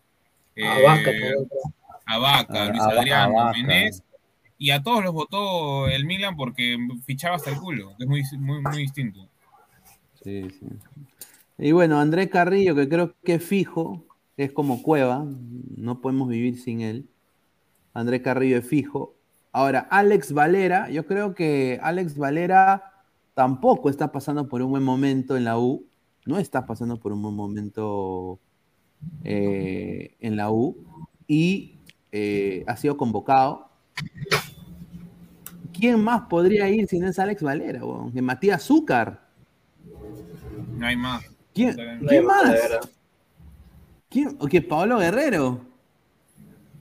A 0.60 0.80
Vaca, 0.80 1.10
eh, 1.10 1.34
a 2.06 2.18
Vaca, 2.18 2.62
A- 2.64 2.68
Luis 2.70 2.82
Adriano. 2.82 3.52
Menés, 3.52 4.02
y 4.56 4.70
a 4.70 4.82
todos 4.82 5.04
los 5.04 5.12
votó 5.12 5.86
el 5.86 6.04
Milan 6.06 6.34
porque 6.34 6.76
fichaba 7.04 7.36
hasta 7.36 7.50
el 7.50 7.58
culo, 7.58 7.94
que 7.96 8.04
es 8.04 8.08
muy, 8.08 8.22
muy, 8.38 8.62
muy 8.62 8.78
distinto. 8.78 9.28
Sí, 10.24 10.48
sí. 10.50 10.66
Y 11.58 11.72
bueno, 11.72 12.00
Andrés 12.00 12.28
Carrillo, 12.28 12.74
que 12.74 12.88
creo 12.88 13.14
que 13.22 13.34
es 13.34 13.44
fijo, 13.44 14.04
es 14.36 14.50
como 14.52 14.82
Cueva, 14.82 15.24
no 15.76 16.00
podemos 16.00 16.28
vivir 16.28 16.58
sin 16.58 16.80
él. 16.80 17.06
Andrés 17.94 18.22
Carrillo 18.22 18.58
es 18.58 18.66
fijo. 18.66 19.14
Ahora, 19.58 19.88
Alex 19.90 20.32
Valera, 20.32 20.88
yo 20.88 21.04
creo 21.04 21.34
que 21.34 21.80
Alex 21.82 22.16
Valera 22.16 22.92
tampoco 23.34 23.90
está 23.90 24.12
pasando 24.12 24.46
por 24.46 24.62
un 24.62 24.70
buen 24.70 24.84
momento 24.84 25.36
en 25.36 25.42
la 25.42 25.58
U, 25.58 25.84
no 26.26 26.38
está 26.38 26.64
pasando 26.64 27.00
por 27.00 27.10
un 27.10 27.22
buen 27.22 27.34
momento 27.34 28.38
eh, 29.24 30.14
en 30.20 30.36
la 30.36 30.52
U 30.52 30.76
y 31.26 31.74
eh, 32.12 32.62
ha 32.68 32.76
sido 32.76 32.96
convocado. 32.96 33.68
¿Quién 35.72 36.04
más 36.04 36.28
podría 36.28 36.68
ir 36.68 36.86
si 36.86 37.00
no 37.00 37.08
es 37.08 37.18
Alex 37.18 37.42
Valera? 37.42 37.80
Que 38.14 38.22
Matías 38.22 38.62
Zúcar. 38.62 39.26
No 40.76 40.86
hay 40.86 40.94
más. 40.94 41.24
¿Quién, 41.52 41.74
No 41.74 41.82
hay 41.82 42.06
¿quién 42.06 42.26
más. 42.26 42.54
¿Quién? 44.08 44.38
¿O? 44.38 44.46
¿Pablo 44.68 44.98
Guerrero? 44.98 45.67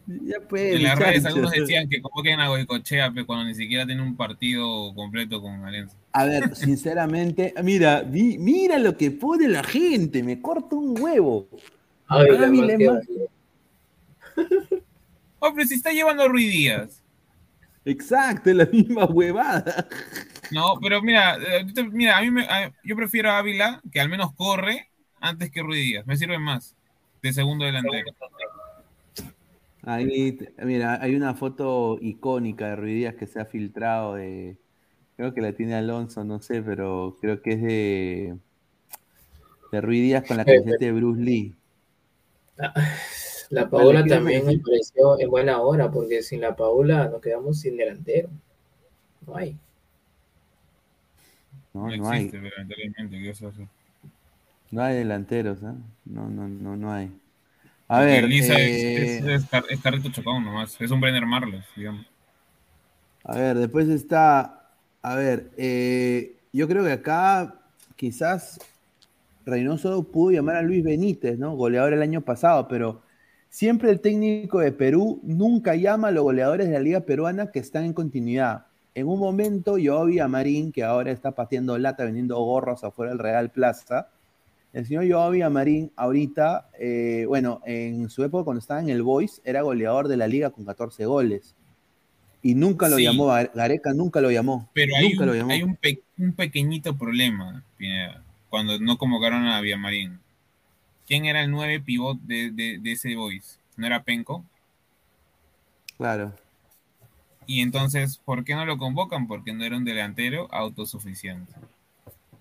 Ya 0.07 0.39
pues, 0.47 0.75
En 0.75 0.83
las 0.83 0.97
redes 0.97 1.25
algunos 1.25 1.51
decían 1.51 1.89
que 1.89 2.01
convoquen 2.01 2.39
a 2.39 2.47
Goicochea 2.47 3.11
pero 3.11 3.25
cuando 3.25 3.45
ni 3.45 3.55
siquiera 3.55 3.85
tiene 3.85 4.01
un 4.01 4.15
partido 4.15 4.93
completo 4.95 5.41
con 5.41 5.65
Alianza. 5.65 5.97
A 6.13 6.23
ver, 6.25 6.55
sinceramente, 6.55 7.53
mira, 7.63 8.01
vi- 8.03 8.37
mira 8.37 8.79
lo 8.79 8.95
que 8.95 9.11
pone 9.11 9.47
la 9.49 9.63
gente, 9.63 10.23
me 10.23 10.41
corta 10.41 10.75
un 10.77 10.99
huevo. 10.99 11.47
Ay, 12.07 12.27
la 12.31 12.47
más- 12.47 13.07
Oh, 15.39 15.53
pero 15.53 15.67
si 15.67 15.75
está 15.75 15.91
llevando 15.91 16.23
a 16.23 16.27
Ruiz 16.27 16.51
Díaz. 16.51 17.03
Exacto, 17.85 18.49
es 18.49 18.55
la 18.55 18.65
misma 18.65 19.05
huevada. 19.05 19.87
No, 20.51 20.79
pero 20.81 21.01
mira, 21.01 21.35
eh, 21.35 21.65
mira, 21.91 22.17
a 22.17 22.21
mí 22.21 22.31
me, 22.31 22.43
a- 22.45 22.71
yo 22.83 22.95
prefiero 22.95 23.29
a 23.31 23.37
Ávila, 23.39 23.81
que 23.91 23.99
al 23.99 24.09
menos 24.09 24.33
corre, 24.33 24.89
antes 25.19 25.51
que 25.51 25.61
Ruiz 25.61 25.83
Díaz. 25.85 26.07
Me 26.07 26.17
sirve 26.17 26.39
más 26.39 26.75
de 27.21 27.33
segundo 27.33 27.65
delantero. 27.65 28.05
Ahí, 29.87 30.37
mira, 30.63 31.01
hay 31.01 31.15
una 31.15 31.33
foto 31.33 31.97
icónica 32.01 32.67
de 32.69 32.75
Ruiz 32.75 32.95
Díaz 32.95 33.15
que 33.15 33.25
se 33.27 33.39
ha 33.39 33.45
filtrado 33.45 34.15
de, 34.15 34.57
creo 35.17 35.33
que 35.33 35.41
la 35.41 35.53
tiene 35.53 35.75
Alonso, 35.75 36.23
no 36.25 36.41
sé, 36.41 36.61
pero 36.63 37.17
creo 37.21 37.41
que 37.41 37.53
es 37.53 37.61
de, 37.61 38.39
De 39.71 39.79
Rui 39.79 40.01
Díaz 40.01 40.25
con 40.25 40.35
la 40.35 40.45
Eh, 40.45 40.45
camiseta 40.45 40.83
de 40.83 40.91
Bruce 40.91 41.21
Lee. 41.21 41.55
La 43.49 43.69
Vale, 43.69 43.69
Paula 43.69 44.03
¿qué 44.03 44.09
también 44.09 44.45
me 44.45 44.57
pareció 44.59 45.19
en 45.19 45.29
buena 45.29 45.61
hora, 45.61 45.91
porque 45.91 46.21
sin 46.23 46.41
la 46.41 46.55
Paula 46.55 47.07
nos 47.09 47.21
quedamos 47.21 47.59
sin 47.59 47.77
delantero. 47.77 48.29
No 49.27 49.35
hay. 49.37 49.57
No, 51.73 51.89
No 51.89 51.95
no 51.95 52.09
hay. 52.09 52.25
existe, 52.25 52.37
lamentablemente, 52.41 53.19
¿qué 53.21 53.27
vas 53.29 53.41
a 53.43 53.47
hacer? 53.47 53.67
No 54.71 54.81
hay 54.81 54.95
delanteros, 54.95 55.61
¿ah? 55.63 55.75
No, 56.05 56.29
no, 56.29 56.47
no, 56.47 56.77
no 56.77 56.91
hay. 56.93 57.11
A 57.87 58.01
ver, 58.01 58.25
Lisa 58.25 58.53
eh, 58.59 58.95
es, 59.03 59.21
es, 59.21 59.25
es 59.25 59.45
car- 59.49 59.65
es 59.69 59.81
carrito 59.81 60.09
chocado 60.09 60.39
nomás. 60.39 60.79
Es 60.79 60.91
un 60.91 60.99
Brenner 61.01 61.25
Marles, 61.25 61.65
digamos. 61.75 62.05
a 63.23 63.35
ver, 63.35 63.57
después 63.57 63.89
está, 63.89 64.69
a 65.01 65.15
ver, 65.15 65.51
eh, 65.57 66.35
yo 66.53 66.67
creo 66.67 66.83
que 66.83 66.91
acá 66.93 67.55
quizás 67.95 68.59
Reynoso 69.45 70.03
pudo 70.03 70.31
llamar 70.31 70.57
a 70.57 70.61
Luis 70.61 70.83
Benítez, 70.83 71.37
¿no? 71.39 71.55
Goleador 71.55 71.93
el 71.93 72.01
año 72.01 72.21
pasado, 72.21 72.67
pero 72.67 73.01
siempre 73.49 73.91
el 73.91 74.01
técnico 74.01 74.59
de 74.59 74.71
Perú 74.73 75.19
nunca 75.23 75.75
llama 75.75 76.09
a 76.09 76.11
los 76.11 76.23
goleadores 76.23 76.67
de 76.67 76.73
la 76.73 76.79
liga 76.79 77.01
peruana 77.01 77.51
que 77.51 77.59
están 77.59 77.85
en 77.85 77.93
continuidad. 77.93 78.65
En 78.95 79.07
un 79.07 79.19
momento 79.19 79.77
yo 79.77 80.05
vi 80.05 80.19
a 80.19 80.27
Marín, 80.27 80.71
que 80.71 80.83
ahora 80.83 81.11
está 81.11 81.31
pateando 81.31 81.77
lata, 81.77 82.03
vendiendo 82.05 82.37
gorros 82.39 82.83
afuera 82.83 83.11
del 83.11 83.19
Real 83.19 83.51
Plaza. 83.51 84.09
El 84.77 84.85
señor 84.85 85.09
Joavi 85.09 85.41
Amarín, 85.41 85.91
ahorita, 85.95 86.69
eh, 86.79 87.25
bueno, 87.27 87.61
en 87.65 88.11
su 88.11 88.23
época 88.23 88.43
cuando 88.45 88.59
estaba 88.59 88.79
en 88.79 88.89
el 88.89 89.01
Boys, 89.01 89.41
era 89.43 89.63
goleador 89.63 90.07
de 90.07 90.17
la 90.17 90.27
liga 90.27 90.51
con 90.51 90.65
14 90.65 91.03
goles. 91.07 91.55
Y 92.43 92.53
nunca 92.53 92.87
lo 92.87 92.97
Sí. 92.97 93.03
llamó, 93.03 93.25
Gareca 93.55 93.93
nunca 93.95 94.21
lo 94.21 94.29
llamó. 94.29 94.69
Pero 94.73 94.95
hay, 94.95 95.09
nunca 95.09 95.25
lo 95.25 95.31
un, 95.31 95.37
llamó. 95.39 95.51
hay 95.51 95.63
un, 95.63 95.75
pe- 95.77 96.03
un 96.19 96.31
pequeñito 96.33 96.95
problema, 96.95 97.63
Pineda, 97.75 98.23
cuando 98.49 98.77
no 98.79 98.99
convocaron 98.99 99.47
a 99.47 99.59
Villamarín. 99.61 100.19
¿Quién 101.07 101.25
era 101.25 101.41
el 101.41 101.49
9 101.49 101.79
pivot 101.79 102.19
de, 102.21 102.51
de, 102.51 102.77
de 102.77 102.91
ese 102.91 103.15
Boys? 103.15 103.59
¿No 103.77 103.87
era 103.87 104.03
Penco? 104.03 104.45
Claro. 105.97 106.33
Y 107.47 107.61
entonces, 107.61 108.19
¿por 108.23 108.43
qué 108.43 108.53
no 108.53 108.63
lo 108.63 108.77
convocan? 108.77 109.27
Porque 109.27 109.53
no 109.53 109.63
era 109.63 109.75
un 109.75 109.85
delantero 109.85 110.47
autosuficiente. 110.53 111.51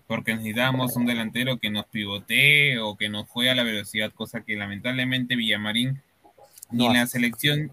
Porque 0.06 0.34
necesitábamos 0.34 0.94
un 0.96 1.06
delantero 1.06 1.58
que 1.58 1.70
nos 1.70 1.86
pivotee 1.86 2.78
o 2.78 2.96
que 2.96 3.08
nos 3.08 3.28
juegue 3.28 3.50
a 3.50 3.54
la 3.54 3.64
velocidad, 3.64 4.12
cosa 4.12 4.42
que 4.42 4.56
lamentablemente 4.56 5.36
Villamarín 5.36 6.00
ni 6.70 6.84
No 6.84 6.90
en 6.90 6.98
la 6.98 7.06
selección 7.06 7.72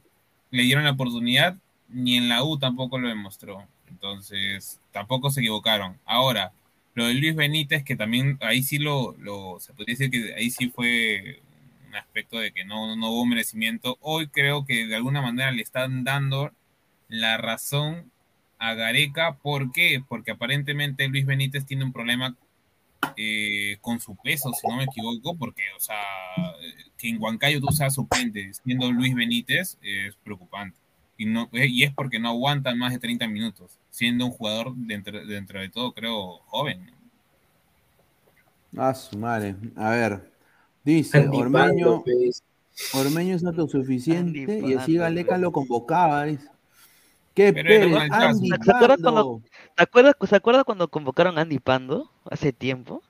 le 0.52 0.64
dieron 0.64 0.84
la 0.84 0.92
oportunidad, 0.92 1.58
ni 1.90 2.18
en 2.18 2.30
la 2.30 2.44
U 2.44 2.58
tampoco 2.58 3.00
lo 3.00 3.08
demostró. 3.08 3.68
Entonces, 3.90 4.80
tampoco 4.92 5.32
se 5.32 5.42
equivocaron. 5.42 5.98
Ahora, 6.06 6.52
lo 6.94 7.08
de 7.08 7.16
Luis 7.16 7.36
Benítez, 7.36 7.84
que 7.84 7.96
también 7.96 8.38
ahí 8.42 8.62
sí 8.64 8.78
lo, 8.78 9.16
lo 9.18 9.60
se 9.60 9.74
podría 9.74 9.96
decir 9.98 10.12
que 10.12 10.34
ahí 10.36 10.52
sí 10.52 10.70
fue 10.70 11.42
un 11.88 11.96
aspecto 11.96 12.40
de 12.40 12.52
que 12.52 12.66
no, 12.66 12.96
no 12.96 13.10
hubo 13.10 13.26
merecimiento. 13.26 13.98
Hoy 14.02 14.28
creo 14.28 14.66
que 14.66 14.86
de 14.88 14.96
alguna 14.96 15.22
manera 15.22 15.52
le 15.52 15.62
están 15.62 16.04
dando 16.04 16.52
la 17.08 17.38
razón 17.38 18.12
a 18.64 18.74
Gareca. 18.76 19.36
¿Por 19.36 19.72
qué? 19.72 20.02
Porque 20.08 20.32
aparentemente 20.32 21.08
Luis 21.10 21.26
Benítez 21.26 21.66
tiene 21.66 21.84
un 21.84 21.92
problema 21.92 22.36
eh, 23.18 23.78
con 23.82 24.00
su 24.00 24.16
peso, 24.16 24.52
si 24.54 24.66
no 24.68 24.78
me 24.78 24.86
equivoco, 24.86 25.36
porque, 25.36 25.64
o 25.76 25.80
sea, 25.80 25.98
que 26.98 27.10
en 27.10 27.22
Huancayo 27.22 27.60
tú 27.60 27.68
seas 27.74 27.94
suplente 27.94 28.54
siendo 28.54 28.90
Luis 28.92 29.14
Benítez 29.14 29.78
es 29.82 30.16
preocupante. 30.24 30.78
Y, 31.18 31.26
no, 31.26 31.50
eh, 31.52 31.68
y 31.68 31.84
es 31.84 31.94
porque 31.94 32.20
no 32.20 32.30
aguantan 32.30 32.78
más 32.78 32.94
de 32.94 33.00
30 33.00 33.28
minutos, 33.28 33.78
siendo 33.90 34.26
un 34.26 34.32
jugador 34.32 34.74
dentro, 34.76 35.26
dentro 35.26 35.60
de 35.60 35.70
todo, 35.70 35.92
creo, 35.92 36.40
joven. 36.46 36.90
Ah, 38.78 38.94
su 38.94 39.18
madre. 39.18 39.56
A 39.76 39.90
ver. 39.90 40.32
Dice, 40.84 41.18
Andy 41.18 41.38
Ormeño, 41.38 42.04
Pando. 42.04 42.04
Ormeño 42.94 43.36
es 43.36 43.44
autosuficiente 43.44 44.62
y 44.66 44.74
así 44.74 44.96
Galeca 44.96 45.38
lo 45.38 45.52
convocaba. 45.52 46.24
dice. 46.24 46.53
¿Qué 47.34 47.52
Pero 47.54 47.70
era 47.74 47.86
pele? 47.86 47.88
un 47.88 47.98
alcazo. 47.98 48.26
Andy 48.30 48.50
¿Se 48.62 48.72
acuerdan 48.72 49.02
Pando. 49.02 49.02
cuando, 49.02 49.42
¿te 49.76 49.84
acuerdas, 49.84 50.16
¿Se 50.30 50.36
acuerda 50.36 50.64
cuando 50.64 50.88
convocaron 50.90 51.38
a 51.38 51.42
Andy 51.42 51.60
Pando 51.60 52.12
hace 52.30 52.54
tiempo? 52.54 53.02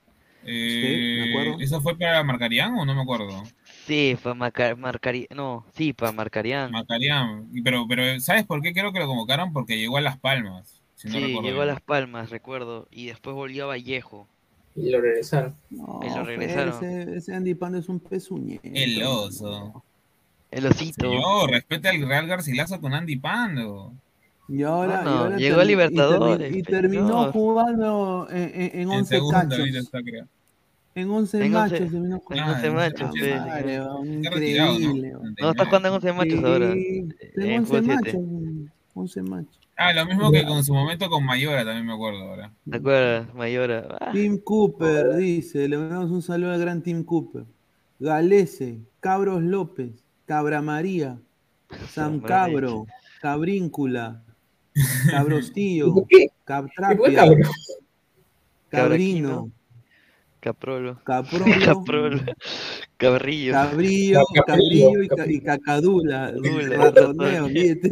Eh, 0.46 1.16
me 1.18 1.30
acuerdo. 1.30 1.60
¿Eso 1.60 1.82
fue 1.82 1.98
para 1.98 2.24
Marcarián 2.24 2.74
o 2.78 2.86
no 2.86 2.96
me 2.96 3.02
acuerdo? 3.02 3.44
Sí, 3.86 4.18
para 4.22 4.34
marcar, 4.36 4.78
marcaría, 4.78 5.28
no, 5.36 5.66
sí, 5.76 5.94
para 5.94 6.12
Marcarían. 6.12 6.72
Marcarián. 6.72 7.50
Y 7.54 7.62
Pero, 7.62 7.86
pero, 7.88 8.20
¿sabes 8.20 8.46
por 8.46 8.62
qué 8.62 8.74
creo 8.74 8.94
que 8.94 9.00
lo 9.00 9.08
convocaron? 9.08 9.52
Porque 9.54 9.78
llegó 9.78 9.98
a 9.98 10.02
Las 10.02 10.18
Palmas. 10.18 10.82
Si 10.96 11.08
no 11.10 11.16
sí, 11.16 11.40
llegó 11.42 11.62
a. 11.62 11.66
Las 11.66 11.82
Palmas, 11.82 12.30
recuerdo, 12.30 12.88
y 12.92 13.08
después 13.08 13.36
volvió 13.36 13.66
a 13.66 13.68
Vallejo. 13.68 14.28
Y 14.76 14.90
lo 14.90 15.02
regresaron. 15.02 15.56
No, 15.70 16.00
Y 16.02 16.10
lo 16.10 16.16
fe, 16.16 16.24
regresaron. 16.24 16.74
Ese, 16.76 17.16
ese 17.18 17.36
Andy 17.36 17.54
Pando 17.56 17.78
es 17.78 17.90
un 17.90 18.00
pezuñento. 18.00 18.62
El 18.74 19.04
oso. 19.04 19.84
El 20.52 20.66
osito. 20.68 21.10
Señor, 21.10 21.50
respeta 21.52 21.90
al 21.90 22.08
Real 22.08 22.28
Garcilaso 22.28 22.80
con 22.82 22.94
Andy 22.94 23.18
Pando. 23.18 23.94
Y 24.56 24.64
ahora, 24.64 25.02
Bueno, 25.02 25.12
y 25.12 25.18
ahora 25.18 25.38
llegó 25.38 25.60
a 25.60 25.64
y 25.64 25.66
termi- 25.66 25.68
Libertadores, 25.68 26.56
Y, 26.56 26.64
pero 26.64 26.82
terminó 26.82 27.08
no. 27.08 27.32
jugando 27.32 28.28
en, 28.30 28.38
en, 28.38 28.62
en 28.62 28.80
En 28.82 28.90
11 28.90 29.16
segunda 29.16 29.42
cachos. 29.42 29.60
ahorita 29.60 29.80
está, 29.80 30.02
creo. 30.04 30.28
En 30.96 31.10
once 31.10 31.38
En 31.38 31.44
once- 31.56 31.74
machos 31.74 31.80
terminó 31.92 32.16
en 32.16 32.22
jugando. 32.22 32.52
once 32.54 32.68
Ah, 32.68 32.72
machos, 32.72 33.12
sí, 33.14 34.14
increíble. 34.14 35.14
¿no? 35.40 35.50
está 35.52 35.66
jugando 35.66 35.88
en 35.88 35.94
11 35.96 36.14
machos 36.14 36.44
ahora. 36.44 36.74
Sí, 36.74 37.08
en 37.36 37.42
en 37.42 37.60
11 37.60 37.66
fútbol 37.66 37.84
siete. 37.86 38.18
machos. 38.20 38.72
11 38.96 39.22
machos. 39.24 39.60
Ah, 39.76 39.92
lo 39.92 40.06
mismo 40.06 40.32
que 40.32 40.46
con 40.46 40.64
su 40.64 40.72
momento 40.74 41.10
con 41.10 41.26
Mayora, 41.26 41.66
también 41.66 41.86
me 41.88 41.94
acuerdo 41.94 42.20
ahora. 42.22 42.52
¿Te 42.70 42.78
acuerdas, 42.78 43.34
Mayora? 43.34 43.98
Ah, 44.00 44.12
Tim 44.14 44.38
Cooper 44.38 45.16
dice, 45.16 45.68
le 45.68 45.78
mandamos 45.80 46.12
un 46.12 46.22
saludo 46.22 46.52
al 46.52 46.60
gran 46.60 46.84
Tim 46.84 47.04
Cooper. 47.04 47.46
Galese, 48.00 48.78
Cabros 49.00 49.42
López, 49.42 49.90
Cabra 50.28 50.62
María, 50.62 51.18
San 51.90 52.20
Cabro, 52.20 52.86
Cabríncula, 53.20 54.22
Cabrostillo, 55.10 55.94
¿Qué? 56.10 56.18
¿Qué 56.18 56.28
fue, 56.28 56.30
Cabtrapia, 56.46 57.16
cabrón? 57.16 57.42
Cabrino, 58.70 59.52
Caprolo. 60.40 61.00
Caprolo, 61.04 61.46
Caprolo. 61.66 62.22
Cabrillo. 62.98 63.54
Cabrillo, 63.54 64.22
Cabrillo 64.46 65.04
y, 65.04 65.08
ca- 65.08 65.28
y 65.32 65.40
Cacadula. 65.42 66.34
Ratoneo, 66.78 67.48
mire, 67.50 67.76
te 67.76 67.90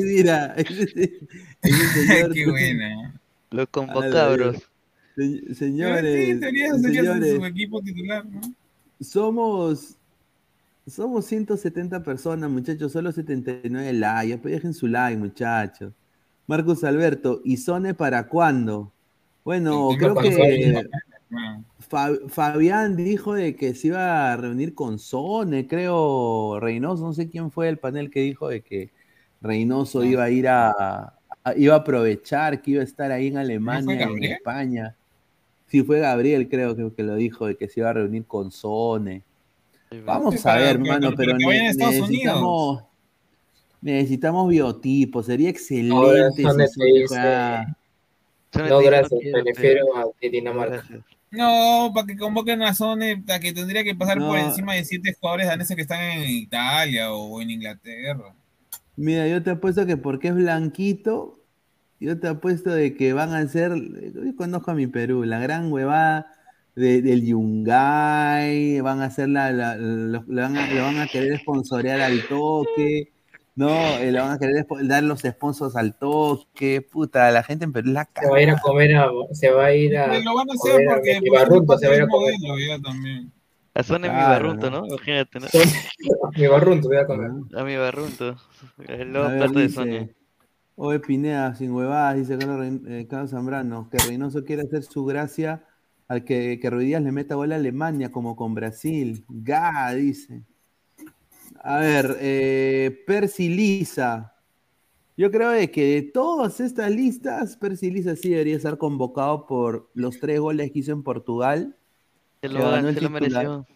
Qué 2.33 2.45
buena. 2.49 3.19
Los 3.51 3.67
convocabros. 3.69 4.57
Se- 4.57 4.71
Sí, 5.17 5.53
Señores, 5.55 6.39
señores, 6.39 7.35
su 7.35 7.45
equipo 7.45 7.81
titular, 7.81 8.25
¿no? 8.25 8.39
somos 9.01 9.97
somos 10.87 11.25
170 11.25 12.01
personas, 12.01 12.49
muchachos, 12.49 12.93
solo 12.93 13.11
79 13.11 13.91
likes. 13.93 14.37
Pues 14.37 14.53
dejen 14.53 14.73
su 14.73 14.87
like, 14.87 15.17
muchachos. 15.17 15.91
Marcus 16.51 16.83
Alberto, 16.83 17.39
¿y 17.45 17.55
Sone 17.55 17.93
para 17.93 18.27
cuándo? 18.27 18.91
Bueno, 19.45 19.95
creo 19.97 20.13
que 20.17 20.29
Fabián 22.27 22.97
dijo 22.97 23.33
de 23.33 23.55
que 23.55 23.73
se 23.73 23.87
iba 23.87 24.33
a 24.33 24.35
reunir 24.35 24.75
con 24.75 24.99
Sone, 24.99 25.65
creo 25.65 26.59
Reynoso, 26.59 27.05
no 27.05 27.13
sé 27.13 27.29
quién 27.29 27.51
fue 27.51 27.69
el 27.69 27.77
panel 27.79 28.11
que 28.11 28.19
dijo 28.19 28.49
de 28.49 28.61
que 28.61 28.89
Reynoso 29.41 30.03
iba 30.03 30.25
a 30.25 30.29
ir 30.29 30.49
a, 30.49 30.71
a- 30.71 31.55
iba 31.55 31.75
a 31.75 31.77
aprovechar 31.77 32.61
que 32.61 32.71
iba 32.71 32.81
a 32.81 32.83
estar 32.83 33.13
ahí 33.13 33.27
en 33.27 33.37
Alemania, 33.37 34.05
en? 34.07 34.23
España. 34.25 34.95
Sí, 35.67 35.83
fue 35.83 35.99
Gabriel, 36.01 36.49
creo 36.49 36.75
que, 36.75 36.91
que 36.93 37.03
lo 37.03 37.15
dijo, 37.15 37.47
de 37.47 37.55
que 37.55 37.69
se 37.69 37.79
iba 37.79 37.89
a 37.91 37.93
reunir 37.93 38.25
con 38.25 38.51
Sone. 38.51 39.23
Vamos 40.05 40.45
a 40.45 40.55
ver, 40.55 40.75
hermano, 40.75 41.13
pero 41.15 41.37
ne- 41.37 41.69
Estados 41.69 41.93
necesitamos, 41.95 42.83
necesitamos 43.81 44.47
biotipos. 44.49 45.25
Sería 45.25 45.49
Ahora 45.49 45.51
excelente 46.29 46.43
Sone 46.43 46.67
si 46.67 47.07
Sone 47.07 48.69
No, 48.69 48.79
gracias, 48.79 49.19
quiero, 49.21 49.43
prefiero 49.43 49.85
a 49.97 50.05
Dinamarca. 50.21 50.83
No, 51.31 51.91
para 51.93 52.07
que 52.07 52.17
convoquen 52.17 52.61
a 52.61 52.73
Sone, 52.73 53.23
a 53.29 53.39
que 53.39 53.53
tendría 53.53 53.83
que 53.83 53.95
pasar 53.95 54.17
por 54.19 54.37
encima 54.37 54.73
de 54.75 54.83
siete 54.83 55.15
jugadores 55.19 55.47
daneses 55.47 55.75
que 55.75 55.81
están 55.83 56.01
en 56.01 56.29
Italia 56.29 57.13
o 57.13 57.41
en 57.41 57.51
Inglaterra. 57.51 58.35
Mira, 58.97 59.27
yo 59.27 59.41
te 59.41 59.51
apuesto 59.51 59.85
que 59.85 59.95
porque 59.95 60.27
es 60.27 60.35
blanquito, 60.35 61.39
yo 62.01 62.19
te 62.19 62.27
apuesto 62.27 62.71
de 62.71 62.95
que 62.97 63.13
van 63.13 63.33
a 63.33 63.47
ser, 63.47 63.71
yo 63.75 64.35
conozco 64.35 64.71
a 64.71 64.75
mi 64.75 64.87
Perú, 64.87 65.23
la 65.23 65.39
gran 65.39 65.71
huevada 65.71 66.27
de- 66.75 67.01
del 67.01 67.25
Yungay, 67.25 68.81
van 68.81 68.99
a 69.01 69.05
hacer 69.05 69.29
la, 69.29 69.51
la- 69.53 69.77
lo, 69.77 70.23
le 70.27 70.41
van 70.41 70.57
a, 70.57 70.67
le 70.71 70.81
van 70.81 70.99
a 70.99 71.07
querer 71.07 71.39
sponsorear 71.39 72.01
al 72.01 72.27
toque, 72.27 73.11
no, 73.55 73.69
Eh, 73.99 74.11
le 74.11 74.19
van 74.19 74.31
a 74.31 74.39
querer 74.39 74.65
dar 74.83 75.03
los 75.03 75.21
sponsors 75.21 75.75
al 75.75 75.97
toque, 75.97 76.81
puta, 76.81 77.29
la 77.31 77.43
gente 77.43 77.65
en 77.65 77.73
Perú 77.73 77.89
es 77.89 77.93
la 77.93 78.09
Se 78.15 78.27
va 78.29 78.37
a 78.37 78.41
ir 78.41 78.49
a 78.49 78.59
comer 78.59 78.95
a, 78.95 79.09
se 79.33 79.51
va 79.51 79.65
a 79.65 79.73
ir 79.73 79.97
a 79.97 80.07
lo 80.19 80.35
van 80.35 80.49
a 80.49 80.53
hacer 80.53 80.71
comer 80.73 80.89
a 80.89 80.95
porque 80.95 81.19
mi 81.21 81.29
pues, 81.29 81.41
barrunto, 81.41 81.73
es 81.75 81.79
se 81.79 81.87
va 81.87 81.93
a 81.93 81.95
ir 81.97 82.01
a 82.03 82.07
comer. 82.07 82.33
modelo 82.39 82.59
ya 82.59 82.81
también. 82.81 83.33
A 83.73 83.83
Sone 83.83 84.09
mi 84.11 84.23
Claro, 84.25 84.27
barrunto, 84.27 84.69
¿no? 84.69 84.81
¿no? 84.81 84.87
Imagínate, 84.87 85.39
¿no? 85.39 85.47
mi 86.37 86.47
barrunto, 86.47 86.89
va 86.89 87.01
a 87.01 87.05
comer. 87.07 87.31
A 87.55 87.63
mi 87.63 87.75
barrunto. 87.77 88.35
El 88.87 89.01
A 89.01 89.05
nuevo 89.05 89.35
plato 89.37 89.59
de 89.59 89.69
Sone. 89.69 90.15
Oye, 90.75 90.99
Pineda, 90.99 91.53
sin 91.55 91.71
huevadas, 91.71 92.15
dice 92.17 92.37
Carlos, 92.37 92.81
eh, 92.87 93.07
Carlos 93.09 93.31
Zambrano, 93.31 93.89
que 93.89 93.99
Reynoso 93.99 94.43
quiere 94.43 94.63
hacer 94.63 94.83
su 94.83 95.05
gracia 95.05 95.65
al 96.07 96.23
que, 96.25 96.59
que 96.59 96.69
Ruiz 96.69 96.87
Díaz 96.87 97.01
le 97.03 97.11
meta 97.11 97.35
gol 97.35 97.51
a 97.51 97.55
Alemania 97.57 98.11
como 98.11 98.35
con 98.35 98.55
Brasil. 98.55 99.23
Ga, 99.29 99.93
dice. 99.93 100.43
A 101.63 101.77
ver, 101.79 102.17
eh, 102.19 103.03
Percy 103.05 103.49
Lisa. 103.49 104.35
Yo 105.15 105.29
creo 105.29 105.51
de 105.51 105.69
que 105.69 105.85
de 105.85 106.01
todas 106.01 106.59
estas 106.59 106.89
listas, 106.89 107.55
Percy 107.57 107.91
Lisa 107.91 108.15
sí 108.15 108.29
debería 108.29 108.55
estar 108.55 108.77
convocado 108.77 109.45
por 109.45 109.89
los 109.93 110.19
tres 110.19 110.39
goles 110.39 110.71
que 110.71 110.79
hizo 110.79 110.91
en 110.91 111.03
Portugal. 111.03 111.77
Se 112.41 112.49
lo, 112.49 112.59
ganó 112.71 112.89
el 112.89 112.95
se 112.95 113.01
lo 113.01 113.09
mereció. 113.11 113.67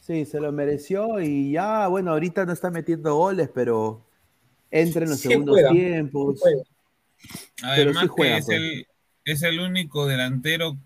Sí, 0.00 0.24
se 0.26 0.40
lo 0.40 0.52
mereció 0.52 1.20
y 1.20 1.52
ya, 1.52 1.86
bueno, 1.88 2.10
ahorita 2.10 2.44
no 2.44 2.52
está 2.52 2.70
metiendo 2.70 3.14
goles, 3.14 3.48
pero 3.54 4.04
entra 4.70 5.04
en 5.04 5.10
los 5.10 5.20
Sí 5.20 5.28
segundos 5.28 5.54
juega, 5.54 5.70
tiempos. 5.70 6.34
sí 6.34 6.40
juega. 6.42 6.62
Pero 7.60 7.90
Además 7.90 8.02
sí 8.02 8.08
juega, 8.08 8.34
que 8.34 8.38
es, 8.40 8.44
pues. 8.46 8.56
el, 8.58 8.86
es 9.24 9.42
el 9.42 9.60
único 9.60 10.06
delantero 10.06 10.76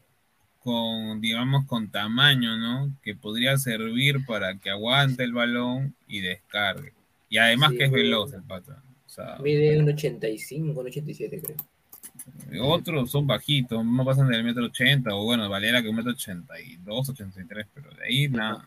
con, 0.64 1.20
digamos, 1.20 1.66
con 1.66 1.90
tamaño, 1.90 2.56
¿no? 2.56 2.90
Que 3.02 3.14
podría 3.14 3.56
servir 3.58 4.24
para 4.26 4.58
que 4.58 4.70
aguante 4.70 5.22
el 5.24 5.32
balón 5.32 5.94
y 6.08 6.20
descargue. 6.20 6.92
Y 7.28 7.38
además 7.38 7.70
Sí. 7.72 7.78
que 7.78 7.84
es 7.84 7.92
veloz 7.92 8.32
el 8.32 8.42
pata. 8.42 8.82
O 9.06 9.08
sea, 9.08 9.38
Mide 9.38 9.78
un 9.78 9.88
85, 9.90 10.80
un 10.80 10.86
87 10.86 11.40
creo. 11.40 11.56
otros 12.62 13.10
son 13.10 13.26
bajitos, 13.26 13.84
no 13.84 14.04
pasan 14.04 14.28
del 14.28 14.42
metro 14.44 14.64
ochenta, 14.64 15.14
o 15.14 15.24
bueno, 15.24 15.48
Valera 15.48 15.82
que 15.82 15.88
un 15.88 15.96
metro 15.96 16.12
ochenta 16.12 16.58
y 16.60 16.76
dos, 16.78 17.08
ochenta 17.10 17.40
y 17.40 17.44
tres, 17.46 17.66
pero 17.74 17.90
de 17.94 18.04
ahí 18.04 18.28
nada. 18.28 18.66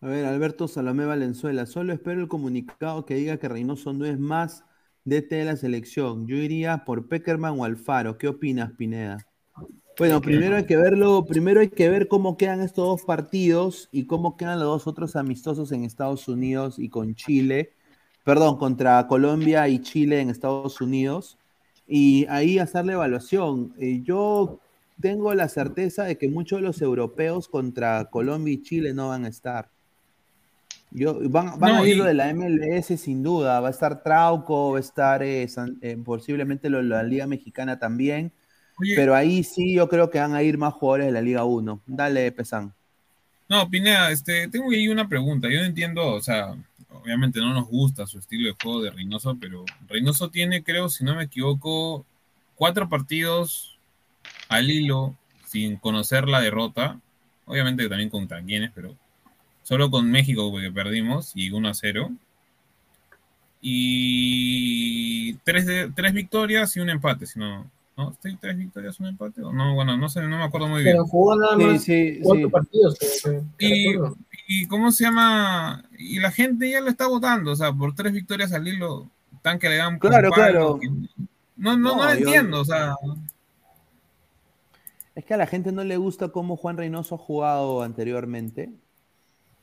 A 0.00 0.06
ver, 0.08 0.24
Alberto 0.26 0.66
Salomé 0.66 1.04
Valenzuela, 1.06 1.64
solo 1.66 1.92
espero 1.92 2.20
el 2.20 2.28
comunicado 2.28 3.06
que 3.06 3.14
diga 3.14 3.36
que 3.38 3.48
Reynoso 3.48 3.92
no 3.92 4.04
es 4.04 4.18
más 4.18 4.64
DT 5.04 5.36
de 5.36 5.44
la 5.44 5.56
selección. 5.56 6.26
Yo 6.26 6.36
iría 6.36 6.84
por 6.84 7.08
Peckerman 7.08 7.58
o 7.58 7.64
Alfaro. 7.64 8.18
¿Qué 8.18 8.26
opinas, 8.28 8.72
Pineda? 8.72 9.18
Bueno, 9.98 10.20
primero 10.20 10.56
hay 10.56 10.64
que 10.64 10.76
verlo, 10.76 11.24
primero 11.26 11.60
hay 11.60 11.68
que 11.68 11.88
ver 11.88 12.08
cómo 12.08 12.36
quedan 12.36 12.60
estos 12.60 12.86
dos 12.86 13.02
partidos 13.02 13.88
y 13.92 14.06
cómo 14.06 14.36
quedan 14.36 14.58
los 14.58 14.68
dos 14.68 14.86
otros 14.86 15.16
amistosos 15.16 15.70
en 15.72 15.84
Estados 15.84 16.28
Unidos 16.28 16.78
y 16.78 16.88
con 16.88 17.14
Chile. 17.14 17.70
Perdón, 18.24 18.56
contra 18.56 19.06
Colombia 19.06 19.68
y 19.68 19.80
Chile 19.80 20.20
en 20.20 20.30
Estados 20.30 20.80
Unidos. 20.80 21.38
Y 21.86 22.26
ahí 22.30 22.58
hacer 22.58 22.86
la 22.86 22.94
evaluación. 22.94 23.74
Eh, 23.78 24.00
yo 24.02 24.60
tengo 25.00 25.34
la 25.34 25.48
certeza 25.48 26.04
de 26.04 26.16
que 26.16 26.28
muchos 26.28 26.60
de 26.60 26.66
los 26.66 26.80
europeos 26.80 27.48
contra 27.48 28.04
Colombia 28.10 28.54
y 28.54 28.62
Chile 28.62 28.94
no 28.94 29.08
van 29.08 29.24
a 29.24 29.28
estar. 29.28 29.68
Yo, 30.90 31.18
van 31.30 31.58
van 31.58 31.72
No, 31.76 31.82
a 31.82 31.88
ir 31.88 31.96
lo 31.96 32.04
de 32.04 32.14
la 32.14 32.28
MLS 32.30 32.96
sin 32.98 33.22
duda. 33.22 33.60
Va 33.60 33.68
a 33.68 33.70
estar 33.70 34.02
Trauco, 34.02 34.72
va 34.72 34.76
a 34.78 34.80
estar 34.80 35.22
eh, 35.22 35.48
San- 35.48 35.78
eh, 35.80 35.96
posiblemente 36.02 36.68
lo 36.70 36.78
de 36.78 36.84
la 36.84 37.02
Liga 37.02 37.26
Mexicana 37.26 37.78
también. 37.78 38.32
Oye. 38.78 38.94
Pero 38.96 39.14
ahí 39.14 39.44
sí 39.44 39.74
yo 39.74 39.88
creo 39.88 40.10
que 40.10 40.18
van 40.18 40.34
a 40.34 40.42
ir 40.42 40.58
más 40.58 40.74
jugadores 40.74 41.06
de 41.06 41.12
la 41.12 41.20
Liga 41.20 41.44
1. 41.44 41.80
Dale, 41.86 42.32
Pesan. 42.32 42.72
No, 43.48 43.68
Pineda, 43.68 44.10
este, 44.10 44.48
tengo 44.48 44.70
ahí 44.70 44.88
una 44.88 45.08
pregunta. 45.08 45.48
Yo 45.50 45.58
no 45.60 45.66
entiendo, 45.66 46.06
o 46.06 46.22
sea, 46.22 46.54
obviamente 46.90 47.38
no 47.40 47.52
nos 47.52 47.68
gusta 47.68 48.06
su 48.06 48.18
estilo 48.18 48.48
de 48.48 48.56
juego 48.62 48.82
de 48.82 48.90
Reynoso, 48.90 49.36
pero 49.38 49.64
Reynoso 49.88 50.30
tiene, 50.30 50.62
creo, 50.62 50.88
si 50.88 51.04
no 51.04 51.14
me 51.14 51.24
equivoco, 51.24 52.06
cuatro 52.54 52.88
partidos 52.88 53.78
al 54.48 54.70
hilo 54.70 55.16
sin 55.46 55.76
conocer 55.76 56.28
la 56.28 56.40
derrota. 56.40 56.98
Obviamente 57.44 57.88
también 57.88 58.08
contra 58.08 58.42
quienes, 58.42 58.70
pero 58.72 58.96
solo 59.64 59.90
con 59.90 60.10
México 60.10 60.50
porque 60.50 60.70
perdimos 60.70 61.32
y 61.34 61.50
1 61.50 61.68
a 61.68 61.74
0. 61.74 62.10
Y 63.60 65.34
tres, 65.44 65.66
de- 65.66 65.90
tres 65.94 66.12
victorias 66.12 66.76
y 66.76 66.80
un 66.80 66.90
empate, 66.90 67.26
si 67.26 67.38
no. 67.38 67.70
¿No? 68.10 68.16
¿Sí, 68.22 68.36
¿Tres 68.40 68.56
victorias, 68.56 68.98
un 69.00 69.06
empate? 69.06 69.42
¿O 69.42 69.52
no? 69.52 69.74
Bueno, 69.74 69.96
no 69.96 70.08
sé, 70.08 70.20
no 70.22 70.38
me 70.38 70.44
acuerdo 70.44 70.68
muy 70.68 70.82
bien. 70.82 70.94
Pero 70.96 71.06
jugó 71.06 71.36
nada 71.36 71.56
más 71.56 71.82
sí, 71.82 72.18
cuatro 72.22 72.46
sí. 72.46 72.50
partidos. 72.52 72.98
que- 72.98 73.42
que 73.58 73.96
Y, 74.48 74.66
cómo 74.66 74.92
se 74.92 75.04
llama, 75.04 75.84
y 75.98 76.18
la 76.20 76.30
gente 76.30 76.70
ya 76.70 76.80
lo 76.80 76.90
está 76.90 77.06
votando, 77.06 77.52
o 77.52 77.56
sea, 77.56 77.72
por 77.72 77.94
tres 77.94 78.12
victorias 78.12 78.52
al 78.52 78.66
hilo, 78.68 79.10
tan 79.40 79.58
que 79.58 79.68
le 79.68 79.76
dan 79.76 79.98
Claro, 79.98 80.30
palo, 80.30 80.34
claro. 80.34 80.78
que- 80.80 80.88
No, 81.56 81.76
no, 81.76 81.76
no, 81.76 81.96
No, 81.96 82.04
lo 82.04 82.10
yo- 82.14 82.18
entiendo, 82.26 82.60
o 82.60 82.64
sea, 82.64 82.94
Es 85.14 85.24
que 85.26 85.34
a 85.34 85.36
la 85.36 85.46
gente 85.46 85.72
no 85.72 85.84
le 85.84 85.96
gusta 85.98 86.28
cómo 86.30 86.56
Juan 86.56 86.76
Reynoso 86.78 87.16
ha 87.16 87.18
jugado 87.18 87.82
anteriormente. 87.82 88.72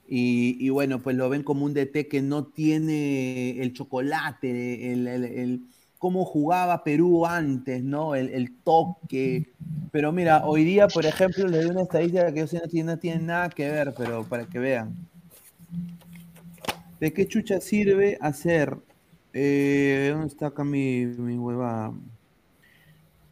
Y, 0.08 0.58
y 0.64 0.70
bueno, 0.70 1.02
pues 1.02 1.16
lo 1.16 1.28
ven 1.30 1.44
como 1.44 1.66
un 1.66 1.74
DT 1.74 2.08
que 2.08 2.22
no 2.22 2.46
tiene 2.46 3.60
el 3.62 3.74
chocolate, 3.74 4.94
el, 4.94 5.08
el- 5.08 5.24
el- 5.26 5.62
cómo 6.00 6.26
jugaba 6.26 6.84
Perú 6.84 7.26
antes, 7.28 7.84
¿no? 7.84 8.16
El, 8.16 8.30
el 8.32 8.58
toque. 8.64 9.54
Pero 9.92 10.12
mira, 10.14 10.46
hoy 10.46 10.66
día, 10.66 10.90
por 10.90 11.06
ejemplo, 11.08 11.48
le 11.48 11.60
doy 11.60 11.68
una 11.72 11.84
estadística 11.84 12.34
que 12.34 12.42
yo 12.42 12.48
sé 12.48 12.60
no 12.62 12.70
tiene, 12.70 12.94
no 12.94 13.00
tiene 13.00 13.24
nada 13.24 13.50
que 13.50 13.70
ver, 13.70 13.94
pero 13.98 14.28
para 14.28 14.48
que 14.48 14.60
vean. 14.60 14.98
¿De 17.00 17.14
qué 17.14 17.28
chucha 17.28 17.60
sirve 17.62 18.18
hacer? 18.22 18.78
eh, 19.34 20.10
¿Dónde 20.14 20.28
está 20.28 20.48
acá 20.48 20.64
mi, 20.64 21.06
hueva? 21.06 21.94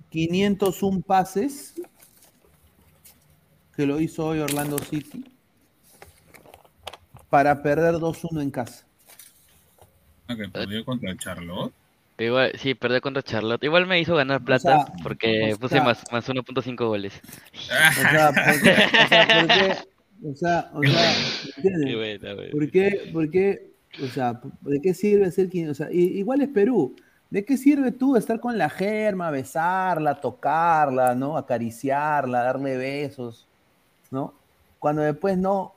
501 0.10 1.02
pases 1.04 1.76
que 3.76 3.86
lo 3.86 4.02
hizo 4.02 4.26
hoy 4.28 4.40
Orlando 4.40 4.82
City 4.82 5.24
para 7.30 7.62
perder 7.64 7.96
2-1 8.00 8.42
en 8.42 8.52
casa. 8.52 8.86
que 10.28 10.48
perdió 10.50 10.86
contra 10.86 11.12
el 11.12 11.18
Charlotte. 11.18 11.74
Igual, 12.20 12.52
sí, 12.58 12.74
perdió 12.74 13.00
contra 13.02 13.22
Charlotte. 13.22 13.64
Igual 13.64 13.86
me 13.86 14.00
hizo 14.00 14.16
ganar 14.16 14.42
O 14.42 14.46
plata 14.46 14.86
sea, 14.86 14.94
porque 15.04 15.54
o 15.54 15.58
puse 15.58 15.80
más, 15.82 16.04
más 16.12 16.28
1.5 16.28 16.88
goles. 16.88 17.14
O 18.00 18.06
sea, 18.10 18.32
¿por 18.32 18.62
qué? 18.62 18.74
O 19.04 19.08
sea, 19.08 19.38
¿por 19.40 19.48
qué? 19.48 19.88
O 20.24 20.36
sea, 20.36 20.72
o 20.74 20.84
sea, 20.84 21.14
¿entiendes? 21.58 21.86
Qué 21.86 21.96
buena, 21.96 22.34
buena. 22.34 22.52
¿Por 22.52 22.72
qué? 22.72 23.10
¿Por 23.14 23.30
qué? 23.30 23.72
O 24.04 24.08
sea, 24.08 24.42
¿de 24.62 24.82
qué 24.82 24.94
sirve 24.94 25.32
ser 25.32 25.50
quien? 25.50 25.70
O 25.70 25.74
sea, 25.74 25.92
igual 25.92 26.42
es 26.42 26.50
Perú. 26.50 26.96
¿De 27.30 27.44
qué 27.44 27.58
sirve 27.58 27.92
tú 27.92 28.16
estar 28.16 28.40
con 28.40 28.58
la 28.58 28.70
germa, 28.70 29.30
besarla, 29.32 30.20
tocarla, 30.20 31.14
¿no? 31.14 31.38
Acariciarla, 31.38 32.42
darle 32.42 32.78
besos, 32.78 33.46
¿no? 34.12 34.34
Cuando 34.80 35.02
después 35.02 35.38
no, 35.38 35.74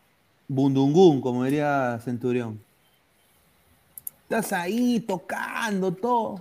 bundungún, 0.48 1.20
como 1.20 1.44
diría 1.44 1.98
Centurión. 2.04 2.60
Estás 4.30 4.52
ahí 4.52 5.00
tocando 5.00 5.92
todo. 5.92 6.40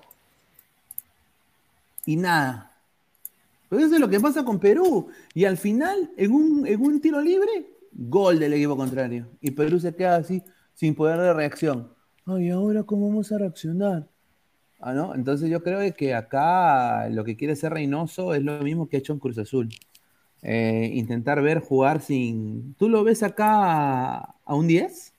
Y 2.05 2.17
nada. 2.17 2.71
Pero 3.67 3.83
eso 3.83 3.95
es 3.95 3.99
lo 3.99 4.07
que 4.07 4.19
pasa 4.19 4.45
con 4.45 4.59
Perú. 4.59 5.07
Y 5.33 5.45
al 5.45 5.57
final, 5.57 6.11
en 6.15 6.31
un, 6.31 6.67
en 6.67 6.79
un 6.79 7.01
tiro 7.01 7.19
libre, 7.19 7.65
gol 7.91 8.37
del 8.37 8.53
equipo 8.53 8.77
contrario. 8.77 9.27
Y 9.41 9.49
Perú 9.49 9.79
se 9.79 9.95
queda 9.95 10.17
así, 10.17 10.43
sin 10.75 10.93
poder 10.93 11.19
de 11.19 11.33
reacción. 11.33 11.91
Ay, 12.27 12.51
¿ahora 12.51 12.83
cómo 12.83 13.09
vamos 13.09 13.31
a 13.31 13.39
reaccionar? 13.39 14.07
Ah, 14.79 14.93
¿no? 14.93 15.15
Entonces 15.15 15.49
yo 15.49 15.63
creo 15.63 15.91
que 15.95 16.13
acá 16.13 17.09
lo 17.09 17.23
que 17.23 17.35
quiere 17.35 17.55
ser 17.55 17.73
Reynoso 17.73 18.35
es 18.35 18.43
lo 18.43 18.61
mismo 18.61 18.87
que 18.87 18.97
ha 18.97 18.99
hecho 18.99 19.13
en 19.13 19.19
Cruz 19.19 19.39
Azul. 19.39 19.69
Eh, 20.43 20.91
intentar 20.93 21.41
ver 21.41 21.59
jugar 21.59 22.01
sin... 22.01 22.75
¿Tú 22.75 22.87
lo 22.87 23.03
ves 23.03 23.23
acá 23.23 23.47
a, 23.49 24.35
a 24.45 24.53
un 24.53 24.67
10? 24.67 25.13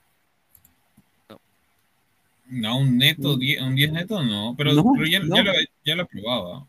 No, 2.51 2.79
un 2.79 2.97
neto, 2.97 3.35
un 3.35 3.75
10 3.75 3.91
neto 3.93 4.21
no, 4.23 4.53
pero, 4.57 4.73
No, 4.73 4.83
pero 4.93 5.07
ya, 5.07 5.19
no. 5.21 5.35
ya 5.35 5.43
lo, 5.43 5.51
ya 5.85 5.95
lo 5.95 6.05
probaba. 6.07 6.67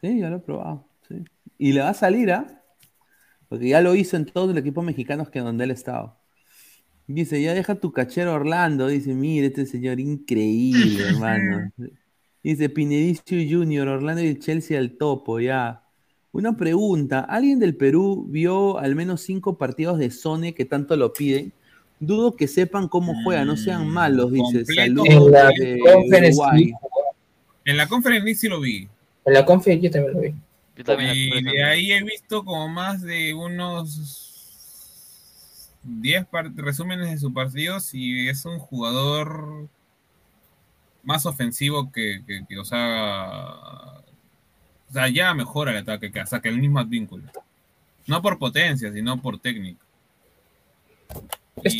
Sí, 0.00 0.18
ya 0.20 0.30
lo 0.30 0.36
he 0.36 0.40
probado. 0.40 0.84
sí. 1.08 1.16
Y 1.58 1.72
le 1.72 1.80
va 1.80 1.90
a 1.90 1.94
salir, 1.94 2.30
¿ah? 2.32 2.62
Porque 3.48 3.68
ya 3.68 3.80
lo 3.80 3.94
hizo 3.96 4.16
en 4.16 4.24
todos 4.24 4.48
los 4.50 4.56
equipos 4.56 4.84
mexicanos 4.84 5.28
que 5.28 5.40
donde 5.40 5.64
él 5.64 5.72
estaba. 5.72 6.16
Dice, 7.08 7.42
ya 7.42 7.52
deja 7.52 7.74
tu 7.74 7.92
cachero 7.92 8.32
Orlando. 8.32 8.86
Dice, 8.86 9.12
mire, 9.14 9.48
este 9.48 9.66
señor 9.66 9.98
increíble, 9.98 11.02
hermano. 11.08 11.72
Dice, 12.42 12.68
Pinedicio 12.70 13.38
Junior, 13.58 13.88
Orlando 13.88 14.22
y 14.22 14.28
el 14.28 14.38
Chelsea 14.38 14.78
al 14.78 14.96
topo, 14.96 15.40
ya. 15.40 15.82
Una 16.32 16.56
pregunta, 16.56 17.20
¿alguien 17.20 17.58
del 17.58 17.76
Perú 17.76 18.26
vio 18.30 18.78
al 18.78 18.94
menos 18.94 19.22
cinco 19.22 19.58
partidos 19.58 19.98
de 19.98 20.10
Sone 20.12 20.54
que 20.54 20.64
tanto 20.64 20.94
lo 20.96 21.12
piden? 21.12 21.52
Dudo 22.00 22.34
que 22.34 22.48
sepan 22.48 22.88
cómo 22.88 23.14
juega, 23.22 23.44
no 23.44 23.56
sean 23.56 23.86
malos, 23.86 24.32
dice. 24.32 24.64
Saludos 24.64 25.06
En 25.08 25.30
la 25.30 25.48
de 25.48 25.78
Conference 25.84 26.38
Uruguay. 26.40 26.58
League. 26.64 26.74
En 27.66 27.76
la 27.76 27.86
Conference 27.88 28.24
League 28.24 28.38
sí 28.38 28.48
lo 28.48 28.60
vi. 28.60 28.88
En 29.26 29.34
la 29.34 29.44
conferencia 29.44 29.90
yo 29.90 29.92
también 29.92 30.14
lo 30.14 30.20
vi. 30.20 30.34
Yo 30.76 30.84
también 30.84 31.10
Y 31.14 31.30
de 31.42 31.42
no. 31.62 31.66
ahí 31.68 31.92
he 31.92 32.02
visto 32.02 32.42
como 32.42 32.68
más 32.68 33.02
de 33.02 33.34
unos 33.34 34.48
10 35.84 36.24
par- 36.26 36.50
resúmenes 36.56 37.10
de 37.10 37.18
sus 37.18 37.32
partidos 37.32 37.92
y 37.92 38.28
es 38.28 38.46
un 38.46 38.58
jugador 38.58 39.68
más 41.02 41.26
ofensivo 41.26 41.92
que, 41.92 42.22
que- 42.26 42.44
que, 42.48 42.58
o 42.58 42.64
sea, 42.64 43.44
o 44.88 44.92
sea, 44.92 45.08
ya 45.08 45.34
mejora 45.34 45.70
el 45.72 45.76
ataque, 45.78 46.10
que 46.10 46.26
saca 46.26 46.48
el 46.48 46.58
mismo 46.58 46.82
vínculo. 46.86 47.24
No 48.06 48.22
por 48.22 48.38
potencia, 48.38 48.90
sino 48.90 49.20
por 49.20 49.38
técnica. 49.38 49.84
Es. 51.62 51.74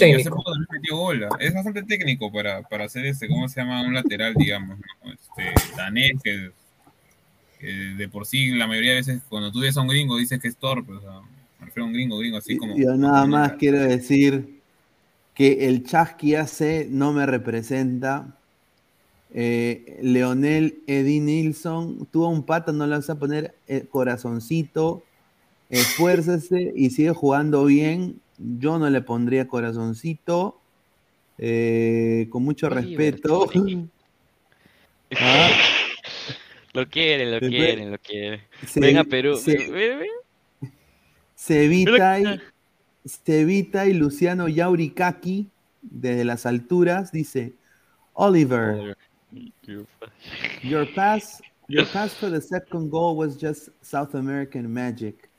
Es 1.40 1.54
bastante 1.54 1.82
técnico 1.84 2.30
para, 2.32 2.62
para 2.62 2.84
hacer 2.84 3.06
este, 3.06 3.28
¿cómo 3.28 3.48
se 3.48 3.60
llama? 3.60 3.82
Un 3.82 3.94
lateral, 3.94 4.34
digamos, 4.34 4.78
¿no? 4.78 5.12
Este, 5.12 5.76
danés, 5.76 6.20
que 6.22 6.52
que 7.60 7.66
de 7.66 8.08
por 8.08 8.26
sí 8.26 8.50
la 8.52 8.66
mayoría 8.66 8.92
de 8.92 8.96
veces 8.96 9.22
cuando 9.28 9.52
tú 9.52 9.60
ves 9.60 9.76
a 9.76 9.82
un 9.82 9.88
gringo 9.88 10.16
dices 10.16 10.40
que 10.40 10.48
es 10.48 10.56
torpe, 10.56 10.94
o 10.94 11.00
sea, 11.00 11.20
me 11.60 11.66
refiero 11.66 11.84
a 11.84 11.86
un 11.88 11.92
gringo, 11.92 12.18
gringo, 12.18 12.38
así 12.38 12.56
como... 12.56 12.74
Yo 12.76 12.96
nada 12.96 13.26
más 13.26 13.52
quiero 13.52 13.78
decir 13.80 14.60
que 15.34 15.68
el 15.68 15.84
chasqui 15.84 16.34
AC 16.34 16.86
no 16.88 17.12
me 17.12 17.26
representa. 17.26 18.34
Eh, 19.32 20.00
Leonel 20.02 20.82
Eddie 20.86 21.20
Nilsson 21.20 22.06
tuvo 22.10 22.30
un 22.30 22.44
pata, 22.44 22.72
no 22.72 22.86
le 22.86 22.96
vas 22.96 23.10
a 23.10 23.18
poner 23.18 23.54
eh, 23.68 23.84
corazoncito, 23.88 25.04
esfuércese 25.68 26.72
y 26.74 26.90
sigue 26.90 27.10
jugando 27.10 27.66
bien. 27.66 28.20
Yo 28.58 28.78
no 28.78 28.88
le 28.88 29.02
pondría 29.02 29.46
corazoncito. 29.46 30.56
eh, 31.42 32.26
con 32.30 32.42
mucho 32.44 32.68
respeto. 32.68 33.50
Ah, 35.18 35.50
Lo 36.72 36.86
quieren, 36.88 37.32
lo 37.32 37.40
quieren, 37.40 37.90
lo 37.90 37.98
quieren. 37.98 38.40
se- 38.66 38.78
Venga, 38.80 39.02
Perú. 39.04 39.36
se- 39.36 39.56
Ve- 39.56 39.70
ve- 39.70 39.96
ve. 39.96 40.06
Cevita 41.34 42.20
y, 42.20 42.40
Cevita 43.06 43.86
y 43.86 43.94
Luciano 43.94 44.46
Yaurikaki, 44.48 45.48
desde 45.82 46.24
las 46.24 46.44
alturas, 46.46 47.10
dice: 47.10 47.54
Oliver, 48.12 48.94
your 50.62 50.86
pass, 50.94 51.42
your 51.68 51.86
pass 51.92 52.14
for 52.14 52.30
the 52.30 52.40
second 52.40 52.90
goal 52.90 53.16
was 53.16 53.36
just 53.40 53.70
South 53.82 54.14
American 54.14 54.70
magic. 54.72 55.29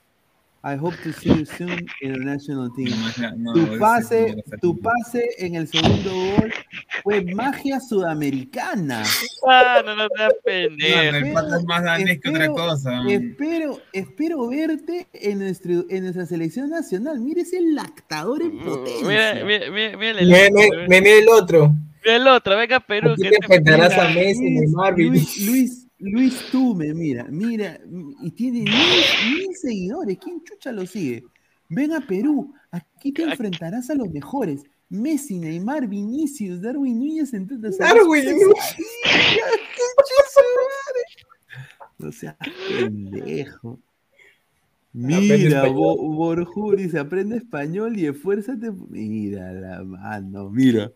I 0.64 0.76
hope 0.76 0.96
to 1.04 1.12
see 1.12 1.30
you 1.30 1.44
soon 1.46 1.88
in 2.02 2.14
the 2.14 2.20
national 2.20 2.70
team. 2.76 2.94
no, 3.38 3.54
tu 3.54 3.62
ese 3.64 3.80
pase, 3.80 4.36
no 4.46 4.58
tu 4.62 4.80
pase 4.80 5.28
en 5.40 5.56
el 5.56 5.68
segundo 5.68 6.12
gol 6.38 6.54
fue 7.02 7.24
magia 7.34 7.80
sudamericana. 7.80 9.04
Ah, 9.50 9.82
no, 9.84 9.96
no 9.96 10.08
seas 10.16 10.34
pendejo. 10.46 11.00
el 11.18 11.34
pata 11.34 11.58
es 11.58 11.64
más 11.66 11.84
danés 11.84 12.20
que 12.20 12.30
otra 12.30 12.48
cosa. 12.50 13.02
Espero, 13.10 13.80
espero 13.92 14.48
verte 14.50 15.08
en, 15.14 15.40
nuestro, 15.40 15.84
en 15.90 16.04
nuestra 16.04 16.28
selección 16.28 16.70
nacional. 16.70 17.20
Mire 17.20 17.42
ese 17.42 17.60
lactador 17.62 18.44
en 18.44 18.60
potencia. 18.60 19.08
Mira, 19.08 19.44
mira, 19.44 19.72
mira, 19.72 19.98
mira 19.98 20.20
el 20.20 20.30
Me, 20.30 20.46
otro, 20.46 20.54
me, 20.60 20.70
mira. 20.70 20.88
me 20.88 21.02
mira 21.02 21.16
el 21.18 21.30
otro. 21.30 21.74
Mira 22.06 22.16
el 22.18 22.28
otro, 22.28 22.58
venga 22.58 22.80
Perú. 22.80 23.12
Aquí 23.14 23.24
que 23.24 23.30
te 23.30 23.36
este- 23.36 23.46
enfrentarás 23.46 23.94
a 23.98 24.10
mira, 24.10 24.22
Messi, 24.22 24.42
Luis, 24.42 24.60
Neymar. 24.62 24.94
Luis, 24.96 25.48
Luis, 25.48 25.81
Luis 26.02 26.36
Tume, 26.52 26.94
mira, 26.94 27.26
mira, 27.30 27.80
y 28.22 28.32
tiene 28.32 28.62
mil, 28.62 28.72
mil 29.38 29.56
seguidores. 29.56 30.18
¿Quién 30.18 30.44
chucha 30.44 30.72
lo 30.72 30.86
sigue? 30.86 31.24
Ven 31.70 31.94
a 31.94 32.02
Perú, 32.02 32.54
aquí 32.72 33.12
te 33.12 33.24
enfrentarás 33.24 33.90
a 33.90 33.96
los 33.96 34.10
mejores. 34.10 34.64
Messi, 34.90 35.40
Neymar, 35.40 35.88
Vinicius, 35.88 36.60
Darwin 36.62 37.00
Núñez, 37.00 37.34
entonces. 37.34 37.78
Darwin 37.78 38.26
No 41.98 42.12
seas 42.12 42.36
pendejo. 42.68 43.80
Aprende 44.94 45.38
Mira. 45.38 45.70
Bo- 45.70 45.96
Borjú 45.98 46.76
dice, 46.76 47.00
aprende 47.00 47.38
español 47.38 47.98
y 47.98 48.08
esfuérzate. 48.08 48.72
Mira 48.90 49.54
la 49.54 49.84
mano, 49.84 50.50
mira. 50.50 50.92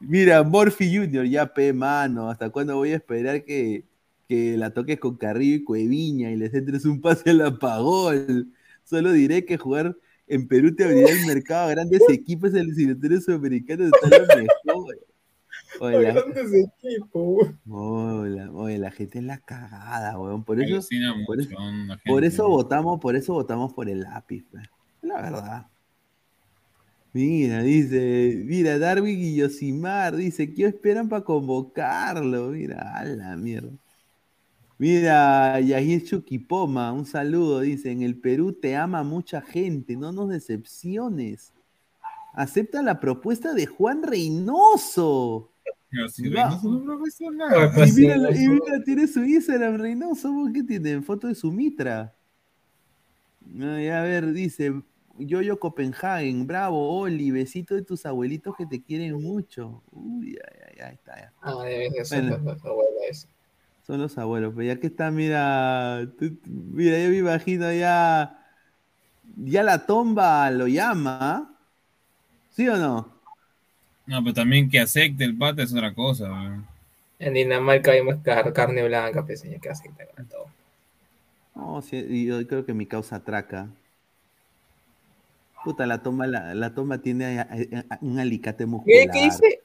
Mira, 0.00 0.42
Morphy 0.42 0.94
Junior, 0.96 1.26
ya 1.26 1.52
pe 1.52 1.72
mano, 1.72 2.30
¿hasta 2.30 2.48
cuándo 2.50 2.76
voy 2.76 2.92
a 2.92 2.96
esperar 2.96 3.44
que, 3.44 3.84
que 4.28 4.56
la 4.56 4.70
toques 4.70 4.98
con 4.98 5.16
Carrillo 5.16 5.56
y 5.56 5.64
Cueviña 5.64 6.30
y 6.30 6.36
les 6.36 6.52
entres 6.54 6.84
un 6.84 7.00
pase 7.00 7.30
al 7.30 7.40
apagón? 7.42 8.52
Solo 8.84 9.12
diré 9.12 9.44
que 9.44 9.56
jugar 9.56 9.96
en 10.28 10.48
Perú 10.48 10.74
te 10.74 10.84
abrirá 10.84 11.10
el 11.10 11.26
mercado 11.26 11.68
a 11.68 11.70
grandes 11.70 12.02
equipos 12.08 12.52
en 12.54 12.68
los 12.68 12.76
eliminatorios 12.76 13.24
sudamericanos 13.24 13.92
está 13.92 14.18
lo 14.18 14.26
mejor. 14.26 14.98
Oye, 15.80 16.02
la, 16.02 16.12
Grandes 16.14 16.52
equipos. 16.52 17.48
oye, 17.68 18.30
la- 18.30 18.50
oye, 18.52 18.78
la 18.78 18.90
gente 18.90 19.18
es 19.18 19.24
la 19.24 19.38
cagada, 19.38 20.18
weón. 20.18 20.44
Por 20.44 20.60
eso, 20.60 20.80
por 21.26 21.40
eso, 21.40 21.50
por 22.04 22.48
votamos, 22.50 23.00
por 23.00 23.16
eso 23.16 23.32
votamos 23.34 23.72
por 23.72 23.88
el 23.88 24.00
lápiz, 24.00 24.44
pe. 24.50 24.58
la 25.02 25.20
verdad. 25.22 25.66
Mira, 27.12 27.62
dice, 27.62 28.42
mira, 28.44 28.78
Darwin 28.78 29.18
y 29.18 29.36
Yosimar, 29.36 30.16
dice, 30.16 30.52
¿qué 30.52 30.66
esperan 30.66 31.08
para 31.08 31.24
convocarlo? 31.24 32.48
Mira, 32.48 32.94
a 32.94 33.04
la 33.04 33.36
mierda. 33.36 33.70
Mira, 34.78 35.58
Yahir 35.60 36.04
Chuquipoma, 36.04 36.92
un 36.92 37.06
saludo, 37.06 37.60
dice, 37.60 37.90
en 37.90 38.02
el 38.02 38.18
Perú 38.18 38.52
te 38.52 38.76
ama 38.76 39.02
mucha 39.02 39.40
gente, 39.40 39.96
no 39.96 40.12
nos 40.12 40.28
decepciones. 40.28 41.54
Acepta 42.34 42.82
la 42.82 43.00
propuesta 43.00 43.54
de 43.54 43.64
Juan 43.66 44.02
Reynoso. 44.02 45.50
Pero 45.88 46.08
si 46.10 46.28
Va. 46.28 46.48
Reynoso 46.50 46.70
no 46.70 46.84
profesó 46.84 47.30
Ay, 47.30 47.36
nada. 47.36 47.72
pues 47.74 47.96
Y 47.96 48.00
mira, 48.02 48.16
y 48.16 48.48
mira, 48.48 48.82
tiene 48.84 49.06
su 49.06 49.24
Instagram, 49.24 49.76
Reynoso, 49.80 50.30
¿vos 50.32 50.50
¿qué 50.52 50.62
tiene? 50.62 51.00
Foto 51.00 51.28
de 51.28 51.34
su 51.34 51.50
mitra. 51.50 52.14
Ay, 53.58 53.88
a 53.88 54.02
ver, 54.02 54.32
dice, 54.32 54.74
Yoyo 55.18 55.58
Copenhagen, 55.58 56.46
bravo, 56.46 56.98
Oli, 57.00 57.30
besito 57.30 57.74
de 57.74 57.80
tus 57.82 58.04
abuelitos 58.04 58.54
que 58.54 58.66
te 58.66 58.82
quieren 58.82 59.22
mucho. 59.22 59.82
Uy, 59.92 60.36
ay, 60.46 60.60
ay, 60.68 60.80
ahí 60.88 60.94
está. 60.96 61.16
ya. 61.16 61.32
Ah, 61.40 61.54
debe 61.64 62.04
ser 62.04 62.24
Bueno. 62.24 62.56
bueno, 62.62 62.90
eso. 63.08 63.28
Son 63.86 64.00
los 64.00 64.18
abuelos, 64.18 64.52
pero 64.56 64.66
ya 64.66 64.80
que 64.80 64.88
está, 64.88 65.10
mira, 65.12 66.08
tú- 66.18 66.36
mira, 66.46 66.98
yo 67.02 67.10
me 67.10 67.18
imagino 67.18 67.72
ya, 67.72 68.44
ya 69.36 69.62
la 69.62 69.86
tomba 69.86 70.50
lo 70.50 70.66
llama, 70.68 71.56
¿sí 72.50 72.68
o 72.68 72.76
no? 72.76 73.14
No, 74.06 74.22
pero 74.22 74.34
también 74.34 74.70
que 74.70 74.80
acepte 74.80 75.24
el 75.24 75.36
pata 75.36 75.62
es 75.62 75.72
otra 75.72 75.92
cosa. 75.94 76.30
weón. 76.30 76.66
En 77.18 77.34
Dinamarca 77.34 77.90
hay 77.90 78.00
más 78.02 78.22
car- 78.22 78.50
carne 78.54 78.82
blanca, 78.88 79.22
pues, 79.26 79.40
señor, 79.40 79.60
que 79.60 79.68
aceite 79.68 80.08
con 80.16 80.26
todo. 80.26 80.46
No, 81.56 81.82
sí, 81.82 81.96
y 82.08 82.26
yo 82.26 82.46
creo 82.46 82.64
que 82.64 82.72
mi 82.74 82.86
causa 82.86 83.16
atraca. 83.16 83.68
Puta, 85.64 85.86
la 85.86 86.02
toma, 86.02 86.26
la, 86.26 86.54
la 86.54 86.74
toma 86.74 87.02
tiene 87.02 87.40
a- 87.40 87.42
a- 87.42 87.94
a- 87.94 87.98
un 88.00 88.18
alicate 88.18 88.66
muscular. 88.66 89.06
¿Qué, 89.06 89.10
qué 89.10 89.24
dice? 89.24 89.60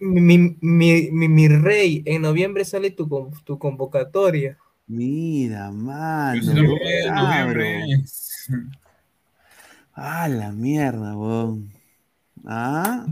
Mi, 0.00 0.38
mi, 0.60 1.08
mi, 1.10 1.28
mi 1.28 1.48
rey, 1.48 2.02
en 2.06 2.22
noviembre 2.22 2.64
sale 2.64 2.90
tu, 2.90 3.08
con- 3.08 3.32
tu 3.44 3.58
convocatoria. 3.58 4.56
Mira, 4.86 5.70
mano. 5.70 6.40
Cabro. 7.04 7.62
noviembre. 7.62 8.04
Ah, 9.92 10.28
la 10.28 10.52
mierda, 10.52 11.16
weón. 11.16 11.70
Ah, 12.44 13.06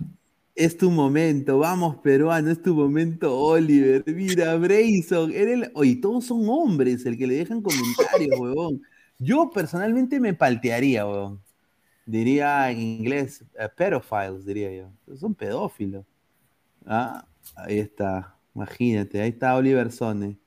es 0.55 0.77
tu 0.79 0.91
momento. 0.91 1.59
Vamos, 1.59 1.97
peruano, 1.97 2.51
es 2.51 2.63
tu 2.63 2.75
momento, 2.75 3.37
Oliver. 3.37 4.05
Mira, 4.07 4.57
Brayson. 4.57 5.33
el- 5.35 5.71
Oye, 5.75 5.97
todos 5.97 6.27
son 6.27 6.49
hombres 6.49 7.05
el 7.05 7.19
que 7.19 7.27
le 7.27 7.35
dejan 7.35 7.61
comentarios, 7.63 8.31
weón. 8.41 8.81
Yo 9.19 9.51
personalmente 9.51 10.21
me 10.21 10.35
paltearía, 10.35 11.07
weón. 11.07 11.41
Diría 12.07 12.71
en 12.71 12.81
inglés, 12.81 13.45
eh, 13.59 13.69
pedophiles, 13.77 14.47
diría 14.47 14.73
yo. 14.73 15.17
Son 15.17 15.35
pedófilos. 15.35 16.05
Ah, 16.87 17.27
ahí 17.57 17.79
está. 17.79 18.39
Imagínate, 18.55 19.21
ahí 19.21 19.31
está 19.31 19.57
Oliver 19.57 19.91
Sone. 19.93 20.39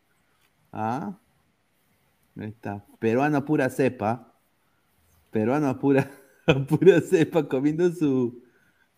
Ah, 0.72 1.20
ahí 2.38 2.48
está. 2.50 2.86
Peruano 3.00 3.46
pura 3.46 3.70
cepa. 3.70 4.34
Peruano 5.32 5.78
pura, 5.80 6.10
pura 6.70 7.02
cepa 7.02 7.48
comiendo 7.48 7.92
su, 7.92 8.44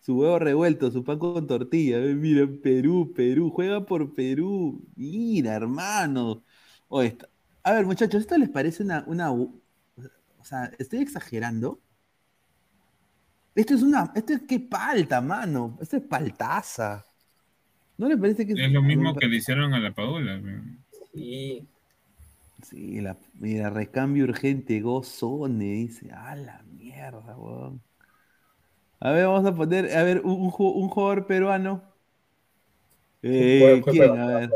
su 0.01 0.17
huevo 0.19 0.39
revuelto, 0.39 0.91
su 0.91 1.03
pan 1.03 1.19
con 1.19 1.47
tortilla. 1.47 1.97
Eh, 1.99 2.15
Mira, 2.15 2.47
Perú, 2.63 3.13
Perú, 3.15 3.51
juega 3.51 3.85
por 3.85 4.13
Perú. 4.15 4.81
Mira, 4.95 5.55
hermano. 5.55 6.43
Oye, 6.89 7.09
está- 7.09 7.29
A 7.63 7.73
ver, 7.73 7.85
muchachos, 7.85 8.21
¿esto 8.21 8.37
les 8.37 8.49
parece 8.49 8.83
una, 8.83 9.03
una... 9.07 9.31
O 9.33 9.51
sea, 10.43 10.71
¿estoy 10.79 10.99
exagerando? 11.01 11.81
Esto 13.55 13.73
es 13.75 13.81
una... 13.81 14.11
Esto 14.15 14.33
es 14.33 14.41
que 14.43 14.59
palta, 14.59 15.21
mano. 15.21 15.77
Esto 15.81 15.97
es 15.97 16.03
paltaza. 16.03 17.05
¿No 18.01 18.09
les 18.09 18.17
parece 18.17 18.47
que 18.47 18.53
Es 18.53 18.71
lo 18.71 18.81
mismo 18.81 19.15
que 19.15 19.27
le 19.27 19.35
hicieron 19.35 19.75
a 19.75 19.79
la 19.79 19.91
weón. 19.95 20.79
Y 21.13 21.67
Sí, 22.63 22.99
la, 22.99 23.15
mira, 23.39 23.69
recambio 23.69 24.23
urgente, 24.23 24.81
Gozone, 24.81 25.65
dice, 25.65 26.11
a 26.11 26.35
la 26.35 26.63
mierda, 26.79 27.37
weón. 27.37 27.79
A 28.99 29.11
ver, 29.11 29.27
vamos 29.27 29.45
a 29.45 29.53
poner, 29.55 29.95
a 29.95 30.01
ver, 30.01 30.21
un, 30.23 30.31
un 30.33 30.51
un 30.57 30.89
jugador 30.89 31.27
peruano. 31.27 31.83
Eh, 33.21 33.83
¿Quién? 33.85 34.19
A 34.19 34.25
ver. 34.25 34.49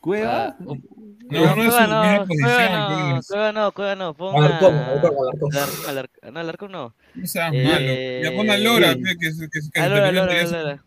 ¿Cueva? 0.00 0.46
Ah, 0.46 0.56
No, 0.60 0.74
no 0.74 2.16
no, 2.20 2.26
posición. 2.26 2.38
Cueva 2.48 2.68
no. 2.70 3.20
Cueva 3.22 3.52
no, 3.52 3.72
Cueva 3.72 3.94
no, 3.96 4.14
pon 4.14 4.34
Alarcón, 4.44 4.74
a- 4.74 4.86
Alarcón, 4.86 5.12
Alarcón. 5.20 5.50
Alar- 5.52 5.88
Alar- 5.88 6.32
No, 6.32 6.40
Alarcón 6.40 6.72
no. 6.72 6.94
No 7.14 7.26
seas 7.26 7.52
Eh, 7.54 7.64
malo. 8.22 8.30
Ya 8.30 8.36
pon 8.38 8.50
a 8.50 8.56
Lora, 8.56 8.92
sí. 8.94 9.02
pe, 9.02 9.16
que, 9.20 9.30
se- 9.30 9.48
Lora, 9.88 10.10
Lora. 10.10 10.42
Lora. 10.44 10.84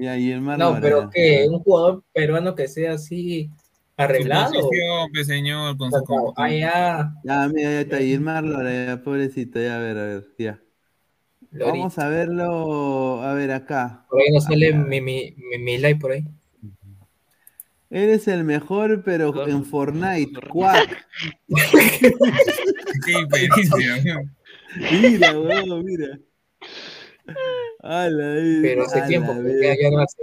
Y 0.00 0.32
el 0.32 0.40
Mar 0.40 0.58
no, 0.58 0.78
pero 0.80 1.10
que 1.10 1.46
un 1.46 1.58
jugador 1.58 2.02
peruano 2.14 2.54
que 2.54 2.68
sea 2.68 2.94
así 2.94 3.50
arreglado. 3.98 4.50
posición, 4.54 5.12
pe, 5.12 5.24
señor, 5.24 5.76
con 5.76 5.90
su 5.92 6.02
convocatoria. 6.04 7.12
ya. 7.22 7.48
Mira, 7.48 7.70
ya 7.70 7.80
está, 7.82 8.00
y 8.00 8.14
el 8.14 8.20
Mar 8.22 8.42
Lora, 8.42 8.86
ya, 8.86 9.02
pobrecito, 9.02 9.60
ya, 9.60 9.76
a 9.76 9.78
ver, 9.78 9.98
a 9.98 10.04
ver, 10.04 10.26
ya. 10.38 10.58
Lorita. 11.50 11.66
Vamos 11.70 11.98
a 11.98 12.08
verlo, 12.08 13.22
a 13.22 13.34
ver, 13.34 13.50
acá. 13.52 14.06
Por 14.08 14.22
ahí 14.22 14.30
no 14.32 14.40
sale 14.40 14.72
Ah, 14.72 14.76
mi, 14.78 15.02
mi, 15.02 15.34
mi, 15.36 15.58
mi 15.58 15.76
like 15.76 16.00
por 16.00 16.12
ahí. 16.12 16.24
Eres 17.90 18.26
el 18.28 18.44
mejor, 18.44 19.02
pero 19.04 19.46
en 19.48 19.64
Fortnite. 19.66 20.40
Cuac. 20.48 21.06
Qué 23.04 23.24
diferencia. 23.28 24.22
Mira, 24.92 25.38
weón, 25.38 25.84
mira. 25.84 26.18
Pero 27.82 28.84
hace 28.84 29.02
tiempo, 29.02 29.34
porque 29.34 29.78
ya 29.80 29.90
no 29.90 30.00
hace. 30.00 30.18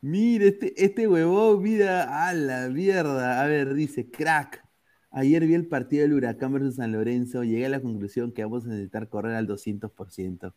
Mira, 0.00 0.46
este, 0.46 0.72
este 0.82 1.06
huevón, 1.06 1.62
mira, 1.62 2.28
a 2.28 2.32
la 2.32 2.68
mierda. 2.68 3.42
A 3.42 3.46
ver, 3.46 3.74
dice, 3.74 4.10
crack. 4.10 4.64
Ayer 5.10 5.44
vi 5.44 5.54
el 5.54 5.66
partido 5.66 6.02
del 6.02 6.14
Huracán 6.14 6.52
versus 6.52 6.76
San 6.76 6.92
Lorenzo. 6.92 7.42
Llegué 7.42 7.66
a 7.66 7.68
la 7.68 7.80
conclusión 7.80 8.32
que 8.32 8.42
vamos 8.42 8.64
a 8.64 8.68
necesitar 8.68 9.08
correr 9.08 9.34
al 9.34 9.46
200%. 9.46 10.54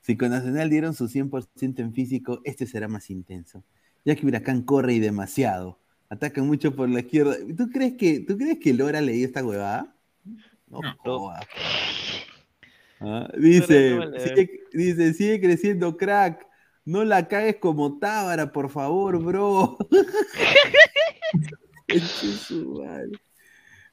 Si 0.00 0.16
con 0.16 0.30
Nacional 0.30 0.68
dieron 0.68 0.94
su 0.94 1.08
100% 1.08 1.78
en 1.78 1.94
físico, 1.94 2.40
este 2.44 2.66
será 2.66 2.88
más 2.88 3.08
intenso. 3.08 3.62
Ya 4.04 4.16
que 4.16 4.26
Huracán 4.26 4.62
corre 4.62 4.94
y 4.94 4.98
demasiado. 4.98 5.78
Ataca 6.08 6.42
mucho 6.42 6.74
por 6.74 6.88
la 6.88 7.00
izquierda. 7.00 7.36
¿Tú 7.56 7.70
crees 7.70 7.94
que, 7.94 8.20
¿tú 8.20 8.36
crees 8.36 8.58
que 8.58 8.74
Lora 8.74 9.00
leí 9.00 9.22
esta 9.22 9.44
huevada? 9.44 9.94
No, 10.68 10.80
jodas. 10.98 11.46
Ah, 13.04 13.28
dice, 13.38 13.94
no 13.96 14.18
sigue, 14.18 14.60
dice, 14.72 15.14
sigue 15.14 15.40
creciendo 15.40 15.96
crack. 15.96 16.46
No 16.84 17.04
la 17.04 17.28
cagues 17.28 17.56
como 17.56 17.98
Tábara, 17.98 18.50
por 18.52 18.68
favor, 18.68 19.22
bro. 19.22 19.78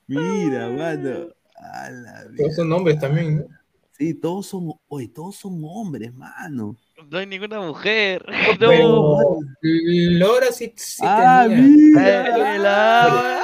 Mira, 0.08 0.70
mano. 0.70 1.28
A 1.58 1.90
la 1.90 2.24
Todos 2.38 2.56
son 2.56 2.72
hombres 2.72 3.00
también, 3.00 3.38
¿no? 3.38 3.44
Sí, 3.92 4.14
todos 4.14 4.46
son, 4.48 4.72
oye, 4.88 5.10
todos 5.10 5.36
son 5.36 5.62
hombres, 5.66 6.14
mano. 6.14 6.78
No 7.12 7.18
hay 7.18 7.26
ninguna 7.28 7.60
mujer. 7.60 8.26
Pero 8.60 8.88
No. 8.88 9.40
Lora 9.62 10.48
sí, 10.52 10.74
sí 10.78 11.04
Ah, 11.06 11.46
tenía. 11.48 11.68
mira. 11.68 12.58
Laura. 12.58 13.40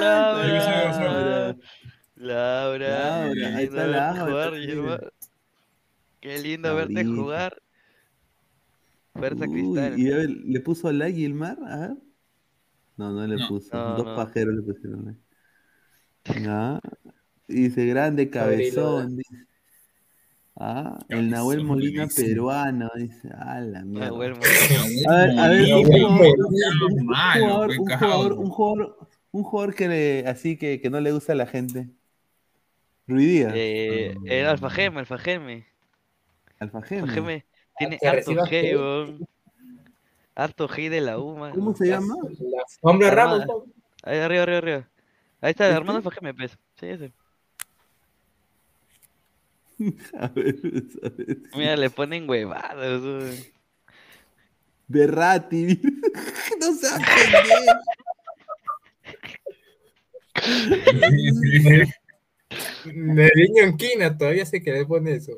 Laura. 0.00 1.04
Laura. 1.04 1.56
Laura. 2.20 2.88
Laura, 3.28 3.34
Qué 3.34 3.46
ahí 3.46 3.66
lindo 3.66 3.80
está 3.82 3.86
verte 3.86 4.18
Laura, 4.18 4.24
jugar. 4.26 5.12
Qué 6.20 6.38
lindo 6.38 6.74
verte 6.74 6.92
Laurita. 7.04 7.22
jugar. 7.22 7.62
Fuerza 9.14 9.44
Uy, 9.46 9.50
Cristal. 9.50 9.98
y 9.98 10.12
a 10.12 10.16
ver, 10.16 10.30
¿le 10.30 10.60
puso 10.60 10.92
like 10.92 11.16
Gilmar? 11.18 11.58
A 11.66 11.76
ver. 11.78 11.96
No, 12.96 13.10
no 13.12 13.26
le 13.26 13.36
No. 13.36 13.48
puso. 13.48 13.68
No, 13.76 13.96
Dos 13.96 14.06
no. 14.06 14.16
pajeros 14.16 14.54
le 14.54 14.62
pusieron 14.62 15.04
like. 16.26 16.48
Ah, 16.48 16.80
Dice 17.48 17.86
grande 17.86 18.30
cabezón. 18.30 19.16
Dice. 19.16 19.36
Ah, 20.56 20.98
el 21.08 21.30
Nahuel 21.30 21.64
Molina 21.64 22.04
dice. 22.04 22.22
peruano. 22.24 22.90
Dice, 22.96 23.30
ah, 23.34 23.60
la 23.60 23.82
mierda. 23.84 24.08
Nahuel 24.10 24.34
A 25.08 25.16
ver, 25.16 25.38
a 25.38 25.48
ver, 25.48 25.74
un 25.74 25.82
Molina, 26.16 27.34
jugador, 27.38 27.70
un 28.38 28.50
jugador, 28.50 29.08
un 29.32 29.42
jugador 29.42 29.74
que 29.74 29.88
le, 29.88 30.26
así 30.28 30.58
que, 30.58 30.80
que 30.80 30.90
no 30.90 31.00
le 31.00 31.12
gusta 31.12 31.32
a 31.32 31.36
la 31.36 31.46
gente. 31.46 31.88
Ruidía. 33.10 33.50
Eh, 33.54 34.14
el 34.24 34.46
Alfa 34.46 34.70
Geme, 34.70 35.00
Alfa 35.00 35.18
Geme. 35.18 35.66
Alfa 36.60 36.78
Alfa 36.78 36.88
Geme. 36.90 37.12
Geme 37.12 37.44
tiene 37.76 37.98
harto 38.02 38.32
G, 38.32 38.76
weón. 38.76 39.28
Harto 40.34 40.68
G 40.68 40.88
de 40.88 41.00
la 41.00 41.18
U, 41.18 41.36
mano. 41.36 41.54
¿Cómo 41.54 41.74
se 41.74 41.88
llama? 41.88 42.14
Armada. 42.82 43.10
Ramos. 43.10 43.44
Ahí 44.02 44.18
arriba, 44.18 44.42
arriba, 44.44 44.58
arriba. 44.58 44.88
Ahí 45.40 45.50
está, 45.50 45.64
el 45.64 45.70
¿Este? 45.72 45.80
hermano 45.80 45.96
Alfa 45.98 46.10
Geme, 46.10 46.34
pues. 46.34 46.56
Sí, 46.78 46.86
ese. 46.86 47.12
A 50.18 50.28
ver, 50.28 50.56
a 51.02 51.08
ver. 51.08 51.38
Mira, 51.54 51.76
le 51.76 51.88
ponen 51.88 52.28
huevadas. 52.28 53.00
Berrati. 54.86 55.80
no 56.60 56.74
seas 56.74 57.00
pendejo. 57.00 57.80
De 62.84 63.30
niño 63.34 63.62
en 63.62 63.76
quina 63.76 64.16
todavía 64.16 64.44
sé 64.46 64.62
que 64.62 64.72
le 64.72 64.86
pone 64.86 65.14
eso. 65.14 65.32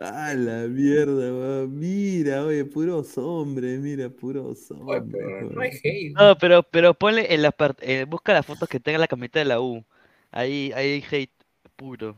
Ah, 0.00 0.34
la 0.34 0.66
mierda, 0.68 1.32
weón. 1.32 1.78
Mira, 1.78 2.44
oye, 2.44 2.64
puros 2.64 3.16
hombres, 3.18 3.78
mira, 3.80 4.10
puros 4.10 4.70
hombres. 4.70 5.02
pero 5.12 5.50
no 5.50 5.60
hay 5.60 5.70
hate. 5.70 6.12
No, 6.14 6.36
pero, 6.36 6.62
pero 6.62 6.94
ponle 6.94 7.32
en 7.32 7.42
la 7.42 7.52
parte, 7.52 8.00
eh, 8.00 8.04
busca 8.04 8.32
las 8.32 8.44
fotos 8.44 8.68
que 8.68 8.80
tenga 8.80 8.98
la 8.98 9.06
camiseta 9.06 9.38
de 9.38 9.44
la 9.44 9.60
U. 9.60 9.84
Ahí, 10.30 10.72
ahí 10.74 10.92
hay 10.92 11.04
hate 11.10 11.32
puro. 11.76 12.16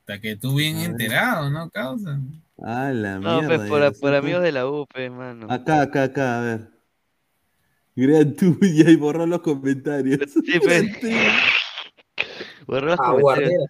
Hasta 0.00 0.20
que 0.20 0.36
tú 0.36 0.56
bien 0.56 0.76
enterado, 0.78 1.48
¿no, 1.48 1.70
causa? 1.70 2.20
Ah, 2.62 2.92
la 2.92 3.18
No, 3.18 3.40
mierda. 3.40 3.66
pues 3.66 3.94
por, 4.00 4.14
amigos 4.14 4.42
de 4.42 4.52
la 4.52 4.68
U, 4.68 4.86
pues, 4.92 5.10
mano. 5.10 5.46
Acá, 5.48 5.82
acá, 5.82 6.02
acá, 6.04 6.38
a 6.38 6.42
ver. 6.42 6.60
Gran 7.96 8.34
tuya 8.34 8.90
y 8.90 8.96
borró 8.96 9.24
los 9.24 9.40
comentarios. 9.40 10.18
Sí, 10.44 10.60
pues. 10.62 10.84
Borró 12.66 12.92
Ah, 12.98 13.12
guardera. 13.12 13.64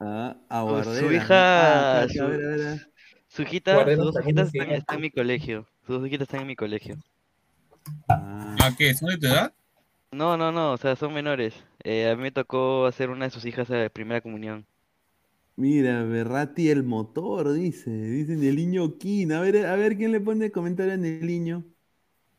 Ah, 0.00 0.36
Su- 0.38 0.54
aguardera. 0.54 0.98
Su 1.08 1.12
hija, 1.12 2.00
Ah, 2.02 2.06
su, 2.08 2.12
acá, 2.12 2.24
a 2.24 2.28
ver, 2.28 2.40
a 2.44 2.48
ver, 2.48 2.60
a 2.66 2.70
ver. 2.70 2.92
su 3.28 3.42
hijita, 3.42 3.74
Guardera 3.74 3.96
sus 3.96 4.04
dos 4.06 4.14
también 4.14 4.36
hijitas 4.36 4.52
tiene- 4.52 4.64
están, 4.66 4.78
están 4.80 4.96
en 4.96 5.02
mi 5.02 5.10
colegio. 5.10 5.66
Sus 5.86 5.96
dos 5.98 6.06
hijitas 6.06 6.22
están 6.28 6.40
en 6.42 6.46
mi 6.46 6.56
colegio. 6.56 6.96
Ah, 8.08 8.56
¿A 8.62 8.76
qué? 8.76 8.94
¿Son 8.94 9.08
de 9.08 9.18
tu 9.18 9.26
edad? 9.26 9.52
No, 10.12 10.36
no, 10.36 10.52
no, 10.52 10.72
o 10.72 10.76
sea, 10.76 10.96
son 10.96 11.12
menores. 11.12 11.54
Eh, 11.84 12.08
a 12.08 12.16
mí 12.16 12.22
me 12.22 12.30
tocó 12.30 12.86
hacer 12.86 13.10
una 13.10 13.26
de 13.26 13.30
sus 13.30 13.44
hijas 13.44 13.68
de 13.68 13.90
primera 13.90 14.20
comunión. 14.20 14.64
Mira, 15.56 16.04
Berrati 16.04 16.70
el 16.70 16.84
motor, 16.84 17.52
dice. 17.52 17.90
Dicen 17.90 18.42
el 18.44 18.56
niño 18.56 18.96
King. 18.98 19.32
A 19.32 19.40
ver, 19.40 19.66
a 19.66 19.74
ver 19.76 19.96
quién 19.96 20.12
le 20.12 20.20
pone 20.20 20.50
comentario 20.52 20.92
en 20.94 21.04
el 21.04 21.26
niño. 21.26 21.64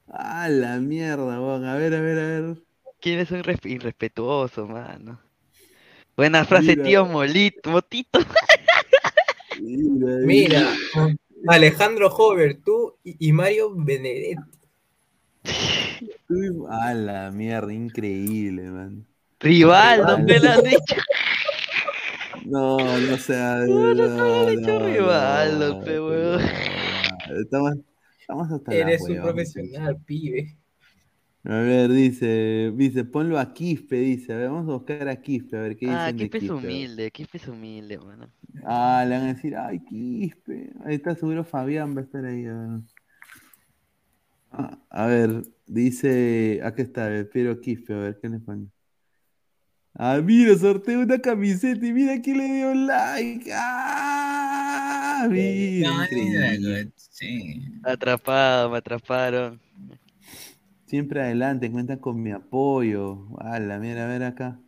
Ah, 0.07 0.47
la 0.49 0.77
mierda, 0.79 1.39
weón. 1.39 1.65
A 1.65 1.75
ver, 1.75 1.93
a 1.93 2.01
ver, 2.01 2.17
a 2.19 2.27
ver. 2.41 2.63
¿Quién 2.99 3.19
es 3.19 3.31
un 3.31 3.41
irresp- 3.41 3.69
irrespetuoso, 3.69 4.67
mano? 4.67 5.19
Buena 6.17 6.43
frase, 6.43 6.75
Mira. 6.75 6.83
tío 6.83 7.05
Molito, 7.05 7.69
Motito. 7.69 8.19
Mira, 10.25 10.73
Alejandro 11.47 12.07
Hover, 12.09 12.59
tú 12.63 12.97
y, 13.03 13.31
Mario 13.31 13.73
Benedetti. 13.73 14.35
A 16.69 16.93
la 16.93 17.31
mierda, 17.31 17.73
increíble, 17.73 18.63
man. 18.63 19.05
Rivaldo, 19.39 20.17
Rivaldo. 20.17 20.25
me 20.25 20.39
lo 20.39 20.51
han 20.51 20.63
dicho. 20.63 20.95
No, 22.45 22.77
no 22.99 23.17
sea. 23.17 23.57
No, 23.65 23.93
no, 23.93 24.07
no, 24.07 24.51
no, 24.53 24.61
no, 24.61 24.79
Rivaldo, 24.85 25.69
no, 25.69 25.85
no, 25.85 26.37
no. 26.37 27.39
Estamos, 27.41 27.73
estamos 28.19 28.51
hasta 28.51 28.73
Eres 28.75 29.01
un 29.01 29.21
profesional, 29.21 29.97
pibe. 30.05 30.58
A 31.45 31.55
ver, 31.55 31.89
dice, 31.89 32.71
dice, 32.75 33.05
ponlo 33.05 33.39
a 33.39 33.53
Quispe, 33.53 33.95
dice. 33.95 34.33
A 34.33 34.37
ver, 34.37 34.49
vamos 34.49 34.69
a 34.69 34.73
buscar 34.73 35.07
a 35.07 35.15
Quispe, 35.21 35.57
a 35.57 35.61
ver 35.61 35.77
qué 35.77 35.87
Ah, 35.89 36.11
dicen 36.11 36.17
de 36.17 36.29
Quispe 36.29 36.45
es 36.45 36.51
humilde, 36.51 37.11
Quispe 37.11 37.37
es 37.37 37.47
humilde, 37.47 37.97
mano. 37.97 38.29
Ah, 38.65 39.05
le 39.07 39.15
van 39.17 39.25
a 39.25 39.33
decir, 39.33 39.55
ay, 39.55 39.79
Quispe. 39.85 40.73
Ahí 40.85 40.95
está 40.95 41.15
seguro 41.15 41.43
Fabián 41.45 41.95
va 41.95 42.01
a 42.01 42.03
estar 42.03 42.25
ahí. 42.25 42.45
A 42.45 42.53
ver, 42.53 42.81
Ah, 44.51 44.79
a 44.89 45.05
ver, 45.05 45.43
dice, 45.67 46.59
acá 46.63 46.81
está, 46.81 47.15
espero 47.15 47.61
Quispe, 47.61 47.93
a 47.93 47.97
ver, 47.97 48.19
¿qué 48.21 48.27
le 48.29 48.39
pone? 48.39 48.67
Ah, 49.93 50.19
mira, 50.23 50.57
sorteo 50.57 51.01
una 51.01 51.19
camiseta 51.19 51.85
y 51.85 51.93
mira 51.93 52.19
quién 52.21 52.37
le 52.37 52.45
dio 52.53 52.73
like. 52.73 53.49
Ah, 53.53 55.27
mira, 55.29 55.89
increíble. 56.03 56.91
Sí. 56.95 57.63
Atrapado, 57.83 58.71
me 58.71 58.77
atraparon. 58.77 59.59
Siempre 60.89 61.21
adelante, 61.21 61.71
cuentan 61.71 61.99
con 61.99 62.21
mi 62.21 62.31
apoyo. 62.31 63.27
Ala, 63.39 63.79
mira, 63.79 64.03
a 64.05 64.07
ver 64.09 64.23
acá. 64.23 64.61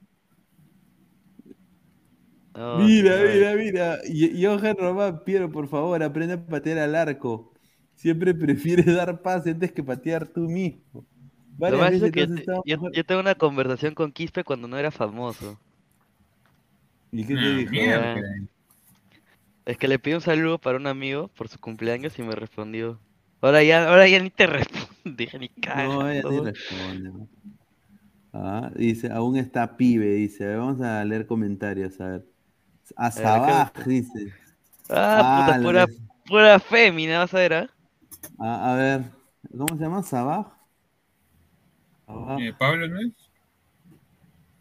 No, 2.55 2.91
Mira, 2.91 3.21
mira, 3.23 3.55
mira. 3.55 3.99
Y- 4.05 4.43
Johan 4.45 4.77
Román, 4.77 5.23
Piero, 5.25 5.51
por 5.51 5.67
favor, 5.67 6.01
aprende 6.03 6.35
a 6.35 6.45
patear 6.45 6.77
al 6.79 6.95
arco. 6.95 7.53
Siempre 7.95 8.33
prefieres 8.35 8.85
dar 8.85 9.21
pase 9.21 9.51
antes 9.51 9.71
que 9.73 9.83
patear 9.83 10.27
tú 10.27 10.41
mismo. 10.49 11.05
Lo 11.65 11.79
veces 11.79 12.03
es 12.03 12.11
que 12.11 12.27
yo, 12.63 12.77
tengo 13.03 13.19
una 13.21 13.35
conversación 13.35 13.95
con 13.95 14.11
Quispe 14.11 14.43
cuando 14.43 14.67
no 14.67 14.77
era 14.77 14.91
famoso. 14.91 15.59
¿Y 17.11 17.25
qué 17.25 17.37
te 17.37 17.47
Ah, 17.47 17.53
dijo? 17.53 17.71
mierda. 17.71 18.21
Es 19.65 19.75
que 19.77 19.87
le 19.87 19.97
pedí 19.97 20.13
un 20.13 20.21
saludo 20.21 20.59
para 20.59 20.77
un 20.77 20.85
amigo 20.85 21.29
por 21.29 21.47
su 21.47 21.57
cumpleaños 21.59 22.17
y 22.19 22.21
me 22.21 22.35
respondió. 22.35 22.99
Ahora 23.41 23.63
ya, 23.63 23.87
ahora 23.89 24.07
ya 24.07 24.19
ni 24.19 24.29
te 24.29 24.45
responde, 25.05 25.39
ni 25.39 25.49
No, 25.63 26.07
ella 26.09 26.23
ni 26.27 26.39
cagando. 26.39 26.51
responde. 26.51 27.09
¿no? 27.11 27.29
Ah, 28.33 28.71
dice, 28.75 29.11
aún 29.11 29.35
está 29.37 29.75
pibe, 29.77 30.05
dice. 30.13 30.45
A 30.45 30.47
ver, 30.47 30.57
vamos 30.57 30.81
a 30.81 31.03
leer 31.03 31.27
comentarios, 31.27 31.99
a 31.99 32.07
ver. 32.07 32.25
A 32.97 33.11
Sabaj, 33.11 33.73
dice. 33.85 34.33
Ah, 34.89 35.25
puta, 35.33 35.57
la- 35.59 35.61
pura, 35.61 35.87
pura 36.25 36.59
fémina, 36.59 37.19
vas 37.19 37.33
a 37.33 37.37
ver, 37.39 37.53
¿ah? 37.53 37.69
A, 38.39 38.73
a 38.73 38.75
ver, 38.75 39.11
¿cómo 39.57 39.75
se 39.77 39.83
llama? 39.83 40.03
Sabaj. 40.03 40.47
Eh, 42.35 42.53
¿Pablo 42.57 42.87
no 42.87 42.99
es? 42.99 43.31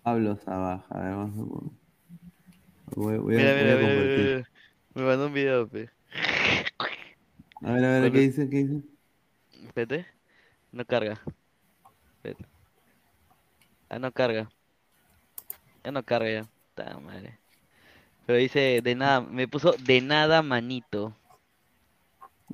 Pablo 0.02 0.36
Sabaj. 0.36 0.84
A 0.90 0.98
ver, 1.00 1.14
vamos 1.16 1.38
a... 1.66 1.70
Voy, 2.94 3.18
voy 3.18 3.36
a, 3.36 3.40
Mira, 3.40 3.54
voy 3.54 3.54
mira, 3.54 3.76
a 3.76 3.76
mira, 3.76 3.94
mira, 3.94 4.08
mira. 4.16 4.34
Me 4.94 5.02
mandó 5.04 5.26
un 5.26 5.34
video, 5.34 5.68
pe. 5.68 5.88
A 7.62 7.72
ver, 7.72 7.84
a 7.84 8.00
ver. 8.00 8.12
¿qué 8.12 8.18
dice? 8.20 8.48
¿Qué 8.50 8.56
dice? 8.64 8.82
Espérate. 9.66 10.06
No 10.72 10.84
carga. 10.84 11.20
Ah, 13.88 13.98
no 13.98 14.12
carga. 14.12 14.50
Ya 15.84 15.90
no 15.92 16.02
carga 16.04 16.30
ya. 16.30 16.48
Ta 16.74 16.98
madre. 17.00 17.38
Pero 18.26 18.38
dice 18.38 18.80
de 18.82 18.94
nada, 18.96 19.20
me 19.22 19.48
puso 19.48 19.72
de 19.74 20.00
nada 20.02 20.42
manito. 20.42 21.14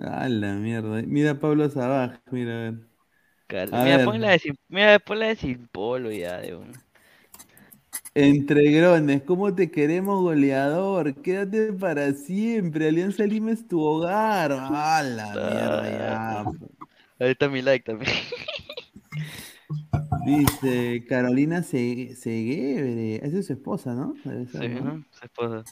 A 0.01 0.29
la 0.29 0.55
mierda. 0.55 1.03
Mira 1.03 1.33
a 1.33 1.39
Pablo 1.41 1.69
Sabaj, 1.71 2.21
mira 2.31 2.53
a 2.69 2.71
ver. 2.71 2.89
A 3.71 3.85
Mira, 3.85 3.99
ver. 3.99 4.07
ponla 4.07 4.31
de 4.31 4.39
sin, 4.39 4.55
mira, 4.69 4.99
ponla 4.99 5.27
de 5.29 5.37
sin 5.37 5.69
polo 5.69 6.11
ya 6.11 6.39
de 6.41 6.55
una. 6.57 6.87
Entre 8.15 8.73
grones, 8.73 9.23
¿cómo 9.23 9.55
te 9.55 9.71
queremos, 9.71 10.21
goleador? 10.23 11.15
Quédate 11.23 11.73
para 11.73 12.13
siempre. 12.15 12.89
Alianza 12.89 13.25
Lima 13.27 13.53
es 13.53 13.69
tu 13.69 13.81
hogar. 13.81 14.53
A 14.53 15.03
la 15.03 15.39
mierda, 15.39 15.89
ya. 15.91 16.45
Ahí 17.19 17.31
está 17.31 17.49
mi 17.49 17.63
like 17.63 17.85
también. 17.85 18.13
Dice 20.27 21.05
Carolina 21.09 21.63
Se- 21.63 22.15
Seguebre. 22.17 23.17
Esa 23.17 23.39
es 23.39 23.47
su 23.47 23.53
esposa, 23.55 23.95
¿no? 23.95 24.15
Sí, 24.23 24.69
¿no? 24.69 25.05
Su 25.11 25.25
esposa. 25.25 25.65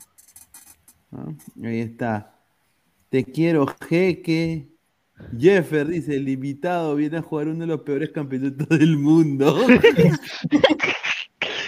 Ahí 1.63 1.81
está. 1.81 2.35
Te 3.09 3.25
quiero, 3.25 3.67
jeque. 3.89 4.69
Jeffer 5.39 5.87
dice, 5.87 6.17
el 6.17 6.29
invitado 6.29 6.97
viene 6.97 7.19
a 7.19 7.23
jugar 7.23 7.47
uno 7.49 7.61
de 7.61 7.67
los 7.69 7.83
peores 7.83 8.11
campeonatos 8.11 8.69
del 8.69 8.97
mundo. 8.97 9.57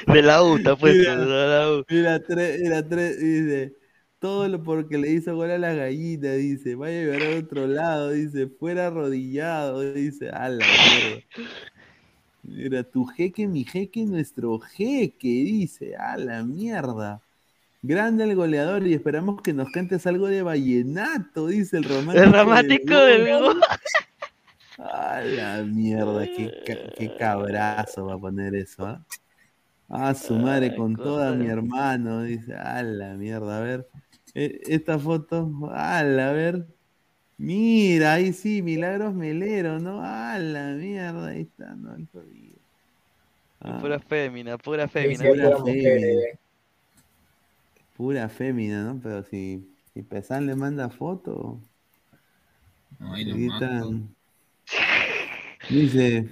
De 0.06 0.22
la 0.22 0.42
U, 0.42 0.56
está 0.56 0.76
puesto, 0.76 0.98
Mira, 0.98 1.16
de 1.16 1.26
la 1.48 1.72
U. 1.72 1.84
Mira, 1.88 2.22
tres, 2.22 2.60
mira, 2.60 2.88
tres, 2.88 3.18
dice, 3.18 3.74
todo 4.18 4.48
lo 4.48 4.62
porque 4.62 4.98
le 4.98 5.10
hizo 5.10 5.34
gol 5.34 5.50
a 5.50 5.58
la 5.58 5.74
gallina, 5.74 6.32
dice, 6.32 6.74
vaya 6.74 6.98
a 6.98 7.02
llevar 7.02 7.22
a 7.22 7.38
otro 7.38 7.66
lado, 7.66 8.10
dice, 8.10 8.48
fuera 8.48 8.88
arrodillado, 8.88 9.80
dice, 9.92 10.30
a 10.30 10.48
la 10.48 10.64
mierda. 10.64 11.24
Mira, 12.42 12.82
tu 12.84 13.04
jeque, 13.06 13.46
mi 13.46 13.64
jeque, 13.64 14.04
nuestro 14.04 14.58
jeque, 14.58 15.28
dice, 15.28 15.96
a 15.96 16.16
la 16.16 16.42
mierda. 16.42 17.20
Grande 17.82 18.24
el 18.24 18.34
goleador 18.34 18.86
y 18.86 18.94
esperamos 18.94 19.42
que 19.42 19.52
nos 19.52 19.70
cantes 19.70 20.06
algo 20.06 20.28
de 20.28 20.42
vallenato, 20.42 21.48
dice 21.48 21.76
el 21.76 21.84
romántico. 21.84 22.24
El 22.24 22.32
romántico 22.32 22.94
del 22.94 23.40
gol. 23.40 23.60
A 24.78 25.20
la 25.20 25.62
mierda, 25.62 26.24
qué, 26.26 26.92
qué 26.96 27.16
cabrazo 27.16 28.06
va 28.06 28.14
a 28.14 28.18
poner 28.18 28.54
eso, 28.54 28.86
¿ah? 28.86 29.04
Ah, 29.88 30.14
su 30.14 30.34
madre 30.34 30.74
con 30.74 30.96
toda 30.96 31.32
mi 31.32 31.46
hermano, 31.46 32.22
dice, 32.22 32.54
a 32.54 32.82
la 32.82 33.14
mierda, 33.14 33.58
a 33.58 33.60
ver. 33.60 33.88
E- 34.36 34.60
Esta 34.68 34.98
foto, 34.98 35.50
a 35.72 36.02
la, 36.04 36.30
a 36.30 36.32
ver. 36.32 36.66
Mira, 37.38 38.14
ahí 38.14 38.32
sí, 38.32 38.62
Milagros 38.62 39.14
Melero, 39.14 39.78
¿no? 39.78 40.00
A 40.02 40.38
la 40.38 40.72
mierda, 40.74 41.28
ahí 41.28 41.42
está, 41.42 41.74
no, 41.74 41.94
el 41.94 42.06
jodido. 42.08 42.56
Ah, 43.60 43.78
Pura 43.80 43.98
fémina, 43.98 44.58
pura 44.58 44.88
fémina. 44.88 45.24
pura 45.24 45.56
fémina. 45.56 46.38
Pura 47.96 48.28
fémina, 48.28 48.84
¿no? 48.84 49.00
Pero 49.02 49.22
si, 49.24 49.66
si 49.92 50.02
Pesan 50.02 50.46
le 50.46 50.54
manda 50.54 50.88
foto. 50.90 51.60
Ay, 53.00 53.46
están. 53.46 54.14
Dice, 55.70 56.28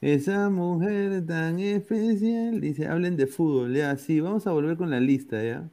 esa 0.00 0.50
mujer 0.50 1.24
tan 1.26 1.58
especial. 1.58 2.60
Dice, 2.60 2.86
hablen 2.86 3.16
de 3.16 3.26
fútbol, 3.26 3.74
ya, 3.74 3.96
sí, 3.96 4.20
vamos 4.20 4.46
a 4.46 4.52
volver 4.52 4.76
con 4.76 4.90
la 4.90 5.00
lista, 5.00 5.42
¿ya? 5.42 5.70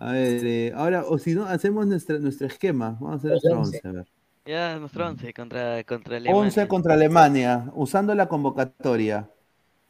A 0.00 0.12
ver, 0.12 0.44
eh, 0.46 0.72
ahora, 0.74 1.04
o 1.06 1.18
si 1.18 1.34
no, 1.34 1.44
hacemos 1.44 1.86
nuestra, 1.86 2.18
nuestro 2.18 2.46
esquema. 2.46 2.96
Vamos 3.00 3.12
a 3.12 3.16
hacer 3.18 3.30
nuestro 3.30 3.58
Once. 3.60 3.80
11, 3.82 3.88
a 3.88 3.92
ver. 3.92 4.06
Ya, 4.44 4.78
nuestro 4.78 5.06
11 5.06 5.32
contra, 5.34 5.84
contra 5.84 6.16
Alemania. 6.16 6.40
11 6.40 6.68
contra 6.68 6.94
Alemania, 6.94 7.70
usando 7.74 8.14
la 8.14 8.28
convocatoria. 8.28 9.28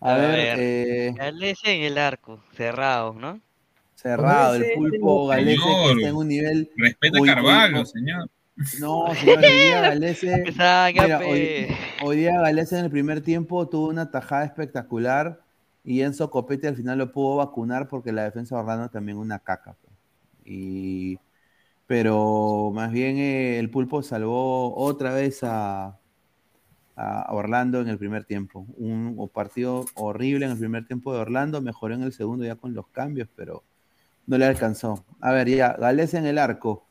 A, 0.01 0.15
A 0.15 0.19
ver, 0.19 0.31
ver. 0.39 0.59
eh, 0.59 1.13
Galese 1.15 1.73
en 1.77 1.83
el 1.85 1.99
arco, 1.99 2.43
cerrado, 2.55 3.15
¿no? 3.15 3.41
cerrado, 3.95 4.55
el 4.55 4.67
pulpo 4.75 5.27
Galese 5.27 5.77
que 5.85 5.93
está 5.93 6.09
en 6.09 6.17
un 6.17 6.29
nivel. 6.29 6.71
Respeta 6.77 7.19
a 7.19 7.23
Carvalho, 7.23 7.85
señor. 7.85 8.29
No, 8.81 9.15
señor, 9.15 9.45
hoy 9.45 9.59
día 9.59 9.81
Galese. 9.91 10.57
Mira, 10.93 11.23
hoy, 11.27 11.69
hoy 12.03 12.17
día 12.17 12.41
Galese 12.41 12.79
en 12.79 12.87
el 12.87 12.91
primer 12.91 13.21
tiempo 13.23 13.69
tuvo 13.69 13.89
una 13.89 14.11
tajada 14.11 14.45
espectacular 14.45 15.41
y 15.85 16.03
Enzo 16.03 16.31
Copetti 16.31 16.67
al 16.67 16.77
final 16.77 16.99
lo 16.99 17.13
pudo 17.13 17.37
vacunar 17.37 17.89
porque 17.89 18.13
la 18.13 18.25
defensa 18.25 18.57
de 18.57 18.61
Orlando 18.63 18.89
también 18.91 19.19
una 19.19 19.39
caca. 19.39 19.77
pues. 19.83 19.90
Y, 20.53 21.19
pero 21.87 22.73
más 22.75 22.91
bien 22.91 23.19
eh, 23.19 23.59
el 23.61 23.71
pulpo 23.71 24.03
salvó 24.03 24.75
otra 24.77 25.15
vez 25.15 25.45
a, 25.45 25.97
a 26.97 27.27
Orlando 27.33 27.81
en 27.81 27.89
el 27.89 27.99
primer 27.99 28.25
tiempo. 28.25 28.67
Un, 28.77 29.15
un 29.17 29.29
partido 29.29 29.87
horrible 29.95 30.47
en 30.47 30.53
el 30.53 30.59
primer 30.59 30.87
tiempo 30.87 31.15
de 31.15 31.21
Orlando, 31.21 31.63
mejoró 31.63 31.95
en 31.95 32.03
el 32.03 32.13
segundo 32.13 32.45
ya 32.45 32.57
con 32.57 32.75
los 32.75 32.89
cambios, 32.89 33.29
pero 33.37 33.63
no 34.27 34.39
le 34.39 34.45
alcanzó. 34.47 35.05
A 35.21 35.31
ver, 35.33 35.49
ya, 35.49 35.73
Galese 35.75 36.19
en 36.19 36.27
el 36.27 36.39
arco. 36.39 36.85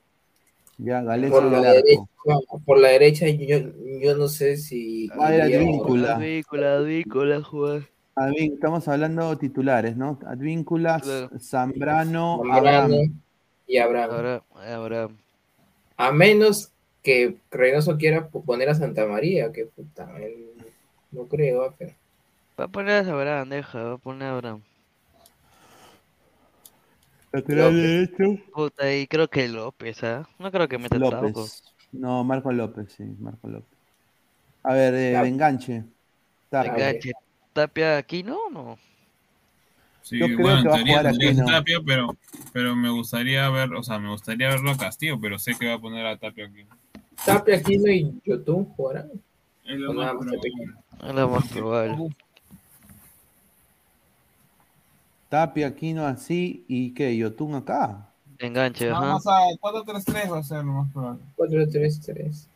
Ya, 0.77 1.02
Galese 1.02 1.31
Por 1.31 1.44
en 1.44 1.52
la, 1.52 1.57
el 1.60 1.65
arco. 1.65 1.84
derecha, 1.84 2.64
por 2.65 2.80
la 2.80 2.88
derecha, 2.90 3.27
yo, 3.27 3.57
yo 4.02 4.15
no 4.18 4.30
sé 4.30 4.56
si. 4.56 5.10
Va 5.10 5.27
a 5.27 5.36
ir 5.36 5.44
iría- 5.44 5.57
Advíncula. 5.60 6.15
Advíncula, 6.15 6.73
Advíncula, 6.76 7.44
jugar. 7.44 7.81
Advín- 8.15 8.53
estamos 8.53 8.88
hablando 8.88 9.38
titulares, 9.38 9.95
¿no? 9.95 10.19
Advíncula, 10.26 11.02
Zambrano 11.40 12.41
Abraham. 12.52 12.91
Y 13.70 13.78
Abraham. 13.78 14.12
Ahora, 14.12 14.44
Abraham. 14.76 15.18
A 15.96 16.12
menos 16.12 16.72
que 17.04 17.38
Reynoso 17.52 17.98
quiera 17.98 18.28
poner 18.28 18.68
a 18.70 18.76
Santa 18.76 19.06
María, 19.06 19.52
que 19.52 19.66
puta, 19.66 20.10
él- 20.18 20.48
no 21.12 21.28
creo, 21.28 21.64
ah, 21.64 21.74
pero. 21.78 21.94
Va 22.60 22.66
a 22.66 22.68
poner 22.68 23.06
a 23.08 23.12
Abraham, 23.12 23.50
deja, 23.50 23.84
va 23.84 23.94
a 23.94 23.98
poner 23.98 24.28
a 24.28 24.32
Abraham. 24.32 24.62
Lateral 27.32 27.76
derecho. 27.76 28.41
Puta, 28.52 28.91
y 28.94 29.06
creo 29.06 29.30
que 29.30 29.48
López, 29.48 30.04
¿ah? 30.04 30.28
No 30.40 30.52
creo 30.52 30.68
que 30.68 30.80
meta. 30.80 30.98
López. 30.98 31.64
No, 31.91 32.24
Marco 32.24 32.52
López, 32.52 32.91
sí, 32.91 33.04
Marco 33.20 33.48
López. 33.48 33.78
A 34.64 34.74
ver, 34.74 34.94
eh, 34.96 35.14
Tapia. 35.14 35.30
enganche. 35.30 35.84
Tapia. 36.50 36.72
Enganche. 36.74 37.12
Tapia 37.54 37.98
aquí, 37.98 38.24
¿no? 38.24 38.50
No. 38.50 38.78
Sí, 40.10 40.18
Yo 40.18 40.26
creo 40.26 40.40
bueno, 40.40 40.56
que 40.56 40.61
en 40.61 40.68
va 40.68 40.73
a 40.73 40.76
teoría 40.77 40.98
jugar 40.98 41.18
que 41.19 41.27
Aquino. 41.27 41.45
Tapia, 41.45 41.80
pero, 41.86 42.18
pero 42.52 42.76
me 42.76 42.90
gustaría 42.90 43.48
ver, 43.52 43.72
o 43.76 43.84
sea, 43.84 43.99
me 43.99 44.10
gustaría 44.10 44.49
verlo 44.49 44.72
a 44.72 44.77
Castillo, 44.77 45.19
pero 45.22 45.38
sé 45.38 45.53
que 45.53 45.68
va 45.68 45.76
a 45.76 45.80
poner 45.80 46.03
a 46.07 46.18
Tapia 46.18 46.48
aquí. 46.48 46.65
Tapia, 47.23 47.57
Aquino 47.57 47.91
y 47.91 48.19
Yotun 48.26 48.65
jugarán. 48.73 49.11
Es 49.65 49.77
lo 49.77 49.94
más. 49.94 50.15
Es 51.03 51.14
lo 51.14 51.30
más 51.30 51.48
probable. 51.49 52.15
Tapia, 55.30 55.68
Aquino 55.68 56.07
así 56.07 56.65
y 56.68 56.91
qué, 56.95 57.15
Yotun 57.15 57.53
acá. 57.53 58.10
Enganche, 58.40 58.90
ajá. 58.90 58.99
Vamos 58.99 59.27
a 59.27 59.41
4-3-3 59.61 60.31
va 60.31 60.40
a 60.40 60.44
ser 60.44 60.65
lo 60.65 60.73
más 60.73 60.91
probable. 60.91 61.22
4-3-3. 61.38 62.48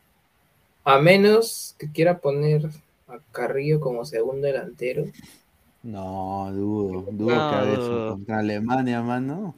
A 0.82 0.98
menos 0.98 1.76
que 1.78 1.88
quiera 1.92 2.18
poner 2.18 2.68
a 3.06 3.18
Carrillo 3.30 3.78
como 3.78 4.04
segundo 4.04 4.44
delantero. 4.44 5.04
No, 5.84 6.50
dudo, 6.50 7.02
dudo 7.12 7.36
No, 7.36 7.50
que 7.50 7.56
haga 7.56 7.72
eso 7.72 8.08
contra 8.12 8.38
Alemania, 8.38 9.02
mano. 9.02 9.54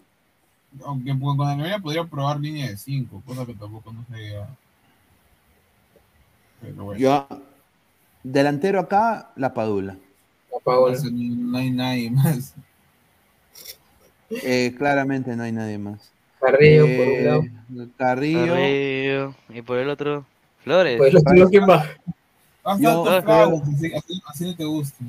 Aunque 0.84 1.16
con 1.18 1.40
Alemania 1.40 1.78
podría 1.78 2.04
probar 2.04 2.40
línea 2.40 2.68
de 2.68 2.76
5, 2.76 3.22
cosa 3.24 3.46
que 3.46 3.54
tampoco 3.54 3.92
no 3.92 4.04
sería. 4.10 4.48
Pero 6.60 6.84
bueno. 6.84 7.00
Yo, 7.00 7.28
delantero 8.24 8.80
acá, 8.80 9.30
la 9.36 9.54
Padula. 9.54 9.96
La 10.52 10.58
Paola. 10.58 10.98
No 11.12 11.58
hay 11.58 11.70
nadie 11.70 12.10
más. 12.10 12.54
Eh, 14.28 14.74
claramente 14.76 15.36
no 15.36 15.44
hay 15.44 15.52
nadie 15.52 15.78
más. 15.78 16.10
Carrillo 16.40 16.82
por 16.82 16.90
un 17.06 17.12
Eh, 17.12 17.22
lado. 17.22 17.44
Carrillo. 17.96 18.46
Carrillo. 18.46 19.34
Y 19.50 19.62
por 19.62 19.78
el 19.78 19.88
otro, 19.88 20.26
Flores. 20.64 20.98
Pues 20.98 21.14
clavos, 23.24 23.62
así, 23.62 23.92
así, 23.94 24.22
así 24.26 24.44
no 24.46 24.56
te 24.56 24.64
gusta. 24.64 25.04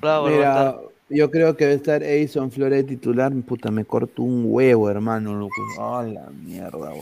Bravo, 0.00 0.28
Mira, 0.28 0.76
yo 1.10 1.30
creo 1.30 1.56
que 1.56 1.64
debe 1.64 1.76
estar 1.76 2.02
Edison 2.02 2.50
Flores 2.50 2.86
titular. 2.86 3.32
Puta, 3.46 3.70
me 3.70 3.84
corto 3.84 4.22
un 4.22 4.44
huevo, 4.46 4.90
hermano. 4.90 5.34
Loco. 5.34 5.54
Ah, 5.80 6.04
la 6.06 6.28
mierda. 6.30 6.92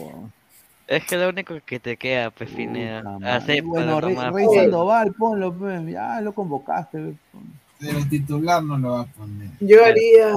Es 0.86 1.04
que 1.04 1.16
lo 1.16 1.28
único 1.28 1.54
que 1.64 1.80
te 1.80 1.96
queda, 1.96 2.30
pues, 2.30 2.50
Pineda. 2.50 3.02
Bueno, 3.64 4.00
Rey. 4.00 4.16
Sandoval, 4.54 5.12
ponlo, 5.14 5.52
pues. 5.52 5.84
Ya 5.88 6.20
lo 6.20 6.32
convocaste. 6.32 7.14
Pero 7.80 7.98
el 7.98 8.08
titular 8.08 8.62
no 8.62 8.78
lo 8.78 8.90
va 8.92 9.00
a 9.02 9.06
poner. 9.06 9.48
Yo 9.60 9.84
haría 9.84 10.32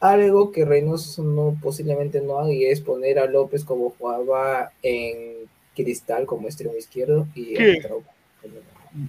algo 0.00 0.52
que 0.52 0.64
Reynoso 0.64 1.22
no, 1.22 1.56
posiblemente 1.60 2.20
no 2.22 2.38
haga 2.38 2.52
y 2.52 2.64
es 2.64 2.80
poner 2.80 3.18
a 3.18 3.26
López 3.26 3.64
como 3.64 3.90
jugaba 3.90 4.70
en 4.82 5.46
Cristal 5.74 6.24
como 6.26 6.46
extremo 6.46 6.74
izquierdo 6.76 7.26
y 7.34 7.54
¿Qué? 7.54 7.78
a, 7.78 7.86
Trauco. 7.86 8.10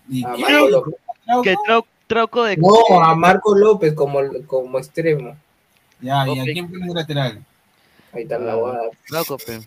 ¿Y 0.09 0.25
A 0.25 0.33
qué? 0.33 0.41
Marco 0.41 0.69
López. 0.69 0.93
Que 1.43 1.55
trau- 1.65 1.85
trauco 2.11 2.43
de. 2.43 2.57
No, 2.57 3.01
a 3.01 3.15
Marco 3.15 3.55
López 3.55 3.93
como, 3.93 4.19
como 4.45 4.77
extremo. 4.77 5.35
Ya, 6.01 6.27
¿y 6.27 6.39
a 6.39 6.43
quién 6.43 6.69
pones 6.69 6.87
de 6.87 6.93
lateral? 6.93 7.45
Ahí 8.13 8.23
está 8.23 8.37
la 8.37 8.51
Ah, 8.53 8.55
guada. 8.55 8.81
Trauco, 9.07 9.37
pe. 9.37 9.59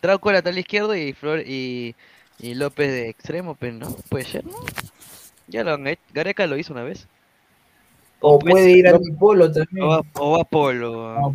Trauco 0.00 0.30
lateral 0.32 0.58
izquierdo 0.58 0.94
y 0.94 1.12
Flor 1.12 1.40
y 1.46 1.94
Y 2.38 2.54
López 2.54 2.88
de 2.90 3.08
extremo, 3.08 3.54
pero 3.54 3.72
no, 3.74 3.96
puede 4.10 4.24
ser, 4.24 4.44
¿no? 4.44 4.52
Ya 5.48 5.64
lo 5.64 5.72
han 5.74 5.86
hecho. 5.86 6.02
Gareca 6.12 6.46
lo 6.46 6.58
hizo 6.58 6.72
una 6.74 6.82
vez. 6.82 7.06
O 8.20 8.38
pues, 8.38 8.52
puede 8.52 8.70
ir 8.72 8.84
no- 8.84 8.96
al 8.96 9.16
Polo 9.18 9.50
también. 9.52 9.84
O 9.84 9.88
va, 9.88 10.02
o 10.14 10.30
va 10.38 10.44
Polo. 10.44 11.34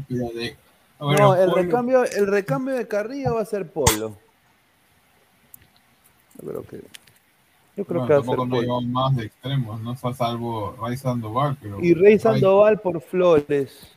No, 1.00 1.36
el 1.36 1.52
recambio, 1.52 2.04
el 2.04 2.28
recambio 2.28 2.76
de 2.76 2.88
Carrillo 2.88 3.34
va 3.36 3.42
a 3.42 3.46
ser 3.46 3.68
Polo. 3.72 4.16
Yo 6.40 6.48
creo 6.48 6.64
que. 6.64 6.82
Yo 7.82 7.86
creo 7.88 8.02
Bueno, 8.02 8.08
que 8.08 8.14
va 8.14 8.20
a 8.20 8.24
ser 8.24 8.30
tampoco 8.38 8.46
no 8.46 8.50
Polo. 8.52 8.62
llevamos 8.62 8.86
más 8.86 9.16
de 9.16 9.26
extremos, 9.26 9.82
¿no? 9.82 9.96
Fue 9.96 10.14
salvo 10.14 10.76
Ray 10.80 10.98
Sandoval, 10.98 11.58
pero... 11.62 11.80
Y 11.82 11.94
Rey 11.96 12.20
Sandoval 12.20 12.80
por 12.80 13.02
Flores. 13.02 13.88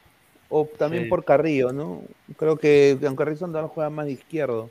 O 0.49 0.67
también 0.79 1.05
Sí. 1.05 1.09
por 1.11 1.25
Carrillo, 1.25 1.73
¿no? 1.73 2.03
Creo 2.37 2.57
que 2.57 2.99
aunque 3.07 3.25
Rey 3.25 3.37
Sandoval 3.37 3.69
juega 3.69 3.91
más 3.91 4.07
de 4.07 4.13
izquierdo. 4.13 4.71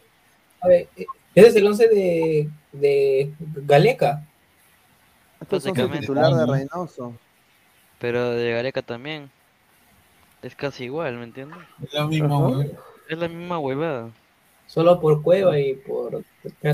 A 0.61 0.67
ver, 0.67 0.87
eh, 0.95 1.05
ese 1.35 1.47
es 1.49 1.55
el 1.57 1.67
11 1.67 1.87
de, 1.89 2.49
de 2.71 3.33
Galeca. 3.67 4.23
Estos 5.41 5.61
son 5.63 5.69
el 5.71 5.73
Básicamente. 5.87 5.99
titular 6.07 6.33
de 6.33 6.45
Reynoso. 6.45 7.13
Pero 7.99 8.31
de 8.31 8.51
Gareca 8.51 8.81
también. 8.81 9.29
Es 10.41 10.55
casi 10.55 10.85
igual, 10.85 11.17
¿me 11.17 11.25
entiendes? 11.25 11.59
Es 11.83 11.93
la 11.93 12.07
misma, 12.07 12.37
huevada. 12.39 12.65
Es 13.09 13.17
la 13.17 13.27
misma 13.27 13.59
huevada. 13.59 14.09
Solo 14.73 14.99
por 14.99 15.21
Cueva 15.21 15.59
y 15.59 15.75
por 15.75 16.23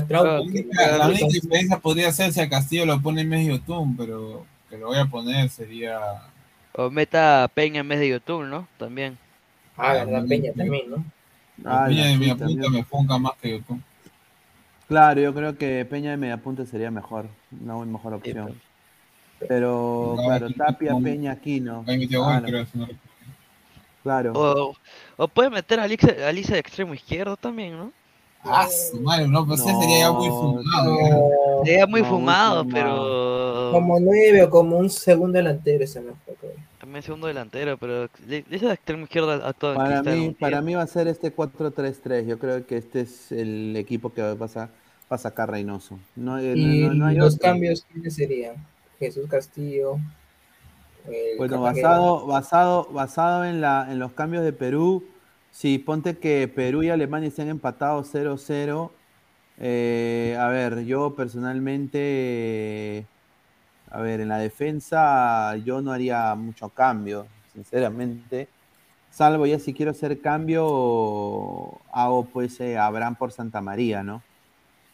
Trauco. 0.08 0.46
La, 0.72 0.96
la 0.96 1.08
única 1.08 1.26
diferencia 1.26 1.78
podría 1.78 2.10
ser 2.12 2.32
si 2.32 2.40
a 2.40 2.48
Castillo 2.48 2.86
lo 2.86 3.02
pone 3.02 3.20
en 3.20 3.28
medio 3.28 3.60
tune, 3.60 3.94
pero 3.98 4.46
que 4.70 4.78
lo 4.78 4.86
voy 4.86 4.98
a 4.98 5.04
poner 5.04 5.50
sería... 5.50 6.00
O 6.72 6.88
meta 6.88 7.44
a 7.44 7.48
Peña 7.48 7.80
en 7.80 7.88
vez 7.88 8.00
de 8.00 8.08
YouTube, 8.08 8.46
¿no? 8.46 8.66
También. 8.78 9.18
Ah, 9.76 9.92
verdad, 9.92 10.24
Peña 10.26 10.50
también, 10.54 10.88
¿no? 10.88 11.04
Ah, 11.62 11.84
piña 11.88 12.06
de 12.06 12.12
también. 12.12 12.38
punta 12.38 12.70
me 12.70 12.84
funca 12.84 13.18
más 13.18 13.32
que 13.42 13.50
YouTube. 13.50 13.82
Claro, 14.88 15.20
yo 15.20 15.34
creo 15.34 15.58
que 15.58 15.84
Peña 15.84 16.12
de 16.12 16.16
Mediapunta 16.16 16.64
sería 16.64 16.90
mejor, 16.90 17.26
una 17.62 17.74
muy 17.74 17.86
mejor 17.86 18.14
opción. 18.14 18.58
Pero, 19.46 20.16
claro, 20.24 20.46
aquí 20.46 20.54
Tapia, 20.54 20.94
Peña, 21.02 21.32
Aquino. 21.32 21.84
Ahí 21.86 21.98
metió 21.98 22.24
Ah, 22.24 22.40
no. 22.40 22.88
No 24.00 24.02
Claro. 24.02 24.32
O, 24.34 24.74
o 25.16 25.28
puede 25.28 25.50
meter 25.50 25.80
a 25.80 25.84
Alicia, 25.84 26.16
a 26.24 26.28
Alicia 26.28 26.54
de 26.54 26.60
extremo 26.60 26.94
izquierdo 26.94 27.36
también, 27.36 27.76
¿no? 27.76 27.92
Ah, 28.42 28.66
su 28.68 28.98
madre, 29.02 29.28
no, 29.28 29.46
pues 29.46 29.60
ese 29.60 29.78
sería 29.78 29.98
ya 29.98 30.12
muy 30.12 30.28
fumado. 30.28 30.96
ya. 30.98 31.64
Sería 31.66 31.86
muy 31.86 32.00
No, 32.00 32.06
muy 32.08 32.16
fumado, 32.16 32.66
pero. 32.72 33.70
Como 33.72 34.00
nueve 34.00 34.42
o 34.44 34.48
como 34.50 34.78
un 34.78 34.88
segundo 34.88 35.36
delantero 35.36 35.84
ese 35.84 36.00
mejor. 36.00 36.16
creo. 36.40 36.52
También 36.78 37.02
segundo 37.02 37.26
delantero, 37.26 37.76
pero. 37.76 38.08
Alicia 38.26 38.68
de 38.68 38.74
extremo 38.74 39.04
izquierdo 39.04 39.30
actuado 39.32 39.74
en 39.74 39.78
Para 39.80 40.02
mí, 40.02 40.36
para 40.40 40.60
mí 40.62 40.74
va 40.74 40.82
a 40.82 40.86
ser 40.86 41.06
este 41.08 41.36
4-3-3. 41.36 42.26
Yo 42.26 42.38
creo 42.38 42.66
que 42.66 42.78
este 42.78 43.02
es 43.02 43.30
el 43.30 43.76
equipo 43.76 44.10
que 44.14 44.22
va 44.22 44.30
a, 44.30 44.34
va 44.34 44.70
a 45.10 45.18
sacar 45.18 45.50
Reynoso. 45.50 45.98
No, 46.16 46.36
hay- 46.36 46.52
Y 46.58 46.84
no- 46.86 46.94
no 46.94 47.06
hay 47.08 47.16
los 47.16 47.34
otro. 47.34 47.46
cambios, 47.46 47.84
¿quiénes 47.92 48.14
serían? 48.14 48.54
Jesús 48.98 49.26
Castillo. 49.28 49.98
El 51.06 51.36
Bueno, 51.38 51.60
basado, 51.60 52.26
basado, 52.26 52.88
basado 52.92 53.44
en, 53.44 53.60
la, 53.60 53.88
en 53.90 53.98
los 53.98 54.12
cambios 54.12 54.44
de 54.44 54.52
Perú, 54.52 55.04
si 55.50 55.78
ponte 55.78 56.18
que 56.18 56.48
Perú 56.48 56.82
y 56.82 56.90
Alemania 56.90 57.28
estén 57.28 57.48
empatados 57.48 58.14
0-0, 58.14 58.90
eh, 59.58 60.36
a 60.38 60.48
ver, 60.48 60.84
yo 60.84 61.14
personalmente, 61.14 63.06
a 63.90 64.00
ver, 64.00 64.20
en 64.20 64.28
la 64.28 64.38
defensa 64.38 65.56
yo 65.56 65.82
no 65.82 65.92
haría 65.92 66.34
mucho 66.34 66.70
cambio, 66.70 67.26
sinceramente. 67.52 68.48
Salvo 69.10 69.44
ya 69.44 69.58
si 69.58 69.74
quiero 69.74 69.90
hacer 69.90 70.20
cambio, 70.20 71.78
hago 71.92 72.24
pues 72.32 72.60
eh, 72.60 72.78
Abraham 72.78 73.16
por 73.16 73.32
Santa 73.32 73.60
María, 73.60 74.02
¿no? 74.02 74.22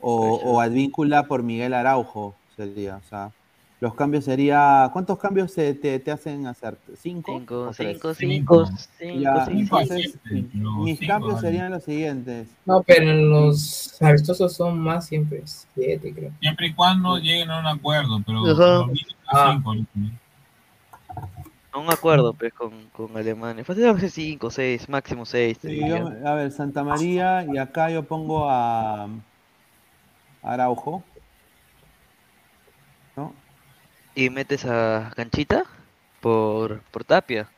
O, 0.01 0.35
o 0.37 0.61
Advíncula 0.61 1.25
por 1.29 1.43
Miguel 1.43 1.75
Araujo, 1.75 2.35
sería, 2.57 2.97
o 2.97 3.03
sea. 3.09 3.31
Los 3.79 3.95
cambios 3.95 4.25
sería. 4.25 4.89
¿Cuántos 4.93 5.19
cambios 5.19 5.53
se- 5.53 5.75
te, 5.75 5.99
te 5.99 6.11
hacen 6.11 6.47
hacer? 6.47 6.79
¿Cinco? 6.97 7.33
Cinco, 7.39 7.73
cinco, 7.75 8.15
cinco, 8.15 8.67
cinco, 8.99 9.21
Ya, 9.21 9.45
cinco. 9.45 9.81
entonces, 9.81 10.19
mis 10.31 10.99
cinco, 10.99 11.07
cambios 11.13 11.35
vale. 11.35 11.47
serían 11.47 11.71
los 11.73 11.85
siguientes. 11.85 12.49
No, 12.65 12.83
pero 12.83 13.13
los 13.13 14.01
amistosos 14.01 14.55
son 14.55 14.79
más 14.79 15.07
siempre. 15.07 15.43
Siete, 15.75 16.15
creo. 16.15 16.31
Siempre 16.41 16.69
y 16.69 16.73
cuando 16.75 17.19
lleguen 17.19 17.51
a 17.51 17.61
un 17.61 17.67
acuerdo, 17.67 18.19
pero 18.25 18.47
Ajá. 18.51 18.87
Ah. 19.29 19.53
cinco, 19.53 19.75
me 21.87 21.93
acuerdo, 21.93 22.33
pues, 22.33 22.55
con, 22.55 22.73
con 22.93 23.15
Alemania. 23.17 23.63
Fácil 23.65 23.87
a 23.87 23.93
veces 23.93 24.15
5, 24.15 24.51
6, 24.51 24.89
máximo 24.89 25.27
6. 25.27 25.59
Sí, 25.61 25.81
yo- 25.87 26.09
a 26.25 26.35
ver, 26.35 26.51
Santa 26.51 26.83
María, 26.83 27.45
y 27.53 27.59
acá 27.59 27.91
yo 27.91 28.03
pongo 28.05 28.51
a 28.51 29.09
Araujo. 30.43 31.03
¿No? 33.17 33.33
Y 34.17 34.31
metes 34.31 34.65
a 34.65 35.13
Canchita 35.15 35.65
por, 36.21 36.81
por 36.91 37.05
Tapia. 37.05 37.49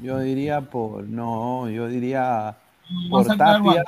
Yo 0.00 0.18
diría 0.18 0.62
por. 0.62 1.04
No, 1.04 1.68
yo 1.68 1.86
diría. 1.86 2.56
Por 3.10 3.26
Tapia. 3.26 3.84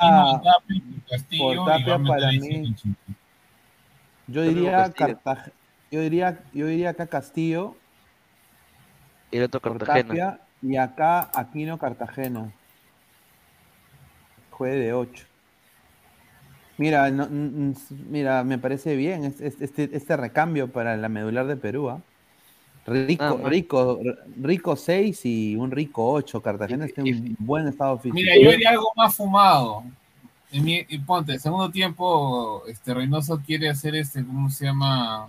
Por 1.39 1.65
Tapia 1.65 1.99
para 1.99 2.31
mí. 2.31 2.75
Yo 4.27 4.43
diría. 4.43 4.93
Cartagena. 4.93 5.51
Yo 5.89 6.01
diría, 6.01 6.43
yo 6.53 6.67
diría 6.67 6.91
acá 6.91 7.07
Castillo. 7.07 7.75
Y 9.31 9.37
el 9.37 9.43
otro 9.43 9.59
Cartagena. 9.59 10.07
Tapia, 10.09 10.39
y 10.61 10.77
acá 10.77 11.31
Aquino 11.33 11.79
Cartagena. 11.79 12.51
Juegue 14.51 14.75
de 14.77 14.93
8. 14.93 15.25
Mira, 16.77 17.09
no- 17.09 17.27
mira, 18.09 18.43
me 18.43 18.57
parece 18.59 18.95
bien 18.95 19.25
es- 19.25 19.41
es- 19.41 19.61
este, 19.61 19.89
este 19.91 20.15
recambio 20.15 20.71
para 20.71 20.95
la 20.95 21.09
medular 21.09 21.47
de 21.47 21.57
Perú. 21.57 21.89
¿ah? 21.89 22.01
Rico, 22.85 23.23
Ah, 23.43 23.49
rico, 23.49 23.99
rico 24.41 24.75
6 24.75 25.25
y 25.25 25.55
un 25.55 25.71
rico 25.71 26.09
8. 26.09 26.41
Cartagena 26.41 26.85
está 26.85 27.01
en 27.01 27.35
buen 27.39 27.67
estado 27.67 27.97
físico. 27.97 28.15
Mira, 28.15 28.33
yo 28.41 28.49
haría 28.51 28.69
algo 28.69 28.91
más 28.95 29.15
fumado. 29.15 29.83
En 30.51 30.63
mi- 30.63 30.85
y 30.87 30.97
ponte, 30.99 31.37
segundo 31.39 31.69
tiempo, 31.69 32.63
este 32.67 32.93
Reynoso 32.93 33.41
quiere 33.45 33.69
hacer 33.69 33.95
este, 33.95 34.25
¿cómo 34.25 34.49
se 34.49 34.65
llama? 34.65 35.27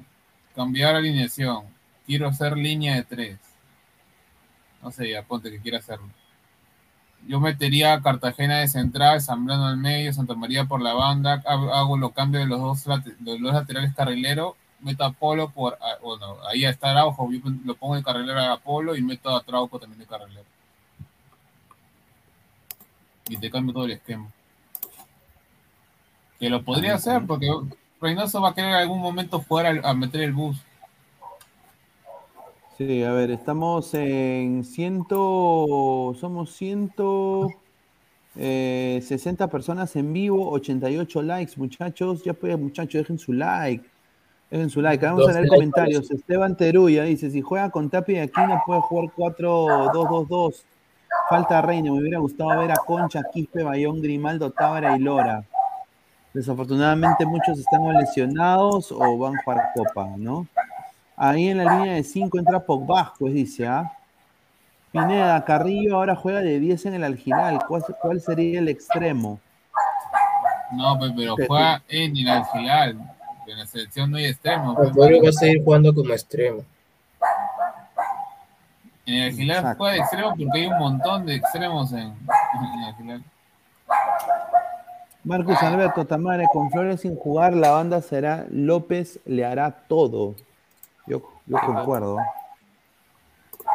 Cambiar 0.54 0.94
alineación. 0.94 1.64
Quiero 2.06 2.28
hacer 2.28 2.56
línea 2.56 2.94
de 2.94 3.02
tres. 3.02 3.38
No 4.80 4.92
sé, 4.92 5.10
ya 5.10 5.22
ponte 5.24 5.50
que 5.50 5.58
quiere 5.58 5.78
hacerlo. 5.78 6.06
Yo 7.26 7.40
metería 7.40 7.92
a 7.94 8.00
Cartagena 8.02 8.58
de 8.58 8.68
central, 8.68 9.20
Zambrano 9.20 9.66
al 9.66 9.76
medio, 9.76 10.12
Santa 10.14 10.34
María 10.34 10.64
por 10.64 10.80
la 10.80 10.94
banda, 10.94 11.42
hago 11.46 11.96
los 11.98 12.12
cambios 12.12 12.44
de 12.44 12.48
los 12.48 12.60
dos, 12.60 12.84
de 13.18 13.38
los 13.38 13.52
laterales 13.52 13.94
carrileros, 13.94 14.54
meto 14.80 15.04
a 15.04 15.12
Polo 15.12 15.50
por, 15.50 15.74
a- 15.74 15.98
bueno, 16.02 16.36
ahí 16.48 16.64
está 16.64 16.90
Araujo, 16.92 17.30
yo 17.30 17.40
lo 17.64 17.74
pongo 17.74 17.96
de 17.96 18.02
carrilero 18.02 18.40
a 18.40 18.58
Polo 18.58 18.96
y 18.96 19.02
meto 19.02 19.34
a 19.36 19.42
Trauco 19.42 19.78
también 19.78 19.98
de 19.98 20.06
carrilero. 20.06 20.44
Y 23.28 23.36
te 23.36 23.50
cambio 23.50 23.74
todo 23.74 23.84
el 23.84 23.90
esquema. 23.92 24.28
Que 26.40 26.48
lo 26.48 26.62
podría 26.62 26.94
hacer 26.94 27.26
porque 27.26 27.50
Reynoso 28.00 28.40
va 28.40 28.50
a 28.50 28.54
querer 28.54 28.70
en 28.70 28.76
algún 28.76 29.00
momento 29.00 29.40
jugar 29.46 29.66
al- 29.66 29.84
a, 29.84 29.92
meter 29.92 30.22
el 30.22 30.32
bus. 30.32 30.56
Sí, 32.78 33.02
a 33.02 33.10
ver, 33.10 33.32
estamos 33.32 33.92
en 33.94 34.62
ciento, 34.62 36.14
somos 36.20 36.52
ciento 36.52 37.48
eh, 38.36 39.00
60 39.02 39.48
personas 39.48 39.96
en 39.96 40.12
vivo, 40.12 40.48
88 40.52 41.22
likes, 41.22 41.54
muchachos. 41.56 42.22
Ya 42.22 42.34
pues, 42.34 42.56
muchachos, 42.56 43.00
dejen 43.00 43.18
su 43.18 43.32
like. 43.32 43.84
Dejen 44.48 44.70
su 44.70 44.80
like. 44.80 45.04
Vamos 45.04 45.28
a 45.28 45.32
leer 45.32 45.46
12 45.46 45.56
comentarios. 45.56 46.10
Esteban 46.12 46.56
Teruya 46.56 47.02
dice: 47.02 47.32
si 47.32 47.40
juega 47.40 47.68
con 47.70 47.90
Tapia 47.90 48.18
y 48.18 48.20
Aquino 48.20 48.62
puede 48.64 48.80
jugar 48.82 49.06
4-2-2-2. 49.16 50.62
Falta 51.28 51.60
Reina. 51.60 51.90
Me 51.90 51.98
hubiera 51.98 52.20
gustado 52.20 52.60
ver 52.60 52.70
a 52.70 52.76
Concha, 52.76 53.22
Quispe, 53.32 53.64
Bayón, 53.64 54.00
Grimaldo, 54.00 54.52
Tábara 54.52 54.96
y 54.96 55.00
Lora. 55.00 55.44
Desafortunadamente 56.32 57.26
muchos 57.26 57.58
están 57.58 57.92
lesionados 57.94 58.92
o 58.92 59.18
van 59.18 59.34
a 59.34 59.42
jugar 59.42 59.70
Copa, 59.74 60.14
¿no? 60.16 60.46
Ahí 61.20 61.48
en 61.48 61.58
la 61.58 61.76
línea 61.78 61.94
de 61.94 62.04
5 62.04 62.38
entra 62.38 62.60
Pogba, 62.60 63.12
pues 63.18 63.34
dice, 63.34 63.66
¿ah? 63.66 63.92
Pineda, 64.92 65.44
Carrillo 65.44 65.96
ahora 65.96 66.14
juega 66.14 66.40
de 66.40 66.60
10 66.60 66.86
en 66.86 66.94
el 66.94 67.04
Algiral. 67.04 67.58
¿Cuál, 67.66 67.82
cuál 68.00 68.20
sería 68.20 68.60
el 68.60 68.68
extremo? 68.68 69.40
No, 70.72 70.96
pues, 70.96 71.12
pero 71.16 71.34
juega 71.46 71.82
en 71.88 72.16
el 72.16 72.28
Algilal. 72.28 72.96
En 73.48 73.58
la 73.58 73.66
selección 73.66 74.10
no 74.10 74.18
hay 74.18 74.26
extremo. 74.26 74.74
pues, 74.76 74.88
Antonio 74.90 75.22
va 75.22 75.28
a 75.28 75.32
seguir 75.32 75.64
jugando 75.64 75.92
como 75.92 76.12
extremo. 76.12 76.62
En 79.04 79.14
el 79.14 79.50
Exacto. 79.50 79.78
juega 79.78 79.94
de 79.94 80.00
extremo 80.00 80.28
porque 80.36 80.58
hay 80.60 80.66
un 80.66 80.78
montón 80.78 81.26
de 81.26 81.34
extremos 81.34 81.92
en, 81.92 81.98
en 81.98 82.78
el 82.78 82.84
Algilal. 82.86 83.24
Marcus 85.24 85.62
Alberto 85.62 86.06
Tamare, 86.06 86.44
con 86.52 86.70
Flores 86.70 87.00
sin 87.00 87.16
jugar, 87.16 87.54
la 87.54 87.72
banda 87.72 88.00
será 88.02 88.46
López 88.50 89.18
le 89.24 89.44
hará 89.44 89.70
todo. 89.88 90.36
Yo, 91.08 91.22
yo 91.46 91.58
concuerdo. 91.64 92.18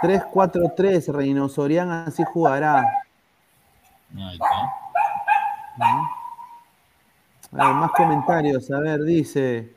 3-4-3, 0.01 1.11
Reino 1.13 1.49
Sorian 1.49 1.89
así 1.91 2.23
jugará. 2.23 2.79
Ahí 4.15 4.33
está. 4.33 4.73
A 7.51 7.65
ver, 7.65 7.73
más 7.75 7.91
comentarios. 7.91 8.69
A 8.71 8.79
ver, 8.79 9.03
dice 9.03 9.73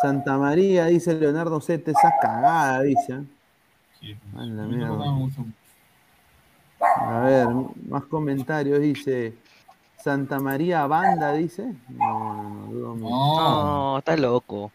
Santa 0.00 0.36
María, 0.38 0.86
dice 0.86 1.14
Leonardo 1.14 1.60
Sete, 1.60 1.92
esa 1.92 2.14
cagada, 2.20 2.82
dice. 2.82 3.24
A 4.36 4.42
la 4.42 4.62
mierda. 4.64 5.04
A 6.80 7.20
ver, 7.20 7.48
más 7.88 8.04
comentarios, 8.04 8.80
dice 8.80 9.36
Santa 9.98 10.38
María 10.38 10.86
Banda, 10.86 11.32
dice. 11.32 11.74
No, 11.88 12.34
no, 12.34 12.44
no, 12.44 12.66
dudo 12.72 12.94
mucho. 12.94 13.14
No, 13.14 13.98
está 13.98 14.16
loco. 14.16 14.70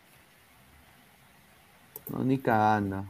No, 2.12 2.24
ni 2.24 2.38
cagando. 2.40 3.06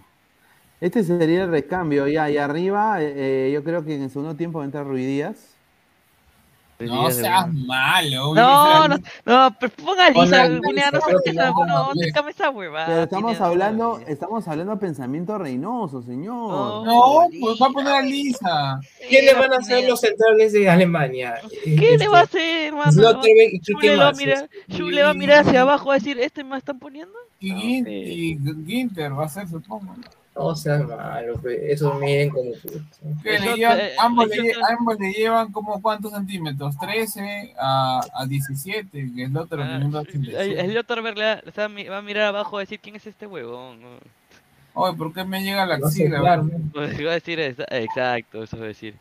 Este 0.82 1.04
sería 1.04 1.44
el 1.46 1.52
recambio 1.52 2.08
ya. 2.08 2.30
Y 2.30 2.38
arriba, 2.38 3.02
eh, 3.04 3.48
eh, 3.50 3.52
yo 3.54 3.64
creo 3.64 3.86
que 3.86 3.96
en 3.96 4.04
el 4.04 4.10
segundo 4.12 4.36
tiempo 4.36 4.60
va 4.60 4.66
a 4.66 4.68
entrar 4.68 4.86
Ruidías. 4.88 5.61
No 6.88 7.12
seas 7.12 7.54
malo. 7.54 8.34
No, 8.34 8.88
no, 8.88 8.98
no, 9.26 9.56
pero 9.60 9.72
ponga 9.74 10.10
Lisa, 10.10 10.20
Ponla 10.20 10.48
Gunea, 10.60 10.92
no 10.92 11.00
qué 11.24 11.34
no, 11.34 12.30
esa 12.30 12.50
huevada. 12.50 12.88
Pero 12.88 13.04
estamos 13.04 13.42
hablando, 13.42 14.00
estamos 14.08 14.48
hablando 14.48 14.74
de 14.74 14.80
pensamiento 14.80 15.38
reinoso, 15.38 16.02
señor. 16.02 16.86
No, 16.86 17.28
pues 17.40 17.62
va 17.62 17.68
a 17.68 17.70
poner 17.70 17.94
a 17.94 18.02
Lisa. 18.02 18.80
¿Quién 19.10 19.26
le 19.26 19.34
van 19.34 19.54
a 19.54 19.58
hacer 19.58 19.88
los 19.88 20.00
centrales 20.00 20.54
de 20.54 20.70
Alemania? 20.70 21.36
¿Qué 21.64 21.98
le 21.98 22.08
va 22.08 22.20
a 22.20 22.24
hacer, 22.24 22.68
hermano? 22.68 22.92
Schule 22.92 23.62
¿qué 23.82 23.96
va 23.96 24.12
va 25.04 25.10
a 25.10 25.14
mirar 25.14 25.46
hacia 25.46 25.62
abajo 25.62 25.92
a 25.92 25.96
decir, 25.96 26.20
¿este 26.20 26.44
me 26.44 26.58
están 26.58 26.80
poniendo? 26.80 27.14
Y, 27.40 27.84
y 27.88 28.40
Ginter 28.66 29.18
va 29.18 29.26
a 29.26 29.30
ser, 29.30 29.48
supongo. 29.48 29.96
No 30.34 30.56
seas 30.56 30.88
malo, 30.88 31.38
pe, 31.42 31.72
eso 31.74 31.94
miren 31.96 32.30
como 32.30 32.52
le 33.24 33.40
llevan- 33.58 33.78
te- 33.78 33.92
ambos, 34.00 34.28
le, 34.30 34.54
ambos 34.70 34.98
le 35.00 35.12
llevan 35.12 35.52
como 35.52 35.82
cuántos 35.82 36.14
centímetros, 36.14 36.78
13 36.80 37.54
a, 37.60 38.00
a 38.14 38.26
17, 38.26 39.12
que 39.14 39.24
es 39.24 39.30
lo 39.30 39.42
otro 39.42 39.62
Ah, 39.62 39.76
El, 39.76 39.94
87. 39.94 40.60
el 40.62 40.72
Slotterberg 40.72 41.18
le 41.18 41.26
va- 41.26 41.42
o 41.46 41.52
sea, 41.52 41.68
mi- 41.68 41.84
va 41.84 41.98
a 41.98 42.02
mirar 42.02 42.28
abajo 42.28 42.58
a 42.58 42.62
decir, 42.62 42.80
¿quién 42.80 42.96
es 42.96 43.06
este 43.06 43.28
huevón? 43.28 43.80
Oye, 44.74 44.96
¿por 44.98 45.14
qué 45.14 45.26
me 45.26 45.44
llega 45.44 45.66
la 45.66 45.78
No 45.78 45.90
sé, 45.90 46.04
axila? 46.04 46.20
claro. 46.22 46.50
Pues 46.74 46.98
iba 46.98 47.12
a 47.12 47.16
decir, 47.16 47.38
esa- 47.42 47.66
exacto, 47.70 48.44
eso 48.44 48.58
va 48.58 48.64
a 48.64 48.68
decir. 48.68 48.96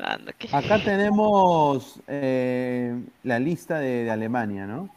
Anda, 0.00 0.32
¿qué? 0.32 0.48
Acá 0.50 0.82
tenemos 0.82 2.00
eh, 2.08 2.98
la 3.22 3.38
lista 3.38 3.78
de, 3.80 4.04
de 4.04 4.10
Alemania, 4.10 4.66
¿no? 4.66 4.88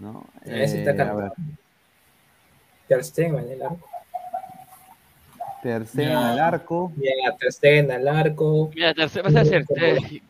¿No? 0.00 0.24
Ese 0.44 0.78
está 0.78 0.90
Eh, 0.90 0.94
a 0.94 0.96
cargado. 0.96 1.20
ver, 1.20 1.32
Ter 2.88 3.04
Stegen 3.04 3.38
en 3.38 3.50
el 3.52 3.62
arco. 3.62 3.88
Ter 5.62 5.86
Stegen 5.86 6.16
al 6.16 6.38
arco. 6.38 6.92
Ya, 6.96 7.36
Ter 7.36 7.52
Stegen 7.52 7.90
al 7.90 8.08
arco. 8.08 8.70
Mira, 8.74 8.94
tercer, 8.94 9.22
vas 9.22 9.34
a 9.36 9.40
hacer, 9.40 9.64
eh, 9.76 10.20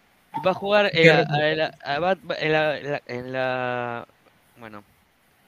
va 0.45 0.51
a 0.51 0.55
jugar 0.55 0.91
en 0.93 1.07
la, 1.07 1.21
en 1.21 1.59
la, 1.59 2.19
en 2.39 2.53
la, 2.53 3.03
en 3.07 3.33
la- 3.33 4.07
bueno, 4.59 4.83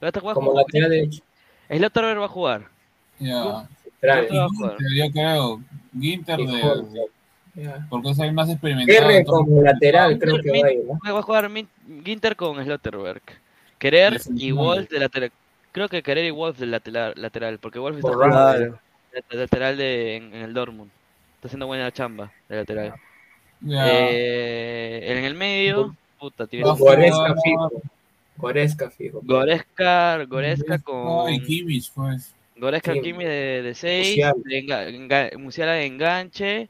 va 0.03 0.07
a 0.09 0.19
jugar 0.19 0.33
Como 0.35 0.53
lateral 0.53 0.89
derecho. 0.89 1.21
Slotterberg 1.69 2.19
va 2.19 2.25
a 2.25 2.29
jugar. 2.29 2.61
Ya. 3.19 3.67
Central. 3.83 4.27
Yo- 4.29 4.35
va 4.39 4.45
a 4.45 4.49
jugar. 4.49 4.77
Ginter, 4.77 4.95
yo 4.97 5.11
creo. 5.11 5.61
Ginter 5.99 6.37
de. 6.39 7.07
Ya. 7.55 7.85
porque 7.87 8.09
es 8.09 8.17
el 8.19 8.33
más 8.33 8.49
experimentado. 8.49 9.09
R 9.11 9.25
como 9.25 9.61
lateral, 9.61 10.17
creo 10.17 10.37
que 10.41 10.51
Min- 10.51 10.63
va 10.63 10.67
a 10.67 10.71
ir, 10.71 10.83
¿no? 10.85 11.13
Va 11.13 11.19
a 11.19 11.21
jugar 11.21 11.49
Min- 11.49 11.69
Ginter 12.03 12.35
con 12.35 12.63
Slotterberg. 12.63 13.21
Querer 13.77 14.19
y. 14.35 14.51
Wolf 14.51 14.89
de 14.89 14.99
lateral. 14.99 15.31
Creo 15.71 15.87
que 15.87 16.01
Querer 16.01 16.25
y 16.25 16.31
Wolf 16.31 16.57
de 16.57 16.65
lateral, 16.67 17.13
lateral 17.15 17.59
porque 17.59 17.77
Wolf 17.79 17.97
está 17.97 18.11
jugando 18.11 18.79
De 19.13 19.37
lateral 19.37 19.77
de, 19.77 20.15
en, 20.15 20.33
en 20.33 20.41
el 20.41 20.53
Dortmund. 20.53 20.89
Está 21.35 21.47
haciendo 21.47 21.67
buena 21.67 21.91
chamba 21.91 22.31
de 22.49 22.55
lateral. 22.55 22.93
Eh, 23.69 24.99
en 25.05 25.23
el 25.23 25.35
medio, 25.35 25.95
puta, 26.19 26.47
tiene 26.47 26.65
Va 26.65 26.71
a 26.73 26.75
Goretzka 26.75 27.17
jugar- 27.17 27.35
fijo. 27.43 27.71
Goretzka 28.37 28.89
fijo. 28.89 29.19
Goretzka, 29.23 30.25
Goretzka 30.25 30.77
No, 30.77 30.83
con 30.83 31.33
y 31.33 31.41
Kimmich, 31.41 31.91
pues. 31.93 32.33
Sí. 32.93 33.01
Kimi 33.01 33.23
de 33.25 33.73
6, 33.75 34.07
Musiala. 34.35 35.29
Musiala 35.37 35.71
de 35.73 35.85
enganche 35.85 36.69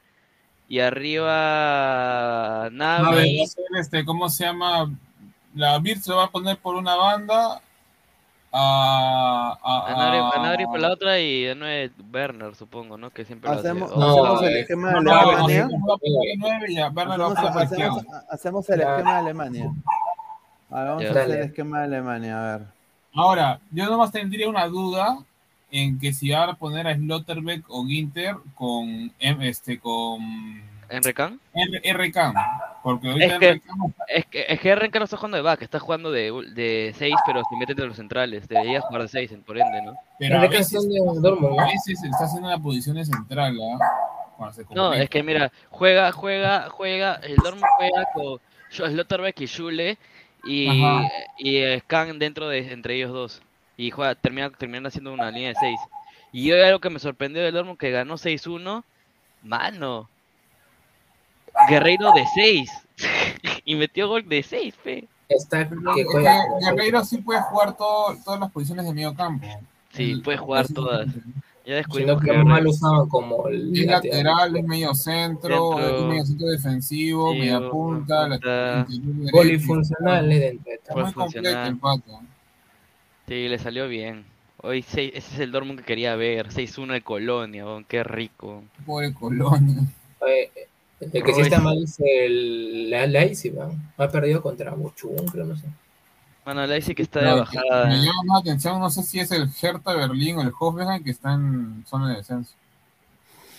y 0.67 0.79
arriba 0.79 2.69
ser 3.47 3.63
este, 3.79 4.03
¿cómo 4.05 4.29
se 4.29 4.45
llama? 4.45 4.91
La 5.55 5.77
Virtus 5.79 6.07
lo 6.07 6.17
va 6.17 6.23
a 6.25 6.31
poner 6.31 6.57
por 6.57 6.75
una 6.75 6.95
banda. 6.95 7.61
A, 8.55 9.57
a, 9.63 10.53
A 10.53 10.67
por 10.67 10.79
la 10.79 10.91
otra 10.91 11.19
y 11.19 11.41
de 11.41 11.55
nueve 11.55 11.91
Werner, 12.13 12.53
supongo, 12.53 12.97
¿no? 12.97 13.09
Que 13.09 13.25
siempre 13.25 13.49
lo 13.49 13.55
hace. 13.57 13.69
Hacemos, 13.69 13.95
No, 13.97 14.39
el 14.41 14.57
esquema 14.57 14.89
de 14.89 14.93
No, 14.93 15.01
no, 15.01 15.19
Alemania. 15.19 15.69
no, 15.71 15.87
va 15.87 17.05
va 17.05 17.61
Hacemos, 18.29 18.69
el 18.69 18.81
esquema 18.81 19.11
de 19.13 19.17
Alemania. 19.17 19.71
A 20.69 20.79
ver, 20.79 20.87
vamos 20.87 21.03
Ya. 21.03 21.07
a 21.09 21.11
hacer 21.11 21.31
el 21.31 21.43
esquema 21.45 21.79
de 21.79 21.83
Alemania, 21.85 22.37
a 22.37 22.57
ver. 22.57 22.67
Ahora, 23.15 23.59
yo 23.71 23.85
nomás 23.89 24.11
tendría 24.11 24.47
una 24.47 24.67
duda 24.67 25.17
en 25.71 25.99
que 25.99 26.13
si 26.13 26.31
van 26.31 26.49
a 26.49 26.53
poner 26.55 26.87
a 26.87 26.95
Slotterbeck 26.95 27.65
o 27.69 27.85
Ginter 27.85 28.35
con 28.53 29.11
este 29.19 29.79
con 29.79 30.61
¿Enrique 30.89 31.13
Can? 31.13 31.39
R- 31.53 31.93
RK. 31.93 32.33
Porque 32.83 33.07
ahorita 33.09 33.33
Es 33.35 33.39
que- 33.39 33.51
RK 33.51 33.63
Es 34.07 34.25
que, 34.25 34.45
es 34.49 34.59
que 34.59 34.75
Renka 34.75 34.99
no 34.99 35.05
está 35.05 35.17
jugando 35.17 35.37
de 35.37 35.43
back, 35.43 35.61
está 35.61 35.79
jugando 35.79 36.11
de 36.11 36.93
6, 36.97 37.15
pero 37.25 37.41
se 37.49 37.55
mete 37.55 37.71
entre 37.73 37.87
los 37.87 37.95
centrales. 37.95 38.47
Debería 38.47 38.81
jugar 38.81 39.03
de 39.03 39.07
6, 39.07 39.31
por 39.45 39.57
ende, 39.57 39.81
¿no? 39.81 39.95
pero 40.19 40.37
a 40.39 40.43
RK 40.45 40.49
veces, 40.51 40.89
de 40.89 40.99
a 40.99 41.65
veces 41.65 42.03
está 42.03 42.25
haciendo 42.25 42.49
la 42.49 42.57
posición 42.57 42.95
de 42.97 43.05
central, 43.05 43.57
¿ah? 43.79 44.51
No, 44.73 44.93
es 44.93 45.09
que 45.09 45.23
mira, 45.23 45.51
juega, 45.69 46.11
juega, 46.11 46.69
juega, 46.69 47.15
el 47.23 47.35
Dortmund 47.37 47.63
juega 47.77 48.07
con 48.13 48.39
Slotterbeck 48.69 49.39
y 49.41 49.47
Schule 49.47 49.97
y, 50.43 50.67
Ajá. 50.83 51.07
y 51.37 51.57
eh, 51.57 51.83
Kang 51.87 52.17
dentro 52.17 52.49
de 52.49 52.73
entre 52.73 52.95
ellos 52.95 53.11
dos. 53.11 53.41
Y 53.77 53.91
juega, 53.91 54.15
termina, 54.15 54.49
terminan 54.49 54.87
haciendo 54.87 55.13
una 55.13 55.31
línea 55.31 55.49
de 55.49 55.55
6. 55.55 55.79
Y 56.33 56.47
yo 56.47 56.55
algo 56.65 56.79
que 56.79 56.89
me 56.89 56.99
sorprendió 56.99 57.41
del 57.43 57.53
Dortmund 57.53 57.77
que 57.77 57.91
ganó 57.91 58.15
6-1, 58.17 58.83
mano. 59.43 60.09
Guerreiro 61.69 62.11
de 62.13 62.25
6. 62.35 62.69
y 63.65 63.75
metió 63.75 64.07
gol 64.07 64.27
de 64.27 64.43
6, 64.43 64.75
fe. 64.83 65.07
Está 65.29 65.67
Pero 65.67 65.93
que 65.95 66.01
es 66.01 66.07
juega. 66.07 66.43
que 66.59 66.65
Guerreiro 66.65 67.03
sí 67.03 67.17
puede 67.19 67.41
jugar 67.41 67.75
todo, 67.77 68.15
todas 68.23 68.39
las 68.39 68.51
posiciones 68.51 68.85
de 68.85 68.93
medio 68.93 69.13
campo. 69.15 69.47
Sí, 69.91 70.11
El- 70.11 70.21
puede 70.21 70.37
jugar 70.37 70.65
el- 70.67 70.73
todas. 70.73 71.07
Ya 71.65 71.75
descubrimos 71.75 72.21
que 72.21 72.29
que 72.29 72.37
mal 72.43 72.67
usaban 72.67 73.07
como 73.07 73.47
el 73.47 73.71
Es 73.79 73.85
lateral. 73.85 74.53
es 74.57 74.65
medio 74.65 74.93
centro, 74.93 75.77
Centro. 75.77 75.97
es 75.97 76.03
medio 76.09 76.25
centro 76.25 76.47
defensivo, 76.47 77.31
Sí, 77.31 77.39
media 77.39 77.69
punta, 77.69 78.27
la- 78.27 78.85
punta. 78.85 78.87
Polifuncional 79.31 80.29
es 80.31 80.39
dentro 80.41 80.69
de 80.69 80.75
Está 80.75 80.93
todo. 80.93 81.03
muy 81.05 81.13
completo 81.13 81.41
Polifuncional. 81.41 81.67
el 81.69 81.77
pato. 81.77 82.21
Sí, 83.29 83.47
le 83.47 83.59
salió 83.59 83.87
bien. 83.87 84.25
Hoy 84.61 84.81
seis- 84.81 85.13
ese 85.15 85.33
es 85.35 85.39
el 85.39 85.51
Dortmund 85.53 85.79
que 85.79 85.85
quería 85.85 86.15
ver. 86.17 86.51
6-1 86.51 86.93
de 86.93 87.01
Colonia, 87.01 87.65
weón, 87.65 87.85
qué 87.85 88.03
rico. 88.03 88.63
Pobre 88.85 89.13
Colonia. 89.13 89.83
Eh, 90.27 90.51
El 91.11 91.23
que 91.23 91.33
sí 91.33 91.41
está 91.41 91.59
mal 91.59 91.83
es 91.83 91.99
el 91.99 92.89
la 92.89 93.05
Leipzig, 93.07 93.53
¿no? 93.53 93.71
Ha 93.97 94.07
perdido 94.07 94.41
contra 94.41 94.75
Muchun, 94.75 95.25
creo, 95.31 95.45
no 95.45 95.55
sé. 95.55 95.65
Bueno, 96.45 96.67
la 96.67 96.75
dice 96.75 96.93
que 96.93 97.03
está 97.03 97.19
de 97.21 97.39
bajada. 97.39 97.85
Me 97.87 97.97
llama 97.97 98.23
más 98.25 98.43
la 98.45 98.51
atención, 98.51 98.79
no 98.79 98.89
sé 98.89 99.03
si 99.03 99.19
es 99.19 99.31
el 99.31 99.49
Hertha 99.61 99.93
Berlín 99.93 100.37
o 100.37 100.41
el 100.41 100.51
Hoffenheim 100.57 101.03
que 101.03 101.11
están 101.11 101.41
en 101.79 101.85
zona 101.85 102.09
de 102.09 102.17
descenso. 102.17 102.53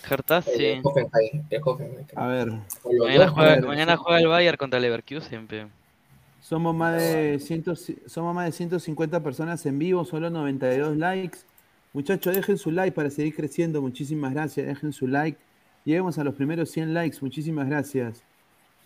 Hertha, 0.07 0.41
sí. 0.43 0.51
El 0.65 0.81
Hoffenheim, 0.83 1.45
el 1.49 1.61
Hoffenheim. 1.63 2.05
A 2.15 2.27
ver, 2.27 2.51
Mañana 2.83 3.27
juega, 3.29 3.49
ver, 3.55 3.65
mañana 3.65 3.97
juega 3.97 4.19
el 4.19 4.27
Bayern 4.27 4.57
contra 4.57 4.77
el 4.77 4.83
Leverkusen, 4.83 5.47
pe. 5.47 5.65
somos 6.41 6.75
más 6.75 7.01
de 7.01 7.39
100 7.39 7.63
somos 8.05 8.35
más 8.35 8.45
de 8.45 8.51
150 8.51 9.23
personas 9.23 9.65
en 9.65 9.79
vivo, 9.79 10.05
solo 10.05 10.29
92 10.29 10.95
likes. 10.97 11.39
Muchachos, 11.91 12.35
dejen 12.35 12.57
su 12.57 12.71
like 12.71 12.93
para 12.93 13.09
seguir 13.09 13.33
creciendo. 13.35 13.81
Muchísimas 13.81 14.33
gracias. 14.33 14.67
Dejen 14.67 14.93
su 14.93 15.07
like. 15.07 15.39
Lleguemos 15.85 16.17
a 16.17 16.23
los 16.23 16.33
primeros 16.33 16.71
100 16.71 16.93
likes. 16.93 17.17
Muchísimas 17.21 17.67
gracias. 17.67 18.23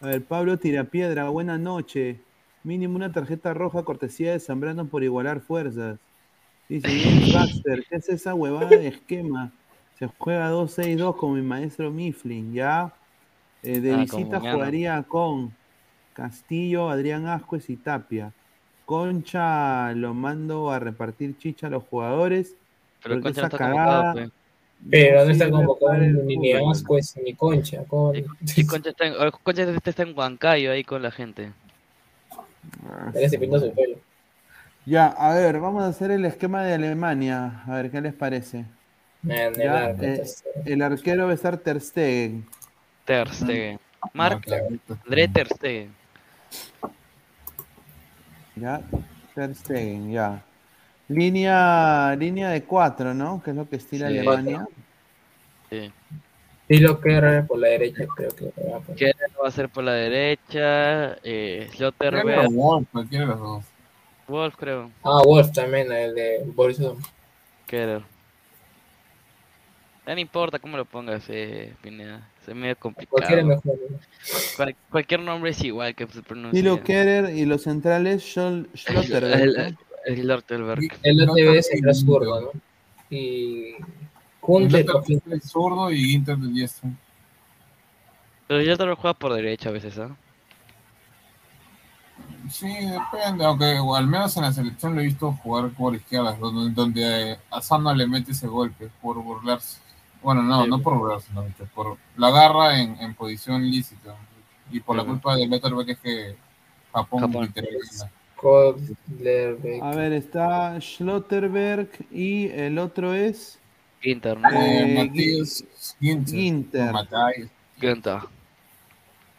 A 0.02 0.08
ver, 0.08 0.24
Pablo 0.24 0.58
Tirapiedra, 0.58 1.30
buena 1.30 1.58
noche. 1.58 2.20
Mínimo 2.64 2.96
una 2.96 3.12
tarjeta 3.12 3.54
roja 3.54 3.84
cortesía 3.84 4.34
de 4.34 4.40
Zambrano 4.40 4.86
por 4.86 5.04
igualar 5.04 5.40
fuerzas. 5.40 5.98
Dice 6.68 7.34
Baxter, 7.34 7.86
¿qué 7.90 7.96
es 7.96 8.10
esa 8.10 8.36
huevada 8.36 8.68
de 8.68 8.90
esquema? 8.90 9.52
Se 9.98 10.08
juega 10.18 10.52
2-6-2 10.52 11.16
con 11.16 11.34
mi 11.34 11.42
maestro 11.42 11.90
Mifflin, 11.90 12.54
¿ya? 12.54 12.94
Eh, 13.64 13.80
de 13.80 13.94
Ah, 13.94 13.98
visita 13.98 14.40
jugaría 14.40 15.02
con 15.04 15.54
Castillo, 16.14 16.90
Adrián 16.90 17.28
Ascuez 17.28 17.70
y 17.70 17.78
Tapia. 17.78 18.34
Concha 18.86 19.94
lo 19.94 20.14
mando 20.14 20.72
a 20.72 20.80
repartir 20.80 21.38
chicha 21.38 21.68
a 21.68 21.70
los 21.70 21.84
jugadores. 21.84 22.56
Pero 23.02 23.16
porque 23.16 23.24
Concha 23.24 23.42
no 23.42 23.48
esa 23.48 23.56
está 23.56 23.58
cagada 23.58 24.14
convocado, 24.14 24.30
pe. 24.30 24.39
Pero 24.90 25.26
no 25.26 25.32
está 25.32 25.50
convocado 25.50 25.94
ni. 25.98 26.54
Ascuez 26.54 27.16
ni 27.18 27.34
Concha. 27.34 27.84
Con... 27.84 28.16
Sí, 28.46 28.66
Concha 28.66 28.92
está 28.92 29.06
en, 29.06 29.14
o- 29.14 29.32
Concha 29.32 29.64
está 29.64 30.04
en 30.04 30.18
Huancayo 30.18 30.72
ahí 30.72 30.84
con 30.84 31.02
la 31.02 31.12
gente. 31.12 31.52
Él 33.14 33.30
se 33.30 33.38
pintó 33.40 33.60
su 33.60 33.74
pelo. 33.74 33.98
Ya, 34.86 35.08
a 35.08 35.36
ver, 35.36 35.60
vamos 35.60 35.84
a 35.84 35.88
hacer 35.88 36.12
el 36.12 36.26
esquema 36.26 36.64
de 36.64 36.74
Alemania. 36.74 37.64
A 37.68 37.76
ver, 37.76 37.92
¿qué 37.92 38.02
les 38.02 38.14
parece? 38.14 38.66
Ya, 39.22 39.94
eh, 40.02 40.24
el 40.66 40.82
arquero 40.82 41.26
va 41.26 41.32
a 41.32 41.36
estar 41.36 41.58
Ter 41.58 41.82
Stegen. 41.82 42.46
Ter 43.06 43.28
Stegen. 43.30 43.80
Marc 44.14 44.38
Ah, 44.38 44.42
clarito. 44.42 44.98
André 45.06 45.28
Ter 45.28 45.48
Stegen. 45.50 45.94
Ya, 48.56 48.82
Ter 49.36 49.54
Stegen, 49.54 50.12
ya. 50.12 50.42
Línea, 51.10 52.16
línea 52.18 52.50
de 52.50 52.64
cuatro, 52.64 53.14
¿no? 53.14 53.42
Que 53.44 53.50
es 53.52 53.56
lo 53.56 53.68
que 53.68 53.76
estila 53.78 54.08
Sí. 54.10 54.18
Alemania. 54.20 54.68
Sí. 55.70 55.92
Dilo 56.68 57.02
que 57.02 57.44
por 57.48 57.58
la 57.60 57.68
derecha, 57.70 58.06
creo 58.16 58.30
que 58.30 58.46
lo 58.46 58.72
va 58.72 58.78
a 58.78 58.80
poner. 58.82 59.16
Va 59.44 59.48
a 59.48 59.52
ser 59.52 59.70
por 59.70 59.84
la 59.84 59.94
derecha. 59.94 61.14
Eh, 61.24 61.68
o 61.80 62.52
Wolf, 62.52 62.88
cualquiera 62.92 63.26
de 63.26 63.32
los 63.32 63.40
dos. 63.40 63.66
Wolf, 64.28 64.56
creo. 64.56 64.92
Ah, 65.04 65.22
Wolf 65.26 65.52
también, 65.52 65.92
el 65.92 66.14
de 66.14 66.44
Boris 66.54 66.78
Johnson. 66.78 67.04
Keller. 67.66 68.04
Ya 70.06 70.14
no 70.14 70.22
importa 70.22 70.60
cómo 70.60 70.78
lo 70.78 70.86
pongas, 70.86 71.24
eh, 71.30 71.74
Pineda. 71.82 72.28
Es 72.48 72.56
medio 72.56 72.76
complicado. 72.78 73.18
Cualquiera 73.18 73.44
mejor. 73.44 73.76
¿no? 73.90 73.98
Cual- 74.58 74.76
cualquier 74.92 75.20
nombre 75.22 75.52
es 75.52 75.64
igual 75.64 75.94
que 75.96 76.08
se 76.08 76.22
pronuncia. 76.22 76.52
Tilo 76.60 76.84
Kerer 76.84 77.36
y 77.36 77.46
los 77.46 77.64
centrales 77.64 78.24
Schlotterbeck. 78.24 79.76
El, 81.04 81.18
¿no? 81.18 81.36
el, 81.38 81.48
el. 81.48 81.48
El 81.48 81.88
el 81.88 81.96
zurdo, 81.96 82.42
¿no? 82.42 82.52
Y 83.10 83.76
Ginter 84.46 84.86
es 85.32 85.44
zurdo 85.52 85.92
y 85.92 85.98
Ginter 86.10 86.38
de 86.38 86.48
diestro. 86.52 86.90
Pero 88.48 88.62
Schlotterbeck 88.64 88.98
juega 89.00 89.14
por 89.14 89.34
derecha 89.34 89.70
a 89.70 89.74
veces, 89.74 89.98
¿ah? 90.00 90.16
Sí, 92.50 92.68
depende, 92.68 93.46
aunque 93.46 93.78
o 93.80 93.96
al 93.96 94.08
menos 94.08 94.36
en 94.38 94.44
la 94.44 94.52
selección 94.52 94.96
lo 94.96 95.02
he 95.02 95.06
visto 95.06 95.32
jugar 95.44 95.70
por 95.70 95.94
izquierda, 95.94 96.34
donde, 96.34 96.74
donde 96.74 97.32
eh, 97.34 97.38
a 97.52 97.62
Sano 97.62 97.94
le 97.94 98.08
mete 98.08 98.32
ese 98.32 98.48
golpe 98.48 98.90
por 99.02 99.22
burlarse. 99.22 99.80
Bueno, 100.24 100.42
no, 100.42 100.64
Sí. 100.64 100.70
no 100.70 100.80
por 100.82 100.98
burlarse, 100.98 101.32
no, 101.34 101.46
por 101.76 101.98
la 102.18 102.28
agarra 102.28 102.80
en, 102.82 103.00
en 103.00 103.14
posición 103.14 103.62
lícita. 103.70 104.16
Y 104.72 104.80
por 104.80 104.96
la 104.96 105.04
culpa 105.04 105.36
de 105.36 105.48
Letterbeck 105.48 105.90
es 105.90 106.00
que 106.00 106.36
Japón, 106.94 107.20
Japón. 107.22 107.46
literalmente. 107.46 107.88
A 109.82 109.96
ver, 109.96 110.14
está 110.14 110.80
Schlotterberg 110.80 111.90
y 112.12 112.50
el 112.50 112.78
otro 112.78 113.14
es 113.14 113.60
Ginter, 114.02 114.40
¿no? 114.40 114.50
Eh, 114.50 114.82
Eh, 114.82 115.08
Matías 115.08 115.66
Ginter. 116.00 116.36
Ginter. 116.36 116.92
Matías. 116.92 117.50
Ganta. 117.80 118.26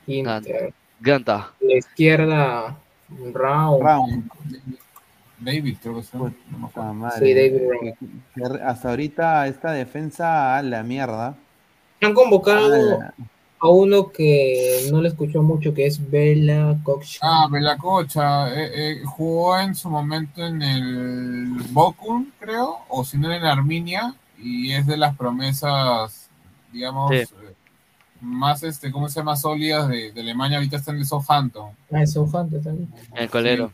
Inter. 0.06 0.74
Ganta. 1.00 1.52
La 1.60 1.76
izquierda, 1.76 2.78
Raum. 3.32 3.80
Brown. 3.80 4.30
David, 5.38 5.76
creo 5.82 5.96
que 5.96 6.02
llama. 6.12 6.32
No 6.74 6.94
madre. 6.94 7.26
Sí, 7.26 7.34
David 7.34 8.60
Hasta 8.62 8.90
ahorita 8.90 9.46
esta 9.46 9.72
defensa 9.72 10.58
a 10.58 10.62
la 10.62 10.82
mierda. 10.82 11.34
Han 12.02 12.12
convocado 12.14 13.00
Ah, 13.00 13.14
a 13.62 13.68
uno 13.68 14.10
que 14.10 14.88
no 14.90 15.02
le 15.02 15.08
escuchó 15.08 15.42
mucho, 15.42 15.74
que 15.74 15.86
es 15.86 16.10
Bella 16.10 16.76
Cox. 16.82 17.18
Ah, 17.20 17.46
Belacocha, 17.50 18.48
eh, 18.54 18.70
eh, 18.74 19.02
jugó 19.04 19.58
en 19.58 19.74
su 19.74 19.90
momento 19.90 20.44
en 20.46 20.62
el 20.62 21.46
Bochum, 21.70 22.26
creo, 22.38 22.78
o 22.88 23.04
si 23.04 23.18
no 23.18 23.30
en 23.32 23.44
Arminia, 23.44 24.14
y 24.38 24.72
es 24.72 24.86
de 24.86 24.96
las 24.96 25.14
promesas, 25.16 26.28
digamos, 26.72 27.10
Sí. 27.10 27.16
eh, 27.18 27.26
más, 28.22 28.62
este, 28.62 28.90
¿cómo 28.90 29.08
se 29.08 29.20
llama? 29.20 29.36
Sólidas 29.36 29.88
de, 29.88 30.12
de 30.12 30.20
Alemania, 30.20 30.58
ahorita 30.58 30.76
está 30.76 30.90
en 30.92 30.98
el 30.98 31.06
Southampton. 31.06 31.70
Ah, 31.92 32.02
es 32.02 32.12
Southampton 32.12 32.62
también. 32.62 32.88
El 33.14 33.30
colero. 33.30 33.70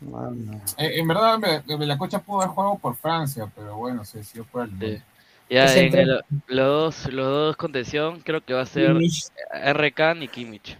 Eh, 0.77 0.99
en 0.99 1.07
verdad, 1.07 1.37
Be- 1.65 1.75
Belacocha 1.77 2.19
pudo 2.19 2.41
haber 2.41 2.49
jugado 2.53 2.75
por 2.77 2.95
Francia, 2.95 3.49
pero 3.55 3.75
bueno, 3.77 4.03
se 4.05 4.19
decidió 4.19 4.45
por 4.45 4.63
el 4.63 4.71
Sí. 4.97 5.01
Ya 5.49 5.73
en 5.77 5.95
el- 5.95 6.21
los, 6.47 7.03
dos, 7.05 7.13
los 7.13 7.25
dos 7.25 7.55
contención 7.57 8.19
creo 8.21 8.43
que 8.43 8.53
va 8.53 8.61
a 8.61 8.65
ser 8.65 8.93
Kimmich. 8.93 9.27
RK 9.53 10.15
y 10.21 10.27
Kimmich. 10.27 10.77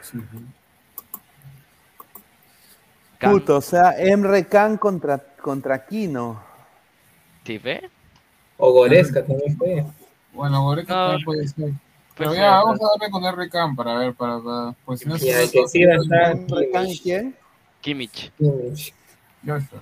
Sí, 0.00 0.18
sí. 0.18 0.38
Can. 3.18 3.32
Puto, 3.32 3.56
o 3.56 3.60
sea, 3.60 3.94
Emre 3.96 4.46
Can 4.48 4.76
contra, 4.76 5.18
contra 5.18 5.86
Kino. 5.86 6.42
¿Sí 7.44 7.58
ve? 7.58 7.88
O 8.56 8.72
Goretzka 8.72 9.24
también 9.24 9.56
fue. 9.56 9.84
Bueno, 10.32 10.62
Goretzka 10.64 10.94
No, 10.94 11.06
también 11.06 11.24
puede 11.24 11.48
ser. 11.48 11.72
Pero 12.16 12.30
Pues, 12.30 12.38
ya, 12.40 12.50
vamos 12.50 12.80
a 12.80 12.84
darle 12.98 13.10
con 13.10 13.24
RK 13.24 13.76
para 13.76 13.98
ver, 13.98 14.14
para, 14.14 14.40
para 14.40 14.74
pues 14.84 15.00
si 15.00 15.08
no 15.08 15.18
se 15.18 15.30
¿Emre 15.30 16.70
quién? 17.02 17.36
Kimmich. 17.80 18.32
Kimmich. 18.38 18.94
Joshua. 19.44 19.80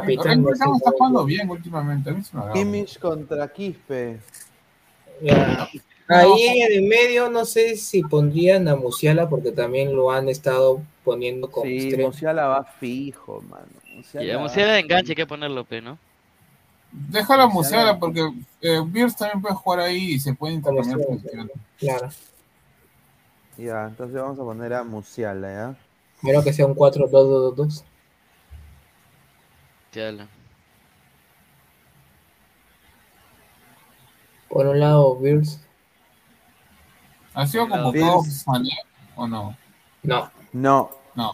Capitán. 0.00 0.44
Está 0.52 0.90
jugando 0.96 1.24
bien 1.24 1.48
últimamente, 1.50 2.10
a 2.10 2.12
mí 2.14 2.22
se 2.22 2.36
me. 2.36 2.52
Kimmich 2.52 2.98
contra 2.98 3.48
Quispe. 3.52 4.18
Ya. 5.20 5.68
Ahí 6.08 6.46
en 6.46 6.72
el 6.72 6.82
medio 6.88 7.30
no 7.30 7.44
sé 7.44 7.76
si 7.76 8.02
pondrían 8.02 8.68
a 8.68 8.76
Musiala 8.76 9.28
porque 9.28 9.52
también 9.52 9.94
lo 9.94 10.10
han 10.10 10.28
estado 10.28 10.82
poniendo 11.04 11.50
como 11.50 11.66
Sí, 11.66 11.76
extremo. 11.78 12.08
Musiala 12.08 12.46
va 12.48 12.64
fijo, 12.64 13.40
mano. 13.48 13.66
Musiala 13.94 14.26
Y 14.26 14.30
a 14.30 14.36
va- 14.36 14.42
Musiala 14.42 14.72
de 14.72 14.80
enganche 14.80 15.12
hay 15.12 15.16
que 15.16 15.26
ponerlo, 15.26 15.66
¿no? 15.82 15.98
Déjala 16.90 17.46
Musiala. 17.46 17.92
museada 17.94 17.98
porque 17.98 18.20
eh, 18.60 18.80
Beers 18.84 19.16
también 19.16 19.40
puede 19.40 19.54
jugar 19.54 19.80
ahí 19.80 20.14
y 20.14 20.18
se 20.20 20.34
puede 20.34 20.54
intercambiar 20.54 20.98
funciones. 21.06 21.52
Claro. 21.78 22.08
Ya, 23.56 23.86
entonces 23.86 24.20
vamos 24.20 24.38
a 24.38 24.42
poner 24.42 24.74
a 24.74 24.82
Musiala, 24.82 25.48
¿ya? 25.52 25.76
Menos 26.22 26.44
que 26.44 26.52
sea 26.52 26.66
un 26.66 26.74
4-2-2-2. 26.74 27.84
Por 34.48 34.66
un 34.66 34.80
lado, 34.80 35.18
Beers. 35.18 35.60
¿Ha 37.34 37.46
sido 37.46 37.68
convocado. 37.68 38.22
Sané 38.22 38.70
o 39.16 39.26
no? 39.26 39.56
No. 40.02 40.30
No, 40.52 40.90
No. 41.14 41.32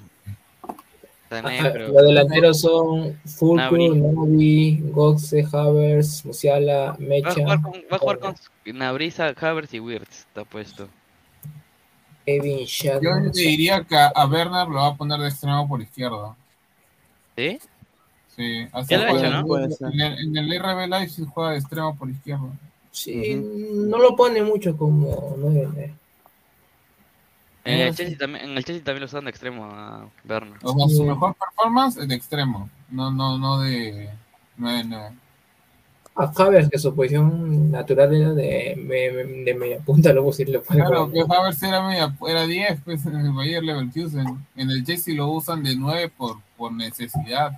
Sané, 1.28 1.58
Ajá, 1.58 1.72
pero 1.72 1.88
Los 1.88 2.02
delanteros 2.02 2.60
son. 2.60 3.20
Fulcrum, 3.26 4.14
Navi, 4.14 4.80
Goxe, 4.90 5.46
Havers, 5.52 6.24
Musiala, 6.24 6.86
va 6.86 6.90
a 6.92 6.96
Mecha, 6.98 7.34
jugar 7.34 7.62
con, 7.62 7.72
va 7.72 7.96
a 7.96 7.98
jugar 7.98 8.18
con 8.18 8.34
Nabrisa, 8.64 9.34
Havertz 9.38 9.74
y 9.74 9.80
Wirtz, 9.80 10.20
está 10.20 10.44
puesto. 10.44 10.88
Kevin 12.24 12.64
Shad. 12.64 13.02
Yo 13.02 13.10
le 13.14 13.30
diría 13.30 13.84
que 13.84 13.96
a, 13.96 14.26
Werner 14.26 14.68
lo 14.68 14.76
va 14.76 14.88
a 14.88 14.96
poner 14.96 15.20
de 15.20 15.28
extremo 15.28 15.68
por 15.68 15.80
izquierda. 15.82 16.34
¿Sí? 17.36 17.60
Sí, 18.38 18.68
así 18.72 18.90
Ya 18.90 18.98
lo 18.98 19.04
ha 19.04 19.10
juega 19.10 19.26
hecho, 19.26 19.32
¿no? 19.34 19.40
en- 19.40 19.46
Puede 19.46 19.70
ser. 19.72 19.92
En, 19.92 20.00
el, 20.00 20.18
en 20.20 20.36
el 20.36 20.58
RB 20.62 20.88
Leipzig 20.88 21.26
juega 21.26 21.50
de 21.50 21.58
extremo 21.58 21.96
por 21.98 22.08
izquierda. 22.08 22.48
Sí, 22.92 23.34
no 23.74 23.98
lo 23.98 24.14
pone 24.16 24.42
mucho 24.42 24.76
como 24.76 25.34
nueve. 25.36 25.92
En 27.64 27.80
Ah, 27.80 27.86
el. 27.88 27.94
Chelsea 27.94 28.16
también, 28.16 28.44
en 28.50 28.56
el 28.56 28.64
Chelsea 28.64 28.84
también 28.84 29.00
lo 29.00 29.06
usan 29.06 29.24
de 29.24 29.30
extremo 29.30 29.64
a 29.64 30.08
Werner. 30.28 30.58
O 30.62 30.72
sea, 30.72 30.96
su 30.96 31.04
mejor 31.04 31.34
performance 31.34 31.96
es 31.98 32.08
de 32.08 32.14
extremo, 32.14 32.70
no, 32.90 33.10
no, 33.10 33.36
no 33.38 33.60
de 33.60 34.08
9-9. 34.58 35.10
A 36.20 36.32
Havers, 36.36 36.68
que 36.68 36.78
su 36.78 36.92
posición 36.96 37.70
natural 37.70 38.12
era 38.14 38.32
de, 38.32 38.74
me- 38.76 39.44
de 39.44 39.54
media 39.54 39.78
punta, 39.78 40.12
luego 40.12 40.32
sí 40.32 40.44
le 40.44 40.58
pone 40.60 40.80
Claro, 40.80 41.10
que 41.12 41.20
Havertz 41.20 41.62
era, 41.62 41.86
media, 41.86 42.12
era 42.26 42.44
10 42.46 42.80
pues, 42.84 43.04
en 43.06 43.16
el 43.16 43.32
Bayer 43.32 43.62
Leverkusen. 43.62 44.26
En 44.56 44.70
el 44.70 44.84
Chelsea 44.84 45.14
lo 45.14 45.28
usan 45.28 45.62
de 45.62 45.76
9 45.76 46.10
por, 46.16 46.38
por 46.56 46.72
necesidad. 46.72 47.52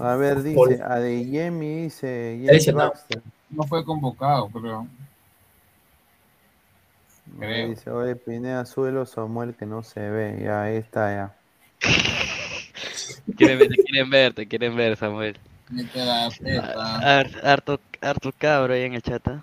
A 0.00 0.16
ver, 0.16 0.42
dice, 0.42 0.56
Pol- 0.56 0.80
a 0.82 0.96
de 0.98 1.24
Yemi 1.26 1.84
dice. 1.84 2.72
Baxter. 2.72 3.22
No 3.48 3.64
fue 3.64 3.84
convocado, 3.84 4.48
pero 4.52 4.86
Me 7.26 7.46
Creo. 7.46 7.68
Dice, 7.68 7.90
oye, 7.90 8.16
Pineda, 8.16 8.64
suelo 8.66 9.06
Samuel 9.06 9.56
que 9.56 9.64
no 9.66 9.82
se 9.82 10.00
ve. 10.10 10.40
Ya, 10.42 10.62
ahí 10.62 10.76
está, 10.76 11.10
ya. 11.12 11.36
Quieren 13.36 13.58
ver, 13.58 13.68
te 13.68 13.78
quieren 13.78 14.10
ver, 14.10 14.34
te 14.34 14.48
quieren 14.48 14.76
ver, 14.76 14.96
Samuel. 14.96 15.38
la 15.68 16.28
Ah, 17.02 17.24
Harto, 17.42 17.80
harto 18.00 18.30
cabro 18.36 18.74
ahí 18.74 18.82
en 18.82 18.94
el 18.94 19.02
chat. 19.02 19.26
¿ah? 19.28 19.42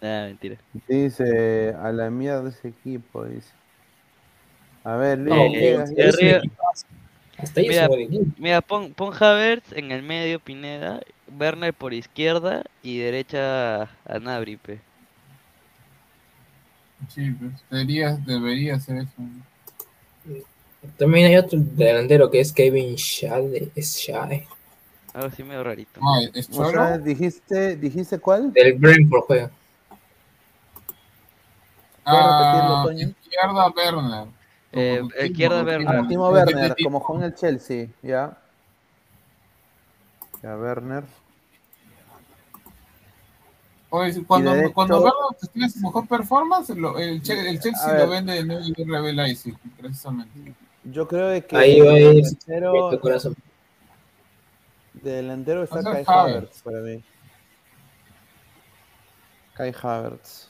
Ah, 0.00 0.26
mentira. 0.28 0.58
Dice, 0.86 1.74
a 1.78 1.92
la 1.92 2.10
mierda 2.10 2.48
ese 2.50 2.68
equipo, 2.68 3.24
dice. 3.26 3.54
A 4.84 4.96
ver, 4.96 5.18
Luis, 5.18 5.34
No, 5.34 5.52
¿qué? 5.52 5.74
eh, 6.20 6.40
Hasta 7.42 7.60
ahí 7.60 7.68
Mira, 8.38 8.60
pon, 8.60 8.92
pon 8.94 9.12
Havertz 9.18 9.72
en 9.72 9.90
el 9.90 10.02
medio, 10.02 10.38
Pineda. 10.40 11.00
Werner 11.38 11.72
por 11.72 11.94
izquierda 11.94 12.62
y 12.82 12.98
derecha 12.98 13.82
a 13.82 14.18
Nabri, 14.20 14.56
pe. 14.56 14.80
Sí, 17.08 17.30
pues, 17.32 17.52
debería, 17.70 18.12
debería 18.26 18.78
ser 18.78 18.98
eso. 18.98 19.12
También 20.98 21.26
hay 21.26 21.36
otro 21.36 21.58
delantero 21.60 22.30
que 22.30 22.40
es 22.40 22.52
Kevin 22.52 22.94
Shad. 22.96 23.44
Es 23.74 23.96
Shad. 23.96 24.42
Algo 25.14 25.28
así 25.28 25.42
medio 25.42 25.64
rarito. 25.64 26.00
No, 26.00 26.20
es 26.32 26.48
O 26.50 26.70
sea. 26.70 26.98
¿dijiste, 26.98 27.76
¿dijiste 27.76 28.18
cuál? 28.18 28.52
Del 28.52 28.74
Brentford 28.74 29.20
juega. 29.26 29.50
¿Puedes 32.04 32.20
Ah, 32.20 32.82
repetirlo, 32.84 32.84
Toño? 32.84 33.14
izquierda 33.22 33.68
Werner. 33.70 34.41
Eh, 34.72 35.02
izquierda 35.24 35.58
tipo, 35.60 35.70
Werner. 35.70 35.96
Ah. 35.96 36.08
Timo 36.08 36.28
Werner, 36.30 36.74
como 36.82 37.02
con 37.02 37.22
el 37.22 37.34
Chelsea, 37.34 37.88
ya. 38.02 38.36
Ya, 40.42 40.56
Werner. 40.56 41.04
Oye, 43.90 44.24
cuando, 44.24 44.52
derecho- 44.54 44.72
cuando 44.72 45.00
Werner 45.02 45.50
tiene 45.52 45.68
su 45.68 45.80
mejor 45.80 46.08
performance, 46.08 46.70
lo- 46.70 46.98
el, 46.98 47.16
el 47.16 47.60
Chelsea 47.60 47.84
A 47.86 47.92
ver. 47.92 48.00
lo 48.04 48.08
vende 48.10 48.32
de 48.32 48.44
nuevo 48.86 49.08
y 49.08 49.12
Leipzig. 49.12 49.54
precisamente. 49.78 50.54
Yo 50.84 51.06
creo 51.06 51.28
de 51.28 51.44
que 51.44 51.56
Ahí 51.56 51.78
va 51.80 51.92
ir 51.98 52.14
delantero, 52.14 53.00
corazón. 53.00 53.36
delantero 54.94 55.62
está 55.64 55.82
Kai. 55.82 56.04
Havertz 56.06 56.62
para 56.62 56.78
mí. 56.80 57.04
Kai 59.54 59.72
Havertz. 59.80 60.48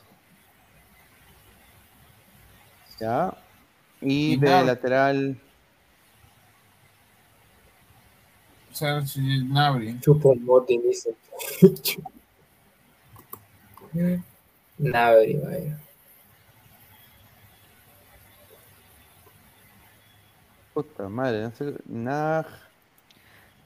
Ya. 3.00 3.34
Y 4.02 4.32
Y 4.32 4.36
de 4.36 4.48
Nav- 4.48 4.66
lateral, 4.66 5.36
Serge 8.72 9.20
Gnabry. 9.20 9.98
Chupo 10.00 10.34
Motin, 10.34 10.82
dice. 10.82 11.14
Nabri, 14.78 15.34
vaya. 15.36 15.78
puta 20.74 21.06
madre, 21.08 21.42
no 21.42 21.50
sé, 21.54 21.74
Nag, 21.86 22.46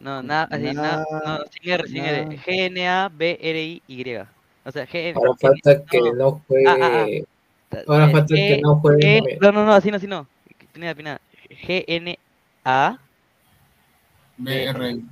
No, 0.00 0.22
nada, 0.22 0.48
así, 0.50 0.64
na- 0.74 1.04
no, 1.24 1.38
sin 1.52 1.70
R, 1.72 1.88
sin 1.88 2.04
R. 2.04 2.26
na- 2.26 2.42
G-N-A-B-R-I-Y. 2.42 4.26
O 4.64 4.72
sea, 4.72 4.84
G 4.86 5.12
Ahora 5.14 5.30
falta 5.40 5.84
que 5.84 6.00
no 6.12 6.42
juegue. 6.48 7.24
Ah, 7.70 7.76
ah, 7.76 7.78
ah. 7.78 7.92
Ahora 7.92 8.10
falta 8.10 8.34
que 8.34 8.60
no 8.62 8.76
juegue. 8.76 9.20
G- 9.22 9.38
No, 9.40 9.52
no, 9.52 9.64
no, 9.64 9.72
así 9.72 9.90
no, 9.90 9.96
así 9.96 10.06
no. 10.06 10.26
Pineda, 10.72 10.94
Pineda. 10.94 11.20
G-N-A. 11.50 12.98
BRI. 14.38 15.04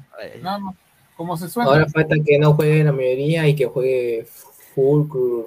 Nada 0.43 0.59
más. 0.59 0.74
Como 1.16 1.36
se 1.36 1.48
suena. 1.48 1.70
Ahora 1.70 1.86
falta 1.86 2.16
que 2.24 2.39
no 2.39 2.55
juegue 2.55 2.82
la 2.82 2.93
mayoría 2.93 3.47
y 3.47 3.55
que 3.55 3.66
juegue 3.66 4.26
Fulcrum, 4.74 5.44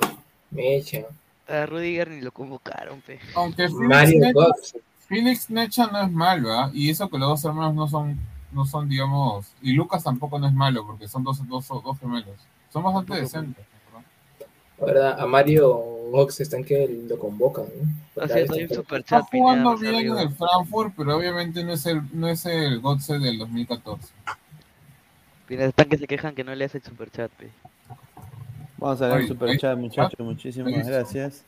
Mecha. 0.52 1.04
A 1.48 1.66
Rudiger 1.66 2.10
ni 2.10 2.22
lo 2.22 2.32
convocaron, 2.32 3.02
pe. 3.02 3.20
Aunque 3.36 3.68
Mario 3.70 4.20
Necha, 4.20 4.34
Götze. 4.34 4.80
Felix 5.08 5.50
Necha 5.50 5.88
no 5.88 6.02
es 6.02 6.12
malo, 6.12 6.52
¿ah? 6.54 6.72
Y 6.74 6.90
eso 6.90 7.10
que 7.10 7.18
los 7.18 7.30
dos 7.30 7.46
hermanos 7.46 7.74
no 7.76 7.88
son, 7.88 8.18
no 8.52 8.66
son, 8.66 8.88
digamos, 8.90 9.48
y 9.62 9.74
Lucas 9.74 10.04
tampoco 10.04 10.40
no 10.40 10.48
es 10.48 10.54
malo, 10.54 10.86
porque 10.86 11.08
son 11.08 11.24
dos, 11.24 11.46
dos, 11.48 11.68
dos 11.68 12.00
gemelos. 12.00 12.36
Son 12.72 12.84
bastante 12.84 13.16
decentes. 13.22 13.66
La 14.80 14.86
verdad, 14.86 15.20
a 15.20 15.26
Mario 15.26 15.97
Gox 16.12 16.40
están 16.42 16.64
que 16.64 16.88
lo 17.08 17.18
convocan. 17.18 17.66
¿no? 18.16 18.24
Un 18.24 18.70
super 18.70 19.00
Está 19.00 19.22
jugando 19.24 19.78
bien 19.78 19.96
en 19.96 20.18
el 20.18 20.30
Frankfurt, 20.30 20.94
pero 20.96 21.18
obviamente 21.18 21.64
no 21.64 21.74
es 21.74 21.86
el, 21.86 22.02
no 22.14 22.28
es 22.28 22.46
el 22.46 22.80
Gotze 22.80 23.20
del 23.20 23.38
2014. 23.38 24.08
Pineda, 25.48 25.68
están 25.70 25.88
que 25.88 25.98
se 25.98 26.08
quejan 26.08 26.36
que 26.36 26.44
no 26.44 26.54
le 26.54 26.66
hace 26.66 26.80
el 26.80 26.84
super 26.84 27.10
chat, 27.10 27.32
pe. 27.32 27.50
Vamos 28.78 29.02
a 29.02 29.08
ver 29.08 29.22
el 29.22 29.28
super 29.28 29.50
ahí- 29.50 29.58
chat, 29.58 29.78
muchachos, 29.78 30.16
ah, 30.20 30.24
muchísimas 30.24 30.88
gracias. 30.88 31.44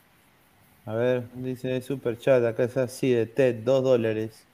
A 0.86 0.94
ver, 0.94 1.24
dice 1.36 1.82
super 1.82 2.18
chat, 2.18 2.44
acá 2.46 2.64
es 2.64 2.78
así 2.78 3.12
de 3.12 3.26
TED, 3.26 3.56
dos 3.64 3.84
dólares. 3.84 4.46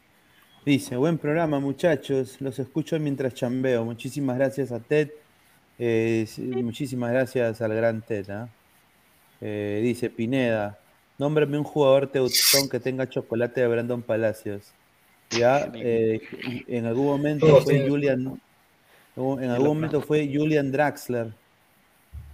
Dice, 0.65 0.97
buen 0.97 1.17
programa 1.19 1.59
muchachos, 1.59 2.41
los 2.41 2.57
escucho 2.57 2.99
mientras 2.99 3.35
chambeo. 3.35 3.85
Muchísimas 3.85 4.35
gracias 4.37 4.71
a 4.71 4.79
Ted, 4.79 5.11
eh, 5.77 6.27
muchísimas 6.63 7.11
gracias 7.11 7.61
al 7.61 7.73
gran 7.73 8.01
Ted. 8.01 8.29
¿ah? 8.31 8.49
Eh, 9.41 9.79
dice 9.83 10.09
Pineda, 10.09 10.79
nómbrame 11.17 11.57
un 11.57 11.63
jugador 11.63 12.07
teutón 12.07 12.69
que 12.69 12.79
tenga 12.79 13.07
chocolate 13.09 13.61
de 13.61 13.67
Brandon 13.67 14.01
Palacios. 14.01 14.71
Ya, 15.31 15.71
eh, 15.75 16.21
en 16.67 16.85
algún 16.85 17.05
momento 17.07 17.59
fue 17.61 17.87
Julian, 17.87 18.39
en 19.17 19.49
algún 19.49 19.67
momento 19.69 20.01
fue 20.01 20.29
Julian 20.33 20.71
Draxler. 20.71 21.33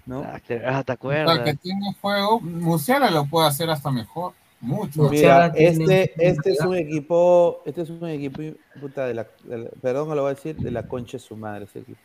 ¿no? 0.06 0.24
Ah, 0.26 0.40
¿te 0.46 0.60
Para 0.60 0.84
que 0.86 0.92
acuerdas? 0.92 1.60
tenga 1.62 1.94
juego, 2.02 2.40
Musiala 2.42 3.10
lo 3.12 3.26
puede 3.26 3.48
hacer 3.48 3.70
hasta 3.70 3.92
mejor. 3.92 4.34
Mucho. 4.60 5.10
Mira, 5.10 5.52
tiene- 5.52 5.86
este, 5.86 6.14
este 6.18 6.52
es 6.52 6.60
un 6.60 6.76
equipo, 6.76 7.64
este 7.66 7.82
es 7.82 7.90
un 7.90 8.08
equipo, 8.08 8.42
puta, 8.80 9.08
de 9.08 9.16
la, 9.16 9.28
de 9.44 9.58
la- 9.58 9.70
perdón, 9.82 10.10
lo 10.16 10.22
voy 10.22 10.32
a 10.32 10.36
decir, 10.36 10.56
de 10.56 10.70
la 10.70 10.84
concha 10.88 11.14
de 11.14 11.20
su 11.20 11.36
madre 11.36 11.66
ese 11.66 11.80
equipo. 11.80 12.00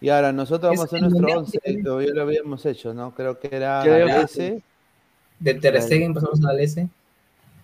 Y 0.00 0.08
ahora 0.08 0.32
nosotros 0.32 0.70
vamos 0.70 0.80
a 0.80 0.84
hacer 0.84 1.00
nuestro 1.02 1.20
mundial, 1.20 1.38
11, 1.38 1.60
sí. 1.64 1.82
todavía 1.82 2.10
lo 2.14 2.22
habíamos 2.22 2.64
hecho, 2.66 2.94
¿no? 2.94 3.14
Creo 3.14 3.38
que 3.38 3.48
era 3.52 3.82
Creo 3.82 4.06
que 4.06 4.20
ese. 4.22 4.62
De 5.38 5.54
Ter 5.54 5.80
Stegen 5.82 6.14
pasamos 6.14 6.44
al 6.44 6.60
S. 6.60 6.88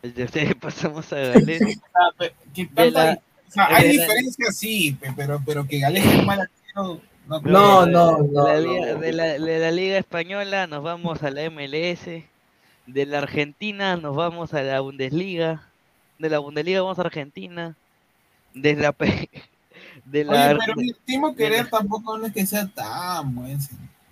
El 0.03 0.15
de 0.15 0.55
pasamos 0.61 1.13
a 1.13 1.17
Galés. 1.17 1.63
Ah, 1.95 2.11
pe- 2.19 2.33
¿qué 2.55 2.65
De 2.65 2.69
tanta- 2.75 3.05
la- 3.05 3.15
o 3.49 3.51
sea, 3.51 3.67
hay 3.77 3.89
diferencias, 3.91 4.57
sí, 4.57 4.93
pe- 5.01 5.13
pero, 5.17 5.41
pero 5.47 5.67
que 5.67 5.79
Gales 5.79 6.05
es 6.05 6.25
mal 6.27 6.41
arquero, 6.41 7.01
no 7.27 7.41
creo. 7.43 7.53
No, 7.53 7.87
no, 7.87 8.17
de, 8.23 8.29
no. 8.33 8.45
la 8.47 8.55
no. 8.55 8.61
liga, 8.61 8.95
de, 8.97 9.13
la, 9.13 9.25
de 9.39 9.59
la 9.59 9.71
Liga 9.71 9.99
Española 9.99 10.67
nos 10.67 10.83
vamos 10.83 11.23
a 11.23 11.31
la 11.31 11.49
MLS. 11.51 12.05
De 12.87 13.07
la 13.07 13.19
Argentina 13.19 13.97
nos 13.97 14.15
vamos 14.15 14.53
a 14.53 14.63
la 14.63 14.81
Bundesliga. 14.81 15.69
De 16.19 16.29
la 16.31 16.39
Bundesliga 16.39 16.83
vamos 16.83 16.99
a 16.99 17.03
Argentina. 17.03 17.77
De 18.55 18.75
la, 18.77 18.95
de 20.07 20.25
la, 20.25 20.51
Oye, 20.51 20.59
pero 20.65 20.77
mi 20.77 20.93
Timo 21.05 21.35
Querer 21.35 21.69
tampoco 21.69 22.17
no 22.19 22.27
es 22.27 22.33
que 22.33 22.47
sea 22.47 22.67
tan 22.69 23.35
buen. 23.35 23.59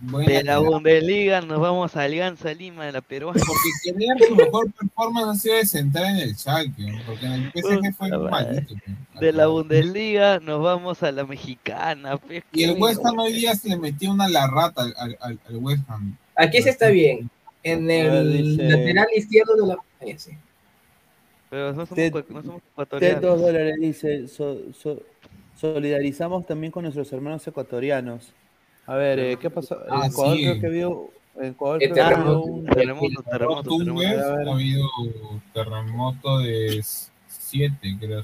buen 0.01 0.27
de 0.27 0.43
la 0.45 0.59
Bundesliga 0.59 1.41
nos 1.41 1.61
vamos 1.61 1.97
a 1.97 2.03
Alianza 2.03 2.53
Lima 2.53 2.85
de 2.85 2.93
la 2.93 3.01
peruana. 3.01 3.41
Porque 3.47 3.71
Querer 3.99 4.19
su 4.29 4.35
mejor 4.37 4.71
performance 4.73 5.29
ha 5.31 5.41
sido 5.41 5.55
de 5.57 5.67
centrar 5.67 6.07
en 6.07 6.17
el 6.17 6.35
Schalke, 6.37 7.03
porque 7.07 7.27
en 7.27 7.33
el 7.33 7.53
PSG 7.53 7.95
fue 7.97 8.09
madre. 8.11 8.31
maldito. 8.31 8.75
De 9.21 9.33
la 9.33 9.47
Bundesliga 9.47 10.41
nos 10.41 10.61
vamos 10.63 11.03
a 11.03 11.13
la 11.13 11.25
mexicana. 11.25 12.17
pe. 12.19 12.43
Y 12.53 12.65
el 12.65 12.81
West 12.83 13.05
Ham 13.07 13.19
hoy 13.19 13.33
día 13.33 13.55
se 13.55 13.69
le 13.69 13.77
metió 13.77 14.11
una 14.11 14.29
la 14.29 14.47
rata 14.49 14.83
al, 14.83 15.17
al, 15.21 15.39
West 15.59 15.89
Ham. 15.89 16.17
Aquí 16.37 16.61
sí 16.61 16.69
está 16.69 16.89
bien. 16.89 17.31
En 17.63 17.85
A 17.85 17.87
ver, 17.87 18.07
el 18.13 18.33
dice- 18.59 18.63
lateral 18.65 19.07
izquierdo 19.17 19.55
de 19.57 19.67
la. 19.69 20.17
Sí. 20.19 20.33
Pero 21.49 21.73
no 21.73 21.87
somos, 21.87 21.99
no 22.29 22.43
somos 22.43 22.61
Ted 22.63 22.69
ecuatorianos. 22.73 23.23
2 23.23 23.41
dólares 23.41 23.77
dice, 23.81 24.29
so- 24.29 24.59
so- 24.73 25.01
solidarizamos 25.73 26.47
también 26.47 26.71
con 26.71 26.83
nuestros 26.83 27.11
hermanos 27.13 27.47
ecuatorianos. 27.47 28.33
A 28.87 28.97
ver, 28.97 29.19
eh, 29.19 29.37
¿qué 29.41 29.49
pasó? 29.49 29.77
En 29.87 29.93
Ah, 29.95 30.07
Ecuador 30.07 30.37
sí. 30.37 30.43
creo 30.45 30.61
que 30.61 30.69
vio, 30.69 31.11
en 31.41 31.45
Ecuador 31.53 31.83
El 31.83 31.91
creo 31.93 32.05
que 32.07 32.11
vio 32.15 32.19
terremoto. 32.19 32.43
un- 32.47 32.65
Terremoto, 32.67 33.23
terremoto, 33.31 33.71
terremoto. 33.79 33.99
Ver. 33.99 34.49
ha 34.49 34.53
habido 34.53 34.89
terremoto 35.55 36.39
de 36.41 36.85
7, 37.29 37.97
creo. 37.99 38.21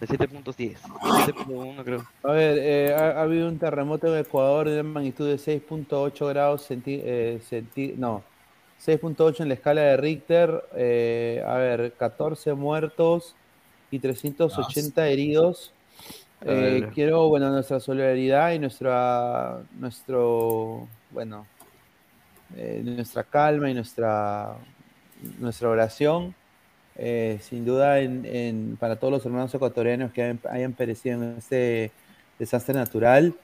De 0.00 0.06
7.10. 0.06 0.78
7.1 1.26 1.84
creo. 1.84 2.04
A 2.22 2.32
ver, 2.32 2.58
eh, 2.60 2.94
ha, 2.94 3.18
ha 3.18 3.22
habido 3.22 3.48
un 3.48 3.58
terremoto 3.58 4.06
en 4.14 4.20
Ecuador 4.20 4.68
de 4.68 4.82
magnitud 4.82 5.26
de 5.28 5.38
6.8 5.38 6.28
grados 6.28 6.70
centi- 6.70 7.00
eh, 7.02 7.40
centi- 7.50 7.94
no, 7.96 8.22
6.8 8.78 9.40
en 9.42 9.48
la 9.48 9.54
escala 9.54 9.82
de 9.82 9.96
Richter. 9.96 10.64
eh, 10.74 11.42
a 11.46 11.54
ver, 11.54 11.92
14 11.98 12.52
muertos 12.54 13.34
y 13.90 13.98
380 13.98 15.08
heridos. 15.08 15.72
Eh, 16.40 16.88
quiero, 16.92 17.28
bueno, 17.28 17.50
nuestra 17.50 17.80
solidaridad 17.80 18.52
y 18.52 18.58
nuestra, 18.58 19.66
nuestro, 19.70 20.92
bueno, 21.08 21.50
eh, 22.50 22.82
nuestra 22.84 23.24
calma 23.24 23.70
y 23.70 23.74
nuestra, 23.74 24.66
nuestra 25.16 25.68
oración. 25.70 26.36
eh, 26.96 27.38
sin 27.42 27.64
duda 27.64 28.00
en, 28.00 28.24
en- 28.26 28.76
para 28.78 28.98
todos 28.98 29.12
los 29.12 29.26
hermanos 29.26 29.54
ecuatorianos 29.54 30.12
que 30.12 30.22
hayan, 30.22 30.40
hayan 30.50 30.74
perecido 30.76 31.22
en 31.24 31.38
este 31.38 31.94
desastre 32.38 32.74
natural, 32.74 33.40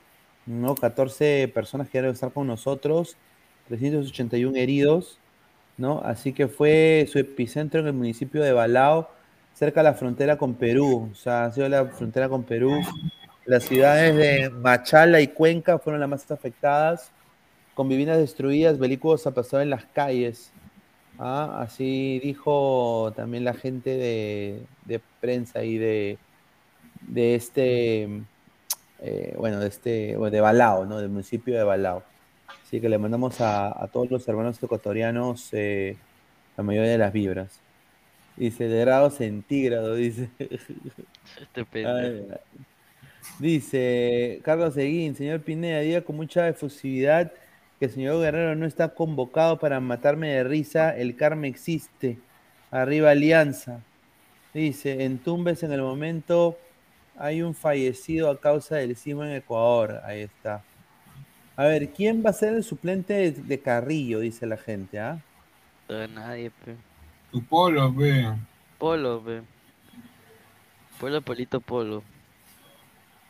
¿no? 0.47 0.78
14 0.78 1.48
personas 1.55 1.89
que 1.90 1.98
deben 1.98 2.12
estar 2.14 2.32
con 2.32 2.47
nosotros, 2.48 3.19
381 3.64 4.56
heridos, 4.59 5.23
¿no? 5.77 6.01
Así 6.05 6.35
que 6.35 6.48
fue 6.48 7.06
su 7.10 7.19
epicentro 7.20 7.81
en 7.81 7.89
el 7.89 7.94
municipio 7.94 8.43
de 8.43 8.52
Balao, 8.52 9.10
cerca 9.54 9.80
de 9.80 9.84
la 9.84 9.94
frontera 9.94 10.36
con 10.36 10.54
Perú, 10.54 11.10
o 11.12 11.14
sea, 11.14 11.46
ha 11.46 11.52
sido 11.52 11.68
la 11.68 11.86
frontera 11.86 12.28
con 12.28 12.42
Perú. 12.42 12.80
Las 13.44 13.64
ciudades 13.64 14.16
de 14.16 14.50
Machala 14.50 15.20
y 15.20 15.28
Cuenca 15.28 15.78
fueron 15.78 16.00
las 16.00 16.08
más 16.08 16.30
afectadas, 16.30 17.10
con 17.74 17.88
viviendas 17.88 18.18
destruidas, 18.18 18.78
vehículos 18.78 19.26
aplastados 19.26 19.64
en 19.64 19.70
las 19.70 19.84
calles. 19.86 20.52
Ah, 21.18 21.58
así 21.60 22.20
dijo 22.22 23.12
también 23.16 23.44
la 23.44 23.54
gente 23.54 23.96
de, 23.96 25.00
prensa 25.20 25.62
y 25.64 25.78
de, 25.78 26.18
de 27.02 27.34
este, 27.34 28.22
eh, 29.00 29.34
bueno, 29.38 29.58
de 29.60 29.68
este, 29.68 30.16
de 30.16 30.40
Balao, 30.40 30.86
¿no? 30.86 30.98
Del 30.98 31.10
municipio 31.10 31.56
de 31.56 31.64
Balao. 31.64 32.02
Así 32.64 32.80
que 32.80 32.88
le 32.88 32.98
mandamos 32.98 33.40
a, 33.40 33.68
a 33.68 33.88
todos 33.88 34.10
los 34.10 34.26
hermanos 34.28 34.62
ecuatorianos 34.62 35.48
eh, 35.52 35.96
la 36.56 36.64
mayoría 36.64 36.90
de 36.92 36.98
las 36.98 37.12
vibras. 37.12 37.61
Dice, 38.36 38.68
de 38.68 38.80
grado 38.80 39.10
centígrado, 39.10 39.94
dice. 39.94 40.30
Este. 41.54 41.86
Ay. 41.86 42.26
Dice 43.38 44.40
Carlos 44.44 44.74
Seguín, 44.74 45.14
señor 45.14 45.40
Pineda, 45.40 45.80
diga 45.80 46.02
con 46.02 46.16
mucha 46.16 46.48
efusividad 46.48 47.32
que 47.78 47.86
el 47.86 47.90
señor 47.90 48.20
Guerrero 48.20 48.54
no 48.56 48.66
está 48.66 48.90
convocado 48.90 49.59
para 49.59 49.80
matarme 49.80 50.28
de 50.28 50.44
risa, 50.44 50.96
el 50.96 51.16
karma 51.16 51.46
existe. 51.46 52.18
Arriba 52.70 53.10
Alianza. 53.10 53.80
Dice, 54.54 55.04
en 55.04 55.18
Tumbes 55.18 55.62
en 55.62 55.72
el 55.72 55.82
momento 55.82 56.59
hay 57.16 57.42
un 57.42 57.54
fallecido 57.54 58.30
a 58.30 58.40
causa 58.40 58.76
del 58.76 58.96
sismo 58.96 59.24
en 59.24 59.32
Ecuador. 59.32 60.00
Ahí 60.04 60.22
está. 60.22 60.62
A 61.56 61.64
ver, 61.64 61.90
¿quién 61.90 62.24
va 62.24 62.30
a 62.30 62.34
ser 62.34 62.54
el 62.54 62.64
suplente 62.64 63.14
de, 63.14 63.30
de 63.32 63.60
Carrillo? 63.60 64.20
Dice 64.20 64.46
la 64.46 64.56
gente, 64.56 64.98
¿ah? 64.98 65.20
Nadie, 65.88 66.50
pe. 66.50 66.76
Tu 67.32 67.42
polo, 67.42 67.90
ve. 67.90 68.30
Polo, 68.78 69.22
pe. 69.24 69.40
Polo, 71.00 71.22
Polito, 71.22 71.60
Polo. 71.60 72.02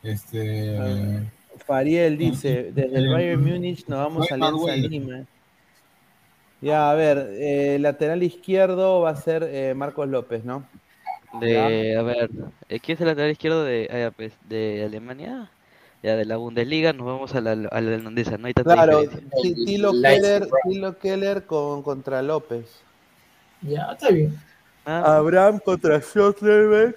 Este. 0.03 0.77
Ah, 0.77 1.23
Fariel 1.65 2.17
dice, 2.17 2.71
desde 2.73 2.97
el 2.97 3.09
Bayern 3.09 3.41
Múnich 3.41 3.87
nos 3.87 3.99
vamos 3.99 4.29
a 4.29 4.35
Alianza 4.35 4.75
Lima. 4.75 5.25
Ya, 6.59 6.91
a 6.91 6.95
ver, 6.95 7.29
eh, 7.39 7.77
lateral 7.79 8.23
izquierdo 8.23 9.01
va 9.01 9.11
a 9.11 9.15
ser 9.15 9.43
eh, 9.43 9.73
Marcos 9.73 10.09
López, 10.09 10.43
¿no? 10.43 10.65
De, 11.39 11.97
a 11.97 12.01
ver, 12.03 12.29
eh, 12.69 12.79
¿quién 12.79 12.95
es 12.95 13.01
el 13.01 13.07
lateral 13.07 13.31
izquierdo 13.31 13.63
de, 13.63 13.89
ah, 13.89 14.13
pues, 14.15 14.33
de 14.49 14.83
Alemania? 14.85 15.49
Ya, 16.03 16.17
de 16.17 16.25
la 16.25 16.35
Bundesliga 16.35 16.91
nos 16.91 17.05
vamos 17.05 17.33
a 17.35 17.41
la, 17.41 17.51
a 17.51 17.55
la 17.81 17.95
holandesa, 17.95 18.37
no 18.37 18.47
hay 18.47 18.53
tanta 18.53 18.73
Claro, 18.73 19.03
Tilo 19.65 19.93
Keller, 19.93 20.47
Tilo 20.69 20.97
Keller 20.99 21.45
con, 21.45 21.81
contra 21.81 22.21
López. 22.21 22.83
Ya, 23.63 23.89
está 23.91 24.09
bien. 24.09 24.37
Ah. 24.85 25.17
Abraham 25.17 25.59
contra 25.59 25.99
Schotterbeck. 25.99 26.95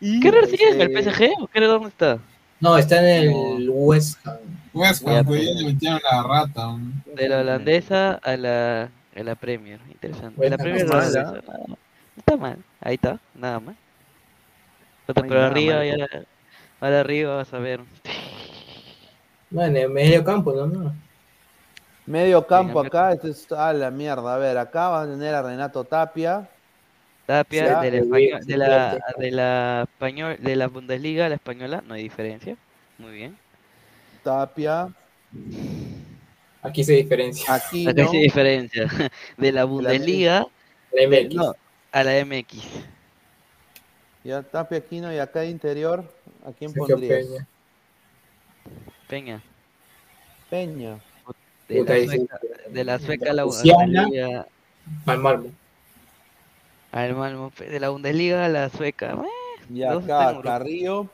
Y, 0.00 0.20
¿Qué 0.20 0.30
sigue 0.46 0.70
en 0.70 0.80
el 0.80 0.96
este, 0.96 1.12
PSG 1.12 1.42
o 1.42 1.46
qué 1.46 1.60
dónde 1.60 1.88
está? 1.88 2.18
No, 2.60 2.76
está 2.76 2.98
en 2.98 3.24
el 3.24 3.70
West 3.70 4.18
Ham. 4.26 4.38
West 4.74 5.06
Ham, 5.06 5.24
pues 5.24 5.44
ya 5.44 5.52
le 5.52 5.66
metieron 5.72 6.00
la 6.10 6.22
rata. 6.22 6.66
¿no? 6.66 6.92
De 7.14 7.28
la 7.28 7.40
holandesa 7.40 8.14
a 8.14 8.36
la, 8.36 8.82
a 8.84 9.22
la 9.22 9.34
Premier, 9.34 9.80
interesante. 9.90 10.34
Bueno, 10.36 10.56
la 10.56 10.62
Premier 10.62 10.86
no 10.86 11.00
está 11.00 11.24
mal, 11.24 11.34
holandesa, 11.34 11.52
nada 11.52 11.64
más. 11.66 11.68
No 11.68 12.18
está 12.18 12.36
mal, 12.36 12.58
ahí 12.80 12.94
está, 12.94 13.20
nada 13.34 13.60
más. 13.60 13.76
Pero 15.06 15.26
nada 15.26 15.46
arriba, 15.46 15.76
mal, 15.76 15.96
ya, 15.98 16.06
para 16.78 17.00
arriba 17.00 17.36
vas 17.36 17.52
a 17.54 17.58
ver. 17.58 17.80
No, 19.50 19.62
en 19.62 19.76
el 19.76 19.90
medio 19.90 20.24
campo, 20.24 20.52
¿no? 20.52 20.94
Medio 22.06 22.46
campo 22.46 22.80
acá, 22.80 23.12
esto 23.12 23.28
es 23.28 23.50
a 23.52 23.72
la 23.72 23.90
mierda. 23.90 24.34
A 24.34 24.38
ver, 24.38 24.58
acá 24.58 24.88
van 24.88 25.08
a 25.08 25.12
tener 25.12 25.34
a 25.34 25.42
Renato 25.42 25.84
Tapia. 25.84 26.48
Tapia 27.26 27.80
de 27.80 27.90
la, 27.92 27.98
español- 27.98 28.40
de, 28.44 28.56
la, 28.56 29.00
de 29.16 29.82
español, 29.84 30.36
de 30.40 30.56
la 30.56 30.66
Bundesliga 30.66 31.26
a 31.26 31.28
la 31.28 31.36
española, 31.36 31.82
no 31.86 31.94
hay 31.94 32.02
diferencia. 32.02 32.56
Muy 32.98 33.12
bien. 33.12 33.38
Tapia. 34.24 34.88
Aquí 36.62 36.82
se 36.84 36.92
diferencia. 36.94 37.54
Aquí 37.54 37.86
Acá 37.88 38.02
no. 38.02 38.10
sí 38.10 38.16
hay 38.16 38.22
diferencia. 38.24 38.86
De 39.36 39.52
la 39.52 39.64
Bundesliga 39.64 40.46
La 40.92 41.08
de- 41.08 41.24
MX. 41.26 41.34
no, 41.34 41.54
a 41.92 42.04
la 42.04 42.24
MX. 42.24 42.58
Ya 44.24 44.42
Tapia 44.42 44.78
Aquino 44.78 45.12
y 45.12 45.18
acá 45.18 45.44
interior. 45.44 46.04
¿A 46.44 46.52
quién 46.52 46.72
Sergio 46.72 46.96
pondrías? 46.96 47.26
Peña. 47.26 47.46
Peña. 49.08 49.42
Peña. 50.50 50.98
De 51.72 51.84
la 51.84 52.04
sueca, 52.06 52.40
de 52.70 52.84
la 52.84 52.98
sueca 52.98 53.30
a 53.30 53.34
la. 53.34 53.44
Bundesliga. 53.44 54.46
Al 55.06 55.18
Malmo. 55.18 55.50
Al 56.92 57.14
Malmo, 57.14 57.52
de 57.58 57.80
la 57.80 57.88
Bundesliga 57.88 58.44
a 58.44 58.48
la 58.48 58.68
sueca. 58.68 59.12
eh, 59.12 59.64
Y 59.72 59.82
acá 59.82 60.38
Carrillo. 60.42 61.08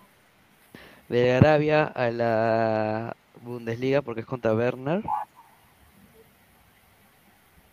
De 1.09 1.33
Arabia 1.33 1.85
a 1.85 2.11
la 2.11 3.17
Bundesliga 3.43 4.03
porque 4.03 4.21
es 4.23 4.27
contra 4.27 4.55
Werner. 4.55 5.03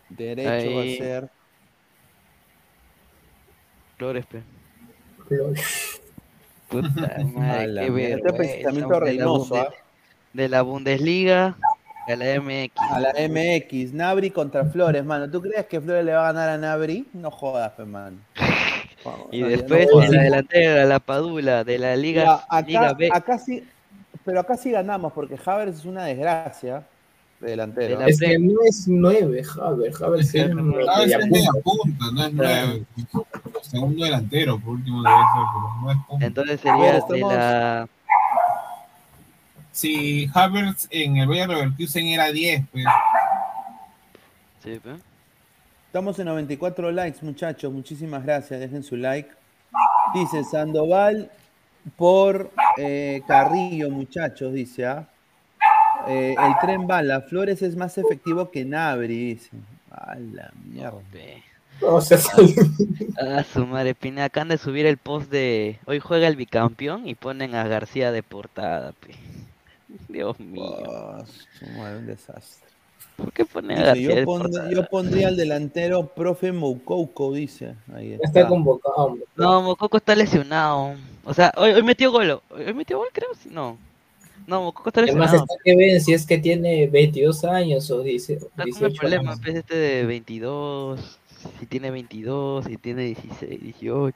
Derecho 0.08 0.74
va 0.76 0.82
a 0.82 0.84
ser. 0.84 1.30
Flores, 3.98 4.26
pe. 4.26 4.42
Flores. 5.26 6.00
Puta 6.68 6.88
madre, 7.34 7.92
qué 7.94 8.12
este 8.12 8.72
de 8.72 9.14
la 9.14 9.60
¿ah? 9.60 9.68
De 10.32 10.48
la 10.48 10.62
Bundesliga 10.62 11.56
a 12.06 12.16
la 12.16 12.40
MX. 12.40 12.72
A 12.92 13.00
la 13.00 13.12
MX, 13.28 13.92
Nabri 13.92 14.30
contra 14.30 14.64
Flores, 14.66 15.04
mano. 15.04 15.30
¿Tú 15.30 15.40
crees 15.42 15.66
que 15.66 15.80
Flores 15.80 16.04
le 16.04 16.12
va 16.12 16.28
a 16.28 16.32
ganar 16.32 16.48
a 16.50 16.58
Nabri? 16.58 17.06
No 17.12 17.30
jodas, 17.30 17.72
pe, 17.72 17.84
mano. 17.84 18.16
Vamos, 19.04 19.28
Y 19.32 19.40
no, 19.42 19.48
después 19.48 19.86
no 19.86 19.92
jodas. 19.94 20.10
la 20.10 20.22
delantera, 20.22 20.84
la 20.84 21.00
Padula, 21.00 21.64
de 21.64 21.78
la 21.78 21.96
Liga, 21.96 22.42
Ya, 22.50 22.60
Liga 22.62 22.80
acá, 22.88 22.92
B. 22.94 23.08
acá 23.12 23.38
sí, 23.38 23.64
pero 24.24 24.40
acá 24.40 24.56
sí 24.56 24.70
ganamos 24.70 25.12
porque 25.12 25.38
Havertz 25.44 25.78
es 25.80 25.84
una 25.84 26.04
desgracia 26.04 26.84
de 27.40 27.50
delantero. 27.50 27.98
De 27.98 28.04
la 28.04 28.08
Es 28.10 28.18
que 28.18 28.38
no 28.38 28.54
es 28.66 28.88
nueve, 28.88 29.42
Haber. 29.62 29.92
Haber 30.02 30.20
es 30.20 30.32
media 30.34 30.48
punta. 30.54 31.52
punta, 31.62 32.04
no 32.12 32.24
es 32.26 32.32
nueve. 32.32 32.82
Segundo 33.62 34.04
delantero, 34.04 34.58
por 34.58 34.74
último 34.74 35.02
debe 35.02 35.16
ser, 35.16 35.42
pero 35.52 35.74
no 35.82 35.90
es 35.92 35.98
punta. 36.08 36.26
Entonces 36.26 36.60
A 36.66 36.76
ver, 36.78 36.80
sería 36.80 36.92
de 36.92 36.98
estamos- 36.98 37.34
la. 37.34 37.88
Si 39.76 40.26
Havertz 40.32 40.88
en 40.88 41.18
el 41.18 41.28
Bayer 41.28 41.50
Leverkusen 41.50 42.06
era 42.06 42.32
10, 42.32 42.64
pues. 42.72 42.84
Sí, 44.64 44.80
pe. 44.82 44.92
Estamos 45.88 46.18
en 46.18 46.24
94 46.24 46.90
likes, 46.92 47.18
muchachos. 47.20 47.70
Muchísimas 47.70 48.24
gracias. 48.24 48.58
Dejen 48.58 48.82
su 48.82 48.96
like. 48.96 49.28
Dice 50.14 50.44
Sandoval 50.44 51.30
por 51.94 52.50
eh, 52.78 53.20
Carrillo, 53.28 53.90
muchachos. 53.90 54.54
Dice, 54.54 54.86
¿ah? 54.86 55.06
Eh, 56.08 56.34
el 56.38 56.54
tren 56.62 56.86
bala. 56.86 57.20
Flores 57.20 57.60
es 57.60 57.76
más 57.76 57.98
efectivo 57.98 58.50
que 58.50 58.64
Nabri, 58.64 59.34
dice. 59.34 59.50
A 59.90 60.14
la 60.14 60.52
mierda. 60.64 61.00
Pe. 61.12 61.42
O 61.82 62.00
sea, 62.00 62.16
Ah, 63.20 63.44
su 63.44 63.66
madre 63.66 63.94
Pina, 63.94 64.24
acaban 64.24 64.48
de 64.48 64.56
subir 64.56 64.86
el 64.86 64.96
post 64.96 65.30
de 65.30 65.78
hoy 65.84 66.00
juega 66.00 66.28
el 66.28 66.36
bicampeón 66.36 67.06
y 67.06 67.14
ponen 67.14 67.54
a 67.54 67.68
García 67.68 68.10
de 68.10 68.22
portada, 68.22 68.92
pe. 68.92 69.14
Dios 70.08 70.38
mío. 70.40 70.62
Oh, 70.64 71.24
madre, 71.78 71.98
un 71.98 72.06
desastre. 72.06 72.66
¿Por 73.16 73.32
qué 73.32 73.44
ponen 73.46 73.78
a 73.78 73.80
Dice, 73.80 73.86
García 73.86 74.08
yo, 74.10 74.14
de 74.16 74.26
pondr- 74.26 74.42
portada? 74.42 74.70
yo 74.70 74.86
pondría 74.88 75.28
al 75.28 75.36
delantero 75.38 76.06
profe 76.08 76.52
Moukouko, 76.52 77.32
dice. 77.32 77.74
Ahí 77.94 78.12
está. 78.12 78.26
está 78.26 78.48
convocado. 78.48 78.94
hombre. 78.96 79.24
No, 79.36 79.62
Mococo 79.62 79.96
está 79.96 80.14
lesionado. 80.14 80.94
O 81.24 81.32
sea, 81.32 81.50
hoy, 81.56 81.70
hoy 81.72 81.82
metió 81.82 82.12
gol. 82.12 82.40
Hoy 82.50 82.74
metió 82.74 82.98
gol, 82.98 83.08
creo. 83.12 83.30
No. 83.50 83.78
No, 84.46 84.62
Mococo 84.64 84.90
está 84.90 85.00
Además, 85.00 85.32
lesionado. 85.32 85.44
está 85.50 85.54
que 85.64 85.76
ven 85.76 86.00
si 86.02 86.12
es 86.12 86.26
que 86.26 86.36
tiene 86.38 86.86
22 86.88 87.44
años 87.46 87.90
o 87.90 88.02
dice, 88.02 88.34
Está 88.34 88.48
con 88.50 88.60
el 88.60 88.72
18 88.74 89.00
problema, 89.00 89.30
años. 89.32 89.40
pues 89.42 89.56
este 89.56 89.76
de 89.76 90.04
22. 90.04 91.18
Si 91.58 91.66
tiene 91.66 91.90
22, 91.90 92.64
si 92.66 92.76
tiene 92.76 93.02
16, 93.04 93.62
18. 93.62 94.14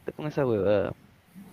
Está 0.00 0.12
con 0.16 0.26
esa 0.26 0.46
huevada. 0.46 0.94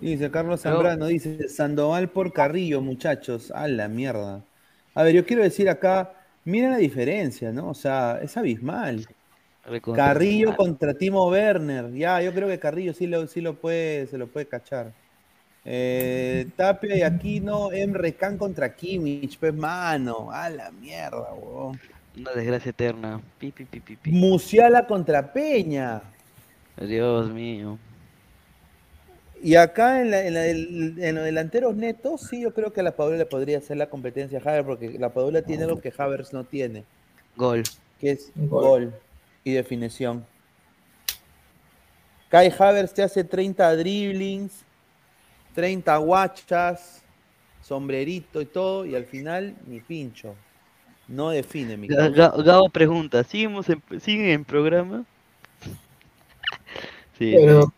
Dice 0.01 0.29
Carlos 0.29 0.61
Zambrano, 0.61 1.07
dice 1.07 1.47
Sandoval 1.49 2.09
por 2.09 2.33
Carrillo, 2.33 2.81
muchachos. 2.81 3.51
A 3.51 3.67
la 3.67 3.87
mierda. 3.87 4.43
A 4.93 5.03
ver, 5.03 5.13
yo 5.13 5.25
quiero 5.25 5.43
decir 5.43 5.69
acá, 5.69 6.13
miren 6.43 6.71
la 6.71 6.77
diferencia, 6.77 7.51
¿no? 7.51 7.69
O 7.69 7.73
sea, 7.73 8.19
es 8.21 8.35
abismal. 8.37 9.07
Recontra 9.65 10.07
Carrillo 10.07 10.55
contra 10.55 10.93
Timo 10.93 11.27
Werner. 11.27 11.91
Ya, 11.93 12.21
yo 12.21 12.33
creo 12.33 12.47
que 12.47 12.59
Carrillo 12.59 12.93
sí 12.93 13.07
lo, 13.07 13.25
sí 13.27 13.41
lo 13.41 13.55
puede, 13.55 14.07
se 14.07 14.17
lo 14.17 14.27
puede 14.27 14.45
cachar. 14.45 14.91
Eh, 15.65 16.47
Tapia 16.55 16.95
y 16.95 17.01
Aquino, 17.01 17.71
Emre 17.71 18.13
Can 18.13 18.37
contra 18.37 18.75
Kimmich, 18.75 19.39
pues 19.39 19.53
mano. 19.53 20.29
A 20.31 20.49
la 20.49 20.69
mierda, 20.71 21.33
huevón. 21.33 21.79
Una 22.15 22.31
desgracia 22.31 22.69
eterna. 22.69 23.19
Pi. 23.39 23.53
Musiala 24.05 24.85
contra 24.85 25.33
Peña. 25.33 26.01
Dios 26.79 27.31
mío. 27.31 27.77
Y 29.45 29.57
acá 29.57 30.01
en, 30.01 30.09
la- 30.09 30.25
en 30.25 30.33
la 30.33 31.11
los 31.13 31.23
delanteros 31.23 31.75
netos, 31.75 32.21
sí, 32.21 32.41
yo 32.41 32.51
creo 32.51 32.73
que 32.73 32.81
la 32.81 32.95
Padula 32.95 33.17
le 33.17 33.25
podría 33.27 33.59
hacer 33.59 33.77
la 33.77 33.87
competencia 33.91 34.41
a 34.43 34.63
porque 34.63 34.97
la 34.97 35.13
Padula 35.13 35.43
tiene 35.43 35.65
algo 35.65 35.79
que 35.79 35.93
Havertz 35.95 36.33
no 36.33 36.45
tiene, 36.45 36.83
Gol. 37.35 37.61
que 37.99 38.09
es 38.09 38.31
Gol. 38.35 38.49
gol, 38.87 38.93
y 39.43 39.51
definición. 39.53 40.25
Kai 42.29 42.51
Havertz 42.57 42.95
te 42.95 43.03
hace 43.03 43.23
30 43.23 43.75
dribblings, 43.75 44.63
30 45.53 45.95
guachas, 45.97 47.03
sombrerito 47.61 48.41
y 48.41 48.47
todo, 48.47 48.83
y 48.87 48.95
al 48.95 49.05
final 49.05 49.53
ni 49.67 49.79
pincho. 49.79 50.33
No 51.07 51.29
define 51.29 51.77
mi 51.77 51.87
Ga- 51.87 52.11
causa. 52.11 52.35
Ga- 52.35 52.43
Gabo 52.43 52.69
pregunta, 52.69 53.23
¿seguimos 53.23 53.69
en, 53.69 53.79
¿siguen 54.01 54.25
en 54.25 54.43
programa? 54.43 55.05
Sí, 57.19 57.31
Pero 57.35 57.71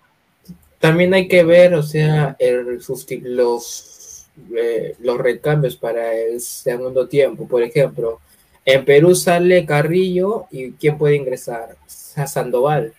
también 0.80 1.14
hay 1.14 1.28
que 1.28 1.44
ver, 1.44 1.74
o 1.74 1.84
sea, 1.84 2.36
el 2.40 2.80
los, 3.24 4.28
eh, 4.56 4.96
los 5.00 5.18
recambios 5.18 5.76
para 5.76 6.14
el 6.16 6.40
segundo 6.42 7.08
tiempo. 7.08 7.48
Por 7.48 7.64
ejemplo, 7.64 8.20
en 8.66 8.86
Perú 8.86 9.16
sale 9.16 9.66
Carrillo 9.66 10.46
y 10.52 10.72
¿quién 10.74 10.98
puede 10.98 11.16
ingresar? 11.16 11.76
A 12.16 12.28
Sandoval. 12.28 12.94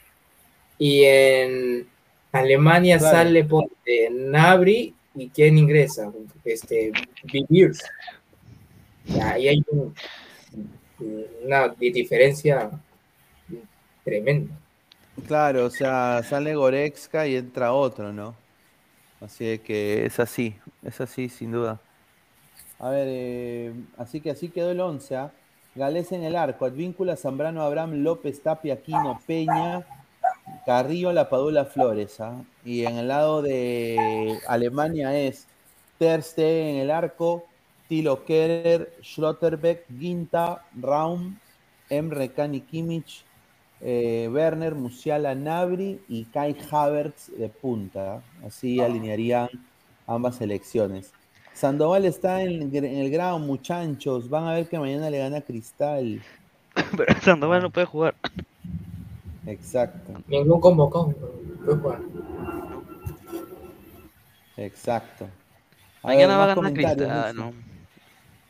Y 0.78 1.02
en 1.04 1.86
Alemania 2.32 2.98
Claro. 2.98 3.16
sale 3.16 3.44
ponte, 3.44 4.10
Nabri 4.10 4.94
y 5.14 5.28
¿quién 5.28 5.58
ingresa? 5.58 6.12
Este, 6.44 6.92
Vivir. 7.24 7.72
Ahí 9.22 9.48
hay 9.48 9.62
un- 9.70 9.94
una 11.44 11.68
di- 11.68 11.90
diferencia 11.90 12.70
tremenda. 14.04 14.54
Claro, 15.26 15.66
o 15.66 15.70
sea, 15.70 16.22
sale 16.22 16.54
Goretzka 16.54 17.26
y 17.26 17.36
entra 17.36 17.72
otro, 17.72 18.12
¿no? 18.12 18.34
Así 19.20 19.58
que 19.58 20.06
es 20.06 20.20
así, 20.20 20.54
es 20.82 21.00
así, 21.00 21.28
sin 21.28 21.52
duda. 21.52 21.80
A 22.78 22.90
ver, 22.90 23.06
eh, 23.10 23.74
así 23.96 24.20
que 24.20 24.30
así 24.30 24.48
quedó 24.48 24.70
el 24.70 24.80
11. 24.80 25.16
¿ah? 25.16 25.32
Galés 25.74 26.12
en 26.12 26.22
el 26.22 26.36
arco, 26.36 26.64
Advíncula, 26.64 27.16
Zambrano, 27.16 27.62
Abraham, 27.62 28.02
López, 28.02 28.40
Tapia, 28.40 28.74
Aquino, 28.74 29.20
Peña, 29.26 29.84
Carrillo, 30.64 31.12
La 31.12 31.28
Padula, 31.28 31.64
Flores. 31.64 32.20
¿ah? 32.20 32.44
Y 32.64 32.84
en 32.84 32.98
el 32.98 33.08
lado 33.08 33.42
de 33.42 34.38
Alemania 34.46 35.18
es 35.18 35.46
Ter 35.98 36.22
Stegen 36.22 36.76
en 36.76 36.82
el 36.82 36.90
arco, 36.92 37.44
Tilo 37.88 38.24
Kerer, 38.24 38.94
Schlotterbeck, 39.02 39.84
Ginta, 39.98 40.64
Raum, 40.80 41.36
Emre 41.90 42.28
Can 42.30 42.60
Kimmich, 42.60 43.24
eh, 43.80 44.28
Werner, 44.32 44.74
Musiala, 44.74 45.34
Nabri 45.34 46.00
y 46.08 46.24
Kai 46.24 46.56
Havertz 46.70 47.30
de 47.36 47.48
punta. 47.48 48.22
Así 48.44 48.80
alinearían 48.80 49.48
ambas 50.06 50.36
selecciones. 50.36 51.12
Sandoval 51.54 52.04
está 52.04 52.42
en, 52.42 52.74
en 52.74 52.84
el 52.84 53.10
grado, 53.10 53.38
muchachos. 53.38 54.28
Van 54.28 54.44
a 54.44 54.52
ver 54.54 54.68
que 54.68 54.78
mañana 54.78 55.10
le 55.10 55.18
gana 55.18 55.40
Cristal. 55.40 56.22
Pero 56.96 57.20
Sandoval 57.20 57.62
no 57.62 57.70
puede 57.70 57.86
jugar. 57.86 58.14
Exacto. 59.46 60.12
Ningún 60.28 60.60
convocado 60.60 61.14
puede 61.64 61.78
jugar. 61.78 62.00
Exacto. 64.56 65.26
A 66.02 66.08
Mañana 66.08 66.38
ver, 66.38 66.48
va 66.48 66.52
a 66.52 66.54
ganar 66.54 66.72
Cristal. 66.72 67.36
¿no? 67.36 67.52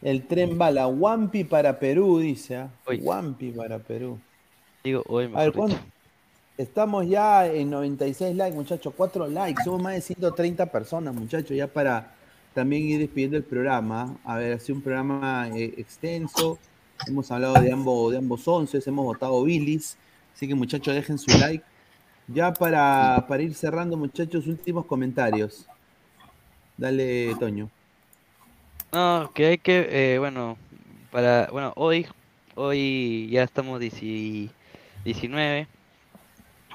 El 0.03 0.27
tren 0.27 0.57
bala, 0.59 0.87
Wampi 0.87 1.45
para 1.45 1.79
Perú, 1.79 2.19
dice. 2.19 2.57
¿ah? 2.57 2.71
Wampi 3.01 3.51
para 3.51 3.79
Perú. 3.79 4.19
Digo, 4.85 5.03
hoy 5.07 5.31
A 5.35 5.41
ver, 5.43 5.53
¿cuánto? 5.53 5.77
Estamos 6.59 7.07
ya 7.07 7.47
en 7.47 7.71
96 7.71 8.35
likes, 8.35 8.57
muchachos. 8.57 8.93
4 8.97 9.29
likes. 9.29 9.63
Somos 9.63 9.81
más 9.81 9.95
de 9.95 10.01
130 10.01 10.67
personas, 10.67 11.15
muchachos, 11.15 11.57
ya 11.57 11.69
para 11.69 12.15
también 12.53 12.83
ir 12.83 12.99
despidiendo 12.99 13.37
el 13.37 13.45
programa. 13.45 14.17
A 14.25 14.37
ver, 14.39 14.55
ha 14.55 14.59
sido 14.59 14.77
un 14.77 14.83
programa 14.83 15.49
eh, 15.55 15.75
extenso. 15.77 16.59
Hemos 17.07 17.31
hablado 17.31 17.55
de 17.55 17.73
ambos, 17.73 18.11
de 18.11 18.19
ambos 18.19 18.49
once, 18.49 18.83
hemos 18.85 19.05
votado 19.05 19.45
bilis. 19.45 19.97
Así 20.35 20.49
que, 20.49 20.57
muchachos, 20.57 20.95
dejen 20.95 21.19
su 21.19 21.31
like. 21.39 21.65
Ya 22.27 22.53
para, 22.53 23.25
para 23.29 23.43
ir 23.45 23.55
cerrando, 23.55 23.97
muchachos, 23.97 24.49
últimos 24.49 24.85
comentarios. 24.85 25.65
Dale, 26.77 27.37
Toño. 27.37 27.71
No, 28.93 29.31
que 29.33 29.47
hay 29.47 29.59
que, 29.59 30.15
eh, 30.15 30.19
bueno, 30.19 30.57
para, 31.13 31.49
bueno, 31.53 31.73
hoy, 31.77 32.07
hoy 32.57 33.29
ya 33.31 33.45
estamos 33.45 33.79
10 33.79 34.03
19, 35.09 35.69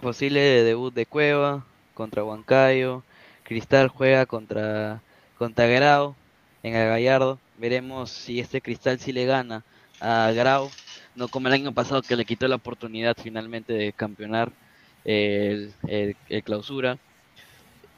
posible 0.02 0.40
debut 0.64 0.94
de 0.94 1.06
Cueva 1.08 1.68
contra 1.94 2.24
Huancayo, 2.24 3.06
Cristal 3.44 3.88
juega 3.90 4.26
contra, 4.26 5.04
contra 5.36 5.68
Grau 5.68 6.20
en 6.64 6.76
el 6.76 6.88
Gallardo, 6.90 7.44
veremos 7.56 8.12
si 8.12 8.40
este 8.40 8.62
Cristal 8.62 9.00
sí 9.00 9.12
le 9.14 9.26
gana 9.26 9.66
a 10.00 10.32
Grau, 10.34 10.78
no 11.16 11.30
como 11.30 11.48
el 11.48 11.54
año 11.56 11.74
pasado 11.74 12.04
que 12.04 12.16
le 12.18 12.26
quitó 12.26 12.48
la 12.48 12.56
oportunidad 12.58 13.16
finalmente 13.22 13.74
de 13.74 13.94
campeonar 13.94 14.56
el, 15.04 15.76
el- 15.88 16.18
clausura. 16.44 17.00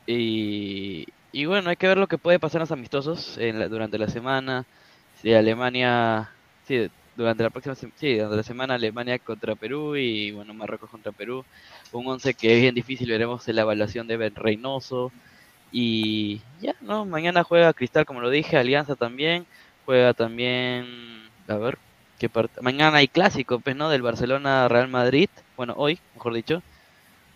Y, 0.06 1.06
y 1.32 1.46
bueno, 1.46 1.70
hay 1.70 1.76
que 1.78 1.88
ver 1.88 1.98
lo 1.98 2.08
que 2.08 2.18
puede 2.18 2.40
pasar 2.40 2.60
en 2.60 2.62
los 2.64 2.72
amistosos 2.72 3.38
en 3.38 3.60
la- 3.60 3.68
durante 3.70 3.98
la 3.98 4.08
semana. 4.08 4.68
Si 5.14 5.34
Alemania, 5.34 6.32
sí, 6.64 6.90
durante 7.16 7.44
la 7.44 7.50
próxima, 7.50 7.76
sí, 7.76 8.16
durante 8.16 8.38
la 8.38 8.44
semana 8.44 8.76
Alemania 8.76 9.20
contra 9.20 9.56
Perú 9.56 9.96
y 9.96 10.32
bueno, 10.32 10.54
Marruecos 10.54 10.90
contra 10.90 11.12
Perú. 11.12 11.46
Un 11.92 12.08
11 12.08 12.34
que 12.34 12.56
es 12.56 12.62
bien 12.62 12.76
difícil, 12.76 13.10
veremos 13.10 13.48
en 13.48 13.56
la 13.56 13.62
evaluación 13.62 14.08
de 14.08 14.18
Ben 14.18 14.36
Reynoso. 14.36 15.12
Y 15.72 16.42
ya, 16.62 16.76
¿no? 16.82 17.06
Mañana 17.06 17.44
juega 17.44 17.74
Cristal, 17.74 18.06
como 18.06 18.22
lo 18.22 18.30
dije, 18.30 18.58
Alianza 18.58 18.96
también. 18.96 19.46
Juega 19.86 20.14
también, 20.14 20.86
a 21.48 21.56
ver, 21.58 21.78
qué 22.18 22.30
part- 22.30 22.62
Mañana 22.62 22.98
hay 22.98 23.08
clásico, 23.08 23.60
pues, 23.60 23.76
¿no? 23.76 23.90
Del 23.90 24.02
Barcelona-Real 24.02 24.88
Madrid. 24.88 25.30
Bueno, 25.58 25.74
hoy, 25.78 26.00
mejor 26.16 26.34
dicho. 26.34 26.62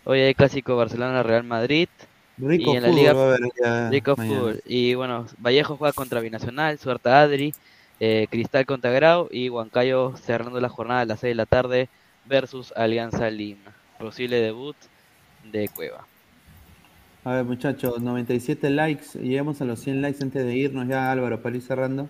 Hoy 0.05 0.19
hay 0.21 0.33
clásico 0.33 0.75
Barcelona-Real 0.77 1.43
Madrid. 1.43 1.89
Rico 2.37 2.73
y 2.73 2.77
en 2.77 2.83
la 2.83 2.89
liga 2.89 3.89
Rico 3.89 4.15
fútbol. 4.15 4.61
Y 4.65 4.93
bueno, 4.93 5.27
Vallejo 5.39 5.75
juega 5.75 5.91
contra 5.91 6.21
Binacional, 6.21 6.79
Suerta 6.79 7.21
Adri, 7.21 7.53
eh, 7.99 8.27
Cristal 8.29 8.65
contra 8.65 8.91
Grau 8.91 9.27
y 9.31 9.49
Huancayo 9.49 10.15
cerrando 10.17 10.59
la 10.59 10.69
jornada 10.69 11.01
a 11.01 11.05
las 11.05 11.19
6 11.19 11.31
de 11.31 11.35
la 11.35 11.45
tarde 11.45 11.89
versus 12.25 12.71
Alianza 12.75 13.29
Lima. 13.29 13.73
Posible 13.97 14.39
debut 14.39 14.75
de 15.51 15.67
Cueva. 15.69 16.05
A 17.25 17.33
ver, 17.33 17.43
muchachos, 17.43 18.01
97 18.01 18.69
likes. 18.69 19.19
Llegamos 19.19 19.61
a 19.61 19.65
los 19.65 19.79
100 19.81 20.01
likes 20.01 20.23
antes 20.23 20.45
de 20.45 20.55
irnos 20.55 20.87
ya, 20.87 21.11
Álvaro, 21.11 21.41
para 21.41 21.55
ir 21.57 21.61
cerrando. 21.61 22.09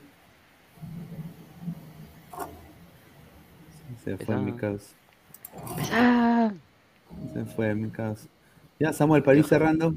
Se 4.03 4.17
fue 4.17 4.37
mi 4.37 4.53
caos. 4.53 4.93
Se 7.33 7.45
fue 7.45 7.73
mi 7.73 7.89
caos. 7.89 8.27
Ya, 8.79 8.93
Samuel, 8.93 9.23
para 9.23 9.37
ir 9.37 9.45
cerrando. 9.45 9.95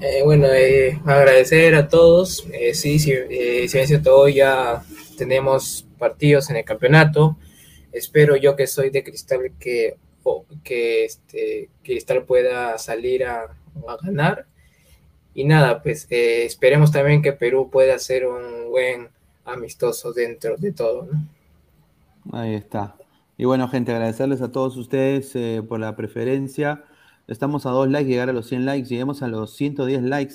Eh, 0.00 0.22
bueno, 0.24 0.46
eh, 0.48 1.00
agradecer 1.04 1.74
a 1.74 1.88
todos. 1.88 2.46
Eh, 2.52 2.74
sí, 2.74 2.98
sí, 2.98 3.12
eh, 3.12 3.66
si 3.68 3.78
bien 3.78 3.88
cierto, 3.88 4.28
ya 4.28 4.82
tenemos 5.16 5.86
partidos 5.98 6.50
en 6.50 6.56
el 6.56 6.64
campeonato. 6.64 7.36
Espero 7.92 8.36
yo 8.36 8.56
que 8.56 8.66
soy 8.66 8.90
de 8.90 9.02
Cristal 9.02 9.52
que, 9.58 9.96
que 10.62 11.04
este, 11.04 11.70
Cristal 11.82 12.24
pueda 12.24 12.76
salir 12.78 13.24
a, 13.24 13.44
a 13.44 13.96
ganar. 14.02 14.46
Y 15.34 15.44
nada, 15.44 15.82
pues 15.82 16.06
eh, 16.10 16.46
esperemos 16.46 16.90
también 16.92 17.20
que 17.20 17.32
Perú 17.32 17.68
pueda 17.70 17.94
hacer 17.94 18.26
un 18.26 18.70
buen 18.70 19.08
amistoso 19.44 20.12
dentro 20.12 20.56
de 20.56 20.72
todo. 20.72 21.08
¿no? 21.12 22.38
Ahí 22.38 22.54
está. 22.54 22.96
Y 23.36 23.44
bueno, 23.44 23.68
gente, 23.68 23.92
agradecerles 23.92 24.40
a 24.40 24.50
todos 24.50 24.78
ustedes 24.78 25.36
eh, 25.36 25.62
por 25.66 25.78
la 25.78 25.94
preferencia. 25.94 26.84
Estamos 27.28 27.66
a 27.66 27.70
dos 27.70 27.88
likes, 27.88 28.08
llegar 28.08 28.30
a 28.30 28.32
los 28.32 28.46
100 28.46 28.64
likes. 28.64 28.88
Lleguemos 28.88 29.22
a 29.22 29.28
los 29.28 29.54
110 29.56 30.02
likes. 30.02 30.34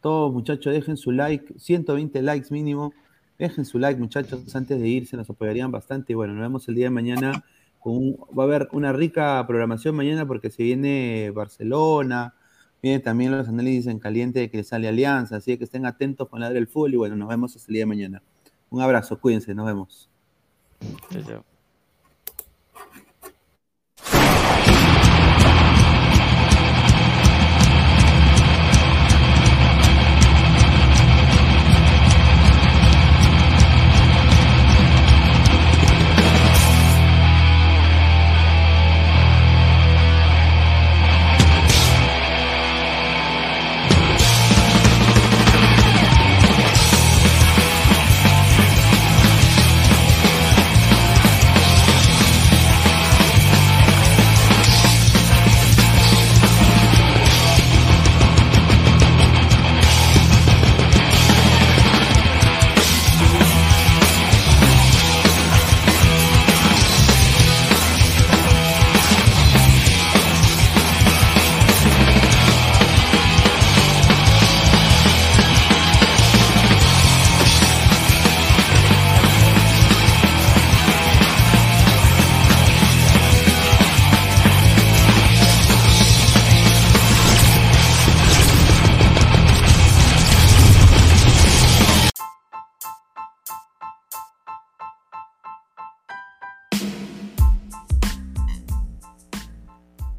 Todos, 0.00 0.32
muchachos, 0.32 0.72
dejen 0.72 0.96
su 0.96 1.12
like. 1.12 1.58
120 1.58 2.20
likes 2.22 2.48
mínimo. 2.50 2.92
Dejen 3.38 3.64
su 3.64 3.78
like, 3.78 3.98
muchachos, 3.98 4.54
antes 4.54 4.80
de 4.80 4.88
irse. 4.88 5.16
Nos 5.16 5.30
apoyarían 5.30 5.70
bastante. 5.70 6.12
Y 6.12 6.16
bueno, 6.16 6.34
nos 6.34 6.42
vemos 6.42 6.68
el 6.68 6.74
día 6.74 6.86
de 6.86 6.90
mañana. 6.90 7.44
Va 7.86 8.42
a 8.42 8.46
haber 8.46 8.68
una 8.72 8.92
rica 8.92 9.44
programación 9.46 9.94
mañana 9.94 10.26
porque 10.26 10.50
se 10.50 10.62
viene 10.62 11.30
Barcelona. 11.30 12.34
Vienen 12.82 13.02
también 13.02 13.30
los 13.30 13.48
análisis 13.48 13.86
en 13.86 13.98
caliente 13.98 14.40
de 14.40 14.50
que 14.50 14.62
sale 14.62 14.88
Alianza. 14.88 15.36
Así 15.36 15.56
que 15.56 15.64
estén 15.64 15.86
atentos 15.86 16.28
con 16.28 16.40
la 16.40 16.50
del 16.50 16.66
fútbol. 16.66 16.94
Y 16.94 16.96
bueno, 16.96 17.16
nos 17.16 17.28
vemos 17.28 17.56
el 17.56 17.72
día 17.72 17.82
de 17.82 17.86
mañana. 17.86 18.22
Un 18.68 18.82
abrazo, 18.82 19.18
cuídense, 19.18 19.54
nos 19.54 19.66
vemos. 19.66 20.10
Chao, 21.10 21.22
chao. 21.22 21.55